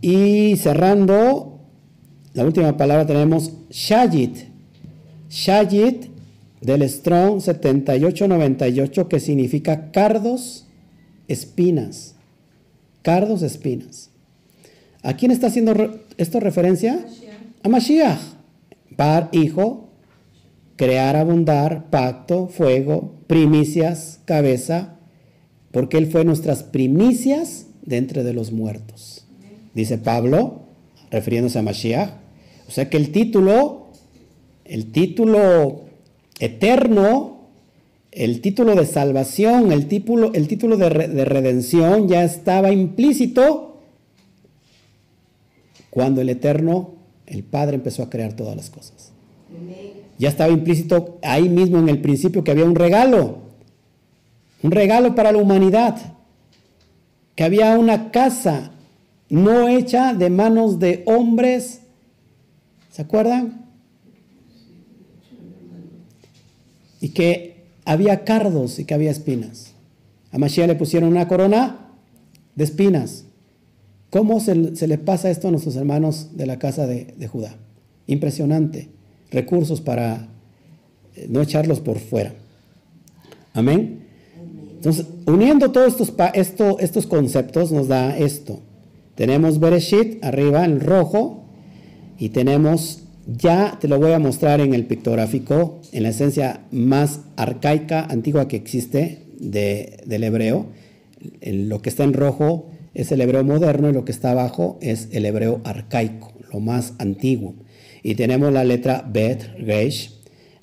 Y 0.00 0.56
cerrando, 0.56 1.60
la 2.32 2.44
última 2.44 2.76
palabra 2.76 3.06
tenemos 3.06 3.52
Shayit. 3.70 4.38
Shayit 5.28 6.06
del 6.60 6.88
Strong 6.88 7.40
7898 7.40 9.08
que 9.08 9.20
significa 9.20 9.90
cardos, 9.90 10.66
espinas. 11.28 12.16
Cardos, 13.02 13.42
espinas. 13.42 14.10
¿A 15.02 15.14
quién 15.14 15.30
está 15.30 15.46
haciendo 15.46 16.00
esto 16.18 16.40
referencia? 16.40 17.06
A 17.62 17.68
Mashiach. 17.68 18.20
Bar, 18.96 19.30
hijo, 19.32 19.88
crear, 20.76 21.16
abundar, 21.16 21.90
pacto, 21.90 22.48
fuego, 22.48 23.14
primicias, 23.26 24.20
cabeza, 24.24 24.96
porque 25.70 25.96
Él 25.96 26.06
fue 26.06 26.24
nuestras 26.24 26.62
primicias 26.62 27.66
de 27.82 27.96
entre 27.96 28.24
de 28.24 28.34
los 28.34 28.52
muertos. 28.52 29.19
Dice 29.74 29.98
Pablo, 29.98 30.62
refiriéndose 31.10 31.58
a 31.58 31.62
Mashiach. 31.62 32.10
O 32.68 32.70
sea 32.70 32.88
que 32.88 32.96
el 32.96 33.12
título, 33.12 33.88
el 34.64 34.92
título 34.92 35.82
eterno, 36.38 37.40
el 38.12 38.40
título 38.40 38.74
de 38.74 38.86
salvación, 38.86 39.72
el 39.72 39.86
título, 39.86 40.32
el 40.34 40.48
título 40.48 40.76
de, 40.76 40.88
de 40.88 41.24
redención 41.24 42.08
ya 42.08 42.24
estaba 42.24 42.72
implícito 42.72 43.70
cuando 45.90 46.20
el 46.20 46.28
Eterno, 46.28 46.94
el 47.26 47.42
Padre, 47.42 47.76
empezó 47.76 48.04
a 48.04 48.10
crear 48.10 48.34
todas 48.34 48.56
las 48.56 48.70
cosas. 48.70 49.12
Ya 50.18 50.28
estaba 50.28 50.52
implícito 50.52 51.18
ahí 51.22 51.48
mismo 51.48 51.78
en 51.78 51.88
el 51.88 52.00
principio 52.00 52.44
que 52.44 52.52
había 52.52 52.64
un 52.64 52.76
regalo, 52.76 53.38
un 54.62 54.70
regalo 54.70 55.14
para 55.14 55.32
la 55.32 55.38
humanidad, 55.38 55.96
que 57.34 57.42
había 57.42 57.76
una 57.76 58.12
casa 58.12 58.70
no 59.30 59.68
hecha 59.68 60.12
de 60.14 60.28
manos 60.28 60.78
de 60.78 61.02
hombres, 61.06 61.80
¿se 62.90 63.02
acuerdan? 63.02 63.66
Y 67.00 67.10
que 67.10 67.64
había 67.84 68.24
cardos 68.24 68.78
y 68.78 68.84
que 68.84 68.94
había 68.94 69.10
espinas. 69.10 69.72
A 70.32 70.38
Mashiach 70.38 70.68
le 70.68 70.74
pusieron 70.74 71.10
una 71.10 71.26
corona 71.26 71.88
de 72.54 72.64
espinas. 72.64 73.24
¿Cómo 74.10 74.40
se, 74.40 74.54
le 74.54 74.98
pasa 74.98 75.30
esto 75.30 75.48
a 75.48 75.50
nuestros 75.50 75.76
hermanos 75.76 76.36
de 76.36 76.46
la 76.46 76.58
casa 76.58 76.86
de 76.86 77.28
Judá? 77.28 77.56
Impresionante 78.06 78.90
recursos 79.30 79.80
para 79.80 80.28
eh, 81.14 81.26
no 81.28 81.40
echarlos 81.40 81.80
por 81.80 81.98
fuera. 81.98 82.34
Amén. 83.54 84.06
Entonces, 84.76 85.06
uniendo 85.26 85.70
todos 85.70 86.00
estos, 86.34 86.78
estos 86.80 87.06
conceptos 87.06 87.72
nos 87.72 87.88
da 87.88 88.16
esto. 88.16 88.60
Tenemos 89.14 89.60
Bereshit 89.60 90.24
arriba 90.24 90.64
en 90.64 90.80
rojo 90.80 91.44
y 92.18 92.30
tenemos, 92.30 93.02
ya 93.26 93.78
te 93.80 93.88
lo 93.88 93.98
voy 93.98 94.12
a 94.12 94.18
mostrar 94.18 94.60
en 94.60 94.74
el 94.74 94.86
pictográfico, 94.86 95.80
en 95.92 96.02
la 96.02 96.10
esencia 96.10 96.66
más 96.70 97.20
arcaica, 97.36 98.04
antigua 98.04 98.48
que 98.48 98.56
existe 98.56 99.26
del 99.38 100.24
hebreo. 100.24 100.66
Lo 101.42 101.82
que 101.82 101.88
está 101.90 102.04
en 102.04 102.12
rojo 102.12 102.70
es 102.94 103.12
el 103.12 103.20
hebreo 103.20 103.44
moderno 103.44 103.88
y 103.88 103.92
lo 103.92 104.04
que 104.04 104.12
está 104.12 104.30
abajo 104.32 104.78
es 104.80 105.08
el 105.12 105.26
hebreo 105.26 105.60
arcaico, 105.64 106.32
lo 106.52 106.60
más 106.60 106.94
antiguo. 106.98 107.54
Y 108.02 108.14
tenemos 108.14 108.52
la 108.52 108.64
letra 108.64 109.06
Bet, 109.06 109.42
Reish, 109.58 110.18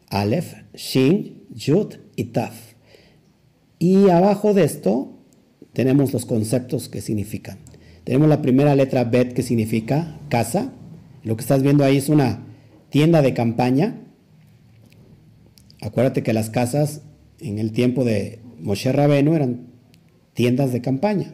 Aleph, 0.10 0.54
Shin, 0.74 1.44
Yud 1.54 1.96
y 2.16 2.26
Taf. 2.26 2.56
Y 3.80 4.10
abajo 4.10 4.54
de 4.54 4.64
esto 4.64 5.14
tenemos 5.74 6.14
los 6.14 6.26
conceptos 6.26 6.90
que 6.90 7.02
significan. 7.02 7.60
Tenemos 8.08 8.30
la 8.30 8.42
primera 8.42 8.74
letra 8.74 9.04
Bet 9.04 9.34
que 9.34 9.44
significa 9.44 10.18
casa. 10.30 10.72
Lo 11.26 11.36
que 11.36 11.42
estás 11.42 11.62
viendo 11.62 11.84
ahí 11.84 11.98
es 11.98 12.08
una 12.08 12.40
tienda 12.90 13.22
de 13.22 13.34
campaña. 13.34 14.00
Acuérdate 15.82 16.24
que 16.24 16.32
las 16.32 16.50
casas 16.50 17.02
en 17.42 17.60
el 17.60 17.74
tiempo 17.74 18.06
de 18.06 18.40
Moshe 18.62 18.94
Rabenu 18.94 19.36
eran 19.36 19.68
tiendas 20.34 20.72
de 20.72 20.80
campaña. 20.80 21.34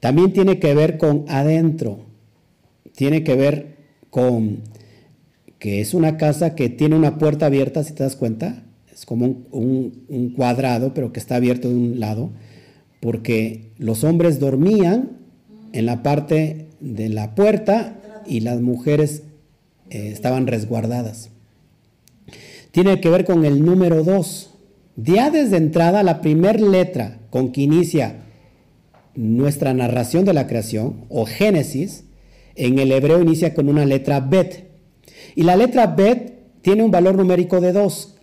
También 0.00 0.32
tiene 0.32 0.58
que 0.58 0.74
ver 0.74 0.98
con 0.98 1.24
adentro. 1.28 2.06
Tiene 2.96 3.22
que 3.22 3.36
ver 3.36 3.76
con 4.10 4.62
que 5.60 5.80
es 5.80 5.94
una 5.94 6.16
casa 6.16 6.56
que 6.56 6.68
tiene 6.68 6.96
una 6.96 7.16
puerta 7.16 7.46
abierta, 7.46 7.84
si 7.84 7.92
te 7.92 8.02
das 8.02 8.16
cuenta, 8.16 8.64
es 8.92 9.06
como 9.06 9.44
un, 9.52 10.32
cuadrado, 10.34 10.94
pero 10.94 11.12
que 11.12 11.20
está 11.20 11.36
abierto 11.36 11.68
de 11.68 11.76
un 11.76 12.00
lado, 12.00 12.32
porque 12.98 13.70
los 13.78 14.02
hombres 14.02 14.40
dormían 14.40 15.17
en 15.78 15.86
la 15.86 16.02
parte 16.02 16.66
de 16.80 17.08
la 17.08 17.36
puerta 17.36 17.94
y 18.26 18.40
las 18.40 18.60
mujeres 18.60 19.22
eh, 19.90 20.10
estaban 20.12 20.48
resguardadas. 20.48 21.30
Tiene 22.72 23.00
que 23.00 23.10
ver 23.10 23.24
con 23.24 23.44
el 23.44 23.64
número 23.64 24.02
2. 24.02 24.50
Ya 24.96 25.30
desde 25.30 25.56
entrada, 25.56 26.02
la 26.02 26.20
primera 26.20 26.58
letra 26.58 27.20
con 27.30 27.52
que 27.52 27.60
inicia 27.60 28.24
nuestra 29.14 29.72
narración 29.72 30.24
de 30.24 30.32
la 30.32 30.48
creación, 30.48 31.04
o 31.08 31.26
Génesis, 31.26 32.04
en 32.56 32.80
el 32.80 32.90
hebreo 32.90 33.22
inicia 33.22 33.54
con 33.54 33.68
una 33.68 33.84
letra 33.84 34.18
Bet. 34.18 34.64
Y 35.36 35.44
la 35.44 35.54
letra 35.54 35.86
Bet 35.86 36.60
tiene 36.62 36.82
un 36.82 36.90
valor 36.90 37.14
numérico 37.14 37.60
de 37.60 37.72
2. 37.72 38.16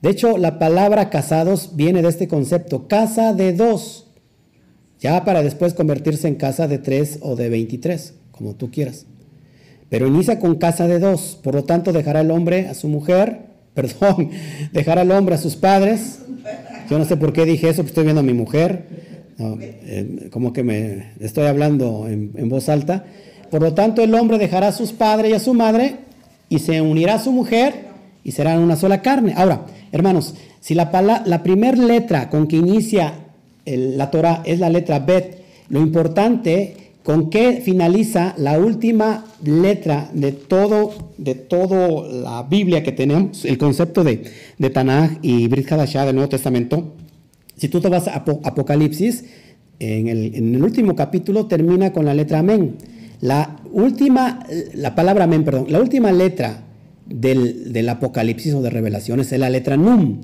De 0.00 0.10
hecho, 0.10 0.36
la 0.36 0.58
palabra 0.58 1.10
casados 1.10 1.76
viene 1.76 2.02
de 2.02 2.08
este 2.08 2.26
concepto, 2.26 2.88
casa 2.88 3.32
de 3.34 3.52
dos, 3.52 4.07
ya 5.00 5.24
para 5.24 5.42
después 5.42 5.74
convertirse 5.74 6.28
en 6.28 6.34
casa 6.34 6.66
de 6.68 6.78
tres 6.78 7.18
o 7.22 7.36
de 7.36 7.48
23, 7.48 8.14
como 8.32 8.54
tú 8.54 8.70
quieras. 8.70 9.06
Pero 9.88 10.06
inicia 10.06 10.38
con 10.38 10.56
casa 10.56 10.86
de 10.86 10.98
dos, 10.98 11.38
por 11.42 11.54
lo 11.54 11.64
tanto 11.64 11.92
dejará 11.92 12.20
el 12.20 12.30
hombre 12.30 12.68
a 12.68 12.74
su 12.74 12.88
mujer, 12.88 13.46
perdón, 13.74 14.30
dejará 14.72 15.02
el 15.02 15.10
hombre 15.12 15.36
a 15.36 15.38
sus 15.38 15.56
padres. 15.56 16.18
Yo 16.90 16.98
no 16.98 17.04
sé 17.04 17.16
por 17.16 17.32
qué 17.32 17.44
dije 17.44 17.68
eso, 17.68 17.82
estoy 17.82 18.04
viendo 18.04 18.20
a 18.20 18.24
mi 18.24 18.32
mujer, 18.32 18.86
eh, 19.38 20.28
como 20.32 20.52
que 20.52 20.64
me 20.64 21.12
estoy 21.20 21.46
hablando 21.46 22.08
en, 22.08 22.32
en 22.34 22.48
voz 22.48 22.68
alta. 22.68 23.04
Por 23.50 23.62
lo 23.62 23.74
tanto, 23.74 24.02
el 24.02 24.14
hombre 24.14 24.38
dejará 24.38 24.68
a 24.68 24.72
sus 24.72 24.92
padres 24.92 25.30
y 25.30 25.34
a 25.34 25.38
su 25.38 25.54
madre 25.54 25.96
y 26.48 26.58
se 26.58 26.80
unirá 26.80 27.14
a 27.14 27.18
su 27.18 27.32
mujer 27.32 27.86
y 28.24 28.32
serán 28.32 28.58
una 28.58 28.76
sola 28.76 29.00
carne. 29.00 29.34
Ahora, 29.36 29.66
hermanos, 29.92 30.34
si 30.60 30.74
la, 30.74 31.22
la 31.24 31.42
primera 31.42 31.76
letra 31.76 32.28
con 32.28 32.46
que 32.46 32.56
inicia 32.56 33.14
la 33.76 34.10
Torah 34.10 34.42
es 34.44 34.60
la 34.60 34.70
letra 34.70 35.00
Bet, 35.00 35.42
lo 35.68 35.80
importante 35.80 36.74
con 37.02 37.30
que 37.30 37.62
finaliza 37.62 38.34
la 38.36 38.58
última 38.58 39.24
letra 39.42 40.10
de 40.12 40.32
todo, 40.32 41.12
de 41.16 41.34
todo 41.34 42.06
la 42.06 42.42
Biblia 42.42 42.82
que 42.82 42.92
tenemos, 42.92 43.44
el 43.44 43.56
concepto 43.56 44.04
de, 44.04 44.24
de 44.58 44.70
Tanaj 44.70 45.18
y 45.22 45.48
Brit 45.48 45.70
Hadashah 45.70 46.04
del 46.04 46.16
Nuevo 46.16 46.28
Testamento, 46.28 46.92
si 47.56 47.68
tú 47.68 47.80
te 47.80 47.88
vas 47.88 48.08
a 48.08 48.16
Apocalipsis, 48.16 49.24
en 49.80 50.08
el, 50.08 50.34
en 50.34 50.54
el, 50.54 50.62
último 50.62 50.96
capítulo 50.96 51.46
termina 51.46 51.92
con 51.92 52.04
la 52.04 52.14
letra 52.14 52.40
Amén. 52.40 52.76
La 53.20 53.56
última, 53.72 54.46
la 54.74 54.94
palabra 54.94 55.24
Amén, 55.24 55.44
perdón, 55.44 55.66
la 55.68 55.80
última 55.80 56.12
letra 56.12 56.64
del, 57.06 57.88
Apocalipsis 57.88 58.54
o 58.54 58.62
de 58.62 58.70
Revelaciones 58.70 59.32
es 59.32 59.38
la 59.38 59.50
letra 59.50 59.76
Num. 59.76 60.20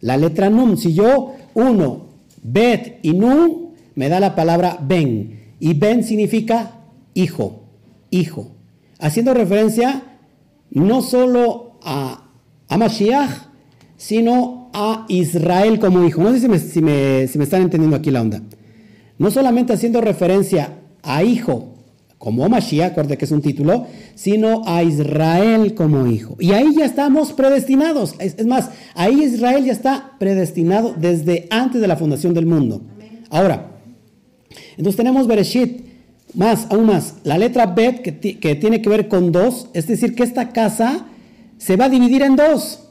La 0.00 0.16
letra 0.16 0.50
Num, 0.50 0.76
si 0.76 0.94
yo 0.94 1.34
uno, 1.54 2.06
Bet 2.44 3.00
y 3.02 3.14
Num, 3.14 3.72
me 3.96 4.08
da 4.08 4.20
la 4.20 4.36
palabra 4.36 4.78
Ben. 4.80 5.54
Y 5.58 5.74
Ben 5.74 6.04
significa 6.04 6.82
hijo, 7.14 7.64
hijo. 8.10 8.52
Haciendo 9.00 9.34
referencia 9.34 10.02
no 10.70 11.02
solo 11.02 11.78
a, 11.82 12.28
a 12.68 12.76
Mashiach, 12.76 13.48
sino 13.96 14.70
a 14.74 15.06
Israel 15.08 15.80
como 15.80 16.04
hijo. 16.04 16.22
No 16.22 16.32
sé 16.32 16.40
si 16.40 16.48
me, 16.48 16.58
si 16.58 16.82
me, 16.82 17.26
si 17.26 17.38
me 17.38 17.44
están 17.44 17.62
entendiendo 17.62 17.96
aquí 17.96 18.10
la 18.10 18.20
onda. 18.20 18.42
No 19.18 19.30
solamente 19.30 19.72
haciendo 19.72 20.00
referencia 20.00 20.80
a 21.02 21.22
hijo, 21.22 21.73
como 22.24 22.48
Mashiach, 22.48 22.92
acuérdate 22.92 23.18
que 23.18 23.26
es 23.26 23.32
un 23.32 23.42
título, 23.42 23.86
sino 24.14 24.62
a 24.64 24.82
Israel 24.82 25.74
como 25.74 26.06
hijo. 26.06 26.36
Y 26.40 26.52
ahí 26.52 26.74
ya 26.74 26.86
estamos 26.86 27.34
predestinados. 27.34 28.14
Es, 28.18 28.46
más, 28.46 28.70
ahí 28.94 29.24
Israel 29.24 29.62
ya 29.62 29.72
está 29.72 30.12
predestinado 30.18 30.94
desde 30.98 31.46
antes 31.50 31.82
de 31.82 31.86
la 31.86 31.96
fundación 31.96 32.32
del 32.32 32.46
mundo. 32.46 32.80
Ahora, 33.28 33.72
entonces 34.78 34.96
tenemos 34.96 35.26
Bereshit, 35.26 35.84
más, 36.32 36.66
aún 36.70 36.86
más, 36.86 37.16
la 37.24 37.36
letra 37.36 37.66
Bet 37.66 38.00
que, 38.00 38.38
que 38.38 38.54
tiene 38.54 38.80
que 38.80 38.88
ver 38.88 39.08
con 39.08 39.30
dos, 39.30 39.68
es 39.74 39.86
decir, 39.86 40.14
que 40.14 40.22
esta 40.22 40.48
casa 40.48 41.04
se 41.58 41.76
va 41.76 41.84
a 41.84 41.90
dividir 41.90 42.22
en 42.22 42.36
dos. 42.36 42.88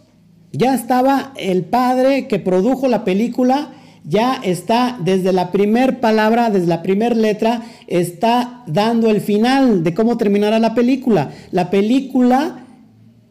Ya 0.51 0.76
estaba 0.76 1.34
el 1.38 1.64
padre 1.64 2.27
que 2.27 2.38
produjo 2.38 2.88
la 2.88 3.03
película 3.03 3.72
ya 4.04 4.36
está 4.44 4.98
desde 5.02 5.32
la 5.32 5.52
primer 5.52 6.00
palabra, 6.00 6.50
desde 6.50 6.68
la 6.68 6.82
primera 6.82 7.16
letra, 7.16 7.62
está 7.88 8.64
dando 8.68 9.10
el 9.10 9.22
final 9.22 9.84
de 9.84 9.94
cómo 9.94 10.18
terminará 10.18 10.60
la 10.60 10.76
película. 10.76 11.32
La 11.52 11.70
película 11.70 12.66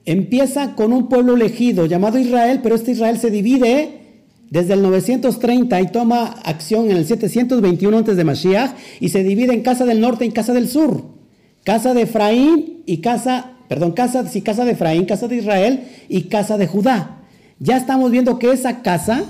empieza 0.04 0.74
con 0.74 0.92
un 0.92 1.08
pueblo 1.08 1.34
elegido 1.34 1.86
llamado 1.86 2.18
Israel, 2.18 2.60
pero 2.62 2.74
este 2.74 2.92
Israel 2.92 3.18
se 3.18 3.30
divide 3.30 4.00
desde 4.50 4.74
el 4.74 4.82
930 4.82 5.80
y 5.80 5.86
toma 5.88 6.36
acción 6.44 6.90
en 6.90 6.96
el 6.96 7.06
721 7.06 7.96
antes 7.96 8.16
de 8.16 8.24
Mashiach 8.24 8.72
y 9.00 9.10
se 9.10 9.22
divide 9.22 9.54
en 9.54 9.62
casa 9.62 9.84
del 9.84 10.00
norte 10.00 10.24
y 10.24 10.30
casa 10.30 10.52
del 10.52 10.68
sur. 10.68 11.04
Casa 11.64 11.94
de 11.94 12.02
Efraín 12.02 12.82
y 12.86 12.98
casa, 12.98 13.52
perdón, 13.68 13.92
casa, 13.92 14.26
sí, 14.26 14.42
casa 14.42 14.64
de 14.64 14.72
Efraín, 14.72 15.04
casa 15.04 15.28
de 15.28 15.36
Israel 15.36 15.84
y 16.08 16.22
casa 16.22 16.58
de 16.58 16.66
Judá. 16.66 17.22
Ya 17.60 17.76
estamos 17.76 18.10
viendo 18.10 18.38
que 18.38 18.50
esa 18.50 18.82
casa 18.82 19.24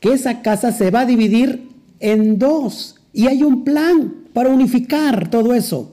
que 0.00 0.12
esa 0.12 0.42
casa 0.42 0.72
se 0.72 0.90
va 0.90 1.00
a 1.00 1.06
dividir 1.06 1.68
en 2.00 2.38
dos 2.38 2.96
y 3.12 3.26
hay 3.26 3.42
un 3.42 3.64
plan 3.64 4.14
para 4.32 4.50
unificar 4.50 5.28
todo 5.28 5.54
eso. 5.54 5.92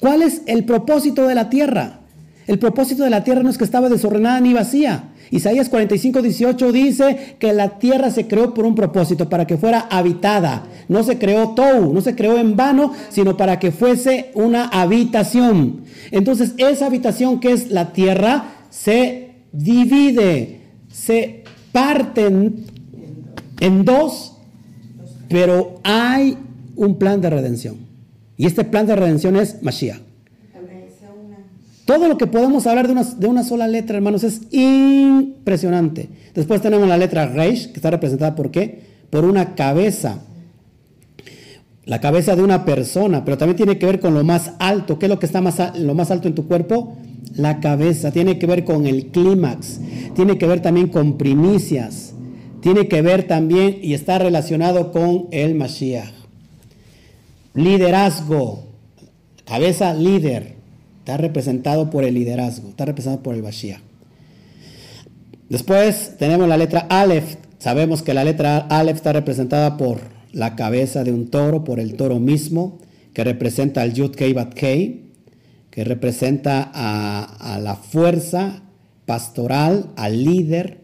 ¿Cuál 0.00 0.22
es 0.22 0.42
el 0.46 0.64
propósito 0.64 1.26
de 1.28 1.34
la 1.34 1.50
tierra? 1.50 2.00
El 2.46 2.58
propósito 2.58 3.04
de 3.04 3.10
la 3.10 3.24
tierra 3.24 3.42
no 3.42 3.50
es 3.50 3.58
que 3.58 3.64
estaba 3.64 3.88
desordenada 3.88 4.40
ni 4.40 4.52
vacía. 4.52 5.04
Isaías 5.30 5.70
45, 5.70 6.20
18 6.20 6.72
dice 6.72 7.36
que 7.38 7.54
la 7.54 7.78
tierra 7.78 8.10
se 8.10 8.26
creó 8.26 8.52
por 8.52 8.66
un 8.66 8.74
propósito, 8.74 9.30
para 9.30 9.46
que 9.46 9.56
fuera 9.56 9.86
habitada. 9.90 10.64
No 10.88 11.02
se 11.02 11.18
creó 11.18 11.54
tou, 11.54 11.92
no 11.92 12.02
se 12.02 12.14
creó 12.14 12.36
en 12.36 12.54
vano, 12.54 12.92
sino 13.08 13.36
para 13.36 13.58
que 13.58 13.72
fuese 13.72 14.30
una 14.34 14.66
habitación. 14.66 15.84
Entonces 16.10 16.52
esa 16.58 16.86
habitación 16.86 17.40
que 17.40 17.52
es 17.52 17.70
la 17.70 17.92
tierra 17.92 18.44
se 18.68 19.30
divide, 19.52 20.60
se 20.90 21.44
parten 21.72 22.66
en 23.62 23.84
dos, 23.84 24.32
pero 25.28 25.78
hay 25.84 26.36
un 26.74 26.98
plan 26.98 27.20
de 27.20 27.30
redención. 27.30 27.76
Y 28.36 28.46
este 28.46 28.64
plan 28.64 28.88
de 28.88 28.96
redención 28.96 29.36
es 29.36 29.62
Mashiach. 29.62 30.00
Todo 31.84 32.08
lo 32.08 32.18
que 32.18 32.26
podemos 32.26 32.66
hablar 32.66 32.86
de 32.88 32.92
una, 32.92 33.04
de 33.04 33.26
una, 33.28 33.44
sola 33.44 33.68
letra, 33.68 33.96
hermanos, 33.96 34.24
es 34.24 34.42
impresionante. 34.50 36.08
Después 36.34 36.60
tenemos 36.60 36.88
la 36.88 36.96
letra 36.96 37.26
Reish, 37.26 37.68
que 37.68 37.74
está 37.74 37.90
representada 37.90 38.34
por 38.34 38.50
qué? 38.50 38.82
Por 39.10 39.24
una 39.24 39.54
cabeza. 39.54 40.18
La 41.84 42.00
cabeza 42.00 42.34
de 42.34 42.42
una 42.42 42.64
persona, 42.64 43.24
pero 43.24 43.38
también 43.38 43.56
tiene 43.56 43.78
que 43.78 43.86
ver 43.86 44.00
con 44.00 44.14
lo 44.14 44.24
más 44.24 44.52
alto. 44.58 44.98
¿Qué 44.98 45.06
es 45.06 45.10
lo 45.10 45.20
que 45.20 45.26
está 45.26 45.40
más, 45.40 45.78
lo 45.78 45.94
más 45.94 46.10
alto 46.10 46.26
en 46.26 46.34
tu 46.34 46.48
cuerpo? 46.48 46.96
La 47.36 47.60
cabeza. 47.60 48.10
Tiene 48.10 48.40
que 48.40 48.46
ver 48.46 48.64
con 48.64 48.86
el 48.86 49.06
clímax. 49.06 49.80
Tiene 50.16 50.36
que 50.36 50.48
ver 50.48 50.60
también 50.60 50.88
con 50.88 51.16
primicias 51.16 52.12
tiene 52.62 52.86
que 52.86 53.02
ver 53.02 53.26
también 53.26 53.80
y 53.82 53.92
está 53.92 54.18
relacionado 54.18 54.92
con 54.92 55.26
el 55.32 55.54
Mashiach. 55.56 56.12
Liderazgo, 57.54 58.64
cabeza 59.44 59.92
líder, 59.92 60.54
está 61.00 61.16
representado 61.16 61.90
por 61.90 62.04
el 62.04 62.14
liderazgo, 62.14 62.70
está 62.70 62.84
representado 62.84 63.22
por 63.22 63.34
el 63.34 63.42
Mashiach. 63.42 63.80
Después 65.48 66.16
tenemos 66.18 66.48
la 66.48 66.56
letra 66.56 66.86
Aleph. 66.88 67.34
Sabemos 67.58 68.02
que 68.02 68.14
la 68.14 68.24
letra 68.24 68.58
Aleph 68.58 68.96
está 68.96 69.12
representada 69.12 69.76
por 69.76 69.98
la 70.32 70.54
cabeza 70.54 71.02
de 71.02 71.12
un 71.12 71.28
toro, 71.28 71.64
por 71.64 71.80
el 71.80 71.94
toro 71.94 72.20
mismo, 72.20 72.78
que 73.12 73.24
representa 73.24 73.82
al 73.82 73.92
Yud 73.92 74.14
Kei 74.14 74.32
Bat 74.32 74.54
Kei, 74.54 75.10
que 75.70 75.82
representa 75.82 76.70
a, 76.72 77.24
a 77.24 77.58
la 77.58 77.74
fuerza 77.74 78.62
pastoral, 79.04 79.90
al 79.96 80.24
líder, 80.24 80.78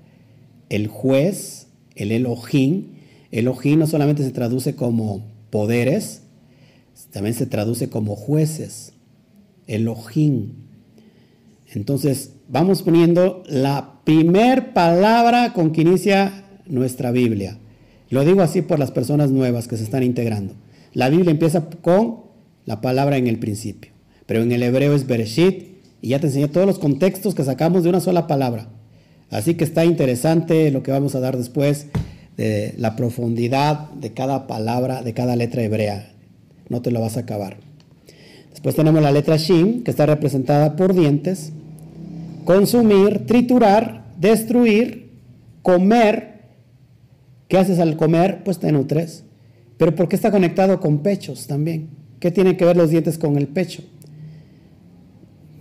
el 0.69 0.89
juez, 0.89 1.68
el 1.99 2.13
Elohim. 2.13 2.95
Elohim 3.31 3.79
no 3.79 3.87
solamente 3.87 4.23
se 4.23 4.31
traduce 4.31 4.75
como 4.75 5.27
poderes, 5.51 6.23
también 7.11 7.35
se 7.35 7.47
traduce 7.47 7.91
como 7.91 8.17
jueces. 8.17 8.93
Elohim. 9.67 10.55
Entonces, 11.75 12.33
vamos 12.49 12.83
poniendo 12.83 13.43
la 13.47 14.01
primer 14.05 14.73
palabra 14.73 15.53
con 15.53 15.73
que 15.73 15.83
inicia 15.83 16.45
nuestra 16.67 17.11
Biblia. 17.11 17.59
Lo 18.09 18.25
digo 18.25 18.41
así 18.41 18.63
por 18.63 18.79
las 18.79 18.91
personas 18.91 19.31
nuevas 19.31 19.69
que 19.69 19.77
se 19.77 19.85
están 19.85 20.03
integrando. 20.03 20.55
La 20.95 21.11
Biblia 21.11 21.31
empieza 21.31 21.69
con 21.83 22.23
la 22.65 22.81
palabra 22.81 23.19
en 23.19 23.27
el 23.27 23.39
principio, 23.39 23.93
pero 24.25 24.43
en 24.43 24.51
el 24.51 24.63
hebreo 24.63 24.95
es 24.95 25.07
Bereshit 25.07 25.69
y 26.01 26.09
ya 26.09 26.21
te 26.21 26.29
enseñé 26.29 26.49
todos 26.49 26.67
los 26.67 26.79
contextos 26.79 27.35
que 27.35 27.45
sacamos 27.45 27.83
de 27.83 27.91
una 27.91 28.01
sola 28.01 28.27
palabra. 28.27 28.71
Así 29.31 29.55
que 29.55 29.65
está 29.65 29.85
interesante 29.85 30.71
lo 30.71 30.83
que 30.83 30.91
vamos 30.91 31.15
a 31.15 31.21
dar 31.21 31.37
después 31.37 31.87
de 32.37 32.75
la 32.79 32.97
profundidad 32.97 33.91
de 33.91 34.13
cada 34.13 34.47
palabra, 34.47 35.03
de 35.03 35.13
cada 35.13 35.37
letra 35.37 35.63
hebrea. 35.63 36.13
No 36.69 36.83
te 36.83 36.91
lo 36.91 37.01
vas 37.01 37.17
a 37.17 37.21
acabar. 37.21 37.57
Después 38.51 38.75
tenemos 38.75 39.03
la 39.03 39.13
letra 39.13 39.37
Shin, 39.37 39.85
que 39.85 39.91
está 39.91 40.07
representada 40.07 40.77
por 40.77 40.95
dientes. 40.95 41.53
Consumir, 42.45 43.27
triturar, 43.27 44.05
destruir, 44.19 45.11
comer, 45.63 46.41
¿qué 47.49 47.59
haces 47.59 47.79
al 47.79 47.97
comer? 47.97 48.43
Pues 48.45 48.59
te 48.59 48.73
nutres. 48.73 49.25
Pero 49.77 49.95
¿por 49.95 50.09
qué 50.09 50.17
está 50.17 50.31
conectado 50.31 50.81
con 50.81 50.99
pechos 50.99 51.47
también? 51.47 51.91
¿Qué 52.19 52.31
tienen 52.31 52.57
que 52.57 52.65
ver 52.65 52.77
los 52.77 52.91
dientes 52.91 53.19
con 53.19 53.37
el 53.37 53.47
pecho? 53.47 53.83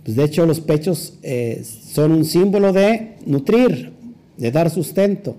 Pues 0.08 0.16
de 0.16 0.24
hecho 0.24 0.46
los 0.46 0.60
pechos 0.60 1.18
eh, 1.22 1.62
son 1.62 2.12
un 2.12 2.24
símbolo 2.24 2.72
de 2.72 3.16
nutrir, 3.26 3.92
de 4.38 4.50
dar 4.50 4.70
sustento. 4.70 5.36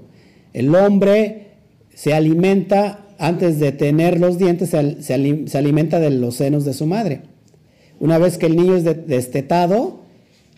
El 0.53 0.75
hombre 0.75 1.47
se 1.95 2.13
alimenta, 2.13 3.07
antes 3.17 3.59
de 3.59 3.71
tener 3.71 4.19
los 4.19 4.37
dientes, 4.37 4.69
se, 4.69 5.57
alimenta 5.57 5.99
de 5.99 6.11
los 6.11 6.35
senos 6.35 6.65
de 6.65 6.75
su 6.75 6.85
madre. 6.85 7.21
Una 7.99 8.19
vez 8.19 8.37
que 8.37 8.45
el 8.45 8.57
niño 8.57 8.75
es 8.75 8.83
destetado, 8.83 10.01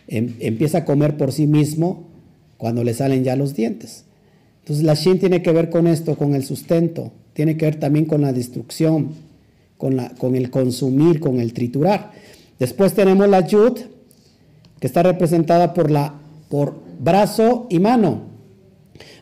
em, 0.10 0.34
empieza 0.42 0.80
a 0.80 0.84
comer 0.84 1.16
por 1.16 1.32
sí 1.32 1.48
mismo 1.48 2.04
cuando 2.58 2.84
le 2.84 2.94
salen 2.94 3.24
ya 3.24 3.38
los 3.38 3.56
dientes. 3.56 4.04
Entonces 4.60 4.84
la 4.84 4.96
Shin 4.96 5.20
tiene 5.20 5.42
que 5.42 5.54
ver 5.54 5.70
con 5.70 5.88
esto, 5.88 6.18
con 6.18 6.36
el 6.36 6.44
sustento, 6.44 7.14
tiene 7.32 7.56
que 7.56 7.64
ver 7.64 7.78
también 7.78 8.04
con 8.04 8.20
la 8.20 8.34
destrucción, 8.34 9.12
con, 9.78 9.98
con 10.18 10.36
el 10.36 10.50
consumir, 10.50 11.22
con 11.22 11.40
el 11.40 11.54
triturar. 11.54 12.12
Después 12.60 12.94
tenemos 12.94 13.30
la 13.30 13.48
Yud, 13.48 13.80
que 14.82 14.88
está 14.88 15.04
representada 15.04 15.76
por, 15.76 15.92
la, 15.92 16.16
por 16.50 16.82
brazo 17.00 17.68
y 17.70 17.80
mano. 17.80 18.24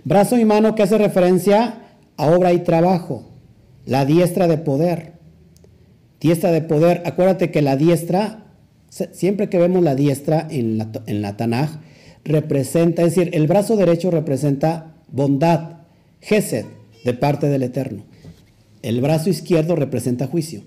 Brazo 0.06 0.40
y 0.40 0.46
mano 0.46 0.74
que 0.74 0.84
hace 0.84 0.98
referencia 0.98 1.82
a 2.16 2.32
obra 2.32 2.54
y 2.54 2.60
trabajo. 2.60 3.30
La 3.86 4.06
diestra 4.06 4.48
de 4.48 4.58
poder. 4.58 5.14
Diestra 6.22 6.52
de 6.52 6.62
poder. 6.62 7.04
Acuérdate 7.06 7.52
que 7.52 7.62
la 7.62 7.76
diestra, 7.76 8.46
siempre 8.88 9.50
que 9.50 9.60
vemos 9.60 9.84
la 9.84 9.96
diestra 9.96 10.48
en 10.50 10.78
la, 10.78 10.90
en 11.06 11.22
la 11.22 11.36
Tanaj, 11.36 11.82
representa, 12.24 13.04
es 13.04 13.16
decir, 13.16 13.30
el 13.34 13.46
brazo 13.46 13.76
derecho 13.76 14.12
representa 14.12 14.96
bondad, 15.12 15.82
gesed, 16.22 16.66
de 17.04 17.14
parte 17.14 17.48
del 17.50 17.64
Eterno. 17.64 18.06
El 18.82 19.02
brazo 19.02 19.30
izquierdo 19.30 19.76
representa 19.76 20.28
juicio. 20.28 20.64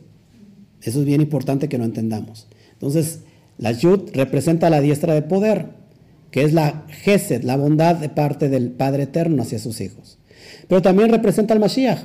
Eso 0.82 1.01
es 1.01 1.06
bien 1.06 1.23
importante 1.23 1.70
que 1.70 1.78
lo 1.78 1.85
entendamos. 1.85 2.47
Entonces, 2.73 3.20
la 3.58 3.72
Yud 3.72 4.10
representa 4.14 4.70
la 4.70 4.80
diestra 4.80 5.14
de 5.14 5.22
poder, 5.22 5.66
que 6.30 6.42
es 6.42 6.52
la 6.52 6.84
Gesed, 6.88 7.42
la 7.44 7.56
bondad 7.56 7.96
de 7.96 8.08
parte 8.08 8.48
del 8.48 8.70
Padre 8.70 9.04
Eterno 9.04 9.42
hacia 9.42 9.58
sus 9.58 9.80
hijos. 9.80 10.18
Pero 10.68 10.82
también 10.82 11.10
representa 11.10 11.54
al 11.54 11.60
Mashiach. 11.60 12.00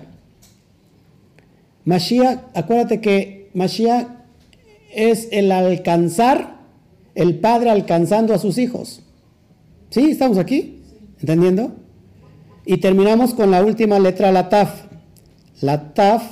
Mashiach, 1.85 2.39
acuérdate 2.53 2.99
que 2.99 3.49
Mashiach 3.53 4.07
es 4.93 5.29
el 5.31 5.51
alcanzar, 5.51 6.57
el 7.15 7.39
Padre 7.39 7.69
alcanzando 7.69 8.33
a 8.33 8.37
sus 8.37 8.57
hijos. 8.57 9.01
¿Sí? 9.89 10.11
¿Estamos 10.11 10.37
aquí? 10.37 10.81
¿Entendiendo? 11.19 11.75
Y 12.65 12.77
terminamos 12.77 13.33
con 13.33 13.49
la 13.49 13.63
última 13.63 13.97
letra, 13.99 14.31
la 14.31 14.49
Taf. 14.49 14.83
La 15.61 15.93
Taf, 15.93 16.23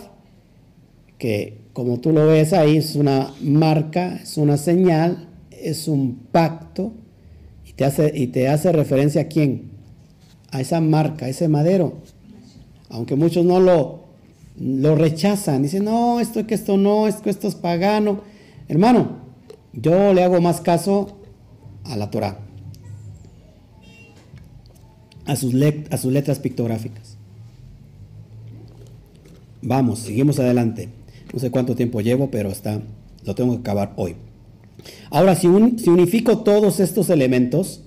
que 1.17 1.64
como 1.75 1.99
tú 1.99 2.13
lo 2.13 2.25
ves 2.27 2.53
ahí, 2.53 2.77
es 2.77 2.95
una 2.95 3.33
marca, 3.41 4.15
es 4.23 4.37
una 4.37 4.55
señal, 4.55 5.27
es 5.51 5.89
un 5.89 6.15
pacto, 6.31 6.93
y 7.65 7.73
te 7.73 7.83
hace, 7.83 8.13
y 8.15 8.27
te 8.27 8.47
hace 8.47 8.71
referencia 8.71 9.23
a 9.23 9.25
quién? 9.25 9.71
A 10.51 10.61
esa 10.61 10.79
marca, 10.79 11.25
a 11.25 11.29
ese 11.29 11.49
madero. 11.49 11.97
Aunque 12.87 13.17
muchos 13.17 13.43
no 13.43 13.59
lo, 13.59 14.05
lo 14.57 14.95
rechazan, 14.95 15.63
dicen, 15.63 15.83
no, 15.83 16.21
esto 16.21 16.47
que 16.47 16.55
esto 16.55 16.77
no, 16.77 17.09
esto, 17.09 17.29
esto 17.29 17.49
es 17.49 17.55
pagano. 17.55 18.21
Hermano, 18.69 19.17
yo 19.73 20.13
le 20.13 20.23
hago 20.23 20.39
más 20.39 20.61
caso 20.61 21.17
a 21.83 21.97
la 21.97 22.09
Torah, 22.09 22.39
a 25.25 25.35
sus, 25.35 25.53
a 25.91 25.97
sus 25.97 26.13
letras 26.13 26.39
pictográficas. 26.39 27.17
Vamos, 29.61 29.99
seguimos 29.99 30.39
adelante. 30.39 31.03
No 31.33 31.39
sé 31.39 31.51
cuánto 31.51 31.75
tiempo 31.75 32.01
llevo, 32.01 32.31
pero 32.31 32.49
está, 32.49 32.81
lo 33.23 33.35
tengo 33.35 33.53
que 33.53 33.59
acabar 33.59 33.93
hoy. 33.97 34.15
Ahora, 35.09 35.35
si, 35.35 35.47
si 35.77 35.89
unifico 35.89 36.39
todos 36.39 36.79
estos 36.79 37.09
elementos, 37.09 37.81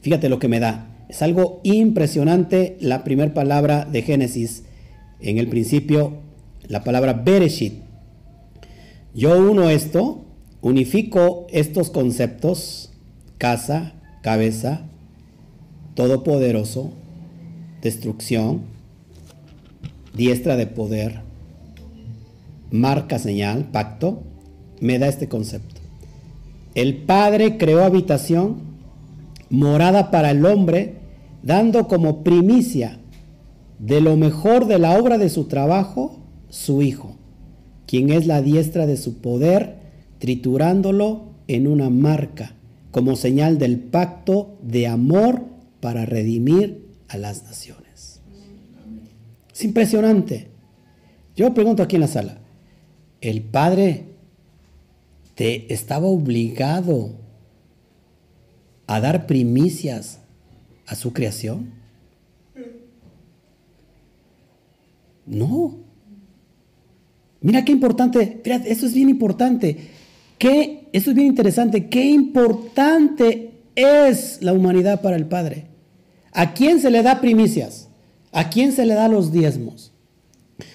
fíjate 0.00 0.28
lo 0.28 0.38
que 0.38 0.48
me 0.48 0.60
da. 0.60 0.90
Es 1.08 1.22
algo 1.22 1.60
impresionante 1.62 2.76
la 2.80 3.04
primera 3.04 3.34
palabra 3.34 3.84
de 3.84 4.02
Génesis. 4.02 4.64
En 5.20 5.38
el 5.38 5.48
principio, 5.48 6.18
la 6.66 6.82
palabra 6.82 7.12
Bereshit. 7.12 7.74
Yo 9.14 9.38
uno 9.38 9.70
esto, 9.70 10.24
unifico 10.60 11.46
estos 11.50 11.90
conceptos, 11.90 12.90
casa, 13.38 13.94
cabeza, 14.22 14.86
todopoderoso, 15.94 16.92
destrucción, 17.82 18.62
diestra 20.14 20.56
de 20.56 20.66
poder, 20.66 21.23
marca, 22.74 23.20
señal, 23.20 23.66
pacto, 23.70 24.24
me 24.80 24.98
da 24.98 25.06
este 25.06 25.28
concepto. 25.28 25.80
El 26.74 26.96
Padre 26.96 27.56
creó 27.56 27.84
habitación, 27.84 28.56
morada 29.48 30.10
para 30.10 30.32
el 30.32 30.44
hombre, 30.44 30.96
dando 31.44 31.86
como 31.86 32.24
primicia 32.24 32.98
de 33.78 34.00
lo 34.00 34.16
mejor 34.16 34.66
de 34.66 34.80
la 34.80 34.98
obra 34.98 35.18
de 35.18 35.28
su 35.28 35.44
trabajo, 35.44 36.18
su 36.48 36.82
Hijo, 36.82 37.14
quien 37.86 38.10
es 38.10 38.26
la 38.26 38.42
diestra 38.42 38.86
de 38.86 38.96
su 38.96 39.18
poder, 39.18 39.76
triturándolo 40.18 41.26
en 41.46 41.68
una 41.68 41.90
marca, 41.90 42.54
como 42.90 43.14
señal 43.14 43.56
del 43.58 43.78
pacto 43.78 44.58
de 44.62 44.88
amor 44.88 45.44
para 45.78 46.06
redimir 46.06 46.88
a 47.08 47.18
las 47.18 47.44
naciones. 47.44 48.20
Es 49.52 49.64
impresionante. 49.64 50.48
Yo 51.36 51.54
pregunto 51.54 51.82
aquí 51.84 51.94
en 51.96 52.00
la 52.00 52.08
sala, 52.08 52.40
el 53.30 53.42
Padre 53.42 54.04
te 55.34 55.72
estaba 55.72 56.06
obligado 56.06 57.12
a 58.86 59.00
dar 59.00 59.26
primicias 59.26 60.20
a 60.86 60.94
su 60.94 61.12
creación? 61.12 61.72
No. 65.26 65.76
Mira 67.40 67.64
qué 67.64 67.72
importante, 67.72 68.40
fíjate, 68.42 68.70
eso 68.70 68.86
es 68.86 68.94
bien 68.94 69.08
importante. 69.08 69.88
Qué, 70.38 70.88
eso 70.92 71.10
es 71.10 71.16
bien 71.16 71.28
interesante. 71.28 71.88
Qué 71.88 72.04
importante 72.04 73.52
es 73.74 74.42
la 74.42 74.52
humanidad 74.52 75.00
para 75.00 75.16
el 75.16 75.26
Padre. 75.26 75.66
¿A 76.32 76.52
quién 76.52 76.80
se 76.80 76.90
le 76.90 77.02
da 77.02 77.20
primicias? 77.20 77.88
¿A 78.32 78.50
quién 78.50 78.72
se 78.72 78.84
le 78.84 78.94
da 78.94 79.08
los 79.08 79.32
diezmos? 79.32 79.92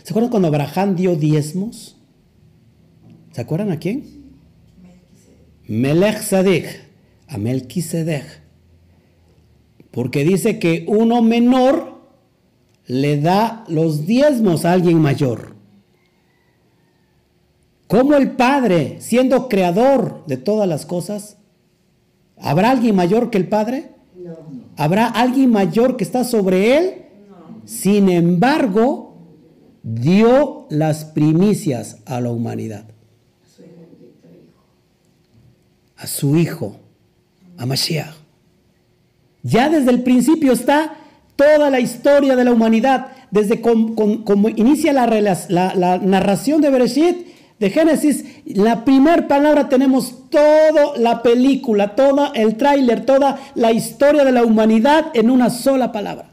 ¿Se 0.04 0.12
acuerdan 0.12 0.32
cuando 0.32 0.48
Abraham 0.48 0.96
dio 0.96 1.16
diezmos? 1.16 1.99
¿Se 3.32 3.42
acuerdan 3.42 3.72
a 3.72 3.80
quién? 3.80 4.20
Melech 5.68 6.22
Sadek, 6.22 6.84
a 7.28 7.38
Melquisedec. 7.38 8.42
Porque 9.92 10.24
dice 10.24 10.58
que 10.58 10.86
uno 10.88 11.22
menor 11.22 12.00
le 12.88 13.22
da 13.22 13.66
los 13.68 14.08
diezmos 14.08 14.66
a 14.66 14.74
alguien 14.74 15.00
mayor. 15.00 15.56
¿Cómo 17.88 18.16
el 18.16 18.32
Padre, 18.32 18.98
siendo 19.00 19.48
creador 19.48 20.24
de 20.26 20.38
todas 20.38 20.68
las 20.68 20.86
cosas, 20.86 21.38
habrá 22.38 22.72
alguien 22.72 22.96
mayor 22.96 23.30
que 23.30 23.38
el 23.38 23.48
Padre? 23.48 23.92
No. 24.16 24.38
¿Habrá 24.76 25.06
alguien 25.06 25.52
mayor 25.52 25.98
que 25.98 26.04
está 26.04 26.24
sobre 26.24 26.78
él? 26.78 27.06
No. 27.30 27.62
Sin 27.68 28.10
embargo, 28.10 29.18
dio 29.84 30.66
las 30.72 31.06
primicias 31.06 31.98
a 32.06 32.22
la 32.22 32.32
humanidad 32.32 32.86
a 36.00 36.08
su 36.08 36.36
Hijo, 36.38 36.80
a 37.58 37.66
Mashiach. 37.66 38.16
Ya 39.44 39.70
desde 39.70 39.92
el 39.92 40.02
principio 40.04 40.54
está 40.54 40.96
toda 41.36 41.70
la 41.70 41.80
historia 41.80 42.36
de 42.36 42.44
la 42.44 42.52
humanidad, 42.52 43.08
desde 43.32 43.62
como 43.62 44.50
inicia 44.50 44.92
la, 44.92 45.06
la, 45.50 45.98
narración 45.98 46.62
de 46.62 46.70
Bereshit, 46.70 47.28
de 47.60 47.70
Génesis, 47.70 48.26
la 48.46 48.86
primera 48.86 49.28
palabra 49.28 49.68
tenemos 49.68 50.30
toda 50.30 50.98
la 50.98 51.22
película, 51.22 51.96
todo 51.96 52.34
el 52.34 52.56
tráiler, 52.56 53.06
toda 53.06 53.38
la 53.56 53.72
historia 53.74 54.24
de 54.24 54.32
la 54.32 54.44
humanidad 54.44 55.12
en 55.14 55.30
una 55.30 55.50
sola 55.50 55.92
palabra. 55.92 56.32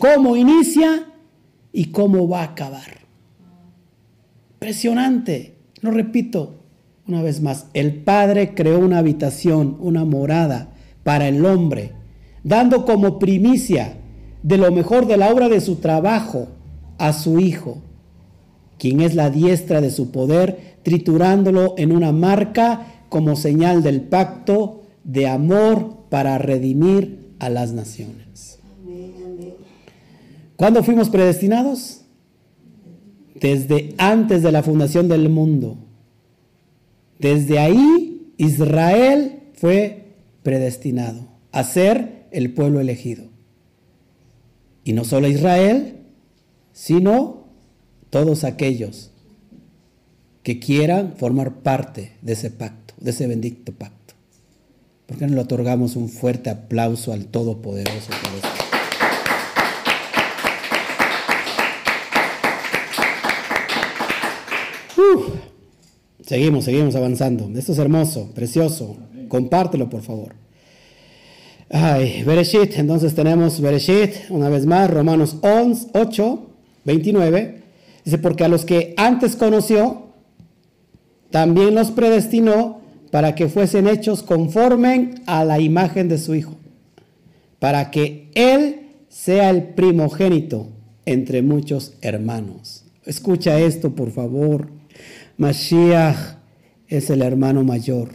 Cómo 0.00 0.36
inicia 0.36 1.06
y 1.72 1.86
cómo 1.86 2.28
va 2.28 2.40
a 2.40 2.44
acabar. 2.44 3.02
Impresionante, 4.54 5.54
lo 5.80 5.92
repito, 5.92 6.61
una 7.06 7.22
vez 7.22 7.40
más, 7.40 7.66
el 7.74 7.94
Padre 7.96 8.54
creó 8.54 8.78
una 8.78 8.98
habitación, 8.98 9.76
una 9.80 10.04
morada 10.04 10.68
para 11.02 11.28
el 11.28 11.44
hombre, 11.44 11.92
dando 12.44 12.84
como 12.84 13.18
primicia 13.18 13.96
de 14.42 14.56
lo 14.56 14.70
mejor 14.70 15.06
de 15.06 15.16
la 15.16 15.32
obra 15.32 15.48
de 15.48 15.60
su 15.60 15.76
trabajo 15.76 16.48
a 16.98 17.12
su 17.12 17.40
Hijo, 17.40 17.78
quien 18.78 19.00
es 19.00 19.14
la 19.14 19.30
diestra 19.30 19.80
de 19.80 19.90
su 19.90 20.10
poder, 20.10 20.76
triturándolo 20.82 21.74
en 21.76 21.92
una 21.92 22.12
marca 22.12 23.04
como 23.08 23.36
señal 23.36 23.82
del 23.82 24.02
pacto 24.02 24.82
de 25.04 25.28
amor 25.28 25.96
para 26.08 26.38
redimir 26.38 27.34
a 27.38 27.48
las 27.48 27.72
naciones. 27.72 28.58
¿Cuándo 30.56 30.82
fuimos 30.82 31.10
predestinados? 31.10 32.02
Desde 33.34 33.94
antes 33.98 34.42
de 34.42 34.52
la 34.52 34.62
fundación 34.62 35.08
del 35.08 35.28
mundo. 35.28 35.76
Desde 37.18 37.58
ahí 37.58 38.32
Israel 38.36 39.40
fue 39.54 40.14
predestinado 40.42 41.28
a 41.52 41.64
ser 41.64 42.26
el 42.30 42.52
pueblo 42.52 42.80
elegido. 42.80 43.24
Y 44.84 44.92
no 44.92 45.04
solo 45.04 45.28
Israel, 45.28 46.00
sino 46.72 47.44
todos 48.10 48.44
aquellos 48.44 49.10
que 50.42 50.58
quieran 50.58 51.14
formar 51.16 51.62
parte 51.62 52.12
de 52.22 52.32
ese 52.32 52.50
pacto, 52.50 52.94
de 52.98 53.10
ese 53.10 53.26
bendito 53.26 53.72
pacto. 53.72 54.14
¿Por 55.06 55.18
qué 55.18 55.26
no 55.26 55.34
le 55.34 55.40
otorgamos 55.40 55.94
un 55.94 56.08
fuerte 56.08 56.50
aplauso 56.50 57.12
al 57.12 57.26
Todopoderoso? 57.26 58.10
Seguimos, 66.32 66.64
seguimos 66.64 66.96
avanzando. 66.96 67.50
Esto 67.58 67.72
es 67.72 67.78
hermoso, 67.78 68.30
precioso. 68.34 68.96
Compártelo, 69.28 69.90
por 69.90 70.00
favor. 70.00 70.34
Ay, 71.68 72.22
Bereshit, 72.22 72.78
entonces 72.78 73.14
tenemos 73.14 73.60
Bereshit, 73.60 74.30
una 74.30 74.48
vez 74.48 74.64
más, 74.64 74.90
Romanos 74.90 75.36
11, 75.42 75.88
8, 75.92 76.46
29. 76.86 77.62
Dice, 78.06 78.16
porque 78.16 78.44
a 78.44 78.48
los 78.48 78.64
que 78.64 78.94
antes 78.96 79.36
conoció, 79.36 80.06
también 81.30 81.74
los 81.74 81.90
predestinó 81.90 82.80
para 83.10 83.34
que 83.34 83.50
fuesen 83.50 83.86
hechos 83.86 84.22
conforme 84.22 85.16
a 85.26 85.44
la 85.44 85.60
imagen 85.60 86.08
de 86.08 86.16
su 86.16 86.34
Hijo, 86.34 86.54
para 87.58 87.90
que 87.90 88.30
Él 88.34 88.88
sea 89.10 89.50
el 89.50 89.64
primogénito 89.64 90.68
entre 91.04 91.42
muchos 91.42 91.92
hermanos. 92.00 92.86
Escucha 93.04 93.60
esto, 93.60 93.94
por 93.94 94.12
favor. 94.12 94.81
Mashiach 95.42 96.38
es 96.86 97.10
el 97.10 97.20
hermano 97.20 97.64
mayor. 97.64 98.10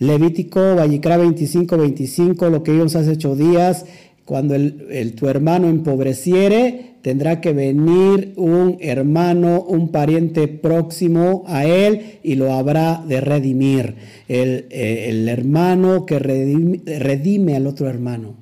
Levítico, 0.00 0.74
Vallicra 0.74 1.16
25, 1.16 1.76
25, 1.76 2.50
lo 2.50 2.64
que 2.64 2.72
vimos 2.72 2.96
hace 2.96 3.12
ocho 3.12 3.36
días, 3.36 3.84
cuando 4.24 4.56
el, 4.56 5.14
tu 5.14 5.28
hermano 5.28 5.68
empobreciere, 5.68 6.96
tendrá 7.02 7.40
que 7.40 7.52
venir 7.52 8.32
un 8.36 8.78
hermano, 8.80 9.62
un 9.62 9.92
pariente 9.92 10.48
próximo 10.48 11.44
a 11.46 11.66
él 11.66 12.18
y 12.24 12.34
lo 12.34 12.52
habrá 12.52 13.04
de 13.06 13.20
redimir. 13.20 13.94
El, 14.26 14.66
eh, 14.70 15.26
hermano 15.28 16.04
que 16.04 16.18
redime, 16.18 16.80
redime 16.98 17.54
al 17.54 17.68
otro 17.68 17.88
hermano. 17.88 18.34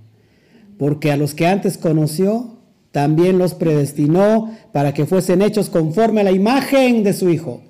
Porque 0.78 1.12
a 1.12 1.18
los 1.18 1.34
que 1.34 1.46
antes 1.46 1.76
conoció, 1.76 2.56
también 2.90 3.36
los 3.36 3.52
predestinó 3.52 4.50
para 4.72 4.94
que 4.94 5.04
fuesen 5.04 5.42
hechos 5.42 5.68
conforme 5.68 6.22
a 6.22 6.24
la 6.24 6.32
imagen 6.32 7.02
de 7.02 7.12
su 7.12 7.28
Hijo, 7.28 7.62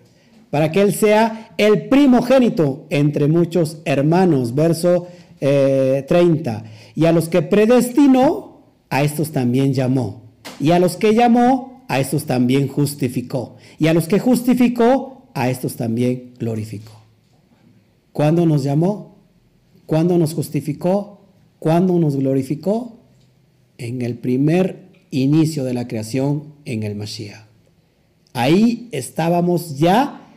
para 0.51 0.73
que 0.73 0.81
Él 0.81 0.95
sea 0.95 1.55
el 1.59 1.89
primogénito 1.89 2.87
entre 2.91 3.29
muchos 3.29 3.79
hermanos. 3.85 4.55
Verso 4.55 5.09
30. 5.39 5.45
Eh, 5.45 6.63
y 6.95 7.05
a 7.05 7.13
los 7.13 7.29
que 7.29 7.43
predestinó, 7.43 8.63
a 8.91 9.03
estos 9.03 9.31
también 9.31 9.73
llamó. 9.73 10.23
Y 10.59 10.71
a 10.73 10.79
los 10.79 10.97
que 10.97 11.15
llamó, 11.15 11.85
a 11.89 12.01
estos 12.01 12.25
también 12.25 12.69
justificó. 12.69 13.57
Y 13.79 13.87
a 13.87 13.95
los 13.95 14.09
que 14.09 14.19
justificó, 14.19 15.29
a 15.35 15.51
estos 15.51 15.77
también 15.77 16.35
glorificó. 16.39 16.93
¿Cuándo 18.13 18.47
nos 18.47 18.65
llamó? 18.65 19.17
¿Cuándo 19.87 20.19
nos 20.19 20.35
justificó? 20.35 21.21
¿Cuándo 21.59 21.99
nos 21.99 22.17
glorificó? 22.17 22.99
En 23.79 24.03
el 24.03 24.19
primer 24.19 24.89
inicio 25.11 25.65
de 25.65 25.75
la 25.75 25.87
creación, 25.87 26.55
en 26.65 26.83
el 26.83 26.95
Mashiach. 26.95 27.47
Ahí 28.33 28.89
estábamos 28.93 29.79
ya 29.79 30.28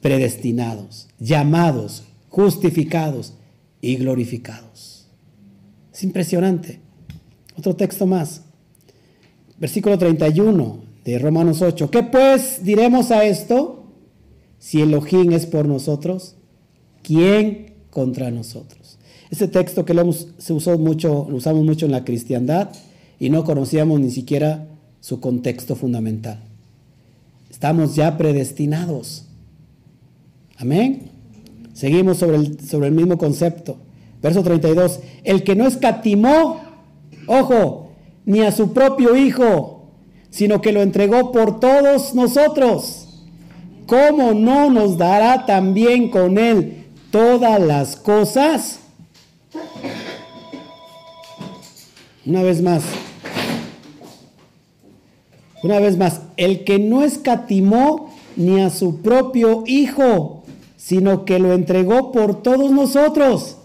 predestinados, 0.00 1.08
llamados, 1.18 2.04
justificados 2.28 3.34
y 3.80 3.96
glorificados. 3.96 5.06
Es 5.92 6.02
impresionante. 6.04 6.80
Otro 7.56 7.74
texto 7.74 8.06
más. 8.06 8.42
Versículo 9.58 9.96
31 9.96 10.80
de 11.04 11.18
Romanos 11.18 11.62
8. 11.62 11.90
¿Qué 11.90 12.02
pues 12.02 12.62
diremos 12.62 13.10
a 13.10 13.24
esto? 13.24 13.84
Si 14.58 14.82
Elohim 14.82 15.32
es 15.32 15.46
por 15.46 15.66
nosotros, 15.66 16.34
¿quién 17.02 17.74
contra 17.90 18.30
nosotros? 18.30 18.98
Ese 19.30 19.48
texto 19.48 19.84
que 19.84 19.94
lo 19.94 20.12
se 20.12 20.52
usó 20.52 20.78
mucho, 20.78 21.26
lo 21.30 21.36
usamos 21.36 21.64
mucho 21.64 21.86
en 21.86 21.92
la 21.92 22.04
cristiandad 22.04 22.70
y 23.18 23.30
no 23.30 23.44
conocíamos 23.44 24.00
ni 24.00 24.10
siquiera 24.10 24.68
su 25.00 25.20
contexto 25.20 25.76
fundamental. 25.76 26.40
Estamos 27.50 27.94
ya 27.94 28.18
predestinados. 28.18 29.25
Amén. 30.58 31.10
Seguimos 31.74 32.18
sobre 32.18 32.36
el, 32.36 32.60
sobre 32.60 32.88
el 32.88 32.94
mismo 32.94 33.18
concepto. 33.18 33.76
Verso 34.22 34.42
32, 34.42 35.00
el 35.24 35.44
que 35.44 35.54
no 35.54 35.66
escatimó, 35.66 36.60
ojo, 37.26 37.90
ni 38.24 38.40
a 38.40 38.50
su 38.50 38.72
propio 38.72 39.14
Hijo, 39.14 39.90
sino 40.30 40.60
que 40.60 40.72
lo 40.72 40.82
entregó 40.82 41.32
por 41.32 41.60
todos 41.60 42.14
nosotros, 42.14 43.24
¿cómo 43.86 44.32
no 44.32 44.70
nos 44.70 44.96
dará 44.98 45.46
también 45.46 46.10
con 46.10 46.38
él 46.38 46.86
todas 47.10 47.60
las 47.60 47.96
cosas? 47.96 48.80
Una 52.24 52.42
vez 52.42 52.60
más, 52.62 52.82
una 55.62 55.78
vez 55.78 55.96
más, 55.96 56.22
el 56.36 56.64
que 56.64 56.78
no 56.78 57.02
escatimó 57.02 58.10
ni 58.34 58.60
a 58.60 58.70
su 58.70 59.00
propio 59.02 59.62
Hijo, 59.66 60.42
sino 60.86 61.24
que 61.24 61.40
lo 61.40 61.52
entregó 61.52 62.12
por 62.12 62.44
todos 62.44 62.70
nosotros. 62.70 63.56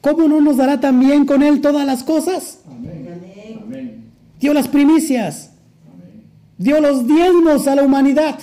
¿cómo 0.00 0.26
no 0.26 0.40
nos 0.40 0.56
dará 0.56 0.80
también 0.80 1.24
con 1.24 1.44
Él 1.44 1.60
todas 1.60 1.86
las 1.86 2.02
cosas? 2.02 2.58
Amén. 2.66 4.10
Dio 4.40 4.52
las 4.52 4.66
primicias, 4.66 5.52
dio 6.56 6.80
los 6.80 7.06
diezmos 7.06 7.68
a 7.68 7.76
la 7.76 7.84
humanidad. 7.84 8.40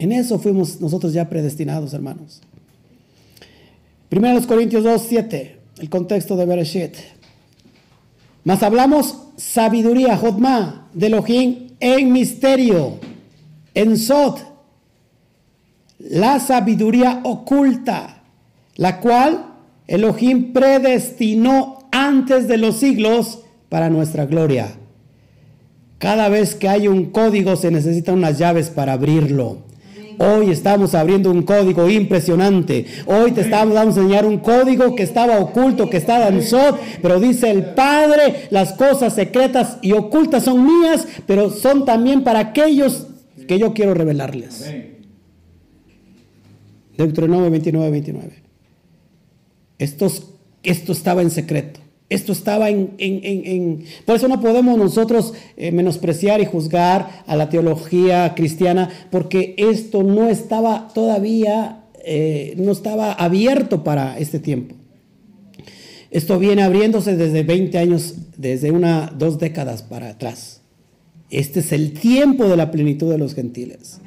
En 0.00 0.10
eso 0.10 0.40
fuimos 0.40 0.80
nosotros 0.80 1.12
ya 1.12 1.28
predestinados, 1.28 1.94
hermanos. 1.94 2.40
Primero 4.08 4.34
los 4.34 4.46
Corintios 4.46 4.82
2, 4.82 5.00
7, 5.08 5.60
el 5.78 5.88
contexto 5.90 6.36
de 6.36 6.44
Bereshit. 6.44 6.96
Mas 8.42 8.64
hablamos 8.64 9.16
sabiduría, 9.36 10.16
Jodma, 10.16 10.88
de 10.92 11.06
Elohim 11.06 11.68
en 11.78 12.12
misterio, 12.12 12.98
en 13.74 13.96
Sod, 13.96 14.51
la 16.08 16.40
sabiduría 16.40 17.20
oculta, 17.22 18.22
la 18.76 19.00
cual 19.00 19.46
Elohim 19.86 20.52
predestinó 20.52 21.78
antes 21.92 22.48
de 22.48 22.56
los 22.56 22.76
siglos 22.76 23.40
para 23.68 23.90
nuestra 23.90 24.26
gloria. 24.26 24.68
Cada 25.98 26.28
vez 26.28 26.54
que 26.54 26.68
hay 26.68 26.88
un 26.88 27.06
código 27.06 27.54
se 27.56 27.70
necesitan 27.70 28.16
unas 28.16 28.38
llaves 28.38 28.70
para 28.70 28.94
abrirlo. 28.94 29.58
Hoy 30.18 30.50
estamos 30.50 30.94
abriendo 30.94 31.30
un 31.30 31.42
código 31.42 31.88
impresionante. 31.88 32.86
Hoy 33.06 33.32
te 33.32 33.42
estamos 33.42 33.74
dando 33.74 34.00
a 34.00 34.02
enseñar 34.02 34.26
un 34.26 34.38
código 34.38 34.94
que 34.94 35.02
estaba 35.02 35.38
oculto, 35.38 35.88
que 35.88 35.96
estaba 35.96 36.28
en 36.28 36.42
Sod, 36.42 36.76
pero 37.00 37.18
dice 37.18 37.50
el 37.50 37.64
Padre, 37.66 38.48
las 38.50 38.72
cosas 38.72 39.14
secretas 39.14 39.78
y 39.80 39.92
ocultas 39.92 40.44
son 40.44 40.64
mías, 40.64 41.06
pero 41.26 41.50
son 41.50 41.84
también 41.84 42.24
para 42.24 42.40
aquellos 42.40 43.06
que 43.46 43.58
yo 43.58 43.72
quiero 43.72 43.94
revelarles. 43.94 44.66
Deuteronomio 46.96 47.50
29, 47.50 47.90
29. 47.90 48.32
Esto, 49.78 50.12
esto 50.62 50.92
estaba 50.92 51.22
en 51.22 51.30
secreto. 51.30 51.80
Esto 52.08 52.32
estaba 52.32 52.68
en, 52.68 53.84
Por 54.04 54.16
eso 54.16 54.28
no 54.28 54.40
podemos 54.40 54.76
nosotros 54.76 55.32
eh, 55.56 55.72
menospreciar 55.72 56.42
y 56.42 56.44
juzgar 56.44 57.24
a 57.26 57.36
la 57.36 57.48
teología 57.48 58.34
cristiana, 58.34 58.90
porque 59.10 59.54
esto 59.56 60.02
no 60.02 60.28
estaba 60.28 60.88
todavía, 60.94 61.84
eh, 62.04 62.54
no 62.58 62.72
estaba 62.72 63.12
abierto 63.14 63.82
para 63.82 64.18
este 64.18 64.38
tiempo. 64.38 64.74
Esto 66.10 66.38
viene 66.38 66.62
abriéndose 66.62 67.16
desde 67.16 67.42
20 67.42 67.78
años, 67.78 68.14
desde 68.36 68.70
una, 68.70 69.10
dos 69.16 69.38
décadas 69.38 69.82
para 69.82 70.10
atrás. 70.10 70.60
Este 71.30 71.60
es 71.60 71.72
el 71.72 71.94
tiempo 71.94 72.46
de 72.46 72.58
la 72.58 72.70
plenitud 72.70 73.10
de 73.10 73.16
los 73.16 73.34
gentiles. 73.34 74.00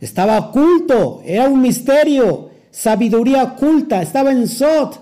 Estaba 0.00 0.38
oculto, 0.38 1.22
era 1.24 1.48
un 1.48 1.60
misterio, 1.60 2.50
sabiduría 2.70 3.42
oculta, 3.42 4.00
estaba 4.00 4.32
en 4.32 4.48
Sot. 4.48 4.98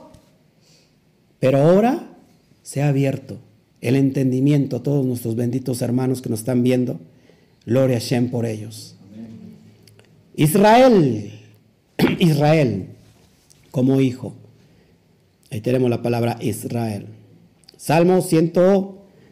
Pero 1.39 1.59
ahora 1.59 2.09
se 2.63 2.83
ha 2.83 2.89
abierto 2.89 3.39
el 3.81 3.95
entendimiento 3.95 4.77
a 4.77 4.83
todos 4.83 5.07
nuestros 5.07 5.37
benditos 5.37 5.83
hermanos 5.83 6.21
que 6.21 6.29
nos 6.29 6.41
están 6.41 6.63
viendo. 6.63 6.99
Gloria 7.65 7.99
a 7.99 8.01
Shem 8.01 8.31
por 8.31 8.45
ellos. 8.45 8.97
Israel, 10.35 11.33
Israel 12.19 12.89
como 13.71 14.01
hijo. 14.01 14.35
Ahí 15.51 15.61
tenemos 15.61 15.89
la 15.89 16.03
palabra 16.03 16.39
Israel. 16.41 17.07
Salmo 17.77 18.21
100, 18.21 18.53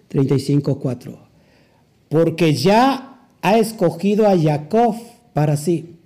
35, 0.09 0.79
4. 0.79 1.19
Porque 2.09 2.55
ya 2.55 3.19
ha 3.43 3.59
escogido 3.59 4.27
a 4.29 4.39
Jacob 4.39 4.95
para 5.37 5.59
sí, 5.59 5.97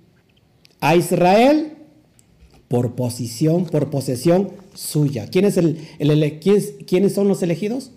a 0.81 0.97
Israel 0.97 1.71
por 2.67 2.95
posición, 2.95 3.63
por 3.63 3.89
posesión 3.89 4.49
suya. 4.73 5.27
¿Quién 5.27 5.45
es 5.45 5.55
el, 5.55 5.77
¿Quiénes 6.85 7.13
son 7.13 7.29
los 7.29 7.41
elegidos? 7.41 7.91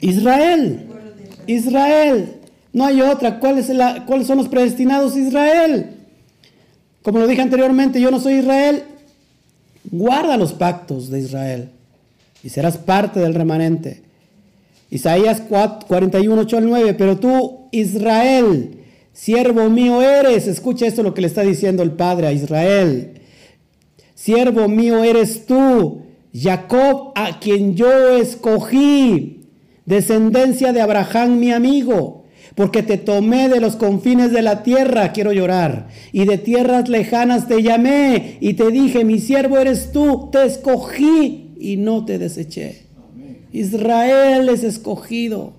Israel. 0.00 0.86
Israel. 1.46 2.40
No 2.72 2.86
hay 2.86 3.00
otra. 3.00 3.38
¿Cuáles 3.38 3.66
son 4.26 4.38
los 4.38 4.48
predestinados? 4.48 5.16
Israel. 5.16 5.90
Como 7.02 7.20
lo 7.20 7.28
dije 7.28 7.42
anteriormente, 7.42 8.00
yo 8.00 8.10
no 8.10 8.18
soy 8.18 8.38
Israel. 8.38 8.82
Guarda 9.84 10.36
los 10.36 10.52
pactos 10.52 11.10
de 11.10 11.20
Israel 11.20 11.68
y 12.42 12.48
serás 12.48 12.76
parte 12.76 13.20
del 13.20 13.34
remanente. 13.34 14.02
Isaías 14.90 15.42
41, 15.86 16.40
8 16.42 16.56
al 16.58 16.66
9. 16.66 16.94
Pero 16.94 17.18
tú, 17.18 17.68
Israel, 17.72 18.78
siervo 19.12 19.68
mío 19.68 20.02
eres. 20.02 20.46
Escucha 20.46 20.86
esto 20.86 21.02
lo 21.02 21.14
que 21.14 21.20
le 21.20 21.26
está 21.26 21.42
diciendo 21.42 21.82
el 21.82 21.92
Padre 21.92 22.28
a 22.28 22.32
Israel. 22.32 23.20
Siervo 24.14 24.68
mío 24.68 25.04
eres 25.04 25.46
tú, 25.46 26.02
Jacob, 26.34 27.12
a 27.14 27.38
quien 27.38 27.76
yo 27.76 28.16
escogí, 28.16 29.48
descendencia 29.84 30.72
de 30.72 30.80
Abraham, 30.80 31.38
mi 31.38 31.52
amigo 31.52 32.24
porque 32.56 32.82
te 32.82 32.96
tomé 32.96 33.50
de 33.50 33.60
los 33.60 33.76
confines 33.76 34.32
de 34.32 34.40
la 34.40 34.62
tierra, 34.62 35.12
quiero 35.12 35.32
llorar, 35.32 35.88
y 36.10 36.24
de 36.24 36.38
tierras 36.38 36.88
lejanas 36.88 37.46
te 37.46 37.62
llamé, 37.62 38.38
y 38.40 38.54
te 38.54 38.70
dije, 38.70 39.04
mi 39.04 39.20
siervo 39.20 39.58
eres 39.58 39.92
tú, 39.92 40.30
te 40.32 40.44
escogí 40.46 41.54
y 41.60 41.76
no 41.76 42.06
te 42.06 42.18
deseché. 42.18 42.85
Israel 43.60 44.48
es 44.48 44.64
escogido. 44.64 45.54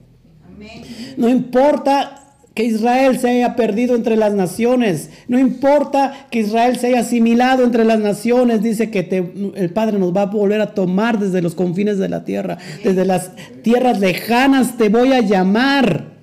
No 1.17 1.29
importa 1.29 2.23
que 2.53 2.63
Israel 2.63 3.19
se 3.19 3.29
haya 3.29 3.55
perdido 3.55 3.95
entre 3.95 4.15
las 4.15 4.33
naciones. 4.33 5.09
No 5.27 5.37
importa 5.37 6.27
que 6.31 6.39
Israel 6.39 6.77
se 6.77 6.87
haya 6.87 7.01
asimilado 7.01 7.63
entre 7.63 7.85
las 7.85 7.99
naciones. 7.99 8.63
Dice 8.63 8.89
que 8.89 9.51
el 9.55 9.69
Padre 9.71 9.99
nos 9.99 10.15
va 10.15 10.23
a 10.23 10.25
volver 10.25 10.61
a 10.61 10.73
tomar 10.73 11.19
desde 11.19 11.41
los 11.41 11.55
confines 11.55 11.97
de 11.97 12.09
la 12.09 12.23
tierra. 12.23 12.57
Desde 12.83 13.05
las 13.05 13.31
tierras 13.63 13.99
lejanas 13.99 14.77
te 14.77 14.89
voy 14.89 15.13
a 15.13 15.21
llamar. 15.21 16.17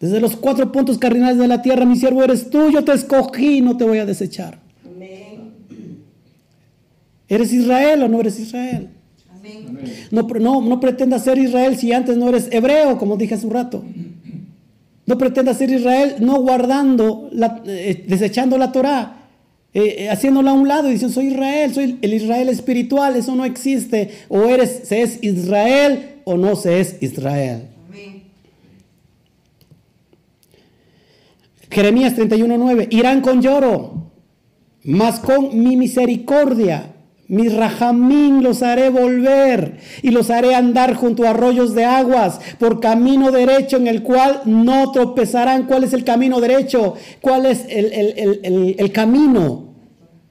Desde 0.00 0.20
los 0.20 0.36
cuatro 0.36 0.72
puntos 0.72 0.98
cardinales 0.98 1.38
de 1.38 1.48
la 1.48 1.62
tierra, 1.62 1.84
mi 1.84 1.96
siervo 1.96 2.24
eres 2.24 2.48
tú, 2.48 2.70
yo 2.70 2.84
te 2.84 2.92
escogí, 2.92 3.60
no 3.60 3.76
te 3.76 3.84
voy 3.84 3.98
a 3.98 4.06
desechar. 4.06 4.58
¿Eres 7.28 7.52
Israel 7.52 8.02
o 8.02 8.08
no 8.08 8.20
eres 8.20 8.40
Israel? 8.40 8.99
No, 10.10 10.22
no, 10.22 10.60
no 10.62 10.80
pretendas 10.80 11.24
ser 11.24 11.38
Israel 11.38 11.76
si 11.76 11.92
antes 11.92 12.16
no 12.16 12.28
eres 12.28 12.48
hebreo, 12.50 12.98
como 12.98 13.16
dije 13.16 13.34
hace 13.34 13.46
un 13.46 13.52
rato. 13.52 13.84
No 15.06 15.18
pretendas 15.18 15.58
ser 15.58 15.70
Israel 15.70 16.16
no 16.20 16.40
guardando, 16.40 17.28
la, 17.32 17.62
eh, 17.66 18.04
desechando 18.06 18.58
la 18.58 18.70
Torah, 18.70 19.28
eh, 19.72 19.96
eh, 19.98 20.10
haciéndola 20.10 20.50
a 20.50 20.54
un 20.54 20.68
lado 20.68 20.88
y 20.88 20.92
diciendo 20.92 21.14
soy 21.14 21.28
Israel, 21.28 21.72
soy 21.72 21.98
el 22.02 22.14
Israel 22.14 22.48
espiritual, 22.48 23.16
eso 23.16 23.34
no 23.34 23.44
existe. 23.44 24.10
O 24.28 24.42
eres, 24.44 24.82
se 24.84 25.02
es 25.02 25.22
Israel 25.22 26.20
o 26.24 26.36
no 26.36 26.56
se 26.56 26.80
es 26.80 26.96
Israel. 27.00 27.68
Jeremías 31.70 32.16
31.9, 32.16 32.88
irán 32.90 33.20
con 33.20 33.40
lloro, 33.40 34.10
mas 34.82 35.20
con 35.20 35.62
mi 35.62 35.76
misericordia, 35.76 36.94
mi 37.30 37.48
rajamín 37.48 38.42
los 38.42 38.60
haré 38.60 38.90
volver 38.90 39.78
y 40.02 40.10
los 40.10 40.30
haré 40.30 40.56
andar 40.56 40.94
junto 40.94 41.24
a 41.24 41.30
arroyos 41.30 41.76
de 41.76 41.84
aguas 41.84 42.40
por 42.58 42.80
camino 42.80 43.30
derecho 43.30 43.76
en 43.76 43.86
el 43.86 44.02
cual 44.02 44.42
no 44.46 44.90
tropezarán. 44.90 45.66
¿Cuál 45.66 45.84
es 45.84 45.92
el 45.92 46.02
camino 46.02 46.40
derecho? 46.40 46.94
¿Cuál 47.20 47.46
es 47.46 47.66
el, 47.68 48.90
camino? 48.90 49.76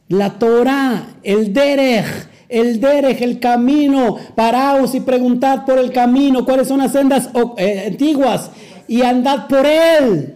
La 0.09 0.37
Torah, 0.39 1.15
el 1.23 1.53
derech, 1.53 2.05
el 2.49 2.81
derech, 2.81 3.21
el 3.21 3.39
camino. 3.39 4.17
Paraos 4.35 4.93
y 4.93 4.99
preguntad 4.99 5.63
por 5.65 5.79
el 5.79 5.93
camino, 5.93 6.43
cuáles 6.43 6.67
son 6.67 6.79
las 6.79 6.91
sendas 6.91 7.29
eh, 7.55 7.85
antiguas 7.87 8.51
y 8.89 9.03
andad 9.03 9.47
por 9.47 9.65
él 9.65 10.35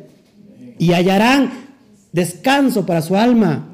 y 0.77 0.93
hallarán 0.93 1.51
descanso 2.13 2.85
para 2.85 3.01
su 3.01 3.17
alma. 3.17 3.67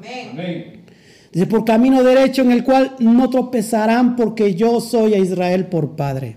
Dice, 1.32 1.46
por 1.46 1.64
camino 1.64 2.02
derecho 2.02 2.42
en 2.42 2.50
el 2.50 2.64
cual 2.64 2.96
no 2.98 3.30
tropezarán 3.30 4.16
porque 4.16 4.54
yo 4.54 4.80
soy 4.80 5.14
a 5.14 5.18
Israel 5.18 5.66
por 5.66 5.94
padre. 5.94 6.36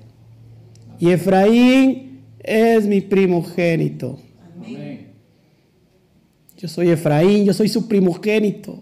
Y 0.99 1.09
Efraín 1.09 2.21
es 2.39 2.85
mi 2.85 3.01
primogénito. 3.01 4.19
Yo 6.57 6.67
soy 6.69 6.91
Efraín, 6.91 7.43
yo 7.43 7.53
soy 7.53 7.67
su 7.67 7.87
primogénito. 7.87 8.81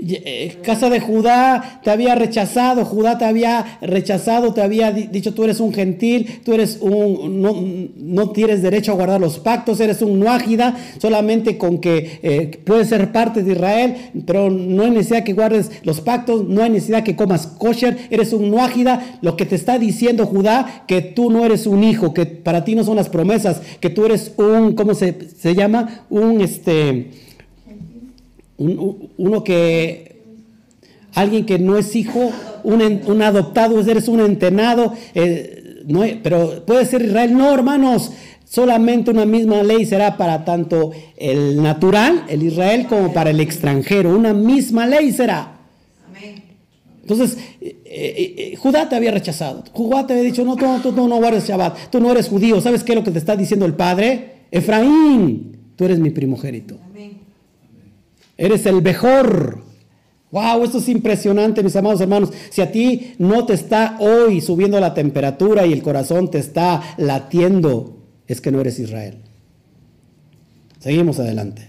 Eh, 0.00 0.58
casa 0.62 0.90
de 0.90 1.00
Judá 1.00 1.80
te 1.82 1.90
había 1.90 2.14
rechazado, 2.14 2.84
Judá 2.84 3.18
te 3.18 3.24
había 3.24 3.78
rechazado, 3.80 4.54
te 4.54 4.62
había 4.62 4.92
dicho 4.92 5.34
tú 5.34 5.42
eres 5.42 5.58
un 5.58 5.74
gentil, 5.74 6.40
tú 6.44 6.52
eres 6.52 6.78
un, 6.80 7.90
no, 7.96 8.30
tienes 8.30 8.62
derecho 8.62 8.92
a 8.92 8.94
guardar 8.94 9.20
los 9.20 9.40
pactos, 9.40 9.80
eres 9.80 10.00
un 10.00 10.20
nuágida, 10.20 10.76
solamente 10.98 11.58
con 11.58 11.78
que 11.78 12.20
eh, 12.22 12.60
puedes 12.64 12.88
ser 12.88 13.10
parte 13.10 13.42
de 13.42 13.52
Israel, 13.54 13.96
pero 14.24 14.50
no 14.50 14.84
hay 14.84 14.90
necesidad 14.90 15.24
que 15.24 15.32
guardes 15.32 15.72
los 15.82 16.00
pactos, 16.00 16.46
no 16.46 16.62
hay 16.62 16.70
necesidad 16.70 17.02
que 17.02 17.16
comas 17.16 17.48
kosher, 17.48 17.98
eres 18.10 18.32
un 18.32 18.52
nuágida, 18.52 19.18
lo 19.20 19.36
que 19.36 19.46
te 19.46 19.56
está 19.56 19.80
diciendo 19.80 20.26
Judá, 20.26 20.84
que 20.86 21.02
tú 21.02 21.28
no 21.28 21.44
eres 21.44 21.66
un 21.66 21.82
hijo, 21.82 22.14
que 22.14 22.24
para 22.24 22.64
ti 22.64 22.76
no 22.76 22.84
son 22.84 22.94
las 22.94 23.08
promesas, 23.08 23.60
que 23.80 23.90
tú 23.90 24.06
eres 24.06 24.30
un, 24.36 24.74
¿cómo 24.76 24.94
se, 24.94 25.18
se 25.36 25.56
llama? 25.56 26.04
Un, 26.08 26.40
este, 26.40 27.10
uno 28.58 29.44
que, 29.44 30.22
alguien 31.14 31.46
que 31.46 31.58
no 31.58 31.78
es 31.78 31.94
hijo, 31.96 32.30
un, 32.64 33.22
adoptado, 33.22 33.80
eres 33.80 34.08
un 34.08 34.20
entenado, 34.20 34.92
eh, 35.14 35.82
no, 35.86 36.02
pero 36.22 36.64
puede 36.66 36.84
ser 36.84 37.02
Israel. 37.02 37.36
No, 37.36 37.52
hermanos, 37.54 38.12
solamente 38.44 39.10
una 39.10 39.24
misma 39.24 39.62
ley 39.62 39.86
será 39.86 40.16
para 40.16 40.44
tanto 40.44 40.92
el 41.16 41.62
natural, 41.62 42.24
el 42.28 42.42
Israel, 42.42 42.86
como 42.88 43.12
para 43.12 43.30
el 43.30 43.40
extranjero. 43.40 44.14
Una 44.14 44.34
misma 44.34 44.86
ley 44.86 45.12
será. 45.12 45.54
Entonces, 47.02 47.38
eh, 47.60 47.80
eh, 47.86 48.56
Judá 48.58 48.86
te 48.86 48.94
había 48.94 49.10
rechazado. 49.10 49.64
Judá 49.72 50.06
te 50.06 50.12
había 50.12 50.24
dicho, 50.24 50.44
no, 50.44 50.56
tú, 50.56 50.92
tú, 50.92 51.08
no 51.08 51.16
guardes 51.16 51.48
Shabbat, 51.48 51.90
tú 51.90 52.00
no 52.00 52.12
eres 52.12 52.28
judío. 52.28 52.60
¿Sabes 52.60 52.84
qué 52.84 52.92
es 52.92 52.96
lo 52.96 53.04
que 53.04 53.10
te 53.10 53.18
está 53.18 53.34
diciendo 53.34 53.64
el 53.64 53.72
Padre? 53.72 54.42
Efraín, 54.50 55.56
tú 55.74 55.86
eres 55.86 55.98
mi 55.98 56.10
primogénito. 56.10 56.76
Eres 58.38 58.64
el 58.66 58.80
mejor. 58.80 59.62
Wow, 60.30 60.62
esto 60.62 60.78
es 60.78 60.88
impresionante, 60.88 61.62
mis 61.62 61.74
amados 61.74 62.00
hermanos. 62.00 62.30
Si 62.50 62.60
a 62.60 62.70
ti 62.70 63.14
no 63.18 63.44
te 63.44 63.54
está 63.54 63.96
hoy 63.98 64.40
subiendo 64.40 64.78
la 64.78 64.94
temperatura 64.94 65.66
y 65.66 65.72
el 65.72 65.82
corazón 65.82 66.30
te 66.30 66.38
está 66.38 66.80
latiendo, 66.96 67.96
es 68.26 68.40
que 68.40 68.52
no 68.52 68.60
eres 68.60 68.78
Israel. 68.78 69.18
Seguimos 70.78 71.18
adelante. 71.18 71.68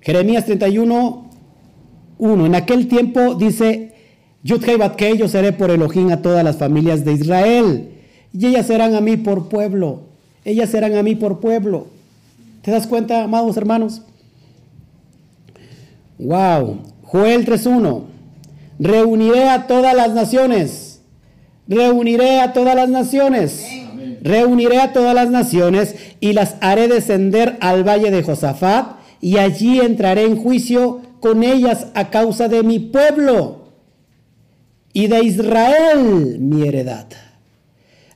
Jeremías 0.00 0.44
31, 0.44 1.30
1. 2.18 2.46
En 2.46 2.54
aquel 2.54 2.86
tiempo 2.86 3.34
dice, 3.34 3.94
Yudhei 4.44 4.78
que 4.96 5.16
yo 5.16 5.26
seré 5.26 5.52
por 5.52 5.70
Elohim 5.70 6.10
a 6.10 6.22
todas 6.22 6.44
las 6.44 6.56
familias 6.56 7.04
de 7.04 7.14
Israel. 7.14 7.90
Y 8.32 8.46
ellas 8.46 8.66
serán 8.66 8.94
a 8.94 9.00
mí 9.00 9.16
por 9.16 9.48
pueblo. 9.48 10.02
Ellas 10.44 10.70
serán 10.70 10.94
a 10.94 11.02
mí 11.02 11.16
por 11.16 11.40
pueblo. 11.40 11.88
¿Te 12.62 12.70
das 12.70 12.86
cuenta, 12.86 13.24
amados 13.24 13.56
hermanos? 13.56 14.02
Wow. 16.20 16.82
Joel 17.02 17.44
3.1. 17.44 18.04
Reuniré 18.78 19.48
a 19.48 19.66
todas 19.66 19.94
las 19.94 20.12
naciones. 20.14 21.02
Reuniré 21.66 22.40
a 22.40 22.52
todas 22.52 22.74
las 22.74 22.88
naciones. 22.88 23.66
Reuniré 24.22 24.80
a 24.80 24.92
todas 24.92 25.14
las 25.14 25.30
naciones 25.30 25.96
y 26.20 26.32
las 26.34 26.56
haré 26.60 26.88
descender 26.88 27.56
al 27.60 27.84
valle 27.84 28.10
de 28.10 28.22
Josafat 28.22 28.98
y 29.20 29.38
allí 29.38 29.80
entraré 29.80 30.24
en 30.24 30.36
juicio 30.36 31.00
con 31.20 31.42
ellas 31.42 31.86
a 31.94 32.10
causa 32.10 32.48
de 32.48 32.62
mi 32.62 32.78
pueblo 32.78 33.60
y 34.92 35.06
de 35.06 35.24
Israel 35.24 36.38
mi 36.40 36.66
heredad, 36.66 37.06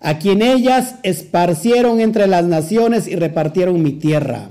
a 0.01 0.18
quien 0.18 0.43
ellas 0.43 0.97
esparcieron 1.02 2.01
entre 2.01 2.26
las 2.26 2.44
naciones 2.44 3.06
y 3.06 3.16
repartieron 3.16 3.82
mi 3.82 3.93
tierra. 3.93 4.51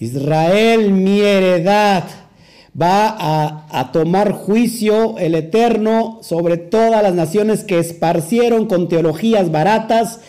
Israel, 0.00 0.92
mi 0.92 1.20
heredad, 1.20 2.04
va 2.80 3.68
a, 3.68 3.92
tomar 3.92 4.32
juicio 4.32 5.18
el 5.18 5.34
Eterno 5.34 6.20
sobre 6.22 6.56
todas 6.56 7.02
las 7.02 7.14
naciones 7.14 7.64
que 7.64 7.78
esparcieron 7.78 8.66
con 8.66 8.88
teologías 8.88 9.50
baratas, 9.50 10.20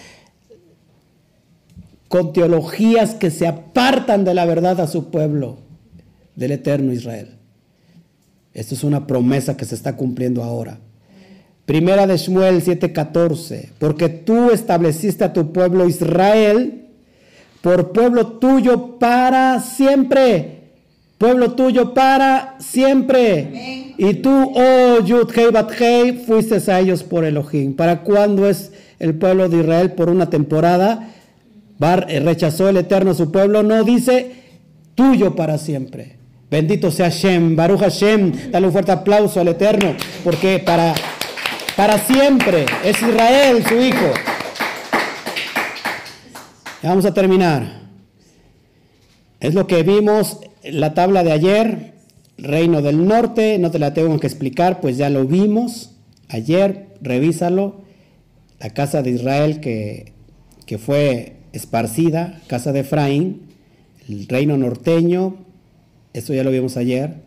con 2.09 2.33
teologías 2.33 3.15
que 3.15 3.31
se 3.31 3.47
apartan 3.47 4.25
de 4.25 4.33
la 4.33 4.45
verdad 4.45 4.81
a 4.81 4.87
su 4.87 5.09
pueblo, 5.09 5.59
del 6.35 6.51
Eterno 6.51 6.91
Israel. 6.91 7.37
Esto 8.53 8.75
es 8.75 8.83
una 8.83 9.07
promesa 9.07 9.55
que 9.55 9.63
se 9.63 9.75
está 9.75 9.95
cumpliendo 9.95 10.43
ahora. 10.43 10.79
Primera 11.65 12.07
de 12.07 12.17
Shmuel 12.17 12.61
7:14, 12.61 13.69
porque 13.79 14.09
tú 14.09 14.51
estableciste 14.51 15.23
a 15.23 15.31
tu 15.31 15.53
pueblo 15.53 15.87
Israel 15.87 16.80
por 17.61 17.91
pueblo 17.91 18.27
tuyo 18.27 18.97
para 18.99 19.59
siempre. 19.59 20.61
Pueblo 21.17 21.51
tuyo 21.51 21.93
para 21.93 22.55
siempre. 22.59 23.93
Y 23.97 24.15
tú, 24.15 24.53
oh 24.55 25.05
Yud 25.05 25.29
Hei 25.35 25.51
Bat 25.51 25.71
Hei, 25.79 26.13
fuiste 26.25 26.71
a 26.71 26.79
ellos 26.79 27.03
por 27.03 27.23
Elohim. 27.23 27.75
¿Para 27.75 28.01
cuándo 28.01 28.49
es 28.49 28.71
el 28.97 29.13
pueblo 29.13 29.47
de 29.47 29.59
Israel 29.59 29.91
por 29.91 30.09
una 30.09 30.29
temporada? 30.29 31.09
Bar, 31.77 32.07
eh, 32.09 32.19
rechazó 32.19 32.69
el 32.69 32.77
Eterno 32.77 33.11
a 33.11 33.13
su 33.13 33.31
pueblo. 33.31 33.61
No 33.61 33.83
dice 33.83 34.31
tuyo 34.95 35.35
para 35.35 35.59
siempre. 35.59 36.17
Bendito 36.49 36.91
sea 36.91 37.11
Hashem, 37.11 37.55
Baruch 37.55 37.79
Hashem. 37.79 38.51
Dale 38.51 38.65
un 38.65 38.73
fuerte 38.73 38.91
aplauso 38.91 39.39
al 39.39 39.47
Eterno, 39.47 39.93
porque 40.23 40.59
para, 40.59 40.93
para 41.75 41.99
siempre 41.99 42.65
es 42.83 43.01
Israel 43.01 43.63
su 43.67 43.75
hijo. 43.75 44.11
Vamos 46.83 47.05
a 47.05 47.13
terminar. 47.13 47.81
Es 49.39 49.53
lo 49.53 49.67
que 49.67 49.83
vimos 49.83 50.39
en 50.63 50.79
la 50.79 50.95
tabla 50.95 51.23
de 51.23 51.31
ayer, 51.31 51.93
Reino 52.39 52.81
del 52.81 53.05
Norte, 53.05 53.59
no 53.59 53.69
te 53.69 53.77
la 53.77 53.93
tengo 53.93 54.19
que 54.19 54.25
explicar, 54.25 54.81
pues 54.81 54.97
ya 54.97 55.11
lo 55.11 55.25
vimos 55.25 55.91
ayer, 56.27 56.87
revísalo. 56.99 57.81
La 58.59 58.71
casa 58.71 59.03
de 59.03 59.11
Israel 59.11 59.59
que, 59.59 60.13
que 60.65 60.79
fue 60.79 61.33
esparcida, 61.53 62.41
casa 62.47 62.71
de 62.71 62.79
Efraín, 62.79 63.43
el 64.09 64.27
reino 64.27 64.57
norteño, 64.57 65.35
eso 66.13 66.33
ya 66.33 66.43
lo 66.43 66.49
vimos 66.49 66.77
ayer. 66.77 67.17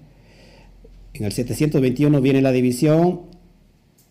En 1.12 1.24
el 1.24 1.32
721 1.32 2.20
viene 2.20 2.42
la 2.42 2.50
división 2.50 3.20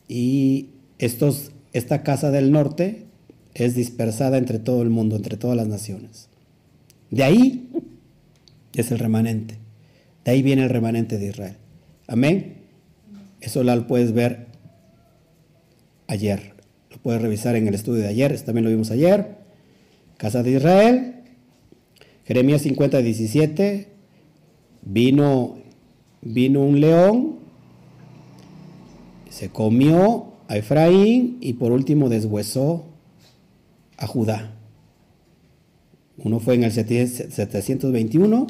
y 0.08 0.70
estos, 1.00 1.52
esta 1.74 2.02
casa 2.02 2.32
del 2.32 2.54
norte 2.54 3.03
es 3.54 3.76
dispersada 3.76 4.38
entre 4.38 4.60
todo 4.60 4.82
el 4.82 4.90
mundo, 4.90 5.16
entre 5.16 5.38
todas 5.38 5.56
las 5.56 5.68
naciones. 5.68 6.30
De 7.12 7.24
ahí 7.24 7.70
es 8.74 8.92
el 8.92 9.00
remanente. 9.00 9.58
De 10.26 10.32
ahí 10.32 10.42
viene 10.42 10.64
el 10.64 10.70
remanente 10.70 11.18
de 11.18 11.28
Israel. 11.28 11.58
Amén. 12.08 12.64
Eso 13.42 13.64
lo 13.64 13.88
puedes 13.88 14.14
ver 14.14 14.48
ayer. 16.08 16.54
Lo 16.90 16.98
puedes 16.98 17.22
revisar 17.22 17.56
en 17.56 17.68
el 17.68 17.76
estudio 17.76 18.02
de 18.04 18.08
ayer. 18.08 18.40
también 18.42 18.66
lo 18.66 18.72
vimos 18.72 18.90
ayer. 18.90 19.38
Casa 20.18 20.42
de 20.42 20.52
Israel. 20.52 21.16
Jeremías 22.26 22.62
50, 22.62 23.00
17. 23.00 23.88
Vino, 24.82 25.58
vino 26.22 26.62
un 26.62 26.80
león. 26.80 27.36
Se 29.30 29.50
comió 29.50 30.34
a 30.48 30.58
Efraín 30.58 31.38
y 31.42 31.54
por 31.54 31.72
último 31.72 32.10
deshuesó 32.10 32.86
a 34.04 34.08
Judá. 34.08 34.52
Uno 36.18 36.40
fue 36.40 36.56
en 36.56 36.66
el 36.66 36.72
721, 36.72 38.48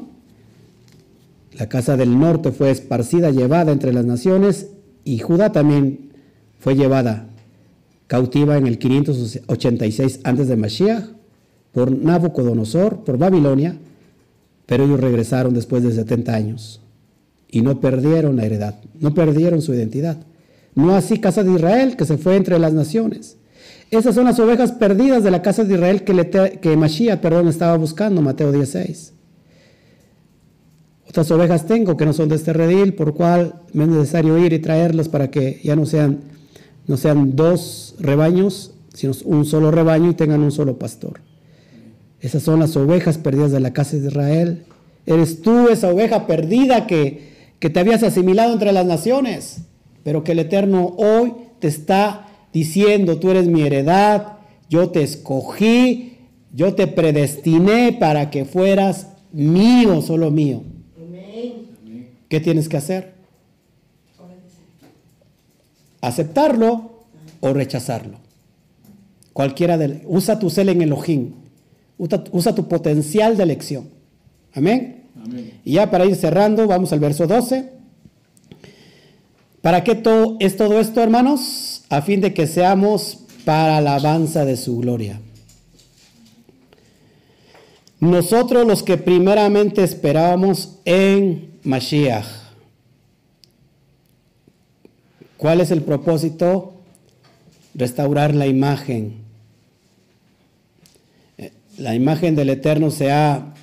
la 1.52 1.68
casa 1.68 1.96
del 1.96 2.18
norte 2.18 2.52
fue 2.52 2.70
esparcida, 2.70 3.30
llevada 3.30 3.72
entre 3.72 3.92
las 3.92 4.04
naciones, 4.04 4.68
y 5.04 5.18
Judá 5.18 5.52
también 5.52 6.10
fue 6.58 6.74
llevada 6.74 7.28
cautiva 8.06 8.56
en 8.56 8.66
el 8.66 8.78
586 8.78 10.20
antes 10.24 10.48
de 10.48 10.56
Mashiach 10.56 11.04
por 11.72 11.90
Nabucodonosor, 11.90 13.04
por 13.04 13.18
Babilonia, 13.18 13.78
pero 14.66 14.84
ellos 14.84 15.00
regresaron 15.00 15.54
después 15.54 15.82
de 15.82 15.92
70 15.92 16.34
años 16.34 16.80
y 17.48 17.62
no 17.62 17.80
perdieron 17.80 18.36
la 18.36 18.44
heredad, 18.44 18.80
no 19.00 19.14
perdieron 19.14 19.62
su 19.62 19.74
identidad. 19.74 20.18
No 20.74 20.96
así 20.96 21.20
casa 21.20 21.44
de 21.44 21.52
Israel, 21.52 21.96
que 21.96 22.04
se 22.04 22.18
fue 22.18 22.36
entre 22.36 22.58
las 22.58 22.72
naciones. 22.72 23.36
Esas 23.90 24.14
son 24.14 24.24
las 24.24 24.38
ovejas 24.40 24.72
perdidas 24.72 25.22
de 25.22 25.30
la 25.30 25.42
casa 25.42 25.64
de 25.64 25.74
Israel 25.74 26.02
que, 26.04 26.14
le 26.14 26.30
que 26.30 26.76
Mashiach 26.76 27.20
perdón, 27.20 27.48
estaba 27.48 27.76
buscando, 27.76 28.22
Mateo 28.22 28.50
16. 28.50 29.12
Otras 31.08 31.30
ovejas 31.30 31.66
tengo 31.66 31.96
que 31.96 32.06
no 32.06 32.12
son 32.12 32.28
de 32.28 32.34
este 32.34 32.52
redil, 32.52 32.94
por 32.94 33.14
cual 33.14 33.54
me 33.72 33.84
es 33.84 33.90
necesario 33.90 34.36
ir 34.36 34.52
y 34.52 34.58
traerlas 34.58 35.08
para 35.08 35.30
que 35.30 35.60
ya 35.62 35.76
no 35.76 35.86
sean, 35.86 36.22
no 36.88 36.96
sean 36.96 37.36
dos 37.36 37.94
rebaños, 38.00 38.72
sino 38.94 39.12
un 39.24 39.44
solo 39.44 39.70
rebaño 39.70 40.10
y 40.10 40.14
tengan 40.14 40.42
un 40.42 40.50
solo 40.50 40.76
pastor. 40.76 41.20
Esas 42.20 42.42
son 42.42 42.58
las 42.58 42.76
ovejas 42.76 43.18
perdidas 43.18 43.52
de 43.52 43.60
la 43.60 43.72
casa 43.72 43.96
de 43.96 44.08
Israel. 44.08 44.64
Eres 45.06 45.40
tú 45.42 45.68
esa 45.68 45.88
oveja 45.88 46.26
perdida 46.26 46.86
que, 46.86 47.52
que 47.60 47.70
te 47.70 47.78
habías 47.78 48.02
asimilado 48.02 48.52
entre 48.52 48.72
las 48.72 48.86
naciones, 48.86 49.58
pero 50.02 50.24
que 50.24 50.32
el 50.32 50.40
Eterno 50.40 50.94
hoy 50.96 51.32
te 51.60 51.68
está 51.68 52.26
diciendo, 52.54 53.18
tú 53.18 53.30
eres 53.30 53.48
mi 53.48 53.62
heredad, 53.62 54.38
yo 54.70 54.88
te 54.90 55.02
escogí, 55.02 56.16
yo 56.54 56.74
te 56.74 56.86
predestiné 56.86 57.92
para 57.92 58.30
que 58.30 58.44
fueras 58.46 59.08
mío, 59.32 60.00
solo 60.00 60.30
mío. 60.30 60.62
¿Qué 62.28 62.40
tienes 62.40 62.68
que 62.68 62.76
hacer? 62.76 63.12
Aceptarlo 66.00 67.04
o 67.40 67.52
rechazarlo. 67.52 68.18
Cualquiera 69.32 69.76
de 69.76 70.02
usa 70.06 70.38
tu 70.38 70.48
cel 70.48 70.68
en 70.68 70.82
Elohim. 70.82 71.32
Usa, 71.98 72.24
usa, 72.32 72.54
tu 72.54 72.68
potencial 72.68 73.36
de 73.36 73.42
elección. 73.42 73.88
Amén. 74.52 75.04
Amén. 75.22 75.60
Y 75.64 75.74
ya 75.74 75.90
para 75.90 76.06
ir 76.06 76.14
cerrando, 76.16 76.66
vamos 76.66 76.92
al 76.92 77.00
verso 77.00 77.26
12. 77.26 77.70
¿Para 79.60 79.82
qué 79.82 80.02
es 80.40 80.56
todo 80.56 80.78
esto, 80.80 81.02
hermanos? 81.02 81.63
A 81.96 82.02
fin 82.02 82.20
de 82.20 82.34
que 82.34 82.46
seamos 82.46 83.18
para 83.44 83.76
alabanza 83.78 84.44
de 84.44 84.56
su 84.56 84.78
gloria. 84.78 85.20
Nosotros 88.00 88.66
los 88.66 88.82
que 88.82 88.96
primeramente 88.98 89.84
esperábamos 89.84 90.78
en 90.84 91.58
Mashiach. 91.62 92.26
¿Cuál 95.36 95.60
es 95.60 95.70
el 95.70 95.82
propósito? 95.82 96.74
Restaurar 97.74 98.34
la 98.34 98.46
imagen. 98.46 99.22
La 101.78 101.94
imagen 101.94 102.34
del 102.34 102.50
Eterno 102.50 102.90
se 102.90 103.10
ha 103.10 103.54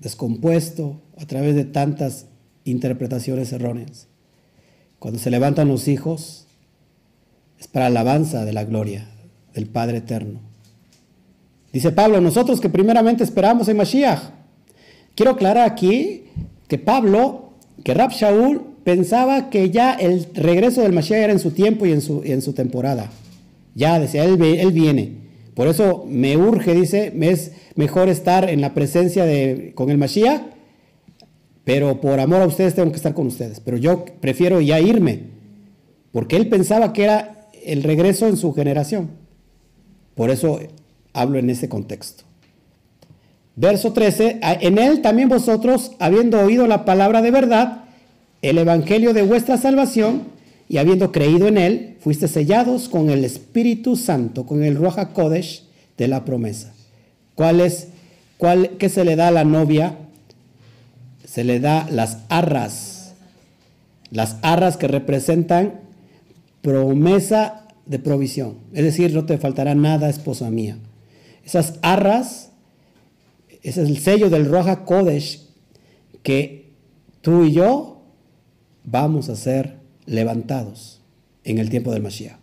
descompuesto 0.00 1.00
a 1.18 1.26
través 1.26 1.54
de 1.54 1.64
tantas 1.64 2.26
interpretaciones 2.64 3.52
erróneas. 3.52 4.08
Cuando 5.06 5.20
se 5.20 5.30
levantan 5.30 5.68
los 5.68 5.86
hijos, 5.86 6.48
es 7.60 7.68
para 7.68 7.86
alabanza 7.86 8.44
de 8.44 8.52
la 8.52 8.64
gloria 8.64 9.06
del 9.54 9.66
Padre 9.66 9.98
Eterno. 9.98 10.40
Dice 11.72 11.92
Pablo, 11.92 12.20
nosotros 12.20 12.60
que 12.60 12.68
primeramente 12.68 13.22
esperamos 13.22 13.68
en 13.68 13.76
Mashiach. 13.76 14.18
Quiero 15.14 15.30
aclarar 15.30 15.70
aquí 15.70 16.24
que 16.66 16.78
Pablo, 16.78 17.52
que 17.84 17.94
Rab 17.94 18.10
Shaul, 18.10 18.62
pensaba 18.82 19.48
que 19.48 19.70
ya 19.70 19.92
el 19.92 20.26
regreso 20.34 20.82
del 20.82 20.92
Mashiach 20.92 21.20
era 21.20 21.32
en 21.32 21.38
su 21.38 21.52
tiempo 21.52 21.86
y 21.86 21.92
en 21.92 22.00
su, 22.00 22.22
en 22.24 22.42
su 22.42 22.52
temporada. 22.52 23.08
Ya 23.76 24.00
decía, 24.00 24.24
él, 24.24 24.42
él 24.42 24.72
viene. 24.72 25.12
Por 25.54 25.68
eso 25.68 26.04
me 26.08 26.36
urge, 26.36 26.74
dice, 26.74 27.12
me 27.14 27.30
es 27.30 27.52
mejor 27.76 28.08
estar 28.08 28.50
en 28.50 28.60
la 28.60 28.74
presencia 28.74 29.24
de, 29.24 29.70
con 29.76 29.88
el 29.88 29.98
Mashiach 29.98 30.55
pero 31.66 32.00
por 32.00 32.20
amor 32.20 32.42
a 32.42 32.46
ustedes 32.46 32.76
tengo 32.76 32.92
que 32.92 32.96
estar 32.96 33.12
con 33.12 33.26
ustedes. 33.26 33.58
Pero 33.58 33.76
yo 33.76 34.04
prefiero 34.20 34.60
ya 34.60 34.78
irme, 34.78 35.24
porque 36.12 36.36
él 36.36 36.48
pensaba 36.48 36.92
que 36.92 37.02
era 37.02 37.48
el 37.64 37.82
regreso 37.82 38.28
en 38.28 38.36
su 38.36 38.54
generación. 38.54 39.10
Por 40.14 40.30
eso 40.30 40.60
hablo 41.12 41.40
en 41.40 41.50
ese 41.50 41.68
contexto. 41.68 42.22
Verso 43.56 43.92
13, 43.92 44.38
en 44.60 44.78
él 44.78 45.02
también 45.02 45.28
vosotros, 45.28 45.90
habiendo 45.98 46.38
oído 46.38 46.68
la 46.68 46.84
palabra 46.84 47.20
de 47.20 47.32
verdad, 47.32 47.82
el 48.42 48.58
evangelio 48.58 49.12
de 49.12 49.22
vuestra 49.22 49.56
salvación, 49.56 50.22
y 50.68 50.76
habiendo 50.76 51.10
creído 51.10 51.48
en 51.48 51.58
él, 51.58 51.96
fuiste 51.98 52.28
sellados 52.28 52.88
con 52.88 53.10
el 53.10 53.24
Espíritu 53.24 53.96
Santo, 53.96 54.46
con 54.46 54.62
el 54.62 54.76
Roja 54.76 55.12
Kodesh 55.12 55.64
de 55.98 56.06
la 56.06 56.24
promesa. 56.24 56.72
¿Cuál 57.34 57.60
es, 57.60 57.88
cuál, 58.36 58.70
qué 58.78 58.88
se 58.88 59.04
le 59.04 59.16
da 59.16 59.28
a 59.28 59.32
la 59.32 59.44
novia 59.44 59.98
se 61.36 61.44
le 61.44 61.60
da 61.60 61.86
las 61.90 62.20
arras, 62.30 63.12
las 64.10 64.38
arras 64.40 64.78
que 64.78 64.88
representan 64.88 65.80
promesa 66.62 67.66
de 67.84 67.98
provisión. 67.98 68.54
Es 68.72 68.84
decir, 68.84 69.12
no 69.12 69.26
te 69.26 69.36
faltará 69.36 69.74
nada, 69.74 70.08
esposa 70.08 70.50
mía. 70.50 70.78
Esas 71.44 71.74
arras, 71.82 72.52
es 73.62 73.76
el 73.76 73.98
sello 73.98 74.30
del 74.30 74.46
Roja 74.46 74.86
Kodesh 74.86 75.42
que 76.22 76.72
tú 77.20 77.44
y 77.44 77.52
yo 77.52 78.00
vamos 78.84 79.28
a 79.28 79.36
ser 79.36 79.76
levantados 80.06 81.02
en 81.44 81.58
el 81.58 81.68
tiempo 81.68 81.92
del 81.92 82.02
Mashiach. 82.02 82.38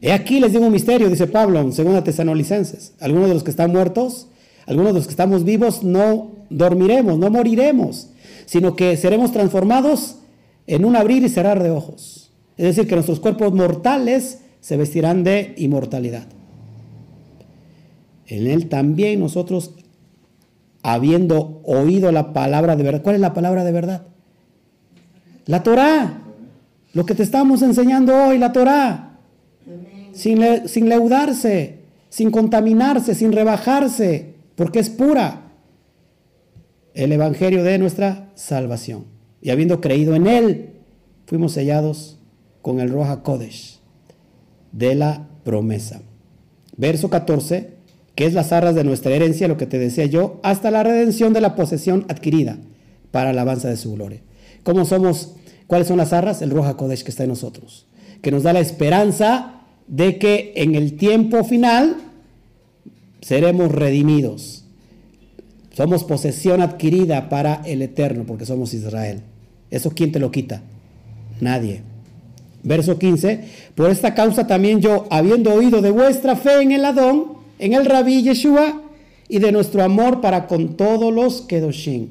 He 0.00 0.12
aquí 0.12 0.40
les 0.40 0.52
digo 0.52 0.64
un 0.64 0.72
misterio, 0.72 1.10
dice 1.10 1.26
Pablo 1.26 1.60
en 1.60 1.72
2 1.72 2.04
Tesanolicenses. 2.04 2.94
Algunos 3.00 3.28
de 3.28 3.34
los 3.34 3.44
que 3.44 3.50
están 3.50 3.70
muertos, 3.70 4.28
algunos 4.64 4.94
de 4.94 4.98
los 5.00 5.06
que 5.06 5.12
estamos 5.12 5.44
vivos, 5.44 5.84
no 5.84 6.32
dormiremos, 6.48 7.18
no 7.18 7.28
moriremos, 7.28 8.08
sino 8.46 8.76
que 8.76 8.96
seremos 8.96 9.32
transformados 9.32 10.16
en 10.66 10.84
un 10.84 10.96
abrir 10.96 11.22
y 11.22 11.28
cerrar 11.28 11.62
de 11.62 11.70
ojos. 11.70 12.32
Es 12.56 12.64
decir, 12.64 12.88
que 12.88 12.94
nuestros 12.94 13.20
cuerpos 13.20 13.52
mortales 13.52 14.40
se 14.60 14.76
vestirán 14.76 15.24
de 15.24 15.54
inmortalidad. 15.58 16.26
En 18.26 18.46
Él 18.46 18.68
también 18.68 19.20
nosotros, 19.20 19.74
habiendo 20.82 21.60
oído 21.64 22.12
la 22.12 22.32
palabra 22.32 22.76
de 22.76 22.82
verdad, 22.82 23.02
¿cuál 23.02 23.16
es 23.16 23.20
la 23.20 23.34
palabra 23.34 23.64
de 23.64 23.72
verdad? 23.72 24.02
La 25.46 25.62
Torah. 25.62 26.20
Lo 26.94 27.04
que 27.04 27.14
te 27.14 27.22
estamos 27.22 27.60
enseñando 27.62 28.14
hoy, 28.14 28.38
la 28.38 28.52
Torah. 28.52 29.18
Sin, 30.12 30.68
sin 30.68 30.88
leudarse, 30.88 31.80
sin 32.08 32.30
contaminarse, 32.30 33.14
sin 33.14 33.32
rebajarse, 33.32 34.34
porque 34.54 34.78
es 34.78 34.88
pura. 34.88 35.43
El 36.94 37.12
Evangelio 37.12 37.64
de 37.64 37.78
nuestra 37.78 38.30
salvación. 38.36 39.04
Y 39.42 39.50
habiendo 39.50 39.80
creído 39.80 40.14
en 40.14 40.26
Él, 40.26 40.70
fuimos 41.26 41.52
sellados 41.52 42.18
con 42.62 42.80
el 42.80 42.90
Roja 42.90 43.22
Kodesh 43.22 43.80
de 44.72 44.94
la 44.94 45.26
promesa. 45.44 46.02
Verso 46.76 47.10
14, 47.10 47.74
que 48.14 48.26
es 48.26 48.32
las 48.32 48.52
arras 48.52 48.74
de 48.74 48.84
nuestra 48.84 49.14
herencia, 49.14 49.48
lo 49.48 49.56
que 49.56 49.66
te 49.66 49.78
decía 49.78 50.06
yo, 50.06 50.40
hasta 50.42 50.70
la 50.70 50.82
redención 50.82 51.32
de 51.32 51.40
la 51.40 51.56
posesión 51.56 52.06
adquirida 52.08 52.58
para 53.10 53.30
alabanza 53.30 53.68
de 53.68 53.76
su 53.76 53.92
gloria. 53.92 54.20
¿Cómo 54.62 54.84
somos? 54.84 55.34
¿Cuáles 55.66 55.88
son 55.88 55.98
las 55.98 56.12
arras? 56.12 56.42
El 56.42 56.50
Roja 56.50 56.76
Kodesh 56.76 57.02
que 57.02 57.10
está 57.10 57.24
en 57.24 57.30
nosotros, 57.30 57.86
que 58.22 58.30
nos 58.30 58.44
da 58.44 58.52
la 58.52 58.60
esperanza 58.60 59.62
de 59.86 60.18
que 60.18 60.52
en 60.56 60.74
el 60.74 60.96
tiempo 60.96 61.44
final 61.44 61.96
seremos 63.20 63.70
redimidos. 63.72 64.63
Somos 65.76 66.04
posesión 66.04 66.62
adquirida 66.62 67.28
para 67.28 67.62
el 67.64 67.82
eterno, 67.82 68.24
porque 68.26 68.46
somos 68.46 68.72
Israel. 68.74 69.22
¿Eso 69.70 69.90
quién 69.90 70.12
te 70.12 70.20
lo 70.20 70.30
quita? 70.30 70.62
Nadie. 71.40 71.82
Verso 72.62 72.98
15, 72.98 73.44
por 73.74 73.90
esta 73.90 74.14
causa 74.14 74.46
también 74.46 74.80
yo, 74.80 75.06
habiendo 75.10 75.52
oído 75.52 75.82
de 75.82 75.90
vuestra 75.90 76.36
fe 76.36 76.62
en 76.62 76.72
el 76.72 76.84
Adón, 76.84 77.34
en 77.58 77.74
el 77.74 77.84
Rabí 77.84 78.22
Yeshua, 78.22 78.82
y 79.28 79.38
de 79.38 79.52
nuestro 79.52 79.82
amor 79.82 80.20
para 80.20 80.46
con 80.46 80.76
todos 80.76 81.12
los 81.12 81.42
Kedoshim, 81.42 82.08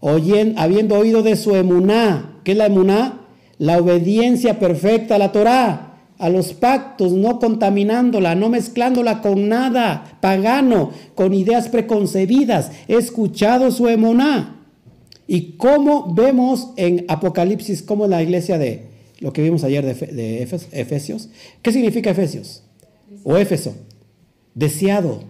oyendo, 0.00 0.60
habiendo 0.60 0.96
oído 0.96 1.22
de 1.22 1.36
su 1.36 1.56
emuná, 1.56 2.40
¿qué 2.44 2.52
es 2.52 2.58
la 2.58 2.66
emuná? 2.66 3.20
La 3.58 3.78
obediencia 3.78 4.58
perfecta 4.58 5.14
a 5.14 5.18
la 5.18 5.32
Torah, 5.32 5.87
a 6.18 6.28
los 6.28 6.52
pactos, 6.52 7.12
no 7.12 7.38
contaminándola, 7.38 8.34
no 8.34 8.48
mezclándola 8.48 9.20
con 9.20 9.48
nada 9.48 10.18
pagano, 10.20 10.90
con 11.14 11.32
ideas 11.32 11.68
preconcebidas. 11.68 12.72
He 12.88 12.96
escuchado 12.96 13.70
su 13.70 13.88
emuná. 13.88 14.56
Y 15.26 15.52
cómo 15.58 16.12
vemos 16.14 16.70
en 16.76 17.04
Apocalipsis, 17.08 17.82
como 17.82 18.06
la 18.06 18.22
iglesia 18.22 18.58
de, 18.58 18.86
lo 19.20 19.32
que 19.32 19.42
vimos 19.42 19.62
ayer 19.62 19.84
de, 19.84 20.42
Efesios. 20.72 21.28
¿Qué 21.62 21.72
significa 21.72 22.10
Efesios? 22.10 22.62
O 23.24 23.36
Éfeso. 23.36 23.74
Deseado. 24.54 25.22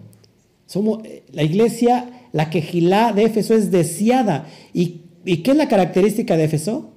Somos, 0.65 1.01
la 1.31 1.43
iglesia, 1.43 2.27
la 2.31 2.49
quejilá 2.49 3.13
de 3.13 3.25
Éfeso 3.25 3.53
es 3.53 3.71
deseada. 3.71 4.47
¿Y, 4.73 5.01
¿Y 5.25 5.37
qué 5.37 5.51
es 5.51 5.57
la 5.57 5.67
característica 5.67 6.37
de 6.37 6.45
Éfeso? 6.45 6.93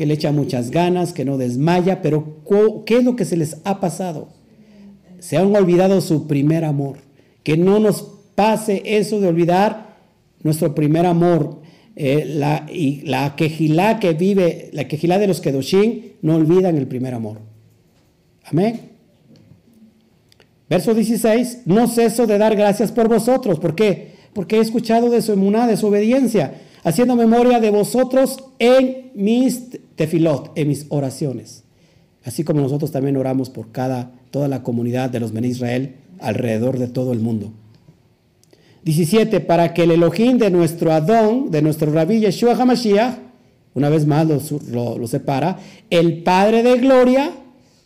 Que 0.00 0.06
le 0.06 0.14
echa 0.14 0.32
muchas 0.32 0.70
ganas, 0.70 1.12
que 1.12 1.26
no 1.26 1.36
desmaya, 1.36 2.00
pero 2.00 2.38
¿qué 2.86 2.96
es 2.96 3.04
lo 3.04 3.16
que 3.16 3.26
se 3.26 3.36
les 3.36 3.58
ha 3.64 3.80
pasado? 3.80 4.28
Se 5.18 5.36
han 5.36 5.54
olvidado 5.54 6.00
su 6.00 6.26
primer 6.26 6.64
amor. 6.64 6.96
Que 7.42 7.58
no 7.58 7.78
nos 7.80 8.00
pase 8.34 8.80
eso 8.82 9.20
de 9.20 9.28
olvidar 9.28 9.98
nuestro 10.42 10.74
primer 10.74 11.04
amor. 11.04 11.60
Eh, 11.96 12.24
la, 12.26 12.64
y 12.72 13.02
la 13.02 13.36
quejilá 13.36 14.00
que 14.00 14.14
vive, 14.14 14.70
la 14.72 14.88
quejilá 14.88 15.18
de 15.18 15.26
los 15.26 15.42
Kedoshim, 15.42 16.12
no 16.22 16.36
olvidan 16.36 16.78
el 16.78 16.86
primer 16.86 17.12
amor. 17.12 17.36
Amén. 18.44 18.80
Verso 20.70 20.94
16, 20.94 21.64
no 21.66 21.88
ceso 21.88 22.26
de 22.26 22.38
dar 22.38 22.56
gracias 22.56 22.90
por 22.90 23.06
vosotros. 23.06 23.60
¿Por 23.60 23.74
qué? 23.74 24.12
Porque 24.32 24.56
he 24.56 24.60
escuchado 24.60 25.10
de 25.10 25.20
su 25.20 25.32
emuná, 25.32 25.66
de 25.66 25.76
su 25.76 25.88
obediencia, 25.88 26.54
haciendo 26.82 27.16
memoria 27.16 27.60
de 27.60 27.70
vosotros 27.70 28.44
en 28.58 29.10
mis 29.14 29.78
tefilot, 29.96 30.52
en 30.54 30.68
mis 30.68 30.86
oraciones. 30.88 31.64
Así 32.24 32.44
como 32.44 32.60
nosotros 32.60 32.92
también 32.92 33.16
oramos 33.16 33.50
por 33.50 33.72
cada, 33.72 34.12
toda 34.30 34.48
la 34.48 34.62
comunidad 34.62 35.10
de 35.10 35.20
los 35.20 35.32
Ben 35.32 35.44
Israel 35.44 35.96
alrededor 36.20 36.78
de 36.78 36.88
todo 36.88 37.12
el 37.12 37.20
mundo. 37.20 37.52
17, 38.84 39.40
para 39.40 39.74
que 39.74 39.82
el 39.82 39.90
Elohim 39.90 40.38
de 40.38 40.50
nuestro 40.50 40.92
Adón, 40.92 41.50
de 41.50 41.62
nuestro 41.62 41.92
Rabí 41.92 42.20
Yeshua 42.20 42.54
HaMashiach, 42.54 43.18
una 43.74 43.88
vez 43.88 44.06
más 44.06 44.26
lo, 44.26 45.06
separa, 45.06 45.58
el 45.90 46.22
Padre 46.22 46.62
de 46.62 46.78
gloria 46.78 47.30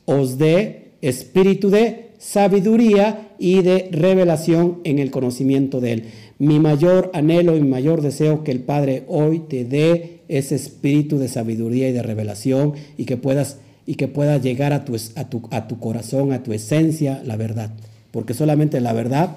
os 0.06 0.38
dé 0.38 0.92
espíritu 1.02 1.70
de 1.70 2.10
sabiduría 2.18 3.32
y 3.38 3.62
de 3.62 3.88
revelación 3.90 4.80
en 4.84 4.98
el 4.98 5.10
conocimiento 5.10 5.80
de 5.80 5.92
Él. 5.92 6.04
Mi 6.38 6.58
mayor 6.58 7.10
anhelo 7.14 7.56
y 7.56 7.60
mi 7.60 7.68
mayor 7.68 8.02
deseo 8.02 8.42
que 8.42 8.50
el 8.50 8.60
Padre 8.60 9.04
hoy 9.08 9.40
te 9.40 9.64
dé 9.64 10.20
ese 10.28 10.54
espíritu 10.54 11.18
de 11.18 11.28
sabiduría 11.28 11.88
y 11.88 11.92
de 11.92 12.02
revelación 12.02 12.74
y 12.96 13.04
que 13.04 13.16
puedas, 13.16 13.58
y 13.86 13.94
que 13.94 14.08
pueda 14.08 14.38
llegar 14.38 14.72
a 14.72 14.84
tu, 14.84 14.96
a, 15.16 15.28
tu, 15.28 15.48
a 15.50 15.68
tu 15.68 15.78
corazón, 15.78 16.32
a 16.32 16.42
tu 16.42 16.52
esencia, 16.52 17.22
la 17.24 17.36
verdad. 17.36 17.70
Porque 18.10 18.34
solamente 18.34 18.80
la 18.80 18.92
verdad 18.92 19.36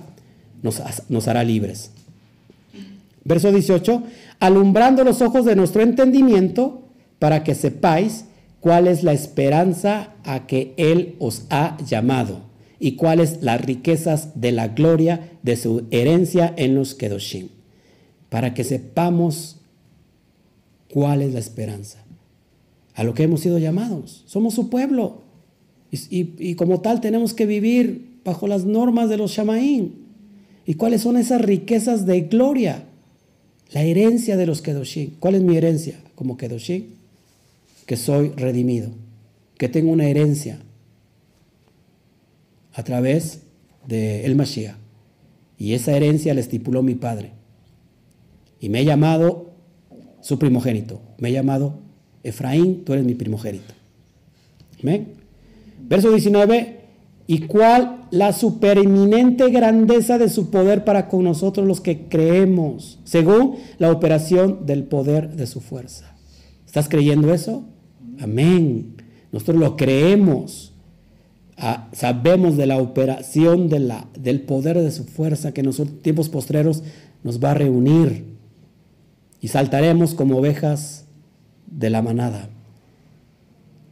nos, 0.62 1.28
hará 1.28 1.44
libres. 1.44 1.92
Verso 3.24 3.52
18, 3.52 4.04
alumbrando 4.40 5.04
los 5.04 5.22
ojos 5.22 5.46
de 5.46 5.56
nuestro 5.56 5.82
entendimiento 5.82 6.84
para 7.20 7.44
que 7.44 7.56
sepáis 7.56 8.26
cuál 8.60 8.88
es 8.88 9.04
la 9.04 9.14
esperanza 9.14 10.14
a 10.24 10.48
que 10.48 10.74
Él 10.78 11.16
os 11.20 11.44
ha 11.50 11.78
llamado 11.86 12.47
y 12.80 12.94
cuáles 12.94 13.42
las 13.42 13.62
riquezas 13.62 14.40
de 14.40 14.52
la 14.52 14.70
gloria 14.70 15.32
de 15.44 15.56
su 15.56 15.86
herencia 15.92 16.54
en 16.58 16.76
los 16.76 16.94
Kedoshim, 16.94 17.50
para 18.30 18.54
que 18.54 18.64
sepamos 18.64 19.58
cuál 20.92 21.22
es 21.22 21.34
la 21.34 21.40
esperanza 21.40 22.04
a 22.94 23.04
lo 23.04 23.14
que 23.14 23.24
hemos 23.24 23.42
sido 23.42 23.58
llamados. 23.60 24.24
Somos 24.26 24.56
su 24.56 24.70
pueblo 24.70 25.22
y, 25.92 26.56
como 26.56 26.82
tal 26.82 27.00
tenemos 27.00 27.34
que 27.34 27.46
vivir 27.46 28.20
bajo 28.26 28.48
las 28.48 28.66
normas 28.66 29.10
de 29.10 29.18
los 29.18 29.32
Shamaín. 29.32 30.08
¿Y 30.66 30.74
cuáles 30.74 31.02
son 31.02 31.16
esas 31.16 31.42
riquezas 31.42 32.06
de 32.06 32.22
gloria? 32.22 32.86
La 33.72 33.84
herencia 33.84 34.36
de 34.36 34.46
los 34.46 34.62
Kedoshim. 34.62 35.12
¿Cuál 35.20 35.36
es 35.36 35.42
mi 35.42 35.56
herencia 35.56 36.00
como 36.16 36.38
Kedoshim? 36.38 36.86
Que 37.86 37.96
soy 37.96 38.30
redimido, 38.30 38.90
que 39.58 39.70
tengo 39.70 39.92
una 39.92 40.10
herencia 40.10 40.60
a 42.78 42.84
través 42.84 43.42
de 43.88 44.24
el 44.26 44.36
Mashiach. 44.36 44.76
Y 45.58 45.74
esa 45.74 45.98
herencia 45.98 46.36
la 46.36 46.42
estipuló 46.42 46.84
mi 46.84 46.94
padre. 46.94 47.32
Y 48.60 48.70
me 48.70 48.82
he 48.82 48.86
llamado 48.86 49.50
su 50.22 50.38
primogénito. 50.38 51.02
Me 51.18 51.30
he 51.30 51.32
llamado 51.32 51.80
Efraín, 52.24 52.86
tú 52.86 52.94
eres 52.94 53.04
mi 53.04 53.16
primogénito. 53.16 53.74
¿Amén? 54.80 55.14
Verso 55.90 56.12
19, 56.12 56.82
y 57.26 57.40
cuál 57.48 58.06
la 58.12 58.32
supereminente 58.32 59.50
grandeza 59.50 60.20
de 60.20 60.30
su 60.30 60.52
poder 60.52 60.84
para 60.84 61.10
con 61.10 61.24
nosotros 61.24 61.66
los 61.66 61.82
que 61.82 62.08
creemos, 62.08 63.00
según 63.06 63.56
la 63.80 63.92
operación 63.92 64.68
del 64.68 64.84
poder 64.84 65.36
de 65.36 65.48
su 65.48 65.62
fuerza. 65.62 66.16
¿Estás 66.68 66.88
creyendo 66.90 67.34
eso? 67.34 67.64
Amén. 68.20 68.98
Nosotros 69.32 69.58
lo 69.58 69.76
creemos. 69.76 70.77
Ah, 71.58 71.88
sabemos 71.92 72.56
de 72.56 72.68
la 72.68 72.78
operación 72.78 73.68
del 73.68 74.42
poder 74.42 74.80
de 74.80 74.92
su 74.92 75.06
fuerza 75.06 75.54
que 75.54 75.62
en 75.62 75.68
los 75.68 75.82
tiempos 76.04 76.30
postreros 76.30 76.84
nos 77.24 77.44
va 77.44 77.52
a 77.52 77.56
reunir 77.56 78.38
y 79.42 79.48
saltaremos 79.48 80.14
como 80.14 80.38
ovejas 80.38 81.06
de 81.66 81.90
la 81.90 82.04
manada. 82.04 82.50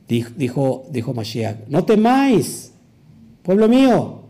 Dijo, 0.08 0.86
dijo 0.92 1.14
Mashiach, 1.16 1.68
no 1.68 1.86
temáis 1.86 2.72
pueblo 3.42 3.68
mío, 3.68 4.22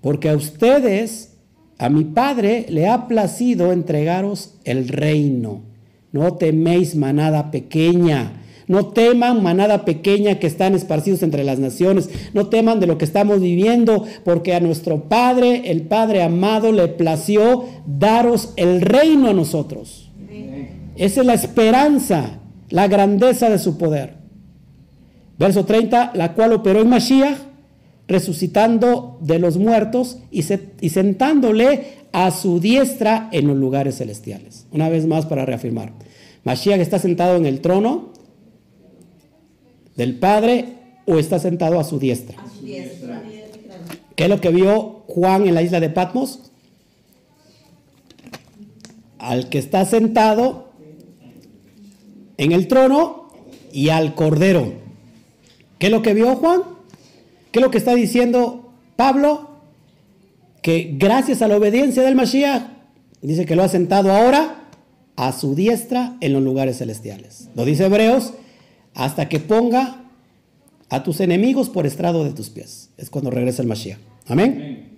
porque 0.00 0.28
a 0.28 0.36
ustedes, 0.36 1.36
a 1.78 1.88
mi 1.88 2.04
Padre, 2.04 2.66
le 2.68 2.88
ha 2.88 3.06
placido 3.06 3.72
entregaros 3.72 4.54
el 4.64 4.88
reino. 4.88 5.62
No 6.12 6.34
teméis 6.34 6.94
manada 6.94 7.50
pequeña. 7.50 8.43
No 8.66 8.86
teman 8.86 9.42
manada 9.42 9.84
pequeña 9.84 10.38
que 10.38 10.46
están 10.46 10.74
esparcidos 10.74 11.22
entre 11.22 11.44
las 11.44 11.58
naciones. 11.58 12.08
No 12.32 12.48
teman 12.48 12.80
de 12.80 12.86
lo 12.86 12.98
que 12.98 13.04
estamos 13.04 13.40
viviendo, 13.40 14.04
porque 14.24 14.54
a 14.54 14.60
nuestro 14.60 15.08
Padre, 15.08 15.70
el 15.70 15.82
Padre 15.82 16.22
amado, 16.22 16.72
le 16.72 16.88
plació 16.88 17.64
daros 17.86 18.52
el 18.56 18.80
reino 18.80 19.28
a 19.28 19.34
nosotros. 19.34 20.10
Esa 20.96 21.20
es 21.20 21.26
la 21.26 21.34
esperanza, 21.34 22.40
la 22.70 22.88
grandeza 22.88 23.50
de 23.50 23.58
su 23.58 23.76
poder. 23.76 24.14
Verso 25.38 25.64
30, 25.64 26.12
la 26.14 26.34
cual 26.34 26.52
operó 26.52 26.80
en 26.80 26.88
Mashiach 26.88 27.38
resucitando 28.06 29.18
de 29.20 29.38
los 29.38 29.56
muertos 29.56 30.18
y, 30.30 30.42
sentándole 30.42 32.04
a 32.12 32.30
su 32.30 32.60
diestra 32.60 33.28
en 33.32 33.48
los 33.48 33.56
lugares 33.56 33.98
celestiales. 33.98 34.66
Una 34.70 34.88
vez 34.88 35.06
más 35.06 35.26
para 35.26 35.46
reafirmar. 35.46 35.92
¿Mashiach 36.44 36.80
está 36.80 36.98
sentado 36.98 37.36
en 37.36 37.46
el 37.46 37.60
trono 37.60 38.12
del 39.96 40.18
Padre 40.18 40.76
o 41.06 41.18
está 41.18 41.38
sentado 41.38 41.78
a 41.78 41.84
su 41.84 41.98
diestra? 41.98 42.40
A 42.40 42.48
su 42.48 42.64
diestra. 42.64 43.22
¿Qué 44.16 44.24
es 44.24 44.30
lo 44.30 44.40
que 44.40 44.50
vio 44.50 45.02
Juan 45.08 45.46
en 45.46 45.54
la 45.54 45.62
isla 45.62 45.80
de 45.80 45.90
Patmos? 45.90 46.50
Al 49.18 49.48
que 49.48 49.58
está 49.58 49.84
sentado 49.84 50.70
en 52.36 52.52
el 52.52 52.68
trono 52.68 53.30
y 53.72 53.88
al 53.88 54.14
cordero. 54.14 54.72
¿Qué 55.78 55.86
es 55.86 55.92
lo 55.92 56.02
que 56.02 56.14
vio 56.14 56.36
Juan? 56.36 56.62
¿Qué 57.50 57.58
es 57.58 57.64
lo 57.64 57.70
que 57.70 57.78
está 57.78 57.94
diciendo 57.94 58.72
Pablo? 58.96 59.50
Que 60.62 60.94
gracias 60.96 61.42
a 61.42 61.48
la 61.48 61.56
obediencia 61.56 62.02
del 62.02 62.14
Mashiach, 62.14 62.62
dice 63.20 63.46
que 63.46 63.56
lo 63.56 63.62
ha 63.62 63.68
sentado 63.68 64.12
ahora 64.12 64.68
a 65.16 65.32
su 65.32 65.54
diestra 65.54 66.16
en 66.20 66.32
los 66.32 66.42
lugares 66.42 66.78
celestiales. 66.78 67.48
Lo 67.54 67.64
dice 67.64 67.86
Hebreos, 67.86 68.32
hasta 68.94 69.28
que 69.28 69.40
ponga 69.40 70.04
a 70.88 71.02
tus 71.02 71.20
enemigos 71.20 71.68
por 71.68 71.86
estrado 71.86 72.24
de 72.24 72.32
tus 72.32 72.50
pies. 72.50 72.90
Es 72.96 73.10
cuando 73.10 73.30
regresa 73.30 73.62
el 73.62 73.68
Mashiach. 73.68 73.98
Amén. 74.26 74.90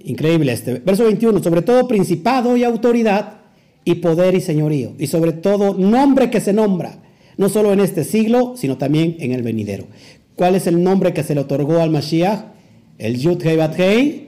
Increíble 0.00 0.52
este. 0.52 0.74
Verso 0.74 1.04
21, 1.04 1.42
sobre 1.42 1.62
todo 1.62 1.88
principado 1.88 2.56
y 2.56 2.64
autoridad 2.64 3.40
y 3.84 3.96
poder 3.96 4.34
y 4.34 4.40
señorío. 4.40 4.92
Y 4.98 5.06
sobre 5.06 5.32
todo 5.32 5.74
nombre 5.74 6.30
que 6.30 6.40
se 6.40 6.52
nombra, 6.52 6.98
no 7.36 7.48
solo 7.48 7.72
en 7.72 7.80
este 7.80 8.04
siglo, 8.04 8.54
sino 8.56 8.76
también 8.76 9.16
en 9.20 9.32
el 9.32 9.42
venidero. 9.42 9.86
¿Cuál 10.34 10.54
es 10.54 10.66
el 10.66 10.82
nombre 10.82 11.14
que 11.14 11.22
se 11.22 11.34
le 11.34 11.40
otorgó 11.40 11.80
al 11.80 11.90
Mashiach? 11.90 12.44
El 12.98 13.18
Yud 13.18 13.44
Hei 13.44 13.56
Bat 13.56 13.78
Hei. 13.78 14.26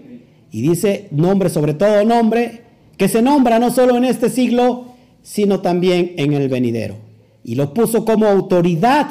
Y 0.50 0.62
dice 0.62 1.08
nombre 1.10 1.50
sobre 1.50 1.74
todo 1.74 2.04
nombre 2.04 2.62
que 2.96 3.08
se 3.08 3.22
nombra 3.22 3.58
no 3.58 3.70
solo 3.70 3.96
en 3.96 4.04
este 4.04 4.30
siglo, 4.30 4.86
sino 5.22 5.60
también 5.60 6.14
en 6.16 6.32
el 6.32 6.48
venidero. 6.48 7.07
Y 7.44 7.54
lo 7.54 7.72
puso 7.72 8.04
como 8.04 8.26
autoridad, 8.26 9.08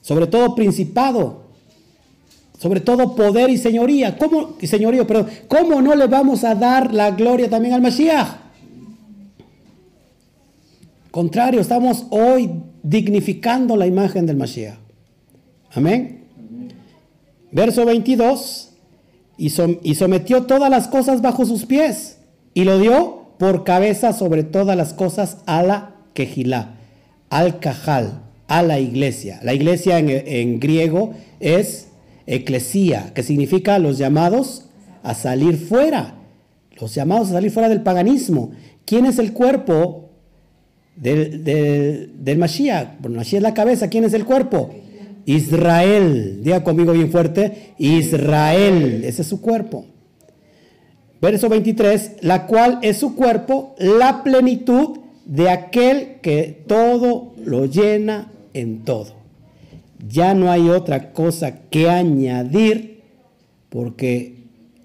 sobre 0.00 0.26
todo 0.26 0.54
principado, 0.54 1.42
sobre 2.58 2.80
todo 2.80 3.14
poder 3.14 3.50
y 3.50 3.58
señoría. 3.58 4.16
¿Cómo, 4.18 4.56
señorío, 4.62 5.06
perdón, 5.06 5.28
¿cómo 5.46 5.80
no 5.80 5.94
le 5.94 6.06
vamos 6.06 6.44
a 6.44 6.54
dar 6.54 6.92
la 6.92 7.10
gloria 7.10 7.48
también 7.48 7.74
al 7.74 7.82
Mashiach? 7.82 8.28
Contrario, 11.10 11.60
estamos 11.60 12.06
hoy 12.10 12.50
dignificando 12.82 13.76
la 13.76 13.86
imagen 13.86 14.26
del 14.26 14.36
Mashiach. 14.36 14.76
Amén. 15.72 16.24
Verso 17.50 17.84
22. 17.84 18.70
Y, 19.36 19.52
y, 19.82 19.94
sometió 19.94 20.44
todas 20.44 20.68
las 20.68 20.88
cosas 20.88 21.22
bajo 21.22 21.46
sus 21.46 21.64
pies 21.64 22.18
y 22.54 22.64
lo 22.64 22.78
dio 22.80 23.26
por 23.38 23.62
cabeza 23.62 24.12
sobre 24.12 24.42
todas 24.42 24.76
las 24.76 24.92
cosas 24.92 25.38
a 25.46 25.62
la 25.62 25.94
quejilá, 26.12 26.74
al 27.30 27.60
cajal, 27.60 28.22
a 28.46 28.62
la 28.62 28.78
iglesia. 28.78 29.40
La 29.42 29.54
iglesia 29.54 29.98
en, 29.98 30.08
en 30.08 30.60
griego 30.60 31.14
es 31.40 31.88
eclesía, 32.26 33.12
que 33.14 33.22
significa 33.22 33.78
los 33.78 33.98
llamados 33.98 34.64
a 35.02 35.14
salir 35.14 35.56
fuera, 35.56 36.14
los 36.80 36.94
llamados 36.94 37.30
a 37.30 37.32
salir 37.32 37.50
fuera 37.50 37.68
del 37.68 37.82
paganismo. 37.82 38.52
¿Quién 38.84 39.06
es 39.06 39.18
el 39.18 39.32
cuerpo 39.32 40.10
del, 40.96 41.44
del, 41.44 42.38
Mashiach? 42.38 43.00
Bueno, 43.00 43.16
Mashiach 43.16 43.38
es 43.38 43.42
la 43.42 43.54
cabeza, 43.54 43.88
¿quién 43.88 44.04
es 44.04 44.14
el 44.14 44.24
cuerpo? 44.24 44.74
Israel, 45.24 46.40
diga 46.42 46.64
conmigo 46.64 46.92
bien 46.92 47.10
fuerte, 47.10 47.74
Israel, 47.78 49.02
ese 49.04 49.22
es 49.22 49.28
su 49.28 49.40
cuerpo. 49.40 49.84
Verso 51.20 51.48
23, 51.48 52.16
la 52.20 52.46
cual 52.46 52.78
es 52.82 52.98
su 52.98 53.14
cuerpo, 53.14 53.74
la 53.78 54.22
plenitud 54.22 54.98
de 55.28 55.50
aquel 55.50 56.16
que 56.22 56.64
todo 56.66 57.34
lo 57.44 57.66
llena 57.66 58.32
en 58.54 58.82
todo. 58.84 59.12
Ya 60.08 60.34
no 60.34 60.50
hay 60.50 60.70
otra 60.70 61.12
cosa 61.12 61.68
que 61.70 61.88
añadir 61.88 63.02
porque 63.68 64.36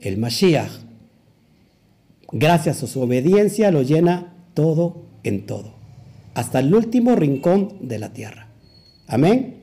el 0.01 0.17
Mashiach, 0.17 0.71
gracias 2.31 2.83
a 2.83 2.87
su 2.87 3.01
obediencia, 3.01 3.71
lo 3.71 3.83
llena 3.83 4.33
todo 4.53 5.03
en 5.23 5.45
todo, 5.45 5.73
hasta 6.33 6.59
el 6.59 6.75
último 6.75 7.15
rincón 7.15 7.75
de 7.79 7.99
la 7.99 8.11
tierra. 8.11 8.49
Amén. 9.07 9.55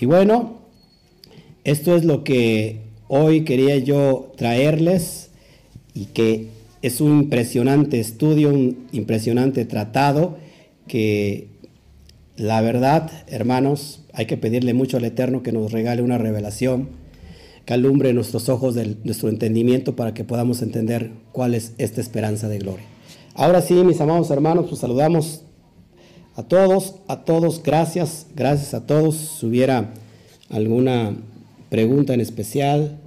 Y 0.00 0.06
bueno, 0.06 0.58
esto 1.62 1.94
es 1.94 2.04
lo 2.04 2.24
que 2.24 2.80
hoy 3.06 3.44
quería 3.44 3.76
yo 3.76 4.32
traerles 4.36 5.30
y 5.94 6.06
que 6.06 6.57
es 6.82 7.00
un 7.00 7.22
impresionante 7.22 8.00
estudio, 8.00 8.50
un 8.50 8.86
impresionante 8.92 9.64
tratado 9.64 10.38
que 10.86 11.48
la 12.38 12.60
verdad, 12.60 13.10
hermanos, 13.26 14.04
hay 14.12 14.26
que 14.26 14.36
pedirle 14.36 14.72
mucho 14.72 14.96
al 14.96 15.04
Eterno 15.04 15.42
que 15.42 15.50
nos 15.50 15.72
regale 15.72 16.02
una 16.02 16.18
revelación, 16.18 16.88
que 17.64 17.74
alumbre 17.74 18.12
nuestros 18.12 18.48
ojos, 18.48 18.76
de 18.76 18.96
nuestro 19.02 19.28
entendimiento 19.28 19.96
para 19.96 20.14
que 20.14 20.22
podamos 20.22 20.62
entender 20.62 21.10
cuál 21.32 21.54
es 21.54 21.72
esta 21.78 22.00
esperanza 22.00 22.48
de 22.48 22.58
gloria. 22.58 22.86
Ahora 23.34 23.60
sí, 23.60 23.74
mis 23.74 24.00
amados 24.00 24.30
hermanos, 24.30 24.66
pues 24.68 24.80
saludamos 24.80 25.42
a 26.36 26.44
todos, 26.44 26.94
a 27.08 27.24
todos, 27.24 27.60
gracias, 27.62 28.28
gracias 28.36 28.72
a 28.72 28.86
todos. 28.86 29.16
Si 29.16 29.46
hubiera 29.46 29.92
alguna 30.48 31.16
pregunta 31.68 32.14
en 32.14 32.20
especial, 32.20 33.00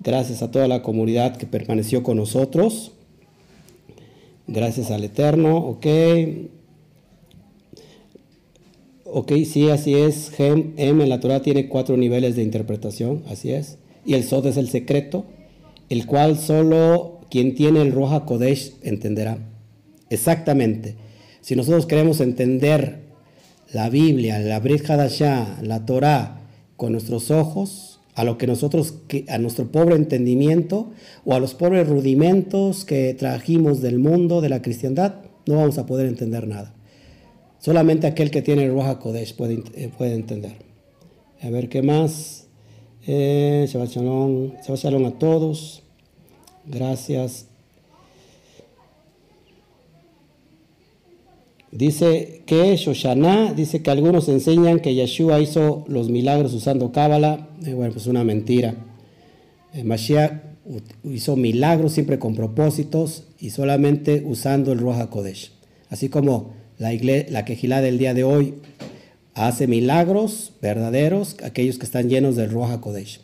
gracias 0.00 0.40
a 0.40 0.50
toda 0.50 0.66
la 0.66 0.82
comunidad 0.82 1.36
que 1.36 1.46
permaneció 1.46 2.02
con 2.02 2.16
nosotros. 2.16 2.92
Gracias 4.48 4.90
al 4.90 5.04
Eterno, 5.04 5.58
ok. 5.58 5.86
Ok, 9.04 9.32
sí, 9.44 9.68
así 9.68 9.94
es. 9.94 10.30
Gem, 10.30 10.72
M 10.76 11.02
en 11.02 11.08
la 11.08 11.20
Torah 11.20 11.40
tiene 11.40 11.68
cuatro 11.68 11.96
niveles 11.96 12.34
de 12.34 12.42
interpretación, 12.42 13.22
así 13.28 13.52
es. 13.52 13.78
Y 14.04 14.14
el 14.14 14.24
Sod 14.24 14.46
es 14.46 14.56
el 14.56 14.68
secreto, 14.68 15.26
el 15.88 16.06
cual 16.06 16.38
solo 16.38 17.20
quien 17.30 17.54
tiene 17.54 17.82
el 17.82 17.92
Roja 17.92 18.24
Kodesh 18.24 18.74
entenderá. 18.82 19.38
Exactamente. 20.10 20.96
Si 21.42 21.54
nosotros 21.54 21.86
queremos 21.86 22.20
entender 22.20 23.00
la 23.72 23.90
Biblia, 23.90 24.38
la 24.38 24.60
Brit 24.60 24.88
Hadashah, 24.88 25.60
la 25.62 25.84
Torah, 25.84 26.40
con 26.76 26.92
nuestros 26.92 27.30
ojos, 27.30 27.87
a 28.18 28.24
lo 28.24 28.36
que 28.36 28.48
nosotros, 28.48 28.94
a 29.28 29.38
nuestro 29.38 29.70
pobre 29.70 29.94
entendimiento 29.94 30.90
o 31.24 31.34
a 31.34 31.38
los 31.38 31.54
pobres 31.54 31.88
rudimentos 31.88 32.84
que 32.84 33.14
trajimos 33.14 33.80
del 33.80 34.00
mundo, 34.00 34.40
de 34.40 34.48
la 34.48 34.60
cristiandad, 34.60 35.20
no 35.46 35.54
vamos 35.54 35.78
a 35.78 35.86
poder 35.86 36.08
entender 36.08 36.48
nada. 36.48 36.74
Solamente 37.60 38.08
aquel 38.08 38.32
que 38.32 38.42
tiene 38.42 38.64
el 38.64 38.72
Roja 38.72 38.98
Kodesh 38.98 39.36
puede, 39.36 39.62
eh, 39.76 39.88
puede 39.96 40.14
entender. 40.14 40.56
A 41.40 41.50
ver 41.50 41.68
qué 41.68 41.80
más. 41.80 42.48
Eh, 43.06 43.68
Shabbat 43.68 43.96
a 43.96 45.18
todos. 45.20 45.84
Gracias. 46.66 47.47
Dice 51.70 52.42
que 52.46 52.74
Shoshana, 52.76 53.52
dice 53.52 53.82
que 53.82 53.90
algunos 53.90 54.28
enseñan 54.28 54.80
que 54.80 54.94
Yeshua 54.94 55.40
hizo 55.40 55.84
los 55.86 56.08
milagros 56.08 56.54
usando 56.54 56.92
Cábala. 56.92 57.48
Eh, 57.66 57.74
bueno, 57.74 57.92
pues 57.92 58.06
una 58.06 58.24
mentira. 58.24 58.74
Eh, 59.74 59.84
Mashiach 59.84 60.32
hizo 61.04 61.36
milagros 61.36 61.92
siempre 61.92 62.18
con 62.18 62.34
propósitos 62.34 63.24
y 63.38 63.50
solamente 63.50 64.22
usando 64.26 64.72
el 64.72 64.78
Roja 64.78 65.10
Kodesh. 65.10 65.52
Así 65.90 66.08
como 66.08 66.54
la, 66.78 66.92
iglesia, 66.94 67.30
la 67.30 67.44
quejilá 67.44 67.80
del 67.80 67.98
día 67.98 68.14
de 68.14 68.24
hoy 68.24 68.54
hace 69.34 69.66
milagros 69.66 70.52
verdaderos, 70.60 71.36
aquellos 71.42 71.78
que 71.78 71.86
están 71.86 72.08
llenos 72.08 72.36
del 72.36 72.50
Roja 72.50 72.80
Kodesh. 72.80 73.20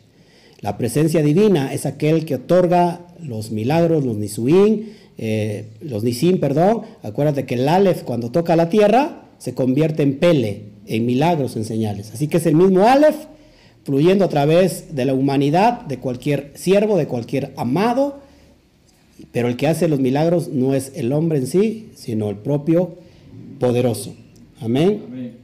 La 0.61 0.77
presencia 0.77 1.21
divina 1.21 1.73
es 1.73 1.85
aquel 1.85 2.25
que 2.25 2.35
otorga 2.35 3.07
los 3.21 3.51
milagros, 3.51 4.05
los 4.05 4.17
nisuín, 4.17 4.93
eh, 5.17 5.67
los 5.81 6.03
nisim, 6.03 6.39
perdón. 6.39 6.81
Acuérdate 7.03 7.45
que 7.45 7.55
el 7.55 7.67
Aleph 7.67 8.03
cuando 8.03 8.31
toca 8.31 8.55
la 8.55 8.69
tierra 8.69 9.23
se 9.37 9.53
convierte 9.53 10.03
en 10.03 10.17
pele, 10.17 10.63
en 10.85 11.05
milagros, 11.05 11.55
en 11.55 11.65
señales. 11.65 12.11
Así 12.13 12.27
que 12.27 12.37
es 12.37 12.45
el 12.45 12.55
mismo 12.55 12.87
Aleph 12.87 13.15
fluyendo 13.83 14.25
a 14.25 14.29
través 14.29 14.95
de 14.95 15.05
la 15.05 15.13
humanidad, 15.13 15.81
de 15.81 15.99
cualquier 15.99 16.51
siervo, 16.55 16.97
de 16.97 17.07
cualquier 17.07 17.53
amado, 17.55 18.19
pero 19.31 19.47
el 19.47 19.57
que 19.57 19.67
hace 19.67 19.87
los 19.87 19.99
milagros 19.99 20.49
no 20.49 20.73
es 20.73 20.91
el 20.95 21.13
hombre 21.13 21.37
en 21.37 21.47
sí, 21.47 21.89
sino 21.95 22.29
el 22.29 22.37
propio 22.37 22.95
poderoso. 23.59 24.13
Amén. 24.59 25.35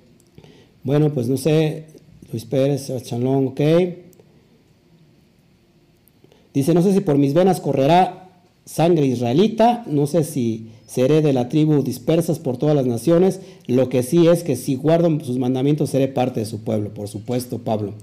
Bueno, 0.83 1.13
pues 1.13 1.27
no 1.27 1.37
sé, 1.37 1.85
Luis 2.31 2.45
Pérez, 2.45 2.91
Chalón, 3.03 3.47
ok. 3.47 3.61
Dice, 6.53 6.73
no 6.73 6.81
sé 6.81 6.93
si 6.93 7.01
por 7.01 7.17
mis 7.17 7.33
venas 7.33 7.61
correrá 7.61 8.20
sangre 8.65 9.05
israelita, 9.05 9.83
no 9.87 10.07
sé 10.07 10.23
si 10.23 10.69
seré 10.85 11.21
de 11.21 11.33
la 11.33 11.49
tribu 11.49 11.83
dispersas 11.83 12.39
por 12.39 12.57
todas 12.57 12.75
las 12.75 12.85
naciones, 12.85 13.39
lo 13.67 13.89
que 13.89 14.03
sí 14.03 14.27
es 14.27 14.43
que 14.43 14.55
si 14.55 14.75
guardo 14.75 15.19
sus 15.23 15.37
mandamientos 15.37 15.89
seré 15.89 16.07
parte 16.07 16.41
de 16.41 16.45
su 16.45 16.61
pueblo, 16.61 16.93
por 16.93 17.07
supuesto, 17.07 17.59
Pablo. 17.59 17.93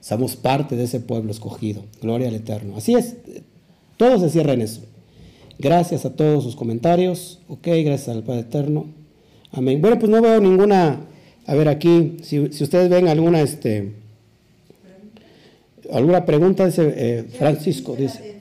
Somos 0.00 0.34
parte 0.34 0.74
de 0.74 0.84
ese 0.84 0.98
pueblo 0.98 1.30
escogido. 1.30 1.84
Gloria 2.00 2.28
al 2.28 2.34
Eterno. 2.34 2.76
Así 2.76 2.94
es, 2.94 3.14
todo 3.96 4.18
se 4.18 4.30
cierra 4.30 4.54
en 4.54 4.62
eso. 4.62 4.80
Gracias 5.58 6.04
a 6.04 6.16
todos 6.16 6.42
sus 6.42 6.56
comentarios. 6.56 7.38
Ok, 7.46 7.68
gracias 7.84 8.08
al 8.08 8.24
Padre 8.24 8.40
Eterno. 8.40 8.86
Amén. 9.52 9.80
Bueno, 9.80 9.98
pues 9.98 10.10
no 10.10 10.20
veo 10.20 10.40
ninguna, 10.40 11.00
a 11.46 11.54
ver 11.54 11.68
aquí, 11.68 12.16
si, 12.22 12.40
ustedes 12.40 12.88
ven 12.88 13.06
alguna, 13.06 13.40
este, 13.40 13.92
alguna 15.92 16.24
pregunta, 16.24 16.66
dice 16.66 16.92
eh, 16.96 17.24
Francisco, 17.38 17.94
dice. 17.94 18.31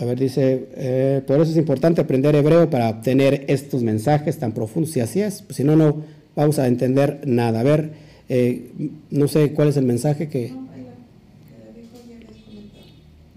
A 0.00 0.04
ver, 0.06 0.18
dice, 0.18 0.66
eh, 0.76 1.20
por 1.26 1.40
eso 1.40 1.50
es 1.50 1.58
importante 1.58 2.00
aprender 2.00 2.34
hebreo 2.34 2.70
para 2.70 2.88
obtener 2.88 3.44
estos 3.48 3.82
mensajes 3.82 4.38
tan 4.38 4.52
profundos, 4.52 4.92
si 4.92 5.00
así 5.00 5.20
es, 5.20 5.42
pues 5.42 5.56
si 5.56 5.64
no, 5.64 5.76
no 5.76 6.02
vamos 6.34 6.58
a 6.58 6.66
entender 6.68 7.20
nada. 7.26 7.60
A 7.60 7.62
ver, 7.62 7.90
eh, 8.30 8.70
no 9.10 9.28
sé 9.28 9.52
cuál 9.52 9.68
es 9.68 9.76
el 9.76 9.84
mensaje 9.84 10.30
que... 10.30 10.54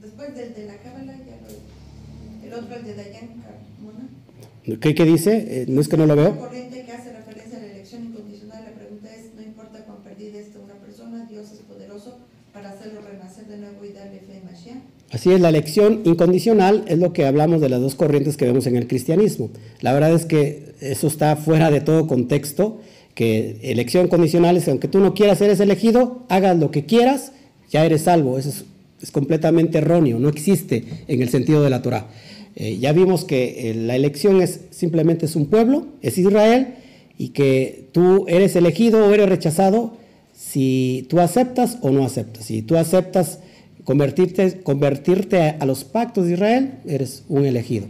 Después 0.02 0.36
del 0.38 0.54
de 0.54 0.66
la 0.66 0.78
cábala, 0.78 1.18
ya 1.18 1.36
lo, 1.44 2.48
el 2.48 2.54
otro, 2.54 2.78
el 2.78 2.86
de 2.86 2.96
Dayan 2.96 3.28
Carmona. 3.44 4.80
¿Qué, 4.80 4.96
¿Qué, 4.96 5.04
dice? 5.04 5.64
Eh, 5.64 5.66
no 5.68 5.82
es 5.82 5.90
que 5.90 5.98
no 5.98 6.06
lo 6.06 6.16
veo. 6.16 6.30
La 6.30 6.38
corriente 6.38 6.86
que 6.86 6.92
hace 6.94 7.12
referencia 7.12 7.58
a 7.58 7.62
la 7.62 7.68
elección 7.72 8.06
incondicional, 8.06 8.64
la 8.64 8.72
pregunta 8.72 9.10
es, 9.14 9.36
no 9.36 9.44
importa 9.44 9.80
cuán 9.80 9.98
perdida 9.98 10.40
esté 10.40 10.60
una 10.60 10.76
persona, 10.76 11.26
Dios 11.30 11.52
es 11.52 11.60
poderoso 11.60 12.20
para 12.54 12.70
hacerlo 12.70 13.02
renacer 13.02 13.48
de 13.48 13.58
nuevo 13.58 13.84
y 13.84 13.92
darle 13.92 14.22
fe 14.22 14.38
en 14.38 14.46
Mashiach. 14.46 15.03
Así 15.14 15.32
es, 15.32 15.40
la 15.40 15.50
elección 15.50 16.02
incondicional 16.06 16.86
es 16.88 16.98
lo 16.98 17.14
que 17.14 17.28
hablamos 17.28 17.62
de 17.62 17.70
las 17.70 17.80
dos 17.80 17.94
corrientes 17.94 18.36
que 18.36 18.46
vemos 18.46 18.66
en 18.66 18.76
el 18.76 18.88
cristianismo. 18.88 19.52
La 19.80 19.94
verdad 19.94 20.12
es 20.12 20.26
que 20.26 20.74
eso 20.82 21.06
está 21.06 21.36
fuera 21.36 21.70
de 21.70 21.82
todo 21.82 22.08
contexto, 22.08 22.82
que 23.14 23.60
elección 23.62 24.08
condicional 24.08 24.58
es 24.58 24.66
que 24.66 24.72
aunque 24.72 24.88
tú 24.88 25.00
no 25.00 25.14
quieras 25.14 25.40
eres 25.42 25.60
elegido, 25.60 26.24
hagas 26.30 26.58
lo 26.58 26.72
que 26.72 26.86
quieras, 26.86 27.32
ya 27.70 27.86
eres 27.86 28.02
salvo. 28.02 28.40
Eso 28.40 28.50
es, 28.50 29.12
completamente 29.12 29.78
erróneo, 29.78 30.18
no 30.18 30.30
existe 30.30 30.84
en 31.08 31.22
el 31.22 31.30
sentido 31.30 31.62
de 31.62 31.70
la 31.70 31.84
Torah. 31.84 32.08
Eh, 32.56 32.80
ya 32.80 32.92
vimos 32.92 33.24
que 33.24 33.70
eh, 33.70 33.76
la 33.76 33.96
elección 33.96 34.42
es 34.42 34.62
simplemente 34.72 35.28
es 35.28 35.36
un 35.36 35.46
pueblo, 35.46 35.90
es 36.02 36.18
Israel, 36.18 36.76
y 37.20 37.30
que 37.30 37.90
tú 37.92 38.26
eres 38.28 38.56
elegido 38.56 39.06
o 39.06 39.14
eres 39.14 39.30
rechazado 39.30 39.96
si 40.34 41.06
tú 41.08 41.20
aceptas 41.20 41.78
o 41.82 41.92
no 41.92 42.04
aceptas. 42.04 42.46
Si 42.46 42.64
tú 42.64 42.78
aceptas 42.78 43.40
Convertirte, 43.84 44.62
convertirte 44.62 45.42
a, 45.42 45.66
los 45.66 45.84
pactos 45.84 46.26
de 46.26 46.34
Israel, 46.34 46.80
eres 46.86 47.24
un 47.28 47.46
elegido. 47.46 47.88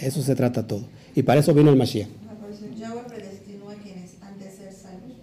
Eso 0.00 0.22
se 0.22 0.34
trata 0.34 0.66
todo. 0.66 0.84
Y 1.14 1.22
para 1.22 1.40
eso 1.40 1.54
vino 1.54 1.70
el 1.70 1.76
Mashiach. 1.76 2.08
Yahweh 2.78 3.02
predestinó 3.08 3.70
a 3.70 3.74
quienes 3.74 4.10
ser 4.10 4.72
salvos. 4.72 5.16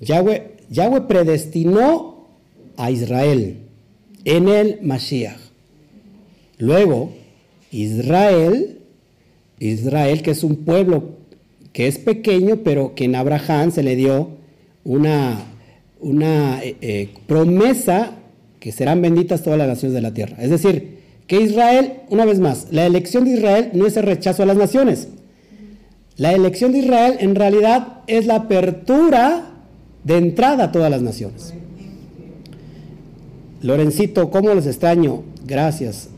Yahweh, 0.00 0.56
Yahweh 0.70 1.00
predestinó 1.02 2.26
a 2.76 2.90
Israel 2.90 3.58
en 4.24 4.48
el 4.48 4.78
Mashiach. 4.82 5.40
Luego, 6.58 7.12
Israel, 7.70 8.78
Israel 9.58 10.22
que 10.22 10.30
es 10.30 10.42
un 10.44 10.56
pueblo 10.64 11.16
que 11.72 11.88
es 11.88 11.98
pequeño, 11.98 12.62
pero 12.64 12.94
que 12.94 13.04
en 13.04 13.14
Abraham 13.14 13.70
se 13.70 13.82
le 13.82 13.96
dio 13.96 14.30
una, 14.82 15.44
una 16.00 16.62
eh, 16.64 16.76
eh, 16.80 17.10
promesa 17.26 18.12
que 18.60 18.72
serán 18.72 19.02
benditas 19.02 19.42
todas 19.42 19.58
las 19.58 19.68
naciones 19.68 19.94
de 19.94 20.00
la 20.00 20.12
tierra. 20.12 20.36
Es 20.40 20.50
decir, 20.50 20.98
que 21.26 21.40
Israel, 21.40 21.94
una 22.10 22.24
vez 22.24 22.38
más, 22.38 22.68
la 22.70 22.86
elección 22.86 23.24
de 23.24 23.32
Israel 23.32 23.70
no 23.72 23.86
es 23.86 23.96
el 23.96 24.04
rechazo 24.04 24.42
a 24.42 24.46
las 24.46 24.56
naciones. 24.56 25.08
La 26.16 26.32
elección 26.32 26.72
de 26.72 26.78
Israel 26.78 27.16
en 27.20 27.34
realidad 27.34 28.00
es 28.06 28.26
la 28.26 28.36
apertura 28.36 29.50
de 30.04 30.16
entrada 30.16 30.64
a 30.64 30.72
todas 30.72 30.90
las 30.90 31.02
naciones. 31.02 31.52
Lorencito, 33.62 34.30
¿cómo 34.30 34.54
les 34.54 34.66
extraño? 34.66 35.24
Gracias. 35.44 36.08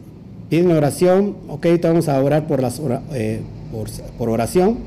Piden 0.50 0.70
oración. 0.70 1.36
Ok, 1.48 1.66
vamos 1.82 2.08
a 2.08 2.22
orar 2.22 2.46
por, 2.46 2.60
las, 2.60 2.80
eh, 3.12 3.40
por, 3.72 3.88
por, 4.18 4.28
oración. 4.28 4.78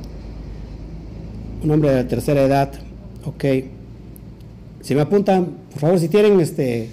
Un 1.64 1.72
hombre 1.72 1.90
de 1.90 2.04
la 2.04 2.08
tercera 2.08 2.44
edad. 2.44 2.72
Ok. 3.26 3.46
Si 4.82 4.96
me 4.96 5.02
apuntan, 5.02 5.48
por 5.72 5.80
favor, 5.80 6.00
si 6.00 6.08
tienen 6.08 6.40
este, 6.40 6.90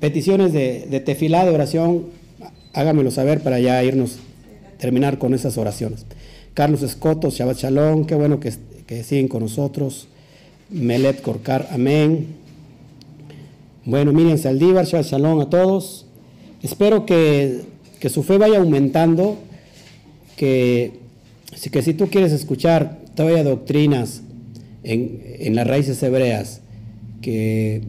peticiones 0.00 0.52
de, 0.52 0.86
de 0.90 1.00
tefilá, 1.00 1.44
de 1.44 1.50
oración, 1.50 2.06
háganmelo 2.72 3.10
saber 3.10 3.40
para 3.42 3.58
ya 3.58 3.82
irnos, 3.82 4.18
terminar 4.78 5.18
con 5.18 5.34
esas 5.34 5.58
oraciones. 5.58 6.06
Carlos 6.54 6.82
Escoto, 6.82 7.30
Shabbat 7.30 7.58
Shalom, 7.58 8.04
qué 8.04 8.14
bueno 8.14 8.40
que, 8.40 8.52
que 8.86 9.02
siguen 9.04 9.28
con 9.28 9.42
nosotros. 9.42 10.08
Melet 10.70 11.22
Corcar, 11.22 11.68
amén. 11.70 12.26
Bueno, 13.84 14.12
miren, 14.12 14.38
Saldívar, 14.38 14.84
Shabbat 14.84 15.06
Shalom 15.06 15.40
a 15.40 15.50
todos. 15.50 16.06
Espero 16.62 17.06
que, 17.06 17.62
que 18.00 18.08
su 18.08 18.22
fe 18.22 18.38
vaya 18.38 18.58
aumentando, 18.58 19.38
que, 20.36 20.92
que 21.70 21.82
si 21.82 21.94
tú 21.94 22.08
quieres 22.08 22.32
escuchar 22.32 22.98
todavía 23.14 23.44
doctrinas 23.44 24.22
en, 24.82 25.22
en 25.38 25.54
las 25.54 25.66
raíces 25.66 26.02
hebreas, 26.02 26.60
que 27.22 27.82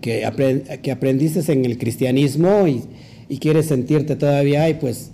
que, 0.00 0.24
aprendiste 0.24 1.52
en 1.52 1.64
el 1.64 1.78
cristianismo 1.78 2.66
y, 2.66 3.38
quieres 3.38 3.66
sentirte 3.66 4.16
todavía 4.16 4.64
ahí, 4.64 4.74
pues, 4.74 5.10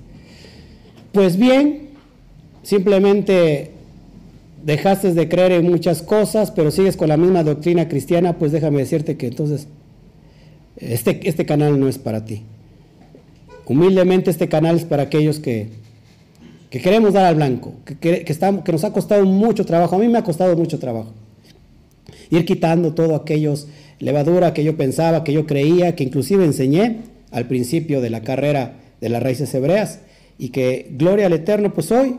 pues 1.13 1.37
bien, 1.37 1.89
simplemente 2.63 3.73
dejaste 4.65 5.13
de 5.13 5.29
creer 5.29 5.53
en 5.53 5.71
muchas 5.71 6.03
cosas, 6.03 6.51
pero 6.51 6.71
sigues 6.71 6.97
con 6.97 7.09
la 7.09 7.17
misma 7.17 7.45
doctrina 7.45 7.89
cristiana, 7.89 8.39
pues 8.39 8.53
déjame 8.53 8.79
decirte 8.79 9.17
que 9.17 9.29
entonces 9.29 9.69
este, 10.77 11.29
este 11.29 11.47
canal 11.47 11.79
no 11.79 11.89
es 11.89 11.99
para 11.99 12.25
ti. 12.25 12.43
Humildemente 13.67 14.31
este 14.31 14.49
canal 14.49 14.77
es 14.77 14.85
para 14.85 15.05
aquellos 15.05 15.39
que, 15.39 15.69
que 16.71 16.81
queremos 16.81 17.13
dar 17.13 17.25
al 17.27 17.35
blanco, 17.35 17.75
que, 17.85 17.97
que, 17.97 18.25
que 18.25 18.73
nos 18.73 18.85
ha 18.85 18.93
costado 18.93 19.25
mucho 19.25 19.65
trabajo, 19.65 19.97
a 19.97 19.99
mí 19.99 20.09
me 20.09 20.19
ha 20.19 20.25
costado 20.25 20.57
mucho 20.57 20.79
trabajo. 20.79 21.13
Ir 22.31 22.45
quitando 22.45 22.93
todo 22.93 23.15
aquellos 23.15 23.69
levadura 23.99 24.55
que 24.55 24.65
yo 24.65 24.77
pensaba, 24.77 25.25
que 25.25 25.33
yo 25.33 25.47
creía, 25.47 25.95
que 25.95 26.05
inclusive 26.05 26.45
enseñé 26.45 26.99
al 27.31 27.47
principio 27.49 28.01
de 28.01 28.11
la 28.11 28.23
carrera 28.23 28.77
de 29.01 29.09
las 29.09 29.23
raíces 29.23 29.53
hebreas 29.55 30.01
y 30.39 30.51
que 30.51 30.89
gloria 30.91 31.27
al 31.27 31.33
Eterno, 31.33 31.73
pues 31.73 31.91
hoy, 31.93 32.17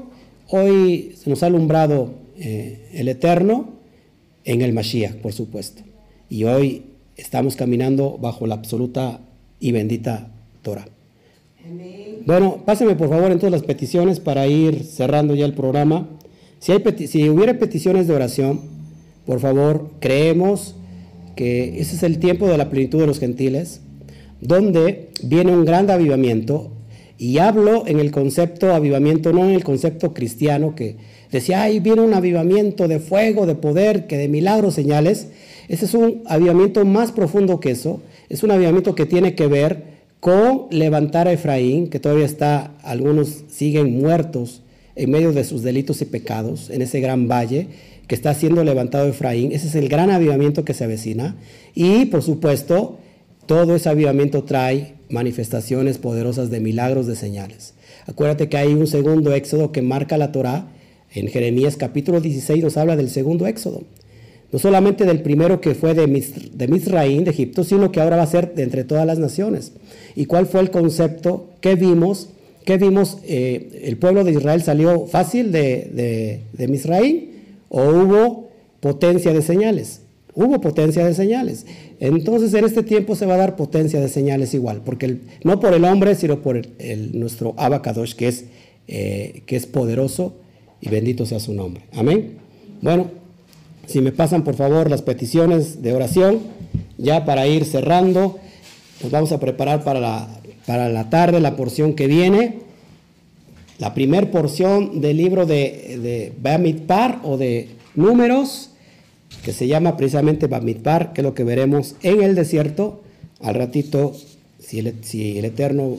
hoy 0.49 1.15
nos 1.25 1.43
ha 1.43 1.47
alumbrado 1.47 2.13
eh, 2.37 2.89
el 2.93 3.07
Eterno 3.07 3.73
en 4.43 4.61
el 4.61 4.73
Mashiach, 4.73 5.15
por 5.15 5.33
supuesto. 5.33 5.83
Y 6.29 6.43
hoy 6.45 6.83
estamos 7.15 7.55
caminando 7.55 8.17
bajo 8.17 8.47
la 8.47 8.55
absoluta 8.55 9.19
y 9.59 9.71
bendita 9.71 10.29
Torah. 10.61 10.87
Bueno, 12.25 12.63
pásenme 12.65 12.95
por 12.95 13.09
favor 13.09 13.31
en 13.31 13.39
todas 13.39 13.51
las 13.51 13.63
peticiones 13.63 14.19
para 14.19 14.47
ir 14.47 14.83
cerrando 14.83 15.35
ya 15.35 15.45
el 15.45 15.53
programa. 15.53 16.07
Si, 16.59 16.71
hay 16.71 17.07
si 17.07 17.29
hubiera 17.29 17.57
peticiones 17.59 18.07
de 18.07 18.15
oración, 18.15 18.61
por 19.25 19.39
favor, 19.39 19.91
creemos 19.99 20.75
que 21.37 21.79
ese 21.79 21.95
es 21.95 22.03
el 22.03 22.19
tiempo 22.19 22.47
de 22.47 22.57
la 22.57 22.69
plenitud 22.69 22.99
de 22.99 23.07
los 23.07 23.19
gentiles, 23.19 23.79
donde 24.41 25.11
viene 25.23 25.53
un 25.53 25.63
gran 25.63 25.89
avivamiento, 25.89 26.71
y 27.17 27.37
hablo 27.37 27.87
en 27.87 27.99
el 27.99 28.11
concepto 28.11 28.73
avivamiento, 28.73 29.31
no 29.31 29.45
en 29.47 29.55
el 29.55 29.63
concepto 29.63 30.13
cristiano 30.13 30.75
que 30.75 30.97
decía, 31.31 31.63
ay, 31.63 31.79
viene 31.79 32.01
un 32.01 32.13
avivamiento 32.13 32.87
de 32.87 32.99
fuego, 32.99 33.45
de 33.45 33.55
poder, 33.55 34.05
que 34.05 34.17
de 34.17 34.27
milagros, 34.27 34.75
señales. 34.75 35.27
Ese 35.67 35.85
es 35.85 35.93
un 35.93 36.21
avivamiento 36.27 36.85
más 36.85 37.11
profundo 37.11 37.59
que 37.59 37.71
eso, 37.71 38.01
es 38.29 38.43
un 38.43 38.51
avivamiento 38.51 38.93
que 38.93 39.05
tiene 39.05 39.33
que 39.33 39.47
ver 39.47 39.97
con 40.19 40.67
levantar 40.69 41.27
a 41.27 41.33
Efraín, 41.33 41.87
que 41.87 41.99
todavía 41.99 42.25
está, 42.25 42.75
algunos 42.83 43.43
siguen 43.49 43.97
muertos 43.97 44.61
en 44.95 45.11
medio 45.11 45.31
de 45.31 45.43
sus 45.43 45.63
delitos 45.63 46.01
y 46.01 46.05
pecados, 46.05 46.69
en 46.69 46.81
ese 46.81 46.99
gran 46.99 47.27
valle, 47.27 47.67
que 48.07 48.15
está 48.15 48.33
siendo 48.33 48.63
levantado 48.63 49.07
Efraín. 49.07 49.51
Ese 49.51 49.67
es 49.67 49.75
el 49.75 49.89
gran 49.89 50.09
avivamiento 50.09 50.63
que 50.63 50.73
se 50.73 50.85
avecina. 50.85 51.35
Y, 51.75 52.05
por 52.05 52.23
supuesto, 52.23 52.97
todo 53.45 53.75
ese 53.75 53.89
avivamiento 53.89 54.43
trae 54.43 54.95
manifestaciones 55.09 55.97
poderosas 55.97 56.49
de 56.49 56.59
milagros, 56.59 57.07
de 57.07 57.15
señales. 57.15 57.73
Acuérdate 58.07 58.47
que 58.47 58.57
hay 58.57 58.73
un 58.73 58.87
segundo 58.87 59.33
éxodo 59.33 59.71
que 59.71 59.81
marca 59.81 60.17
la 60.17 60.31
Torah. 60.31 60.67
En 61.13 61.27
Jeremías 61.27 61.75
capítulo 61.75 62.21
16 62.21 62.63
nos 62.63 62.77
habla 62.77 62.95
del 62.95 63.09
segundo 63.09 63.45
éxodo. 63.47 63.83
No 64.51 64.59
solamente 64.59 65.05
del 65.05 65.21
primero 65.21 65.59
que 65.59 65.75
fue 65.75 65.93
de, 65.93 66.07
de 66.07 66.67
Misraín, 66.67 67.25
de 67.25 67.31
Egipto, 67.31 67.65
sino 67.65 67.91
que 67.91 67.99
ahora 67.99 68.15
va 68.15 68.23
a 68.23 68.27
ser 68.27 68.55
de 68.55 68.63
entre 68.63 68.85
todas 68.85 69.05
las 69.05 69.19
naciones. 69.19 69.73
¿Y 70.15 70.25
cuál 70.25 70.45
fue 70.45 70.61
el 70.61 70.71
concepto 70.71 71.49
que 71.59 71.75
vimos? 71.75 72.29
¿Qué 72.63 72.77
vimos? 72.77 73.17
Eh, 73.25 73.81
el 73.83 73.97
pueblo 73.97 74.23
de 74.23 74.31
Israel 74.31 74.61
salió 74.61 75.05
fácil 75.07 75.51
de, 75.51 75.89
de, 75.93 76.41
de 76.53 76.67
Misraín 76.69 77.36
o 77.69 77.83
hubo 77.83 78.49
potencia 78.79 79.33
de 79.33 79.41
señales. 79.41 80.01
Hubo 80.33 80.61
potencia 80.61 81.03
de 81.03 81.15
señales. 81.15 81.65
Entonces 81.99 82.53
en 82.53 82.65
este 82.65 82.83
tiempo 82.83 83.15
se 83.15 83.25
va 83.25 83.33
a 83.33 83.37
dar 83.37 83.55
potencia 83.55 83.99
de 83.99 84.07
señales 84.07 84.53
igual, 84.53 84.81
porque 84.85 85.17
no 85.43 85.59
por 85.59 85.73
el 85.73 85.83
hombre, 85.83 86.13
sino 86.13 86.41
por 86.41 86.57
el, 86.57 87.19
nuestro 87.19 87.55
Abacadosh, 87.57 88.13
que 88.13 88.27
es, 88.27 88.45
eh, 88.87 89.41
que 89.47 89.55
es 89.55 89.65
poderoso 89.65 90.35
y 90.79 90.89
bendito 90.89 91.25
sea 91.25 91.39
su 91.39 91.53
nombre. 91.53 91.83
Amén. 91.93 92.37
Bueno, 92.81 93.07
si 93.87 94.01
me 94.01 94.11
pasan 94.11 94.43
por 94.43 94.55
favor 94.55 94.91
las 94.91 95.01
peticiones 95.01 95.81
de 95.81 95.93
oración, 95.93 96.39
ya 96.97 97.25
para 97.25 97.47
ir 97.47 97.65
cerrando, 97.65 98.37
nos 99.01 99.11
vamos 99.11 99.31
a 99.31 99.39
preparar 99.39 99.83
para 99.83 99.99
la, 99.99 100.27
para 100.67 100.89
la 100.89 101.09
tarde 101.09 101.39
la 101.39 101.55
porción 101.55 101.93
que 101.93 102.05
viene. 102.05 102.66
La 103.79 103.93
primer 103.93 104.31
porción 104.31 105.01
del 105.01 105.17
libro 105.17 105.45
de, 105.45 105.99
de 106.01 106.33
Bamidbar 106.41 107.21
o 107.23 107.37
de 107.37 107.69
Números, 107.95 108.71
que 109.43 109.53
se 109.53 109.67
llama 109.67 109.97
precisamente 109.97 110.47
Bamidbar, 110.47 111.13
que 111.13 111.21
es 111.21 111.23
lo 111.23 111.33
que 111.33 111.43
veremos 111.43 111.95
en 112.01 112.21
el 112.21 112.35
desierto. 112.35 113.01
Al 113.39 113.55
ratito, 113.55 114.13
si 114.59 114.79
el, 114.79 115.45
Eterno 115.45 115.97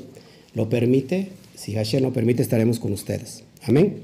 lo 0.55 0.69
permite, 0.69 1.29
si 1.55 1.75
Hashem 1.75 2.03
lo 2.03 2.13
permite, 2.13 2.43
estaremos 2.43 2.79
con 2.79 2.93
ustedes. 2.93 3.45
Amén. 3.63 4.03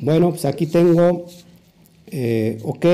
Bueno, 0.00 0.30
pues 0.30 0.44
aquí 0.44 0.66
tengo, 0.66 1.26
eh, 2.06 2.58
ok, 2.62 2.86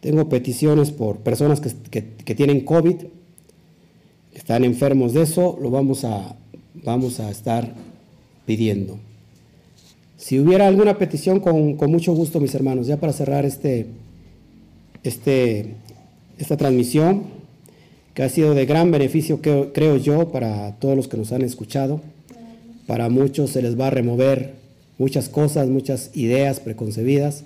tengo 0.00 0.28
peticiones 0.28 0.90
por 0.90 1.18
personas 1.18 1.60
que, 1.60 2.04
que, 2.24 2.34
tienen 2.34 2.60
COVID, 2.60 2.96
que 2.96 4.38
están 4.38 4.64
enfermos 4.64 5.12
de 5.14 5.22
eso, 5.22 5.58
lo 5.60 5.70
vamos 5.70 6.04
a, 6.04 6.36
vamos 6.74 7.20
a 7.20 7.30
estar 7.30 7.74
pidiendo. 8.44 8.98
Si 10.16 10.40
hubiera 10.40 10.66
alguna 10.66 10.98
petición, 10.98 11.40
con, 11.40 11.76
mucho 11.90 12.14
gusto, 12.14 12.40
mis 12.40 12.54
hermanos, 12.54 12.86
ya 12.86 12.96
para 12.96 13.12
cerrar 13.12 13.44
este, 13.44 13.86
este, 15.02 15.74
esta 16.38 16.56
transmisión, 16.56 17.24
que 18.14 18.22
ha 18.22 18.28
sido 18.30 18.54
de 18.54 18.64
gran 18.64 18.90
beneficio, 18.90 19.42
creo, 19.42 19.74
creo 19.74 19.98
yo, 19.98 20.32
para 20.32 20.76
todos 20.76 20.96
los 20.96 21.06
que 21.06 21.18
nos 21.18 21.32
han 21.32 21.42
escuchado. 21.42 22.00
Para 22.86 23.10
muchos 23.10 23.50
se 23.50 23.60
les 23.60 23.78
va 23.78 23.88
a 23.88 23.90
remover 23.90 24.54
muchas 24.96 25.28
cosas, 25.28 25.68
muchas 25.68 26.10
ideas 26.14 26.60
preconcebidas. 26.60 27.44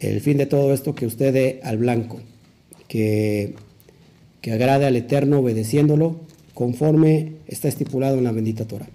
El 0.00 0.20
fin 0.20 0.36
de 0.36 0.44
todo 0.44 0.74
esto 0.74 0.94
que 0.94 1.06
usted 1.06 1.32
dé 1.32 1.60
al 1.62 1.78
blanco, 1.78 2.20
que, 2.88 3.54
que 4.42 4.52
agrade 4.52 4.84
al 4.84 4.96
Eterno 4.96 5.38
obedeciéndolo 5.38 6.16
conforme 6.52 7.32
está 7.46 7.68
estipulado 7.68 8.18
en 8.18 8.24
la 8.24 8.32
bendita 8.32 8.66
Torah. 8.66 8.88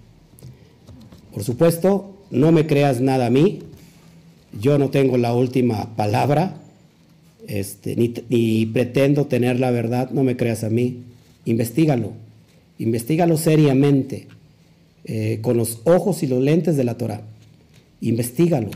Por 1.32 1.42
supuesto, 1.42 2.19
no 2.30 2.52
me 2.52 2.66
creas 2.66 3.00
nada 3.00 3.26
a 3.26 3.30
mí, 3.30 3.60
yo 4.58 4.78
no 4.78 4.90
tengo 4.90 5.16
la 5.16 5.34
última 5.34 5.94
palabra, 5.96 6.56
este, 7.46 7.96
ni, 7.96 8.66
pretendo 8.66 9.26
tener 9.26 9.58
la 9.58 9.70
verdad, 9.70 10.10
no 10.10 10.22
me 10.22 10.36
creas 10.36 10.64
a 10.64 10.70
mí, 10.70 11.02
investigalo, 11.44 12.12
investigalo 12.78 13.36
seriamente, 13.36 14.28
eh, 15.04 15.38
con 15.42 15.56
los 15.56 15.80
ojos 15.84 16.22
y 16.22 16.26
los 16.26 16.42
lentes 16.42 16.76
de 16.76 16.84
la 16.84 16.96
Torah, 16.96 17.22
investigalo, 18.00 18.70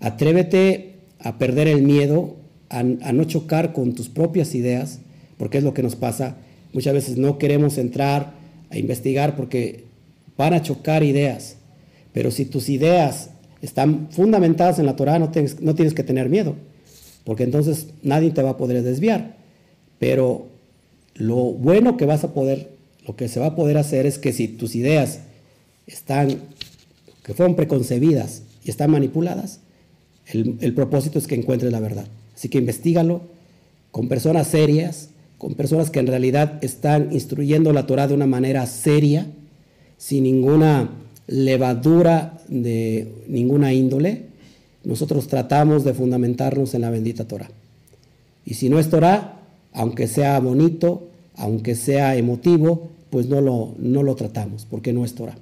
atrévete 0.00 0.94
a 1.20 1.38
perder 1.38 1.68
el 1.68 1.82
miedo, 1.82 2.36
a, 2.70 2.80
a 2.80 3.12
no 3.12 3.24
chocar 3.24 3.72
con 3.72 3.94
tus 3.94 4.08
propias 4.08 4.54
ideas, 4.54 5.00
porque 5.36 5.58
es 5.58 5.64
lo 5.64 5.74
que 5.74 5.82
nos 5.82 5.96
pasa, 5.96 6.36
muchas 6.72 6.94
veces 6.94 7.16
no 7.16 7.38
queremos 7.38 7.78
entrar 7.78 8.34
a 8.70 8.78
investigar 8.78 9.36
porque 9.36 9.84
van 10.36 10.54
a 10.54 10.62
chocar 10.62 11.02
ideas, 11.02 11.57
pero 12.12 12.30
si 12.30 12.44
tus 12.44 12.68
ideas 12.68 13.30
están 13.62 14.08
fundamentadas 14.10 14.78
en 14.78 14.86
la 14.86 14.96
Torah, 14.96 15.18
no 15.18 15.30
tienes, 15.30 15.94
que 15.94 16.04
tener 16.04 16.28
miedo, 16.28 16.54
porque 17.24 17.44
entonces 17.44 17.88
nadie 18.02 18.30
te 18.30 18.42
va 18.42 18.50
a 18.50 18.56
poder 18.56 18.82
desviar. 18.82 19.36
Pero 19.98 20.46
lo 21.14 21.36
bueno 21.52 21.96
que 21.96 22.06
vas 22.06 22.24
a 22.24 22.32
poder, 22.32 22.70
lo 23.06 23.16
que 23.16 23.28
se 23.28 23.40
va 23.40 23.46
a 23.46 23.56
poder 23.56 23.76
hacer 23.78 24.06
es 24.06 24.18
que 24.18 24.32
si 24.32 24.48
tus 24.48 24.74
ideas 24.74 25.20
están, 25.86 26.38
que 27.22 27.34
fueron 27.34 27.56
preconcebidas 27.56 28.42
y 28.64 28.70
están 28.70 28.90
manipuladas, 28.90 29.60
el, 30.26 30.56
el 30.60 30.74
propósito 30.74 31.18
es 31.18 31.26
que 31.26 31.34
encuentres 31.34 31.72
la 31.72 31.80
verdad. 31.80 32.06
Así 32.34 32.48
que 32.48 32.58
investigalo 32.58 33.22
con 33.90 34.08
personas 34.08 34.46
serias, 34.46 35.10
con 35.38 35.54
personas 35.54 35.90
que 35.90 35.98
en 35.98 36.06
realidad 36.06 36.58
están 36.62 37.12
instruyendo 37.12 37.72
la 37.72 37.86
Torah 37.86 38.06
de 38.06 38.14
una 38.14 38.26
manera 38.26 38.66
seria, 38.66 39.26
sin 39.96 40.24
ninguna 40.24 40.90
levadura 41.28 42.38
de 42.48 43.12
ninguna 43.28 43.72
índole, 43.72 44.24
nosotros 44.82 45.28
tratamos 45.28 45.84
de 45.84 45.94
fundamentarnos 45.94 46.74
en 46.74 46.80
la 46.80 46.90
bendita 46.90 47.28
Torah. 47.28 47.50
Y 48.44 48.54
si 48.54 48.68
no 48.68 48.78
es 48.78 48.88
Torah, 48.88 49.42
aunque 49.72 50.08
sea 50.08 50.40
bonito, 50.40 51.08
aunque 51.36 51.74
sea 51.76 52.16
emotivo, 52.16 52.88
pues 53.10 53.26
no 53.28 53.40
lo, 53.40 53.74
no 53.78 54.02
lo 54.02 54.16
tratamos, 54.16 54.66
porque 54.68 54.92
no 54.92 55.04
es 55.04 55.14
Torah. 55.14 55.36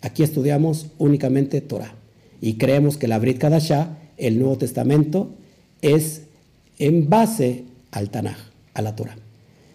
Aquí 0.00 0.22
estudiamos 0.22 0.86
únicamente 0.98 1.60
Torah 1.60 1.94
y 2.40 2.54
creemos 2.54 2.96
que 2.96 3.08
la 3.08 3.18
Brit 3.18 3.38
Kadashah, 3.38 3.98
el 4.16 4.38
Nuevo 4.38 4.58
Testamento, 4.58 5.30
es 5.80 6.22
en 6.78 7.10
base 7.10 7.64
al 7.90 8.10
Tanaj, 8.10 8.38
a 8.74 8.82
la 8.82 8.96
Torah. 8.96 9.16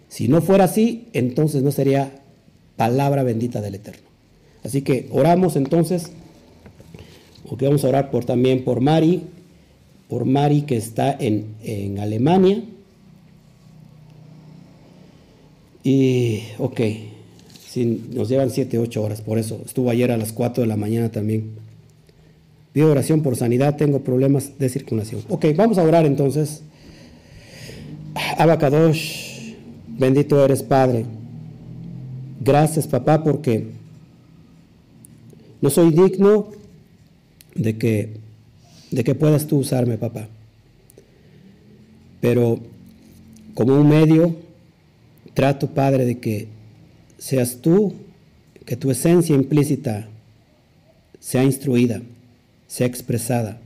Si 0.08 0.28
no 0.28 0.40
fuera 0.40 0.64
así, 0.64 1.08
entonces 1.12 1.62
no 1.62 1.70
sería 1.70 2.22
palabra 2.76 3.22
bendita 3.22 3.60
del 3.60 3.76
Eterno. 3.76 4.07
Así 4.64 4.82
que 4.82 5.08
oramos 5.10 5.56
entonces, 5.56 6.10
porque 7.48 7.66
vamos 7.66 7.84
a 7.84 7.88
orar 7.88 8.10
por, 8.10 8.24
también 8.24 8.64
por 8.64 8.80
Mari, 8.80 9.22
por 10.08 10.24
Mari 10.24 10.62
que 10.62 10.76
está 10.76 11.16
en, 11.18 11.54
en 11.62 11.98
Alemania. 11.98 12.62
Y, 15.84 16.42
ok, 16.58 16.80
nos 18.10 18.28
llevan 18.28 18.50
7, 18.50 18.78
8 18.78 19.02
horas, 19.02 19.20
por 19.20 19.38
eso 19.38 19.60
estuvo 19.64 19.90
ayer 19.90 20.10
a 20.10 20.16
las 20.16 20.32
4 20.32 20.62
de 20.62 20.66
la 20.66 20.76
mañana 20.76 21.10
también. 21.10 21.50
Pido 22.72 22.90
oración 22.90 23.22
por 23.22 23.36
sanidad, 23.36 23.76
tengo 23.76 24.00
problemas 24.00 24.58
de 24.58 24.68
circulación. 24.68 25.22
Ok, 25.28 25.46
vamos 25.56 25.78
a 25.78 25.82
orar 25.82 26.06
entonces. 26.06 26.62
Abacadosh, 28.36 29.54
bendito 29.88 30.44
eres 30.44 30.62
Padre. 30.62 31.04
Gracias 32.40 32.86
papá 32.86 33.22
porque 33.22 33.68
no 35.60 35.70
soy 35.70 35.90
digno 35.90 36.48
de 37.54 37.76
que, 37.76 38.16
de 38.90 39.04
que 39.04 39.14
puedas 39.14 39.46
tú 39.46 39.58
usarme, 39.58 39.98
papá. 39.98 40.28
Pero 42.20 42.60
como 43.54 43.74
un 43.78 43.88
medio, 43.88 44.36
trato, 45.34 45.68
Padre, 45.68 46.04
de 46.04 46.18
que 46.18 46.48
seas 47.18 47.58
tú, 47.60 47.94
que 48.64 48.76
tu 48.76 48.90
esencia 48.90 49.34
implícita 49.34 50.08
sea 51.20 51.42
instruida, 51.42 52.02
sea 52.66 52.86
expresada 52.86 53.60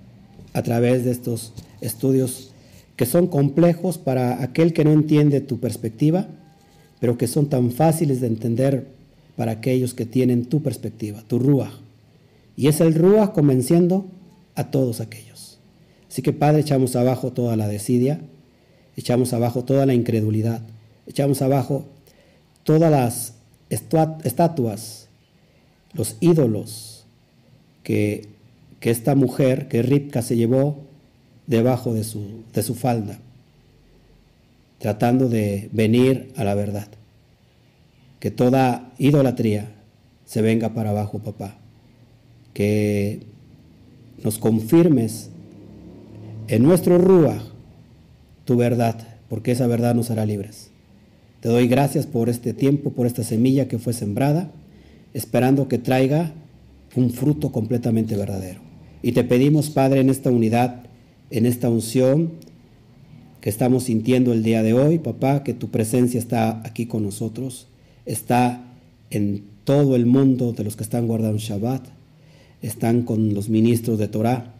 a 0.52 0.62
través 0.62 1.04
de 1.04 1.10
estos 1.10 1.52
estudios 1.80 2.52
que 2.96 3.06
son 3.06 3.26
complejos 3.26 3.98
para 3.98 4.42
aquel 4.42 4.72
que 4.72 4.84
no 4.84 4.92
entiende 4.92 5.40
tu 5.40 5.60
perspectiva, 5.60 6.28
pero 7.00 7.18
que 7.18 7.26
son 7.26 7.48
tan 7.48 7.72
fáciles 7.72 8.20
de 8.20 8.28
entender 8.28 8.86
para 9.36 9.52
aquellos 9.52 9.92
que 9.92 10.06
tienen 10.06 10.44
tu 10.44 10.62
perspectiva, 10.62 11.22
tu 11.26 11.38
rúa. 11.38 11.72
Y 12.56 12.68
es 12.68 12.80
el 12.80 12.94
Rúa 12.94 13.32
convenciendo 13.32 14.06
a 14.54 14.70
todos 14.70 15.00
aquellos. 15.00 15.58
Así 16.08 16.22
que 16.22 16.32
Padre, 16.32 16.60
echamos 16.60 16.94
abajo 16.96 17.32
toda 17.32 17.56
la 17.56 17.68
desidia, 17.68 18.20
echamos 18.96 19.32
abajo 19.32 19.64
toda 19.64 19.86
la 19.86 19.94
incredulidad, 19.94 20.60
echamos 21.06 21.40
abajo 21.40 21.86
todas 22.64 22.90
las 22.90 23.34
estatuas, 23.70 25.08
los 25.94 26.16
ídolos 26.20 27.06
que, 27.82 28.28
que 28.80 28.90
esta 28.90 29.14
mujer, 29.14 29.68
que 29.68 29.82
Ripka 29.82 30.20
se 30.20 30.36
llevó 30.36 30.84
debajo 31.46 31.94
de 31.94 32.04
su, 32.04 32.44
de 32.52 32.62
su 32.62 32.74
falda, 32.74 33.18
tratando 34.78 35.30
de 35.30 35.70
venir 35.72 36.32
a 36.36 36.44
la 36.44 36.54
verdad. 36.54 36.88
Que 38.20 38.30
toda 38.30 38.92
idolatría 38.98 39.72
se 40.26 40.42
venga 40.42 40.74
para 40.74 40.90
abajo, 40.90 41.18
papá 41.18 41.61
que 42.52 43.20
nos 44.22 44.38
confirmes 44.38 45.30
en 46.48 46.62
nuestro 46.62 46.98
Rúa 46.98 47.42
tu 48.44 48.56
verdad, 48.56 48.96
porque 49.28 49.52
esa 49.52 49.66
verdad 49.66 49.94
nos 49.94 50.10
hará 50.10 50.26
libres. 50.26 50.70
Te 51.40 51.48
doy 51.48 51.66
gracias 51.66 52.06
por 52.06 52.28
este 52.28 52.52
tiempo, 52.52 52.90
por 52.90 53.06
esta 53.06 53.24
semilla 53.24 53.68
que 53.68 53.78
fue 53.78 53.92
sembrada, 53.92 54.50
esperando 55.12 55.68
que 55.68 55.78
traiga 55.78 56.32
un 56.94 57.10
fruto 57.10 57.52
completamente 57.52 58.16
verdadero. 58.16 58.60
Y 59.02 59.12
te 59.12 59.24
pedimos, 59.24 59.70
Padre, 59.70 60.00
en 60.00 60.10
esta 60.10 60.30
unidad, 60.30 60.84
en 61.30 61.46
esta 61.46 61.68
unción 61.68 62.32
que 63.40 63.50
estamos 63.50 63.84
sintiendo 63.84 64.32
el 64.32 64.44
día 64.44 64.62
de 64.62 64.72
hoy, 64.72 64.98
papá, 64.98 65.42
que 65.42 65.54
tu 65.54 65.70
presencia 65.70 66.18
está 66.18 66.60
aquí 66.64 66.86
con 66.86 67.02
nosotros, 67.02 67.66
está 68.06 68.64
en 69.10 69.44
todo 69.64 69.96
el 69.96 70.06
mundo 70.06 70.52
de 70.52 70.62
los 70.62 70.76
que 70.76 70.84
están 70.84 71.08
guardando 71.08 71.38
Shabbat 71.38 72.01
están 72.62 73.02
con 73.02 73.34
los 73.34 73.48
ministros 73.48 73.98
de 73.98 74.08
Torah. 74.08 74.54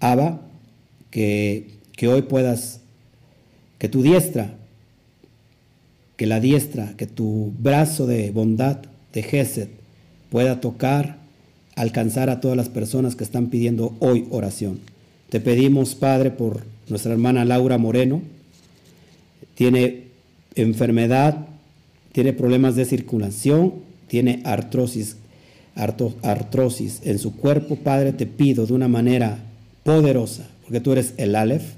Abba, 0.00 0.42
que, 1.10 1.78
que 1.92 2.08
hoy 2.08 2.22
puedas, 2.22 2.80
que 3.78 3.88
tu 3.88 4.02
diestra, 4.02 4.54
que 6.16 6.26
la 6.26 6.40
diestra, 6.40 6.94
que 6.96 7.06
tu 7.06 7.52
brazo 7.58 8.06
de 8.06 8.30
bondad, 8.30 8.78
de 9.12 9.22
Gesed, 9.22 9.68
pueda 10.30 10.60
tocar, 10.60 11.18
alcanzar 11.76 12.30
a 12.30 12.40
todas 12.40 12.56
las 12.56 12.68
personas 12.68 13.16
que 13.16 13.24
están 13.24 13.48
pidiendo 13.48 13.94
hoy 14.00 14.26
oración. 14.30 14.80
Te 15.30 15.40
pedimos, 15.40 15.94
Padre, 15.94 16.30
por 16.30 16.64
nuestra 16.88 17.12
hermana 17.12 17.44
Laura 17.44 17.78
Moreno. 17.78 18.22
Tiene 19.54 20.04
enfermedad, 20.54 21.46
tiene 22.12 22.32
problemas 22.32 22.76
de 22.76 22.84
circulación, 22.84 23.74
tiene 24.08 24.42
artrosis 24.44 25.16
artrosis 25.74 27.00
en 27.04 27.18
su 27.18 27.36
cuerpo, 27.36 27.76
Padre, 27.76 28.12
te 28.12 28.26
pido 28.26 28.66
de 28.66 28.72
una 28.72 28.88
manera 28.88 29.38
poderosa, 29.82 30.48
porque 30.62 30.80
tú 30.80 30.92
eres 30.92 31.14
el 31.16 31.34
Aleph, 31.36 31.74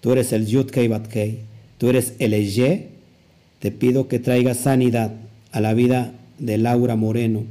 tú 0.00 0.12
eres 0.12 0.32
el 0.32 0.46
Yud 0.46 0.70
Kei 0.70 0.88
Bat 0.88 1.06
Kei, 1.06 1.40
tú 1.78 1.88
eres 1.88 2.14
el 2.18 2.34
Eye, 2.34 2.88
te 3.58 3.70
pido 3.70 4.08
que 4.08 4.18
traigas 4.18 4.58
sanidad 4.58 5.12
a 5.52 5.60
la 5.60 5.74
vida 5.74 6.12
de 6.38 6.58
Laura 6.58 6.96
Moreno 6.96 7.44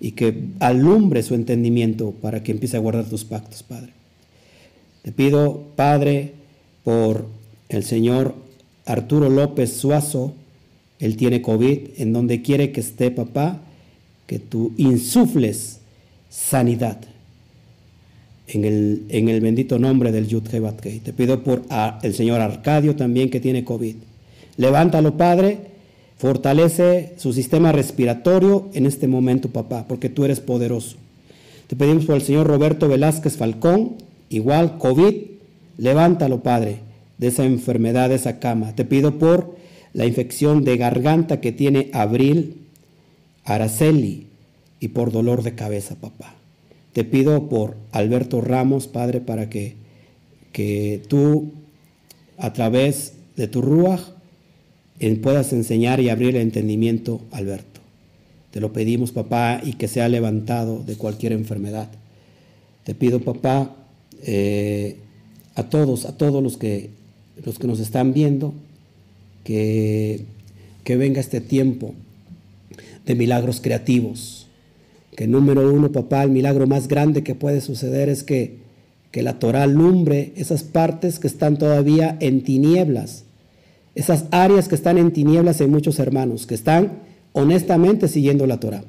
y 0.00 0.12
que 0.12 0.44
alumbre 0.58 1.22
su 1.22 1.34
entendimiento 1.34 2.12
para 2.20 2.42
que 2.42 2.52
empiece 2.52 2.76
a 2.76 2.80
guardar 2.80 3.04
tus 3.04 3.24
pactos, 3.24 3.62
Padre. 3.62 3.92
Te 5.02 5.12
pido, 5.12 5.62
Padre, 5.76 6.32
por 6.84 7.26
el 7.68 7.84
señor 7.84 8.34
Arturo 8.86 9.28
López 9.28 9.72
Suazo, 9.72 10.34
él 10.98 11.16
tiene 11.16 11.42
COVID, 11.42 11.78
en 11.98 12.12
donde 12.12 12.42
quiere 12.42 12.72
que 12.72 12.80
esté 12.80 13.10
papá, 13.10 13.60
que 14.32 14.38
tú 14.38 14.72
insufles 14.78 15.80
sanidad 16.30 16.96
en 18.46 18.64
el, 18.64 19.04
en 19.10 19.28
el 19.28 19.42
bendito 19.42 19.78
nombre 19.78 20.10
del 20.10 20.26
Yud 20.26 20.44
Te 20.44 21.12
pido 21.12 21.44
por 21.44 21.64
el 22.02 22.14
señor 22.14 22.40
Arcadio 22.40 22.96
también 22.96 23.28
que 23.28 23.40
tiene 23.40 23.62
COVID. 23.62 23.94
Levántalo, 24.56 25.18
Padre, 25.18 25.58
fortalece 26.16 27.12
su 27.18 27.34
sistema 27.34 27.72
respiratorio 27.72 28.70
en 28.72 28.86
este 28.86 29.06
momento, 29.06 29.50
papá, 29.50 29.84
porque 29.86 30.08
tú 30.08 30.24
eres 30.24 30.40
poderoso. 30.40 30.96
Te 31.66 31.76
pedimos 31.76 32.06
por 32.06 32.14
el 32.14 32.22
señor 32.22 32.46
Roberto 32.46 32.88
Velázquez 32.88 33.36
Falcón, 33.36 33.96
igual 34.30 34.78
COVID, 34.78 35.14
levántalo, 35.76 36.42
Padre, 36.42 36.78
de 37.18 37.26
esa 37.26 37.44
enfermedad, 37.44 38.08
de 38.08 38.14
esa 38.14 38.38
cama. 38.38 38.74
Te 38.74 38.86
pido 38.86 39.18
por 39.18 39.56
la 39.92 40.06
infección 40.06 40.64
de 40.64 40.78
garganta 40.78 41.42
que 41.42 41.52
tiene 41.52 41.90
Abril 41.92 42.61
Araceli 43.44 44.26
y 44.80 44.88
por 44.88 45.12
dolor 45.12 45.42
de 45.42 45.54
cabeza, 45.54 45.96
papá. 45.96 46.34
Te 46.92 47.04
pido 47.04 47.48
por 47.48 47.76
Alberto 47.90 48.40
Ramos, 48.40 48.86
Padre, 48.86 49.20
para 49.20 49.48
que, 49.48 49.76
que 50.52 51.02
tú, 51.08 51.52
a 52.38 52.52
través 52.52 53.14
de 53.36 53.48
tu 53.48 53.62
Ruach, 53.62 54.02
puedas 55.22 55.52
enseñar 55.52 56.00
y 56.00 56.10
abrir 56.10 56.36
el 56.36 56.42
entendimiento 56.42 57.20
Alberto. 57.32 57.80
Te 58.50 58.60
lo 58.60 58.72
pedimos, 58.72 59.10
papá, 59.10 59.60
y 59.64 59.72
que 59.72 59.88
sea 59.88 60.08
levantado 60.08 60.82
de 60.84 60.96
cualquier 60.96 61.32
enfermedad. 61.32 61.88
Te 62.84 62.94
pido, 62.94 63.20
papá, 63.20 63.74
eh, 64.24 64.96
a 65.54 65.64
todos, 65.64 66.04
a 66.04 66.16
todos 66.16 66.42
los 66.42 66.56
que, 66.56 66.90
los 67.44 67.58
que 67.58 67.66
nos 67.66 67.80
están 67.80 68.12
viendo, 68.12 68.54
que, 69.44 70.24
venga 70.86 71.20
este 71.20 71.40
tiempo 71.40 71.94
de 73.06 73.14
milagros 73.14 73.60
creativos. 73.60 74.48
Que 75.16 75.26
número 75.26 75.72
uno, 75.72 75.92
papá, 75.92 76.22
el 76.22 76.30
milagro 76.30 76.66
más 76.66 76.88
grande 76.88 77.22
que 77.22 77.34
puede 77.34 77.60
suceder 77.60 78.08
es 78.08 78.24
que, 78.24 78.58
que 79.10 79.22
la 79.22 79.38
Torah 79.38 79.64
alumbre 79.64 80.32
esas 80.36 80.62
partes 80.62 81.18
que 81.18 81.26
están 81.26 81.58
todavía 81.58 82.16
en 82.20 82.42
tinieblas, 82.42 83.24
esas 83.94 84.24
áreas 84.30 84.68
que 84.68 84.74
están 84.74 84.96
en 84.96 85.12
tinieblas 85.12 85.60
en 85.60 85.70
muchos 85.70 85.98
hermanos, 85.98 86.46
que 86.46 86.54
están 86.54 87.00
honestamente 87.32 88.08
siguiendo 88.08 88.46
la 88.46 88.58
Torah, 88.58 88.84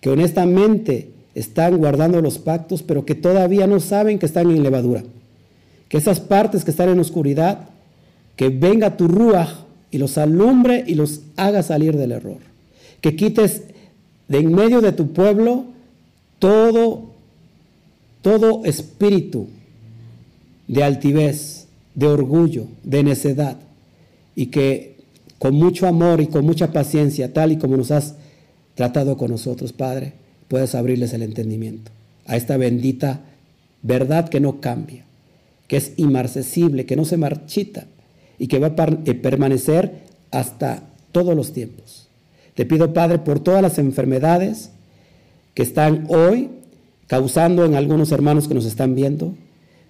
que 0.00 0.08
honestamente 0.08 1.10
están 1.34 1.76
guardando 1.78 2.20
los 2.20 2.38
pactos, 2.38 2.82
pero 2.82 3.04
que 3.04 3.14
todavía 3.14 3.66
no 3.66 3.80
saben 3.80 4.18
que 4.18 4.26
están 4.26 4.50
en 4.50 4.62
levadura. 4.62 5.02
Que 5.88 5.98
esas 5.98 6.20
partes 6.20 6.64
que 6.64 6.70
están 6.70 6.88
en 6.88 7.00
oscuridad, 7.00 7.68
que 8.36 8.48
venga 8.48 8.96
tu 8.96 9.08
ruaj 9.08 9.64
y 9.90 9.98
los 9.98 10.16
alumbre 10.16 10.84
y 10.86 10.94
los 10.94 11.20
haga 11.36 11.62
salir 11.62 11.96
del 11.96 12.12
error. 12.12 12.51
Que 13.02 13.14
quites 13.14 13.64
de 14.28 14.38
en 14.38 14.54
medio 14.54 14.80
de 14.80 14.92
tu 14.92 15.12
pueblo 15.12 15.66
todo, 16.38 17.10
todo 18.22 18.64
espíritu 18.64 19.48
de 20.68 20.82
altivez, 20.82 21.66
de 21.94 22.06
orgullo, 22.06 22.66
de 22.82 23.02
necedad. 23.02 23.58
Y 24.34 24.46
que 24.46 24.96
con 25.38 25.54
mucho 25.54 25.86
amor 25.86 26.22
y 26.22 26.28
con 26.28 26.46
mucha 26.46 26.72
paciencia, 26.72 27.34
tal 27.34 27.52
y 27.52 27.58
como 27.58 27.76
nos 27.76 27.90
has 27.90 28.14
tratado 28.74 29.18
con 29.18 29.30
nosotros, 29.30 29.74
Padre, 29.74 30.14
puedas 30.48 30.74
abrirles 30.74 31.12
el 31.12 31.22
entendimiento 31.22 31.92
a 32.26 32.36
esta 32.36 32.56
bendita 32.56 33.20
verdad 33.82 34.28
que 34.28 34.40
no 34.40 34.60
cambia, 34.60 35.04
que 35.66 35.76
es 35.76 35.92
inmarcesible, 35.96 36.86
que 36.86 36.96
no 36.96 37.04
se 37.04 37.16
marchita, 37.16 37.86
y 38.38 38.46
que 38.46 38.58
va 38.58 38.68
a 38.68 38.98
eh, 39.04 39.14
permanecer 39.14 40.02
hasta 40.30 40.82
todos 41.12 41.36
los 41.36 41.52
tiempos. 41.52 42.01
Te 42.54 42.66
pido, 42.66 42.92
Padre, 42.92 43.18
por 43.18 43.40
todas 43.40 43.62
las 43.62 43.78
enfermedades 43.78 44.70
que 45.54 45.62
están 45.62 46.06
hoy 46.08 46.50
causando 47.06 47.64
en 47.64 47.74
algunos 47.74 48.12
hermanos 48.12 48.48
que 48.48 48.54
nos 48.54 48.64
están 48.64 48.94
viendo, 48.94 49.34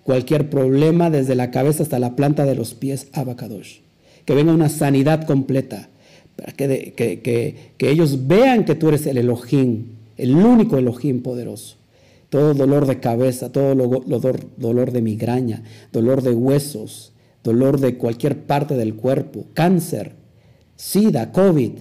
cualquier 0.03 0.51
problema 0.51 1.11
desde 1.11 1.35
la 1.35 1.51
cabeza 1.51 1.83
hasta 1.83 1.99
la 1.99 2.17
planta 2.17 2.45
de 2.45 2.55
los 2.55 2.75
pies, 2.75 3.09
Abacadosh. 3.13 3.79
Que 4.25 4.35
venga 4.35 4.53
una 4.53 4.69
sanidad 4.69 5.25
completa, 5.25 5.89
para 6.37 6.53
que, 6.53 6.95
que, 6.97 7.91
ellos 7.91 8.27
vean 8.27 8.65
que 8.65 8.75
tú 8.75 8.89
eres 8.89 9.07
el 9.07 9.19
Elohim, 9.19 9.87
el 10.17 10.35
único 10.35 10.79
Elohim 10.79 11.23
poderoso. 11.23 11.77
Todo 12.29 12.55
dolor 12.55 12.87
de 12.87 12.99
cabeza, 12.99 13.53
todo 13.53 13.75
dolor 14.57 14.91
de 14.91 15.03
migraña, 15.03 15.63
dolor 15.93 16.23
de 16.23 16.33
huesos, 16.33 17.13
dolor 17.45 17.79
de 17.79 17.99
cualquier 17.99 18.39
parte 18.39 18.75
del 18.75 18.95
cuerpo, 18.95 19.45
cáncer, 19.53 20.13
sida, 20.77 21.31
COVID, 21.33 21.73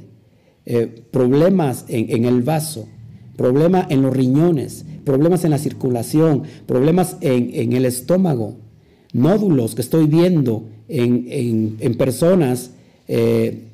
eh, 0.66 1.04
problemas 1.12 1.86
en, 1.88 2.26
el 2.26 2.44
vaso, 2.44 2.88
problemas 3.36 3.88
en 3.90 4.04
los 4.04 4.16
riñones, 4.16 4.86
problemas 5.04 5.44
en 5.44 5.52
la 5.52 5.58
circulación, 5.58 6.44
problemas 6.68 7.18
en, 7.22 7.74
el 7.74 7.86
estómago, 7.86 8.58
nódulos 9.12 9.74
que 9.74 9.82
estoy 9.82 10.06
viendo 10.06 10.68
en, 10.88 11.96
personas, 11.98 12.72
eh, 13.08 13.70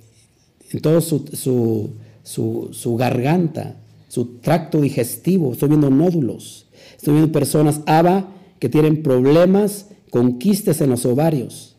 en 0.71 0.79
todo 0.79 1.01
su, 1.01 1.91
su, 2.23 2.95
garganta, 2.97 3.75
su 4.07 4.37
tracto 4.39 4.79
digestivo, 4.79 5.51
estoy 5.51 5.69
viendo 5.69 5.89
nódulos, 5.89 6.67
estoy 6.95 7.15
viendo 7.15 7.31
personas 7.33 7.81
ABA 7.85 8.29
que 8.59 8.69
tienen 8.69 9.03
problemas 9.03 9.87
con 10.09 10.39
quistes 10.39 10.79
en 10.79 10.89
los 10.89 11.05
ovarios, 11.05 11.75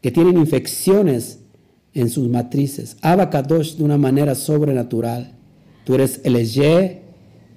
que 0.00 0.10
tienen 0.10 0.38
infecciones 0.38 1.40
en 1.96 2.10
sus 2.10 2.28
matrices. 2.28 2.96
Abacadosh 3.00 3.76
de 3.76 3.84
una 3.84 3.96
manera 3.96 4.34
sobrenatural. 4.34 5.32
Tú 5.84 5.94
eres 5.94 6.20
el 6.24 6.36
Eye, 6.36 7.00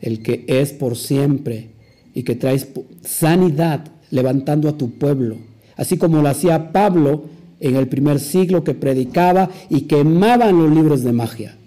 el 0.01 0.23
que 0.23 0.45
es 0.47 0.71
por 0.71 0.95
siempre 0.95 1.71
y 2.13 2.23
que 2.23 2.35
traes 2.35 2.67
sanidad 3.01 3.85
levantando 4.11 4.69
a 4.69 4.77
tu 4.77 4.91
pueblo. 4.91 5.35
Así 5.75 5.97
como 5.97 6.21
lo 6.21 6.29
hacía 6.29 6.71
Pablo 6.71 7.25
en 7.59 7.75
el 7.75 7.89
primer 7.89 8.19
siglo 8.19 8.63
que 8.63 8.73
predicaba 8.73 9.49
y 9.69 9.81
quemaban 9.81 10.57
los 10.57 10.71
libros 10.71 11.03
de 11.03 11.11
magia. 11.11 11.57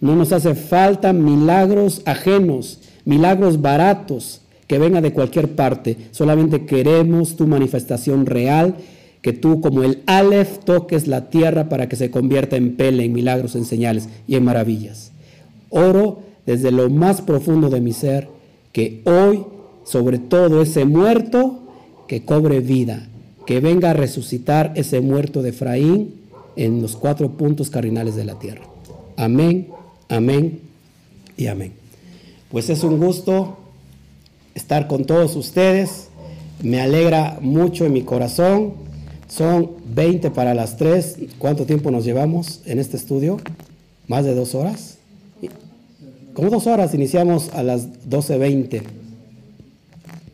No 0.00 0.14
nos 0.14 0.32
hace 0.32 0.54
falta 0.54 1.12
milagros 1.12 2.00
ajenos, 2.04 2.78
milagros 3.04 3.60
baratos 3.60 4.42
que 4.68 4.78
vengan 4.78 5.02
de 5.02 5.12
cualquier 5.12 5.56
parte. 5.56 5.96
Solamente 6.12 6.64
queremos 6.64 7.34
tu 7.34 7.48
manifestación 7.48 8.24
real 8.24 8.76
que 9.22 9.32
tú 9.32 9.60
como 9.60 9.82
el 9.82 10.02
Aleph 10.06 10.58
toques 10.64 11.06
la 11.06 11.28
tierra 11.28 11.68
para 11.68 11.88
que 11.88 11.96
se 11.96 12.10
convierta 12.10 12.56
en 12.56 12.76
pele, 12.76 13.04
en 13.04 13.12
milagros, 13.12 13.54
en 13.54 13.64
señales 13.64 14.08
y 14.26 14.36
en 14.36 14.44
maravillas. 14.44 15.12
Oro 15.68 16.20
desde 16.46 16.70
lo 16.70 16.88
más 16.88 17.20
profundo 17.20 17.68
de 17.68 17.80
mi 17.80 17.92
ser 17.92 18.28
que 18.72 19.02
hoy, 19.04 19.44
sobre 19.84 20.18
todo 20.18 20.62
ese 20.62 20.84
muerto, 20.84 21.60
que 22.08 22.24
cobre 22.24 22.60
vida, 22.60 23.08
que 23.46 23.60
venga 23.60 23.90
a 23.90 23.94
resucitar 23.94 24.72
ese 24.74 25.00
muerto 25.00 25.42
de 25.42 25.50
Efraín 25.50 26.14
en 26.56 26.82
los 26.82 26.96
cuatro 26.96 27.30
puntos 27.32 27.70
cardinales 27.70 28.16
de 28.16 28.24
la 28.24 28.38
tierra. 28.38 28.62
Amén, 29.16 29.68
amén 30.08 30.60
y 31.36 31.46
amén. 31.46 31.72
Pues 32.50 32.70
es 32.70 32.82
un 32.82 32.98
gusto 32.98 33.58
estar 34.54 34.88
con 34.88 35.04
todos 35.04 35.36
ustedes. 35.36 36.08
Me 36.62 36.80
alegra 36.80 37.38
mucho 37.40 37.84
en 37.86 37.92
mi 37.92 38.02
corazón 38.02 38.89
son 39.30 39.70
20 39.94 40.30
para 40.32 40.54
las 40.54 40.76
3. 40.76 41.18
¿Cuánto 41.38 41.64
tiempo 41.64 41.90
nos 41.90 42.04
llevamos 42.04 42.60
en 42.66 42.78
este 42.78 42.96
estudio? 42.96 43.38
¿Más 44.08 44.24
de 44.24 44.34
dos 44.34 44.54
horas? 44.54 44.98
Como 46.34 46.50
dos 46.50 46.66
horas, 46.66 46.94
iniciamos 46.94 47.50
a 47.54 47.62
las 47.62 47.88
12.20. 48.08 48.82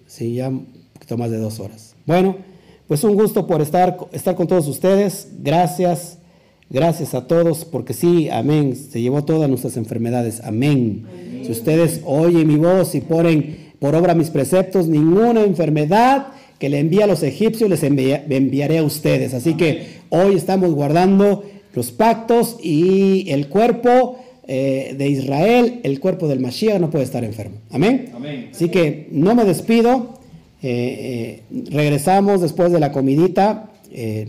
Sí, 0.06 0.34
ya 0.34 0.48
un 0.48 0.66
poquito 0.94 1.16
más 1.18 1.30
de 1.30 1.38
dos 1.38 1.60
horas. 1.60 1.94
Bueno, 2.06 2.36
pues 2.88 3.04
un 3.04 3.14
gusto 3.16 3.46
por 3.46 3.60
estar, 3.60 3.98
estar 4.12 4.34
con 4.34 4.46
todos 4.46 4.66
ustedes. 4.66 5.28
Gracias, 5.42 6.18
gracias 6.70 7.14
a 7.14 7.26
todos, 7.26 7.64
porque 7.64 7.92
sí, 7.92 8.30
amén, 8.30 8.76
se 8.76 9.00
llevó 9.00 9.24
todas 9.24 9.48
nuestras 9.48 9.76
enfermedades. 9.76 10.40
Amén. 10.42 11.42
Si 11.44 11.50
ustedes 11.52 12.00
oyen 12.04 12.46
mi 12.46 12.56
voz 12.56 12.94
y 12.94 13.00
ponen 13.00 13.72
por 13.78 13.94
obra 13.94 14.14
mis 14.14 14.30
preceptos, 14.30 14.86
ninguna 14.88 15.42
enfermedad 15.42 16.28
que 16.58 16.68
le 16.68 16.78
envía 16.78 17.04
a 17.04 17.06
los 17.06 17.22
egipcios, 17.22 17.68
les 17.68 17.82
enviaré 17.82 18.78
a 18.78 18.82
ustedes. 18.82 19.34
Así 19.34 19.54
que 19.54 19.98
hoy 20.10 20.34
estamos 20.34 20.72
guardando 20.74 21.44
los 21.74 21.92
pactos 21.92 22.56
y 22.62 23.30
el 23.30 23.48
cuerpo 23.48 24.18
eh, 24.48 24.94
de 24.96 25.08
Israel, 25.08 25.80
el 25.82 25.98
cuerpo 26.00 26.28
del 26.28 26.40
Mashiach 26.40 26.80
no 26.80 26.90
puede 26.90 27.04
estar 27.04 27.24
enfermo. 27.24 27.56
Amén. 27.70 28.10
Amén. 28.14 28.50
Así 28.52 28.68
que 28.68 29.08
no 29.10 29.34
me 29.34 29.44
despido. 29.44 30.14
Eh, 30.62 31.42
eh, 31.50 31.64
regresamos 31.70 32.40
después 32.40 32.72
de 32.72 32.80
la 32.80 32.92
comidita 32.92 33.70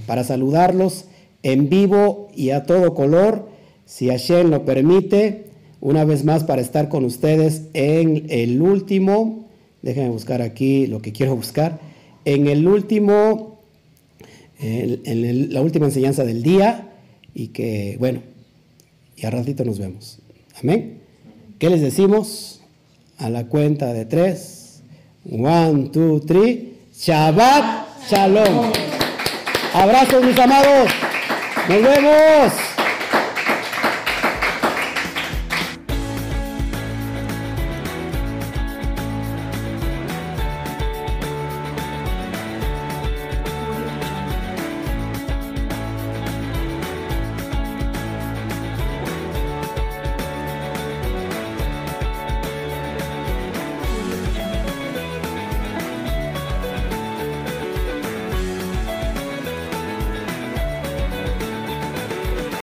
para 0.05 0.23
saludarlos 0.23 1.05
en 1.43 1.67
vivo 1.67 2.29
y 2.33 2.51
a 2.51 2.63
todo 2.63 2.93
color, 2.93 3.49
si 3.85 4.07
Hashem 4.07 4.49
lo 4.49 4.63
permite, 4.63 5.45
una 5.81 6.05
vez 6.05 6.23
más 6.23 6.43
para 6.45 6.61
estar 6.61 6.87
con 6.89 7.03
ustedes 7.03 7.63
en 7.73 8.27
el 8.29 8.61
último, 8.61 9.45
déjenme 9.81 10.09
buscar 10.09 10.41
aquí 10.41 10.87
lo 10.87 11.01
que 11.01 11.11
quiero 11.11 11.35
buscar, 11.35 11.79
en 12.27 12.45
el 12.47 12.67
último, 12.67 13.61
en, 14.59 15.53
la 15.53 15.61
última 15.61 15.85
enseñanza 15.85 16.25
del 16.25 16.43
día 16.43 16.89
y 17.33 17.47
que, 17.49 17.95
bueno, 17.99 18.21
y 19.15 19.25
a 19.25 19.29
ratito 19.29 19.63
nos 19.63 19.79
vemos. 19.79 20.19
Amén. 20.61 20.99
¿Qué 21.57 21.69
les 21.69 21.79
decimos? 21.79 22.59
A 23.17 23.29
la 23.29 23.47
cuenta 23.47 23.93
de 23.93 24.03
tres. 24.03 24.81
One, 25.31 25.87
two, 25.89 26.19
three. 26.19 26.73
Shabbat 26.93 28.09
Shalom. 28.09 28.71
Abrazos, 29.73 30.25
mis 30.25 30.37
amados. 30.37 30.89
Nos 31.69 31.81
vemos. 31.81 32.76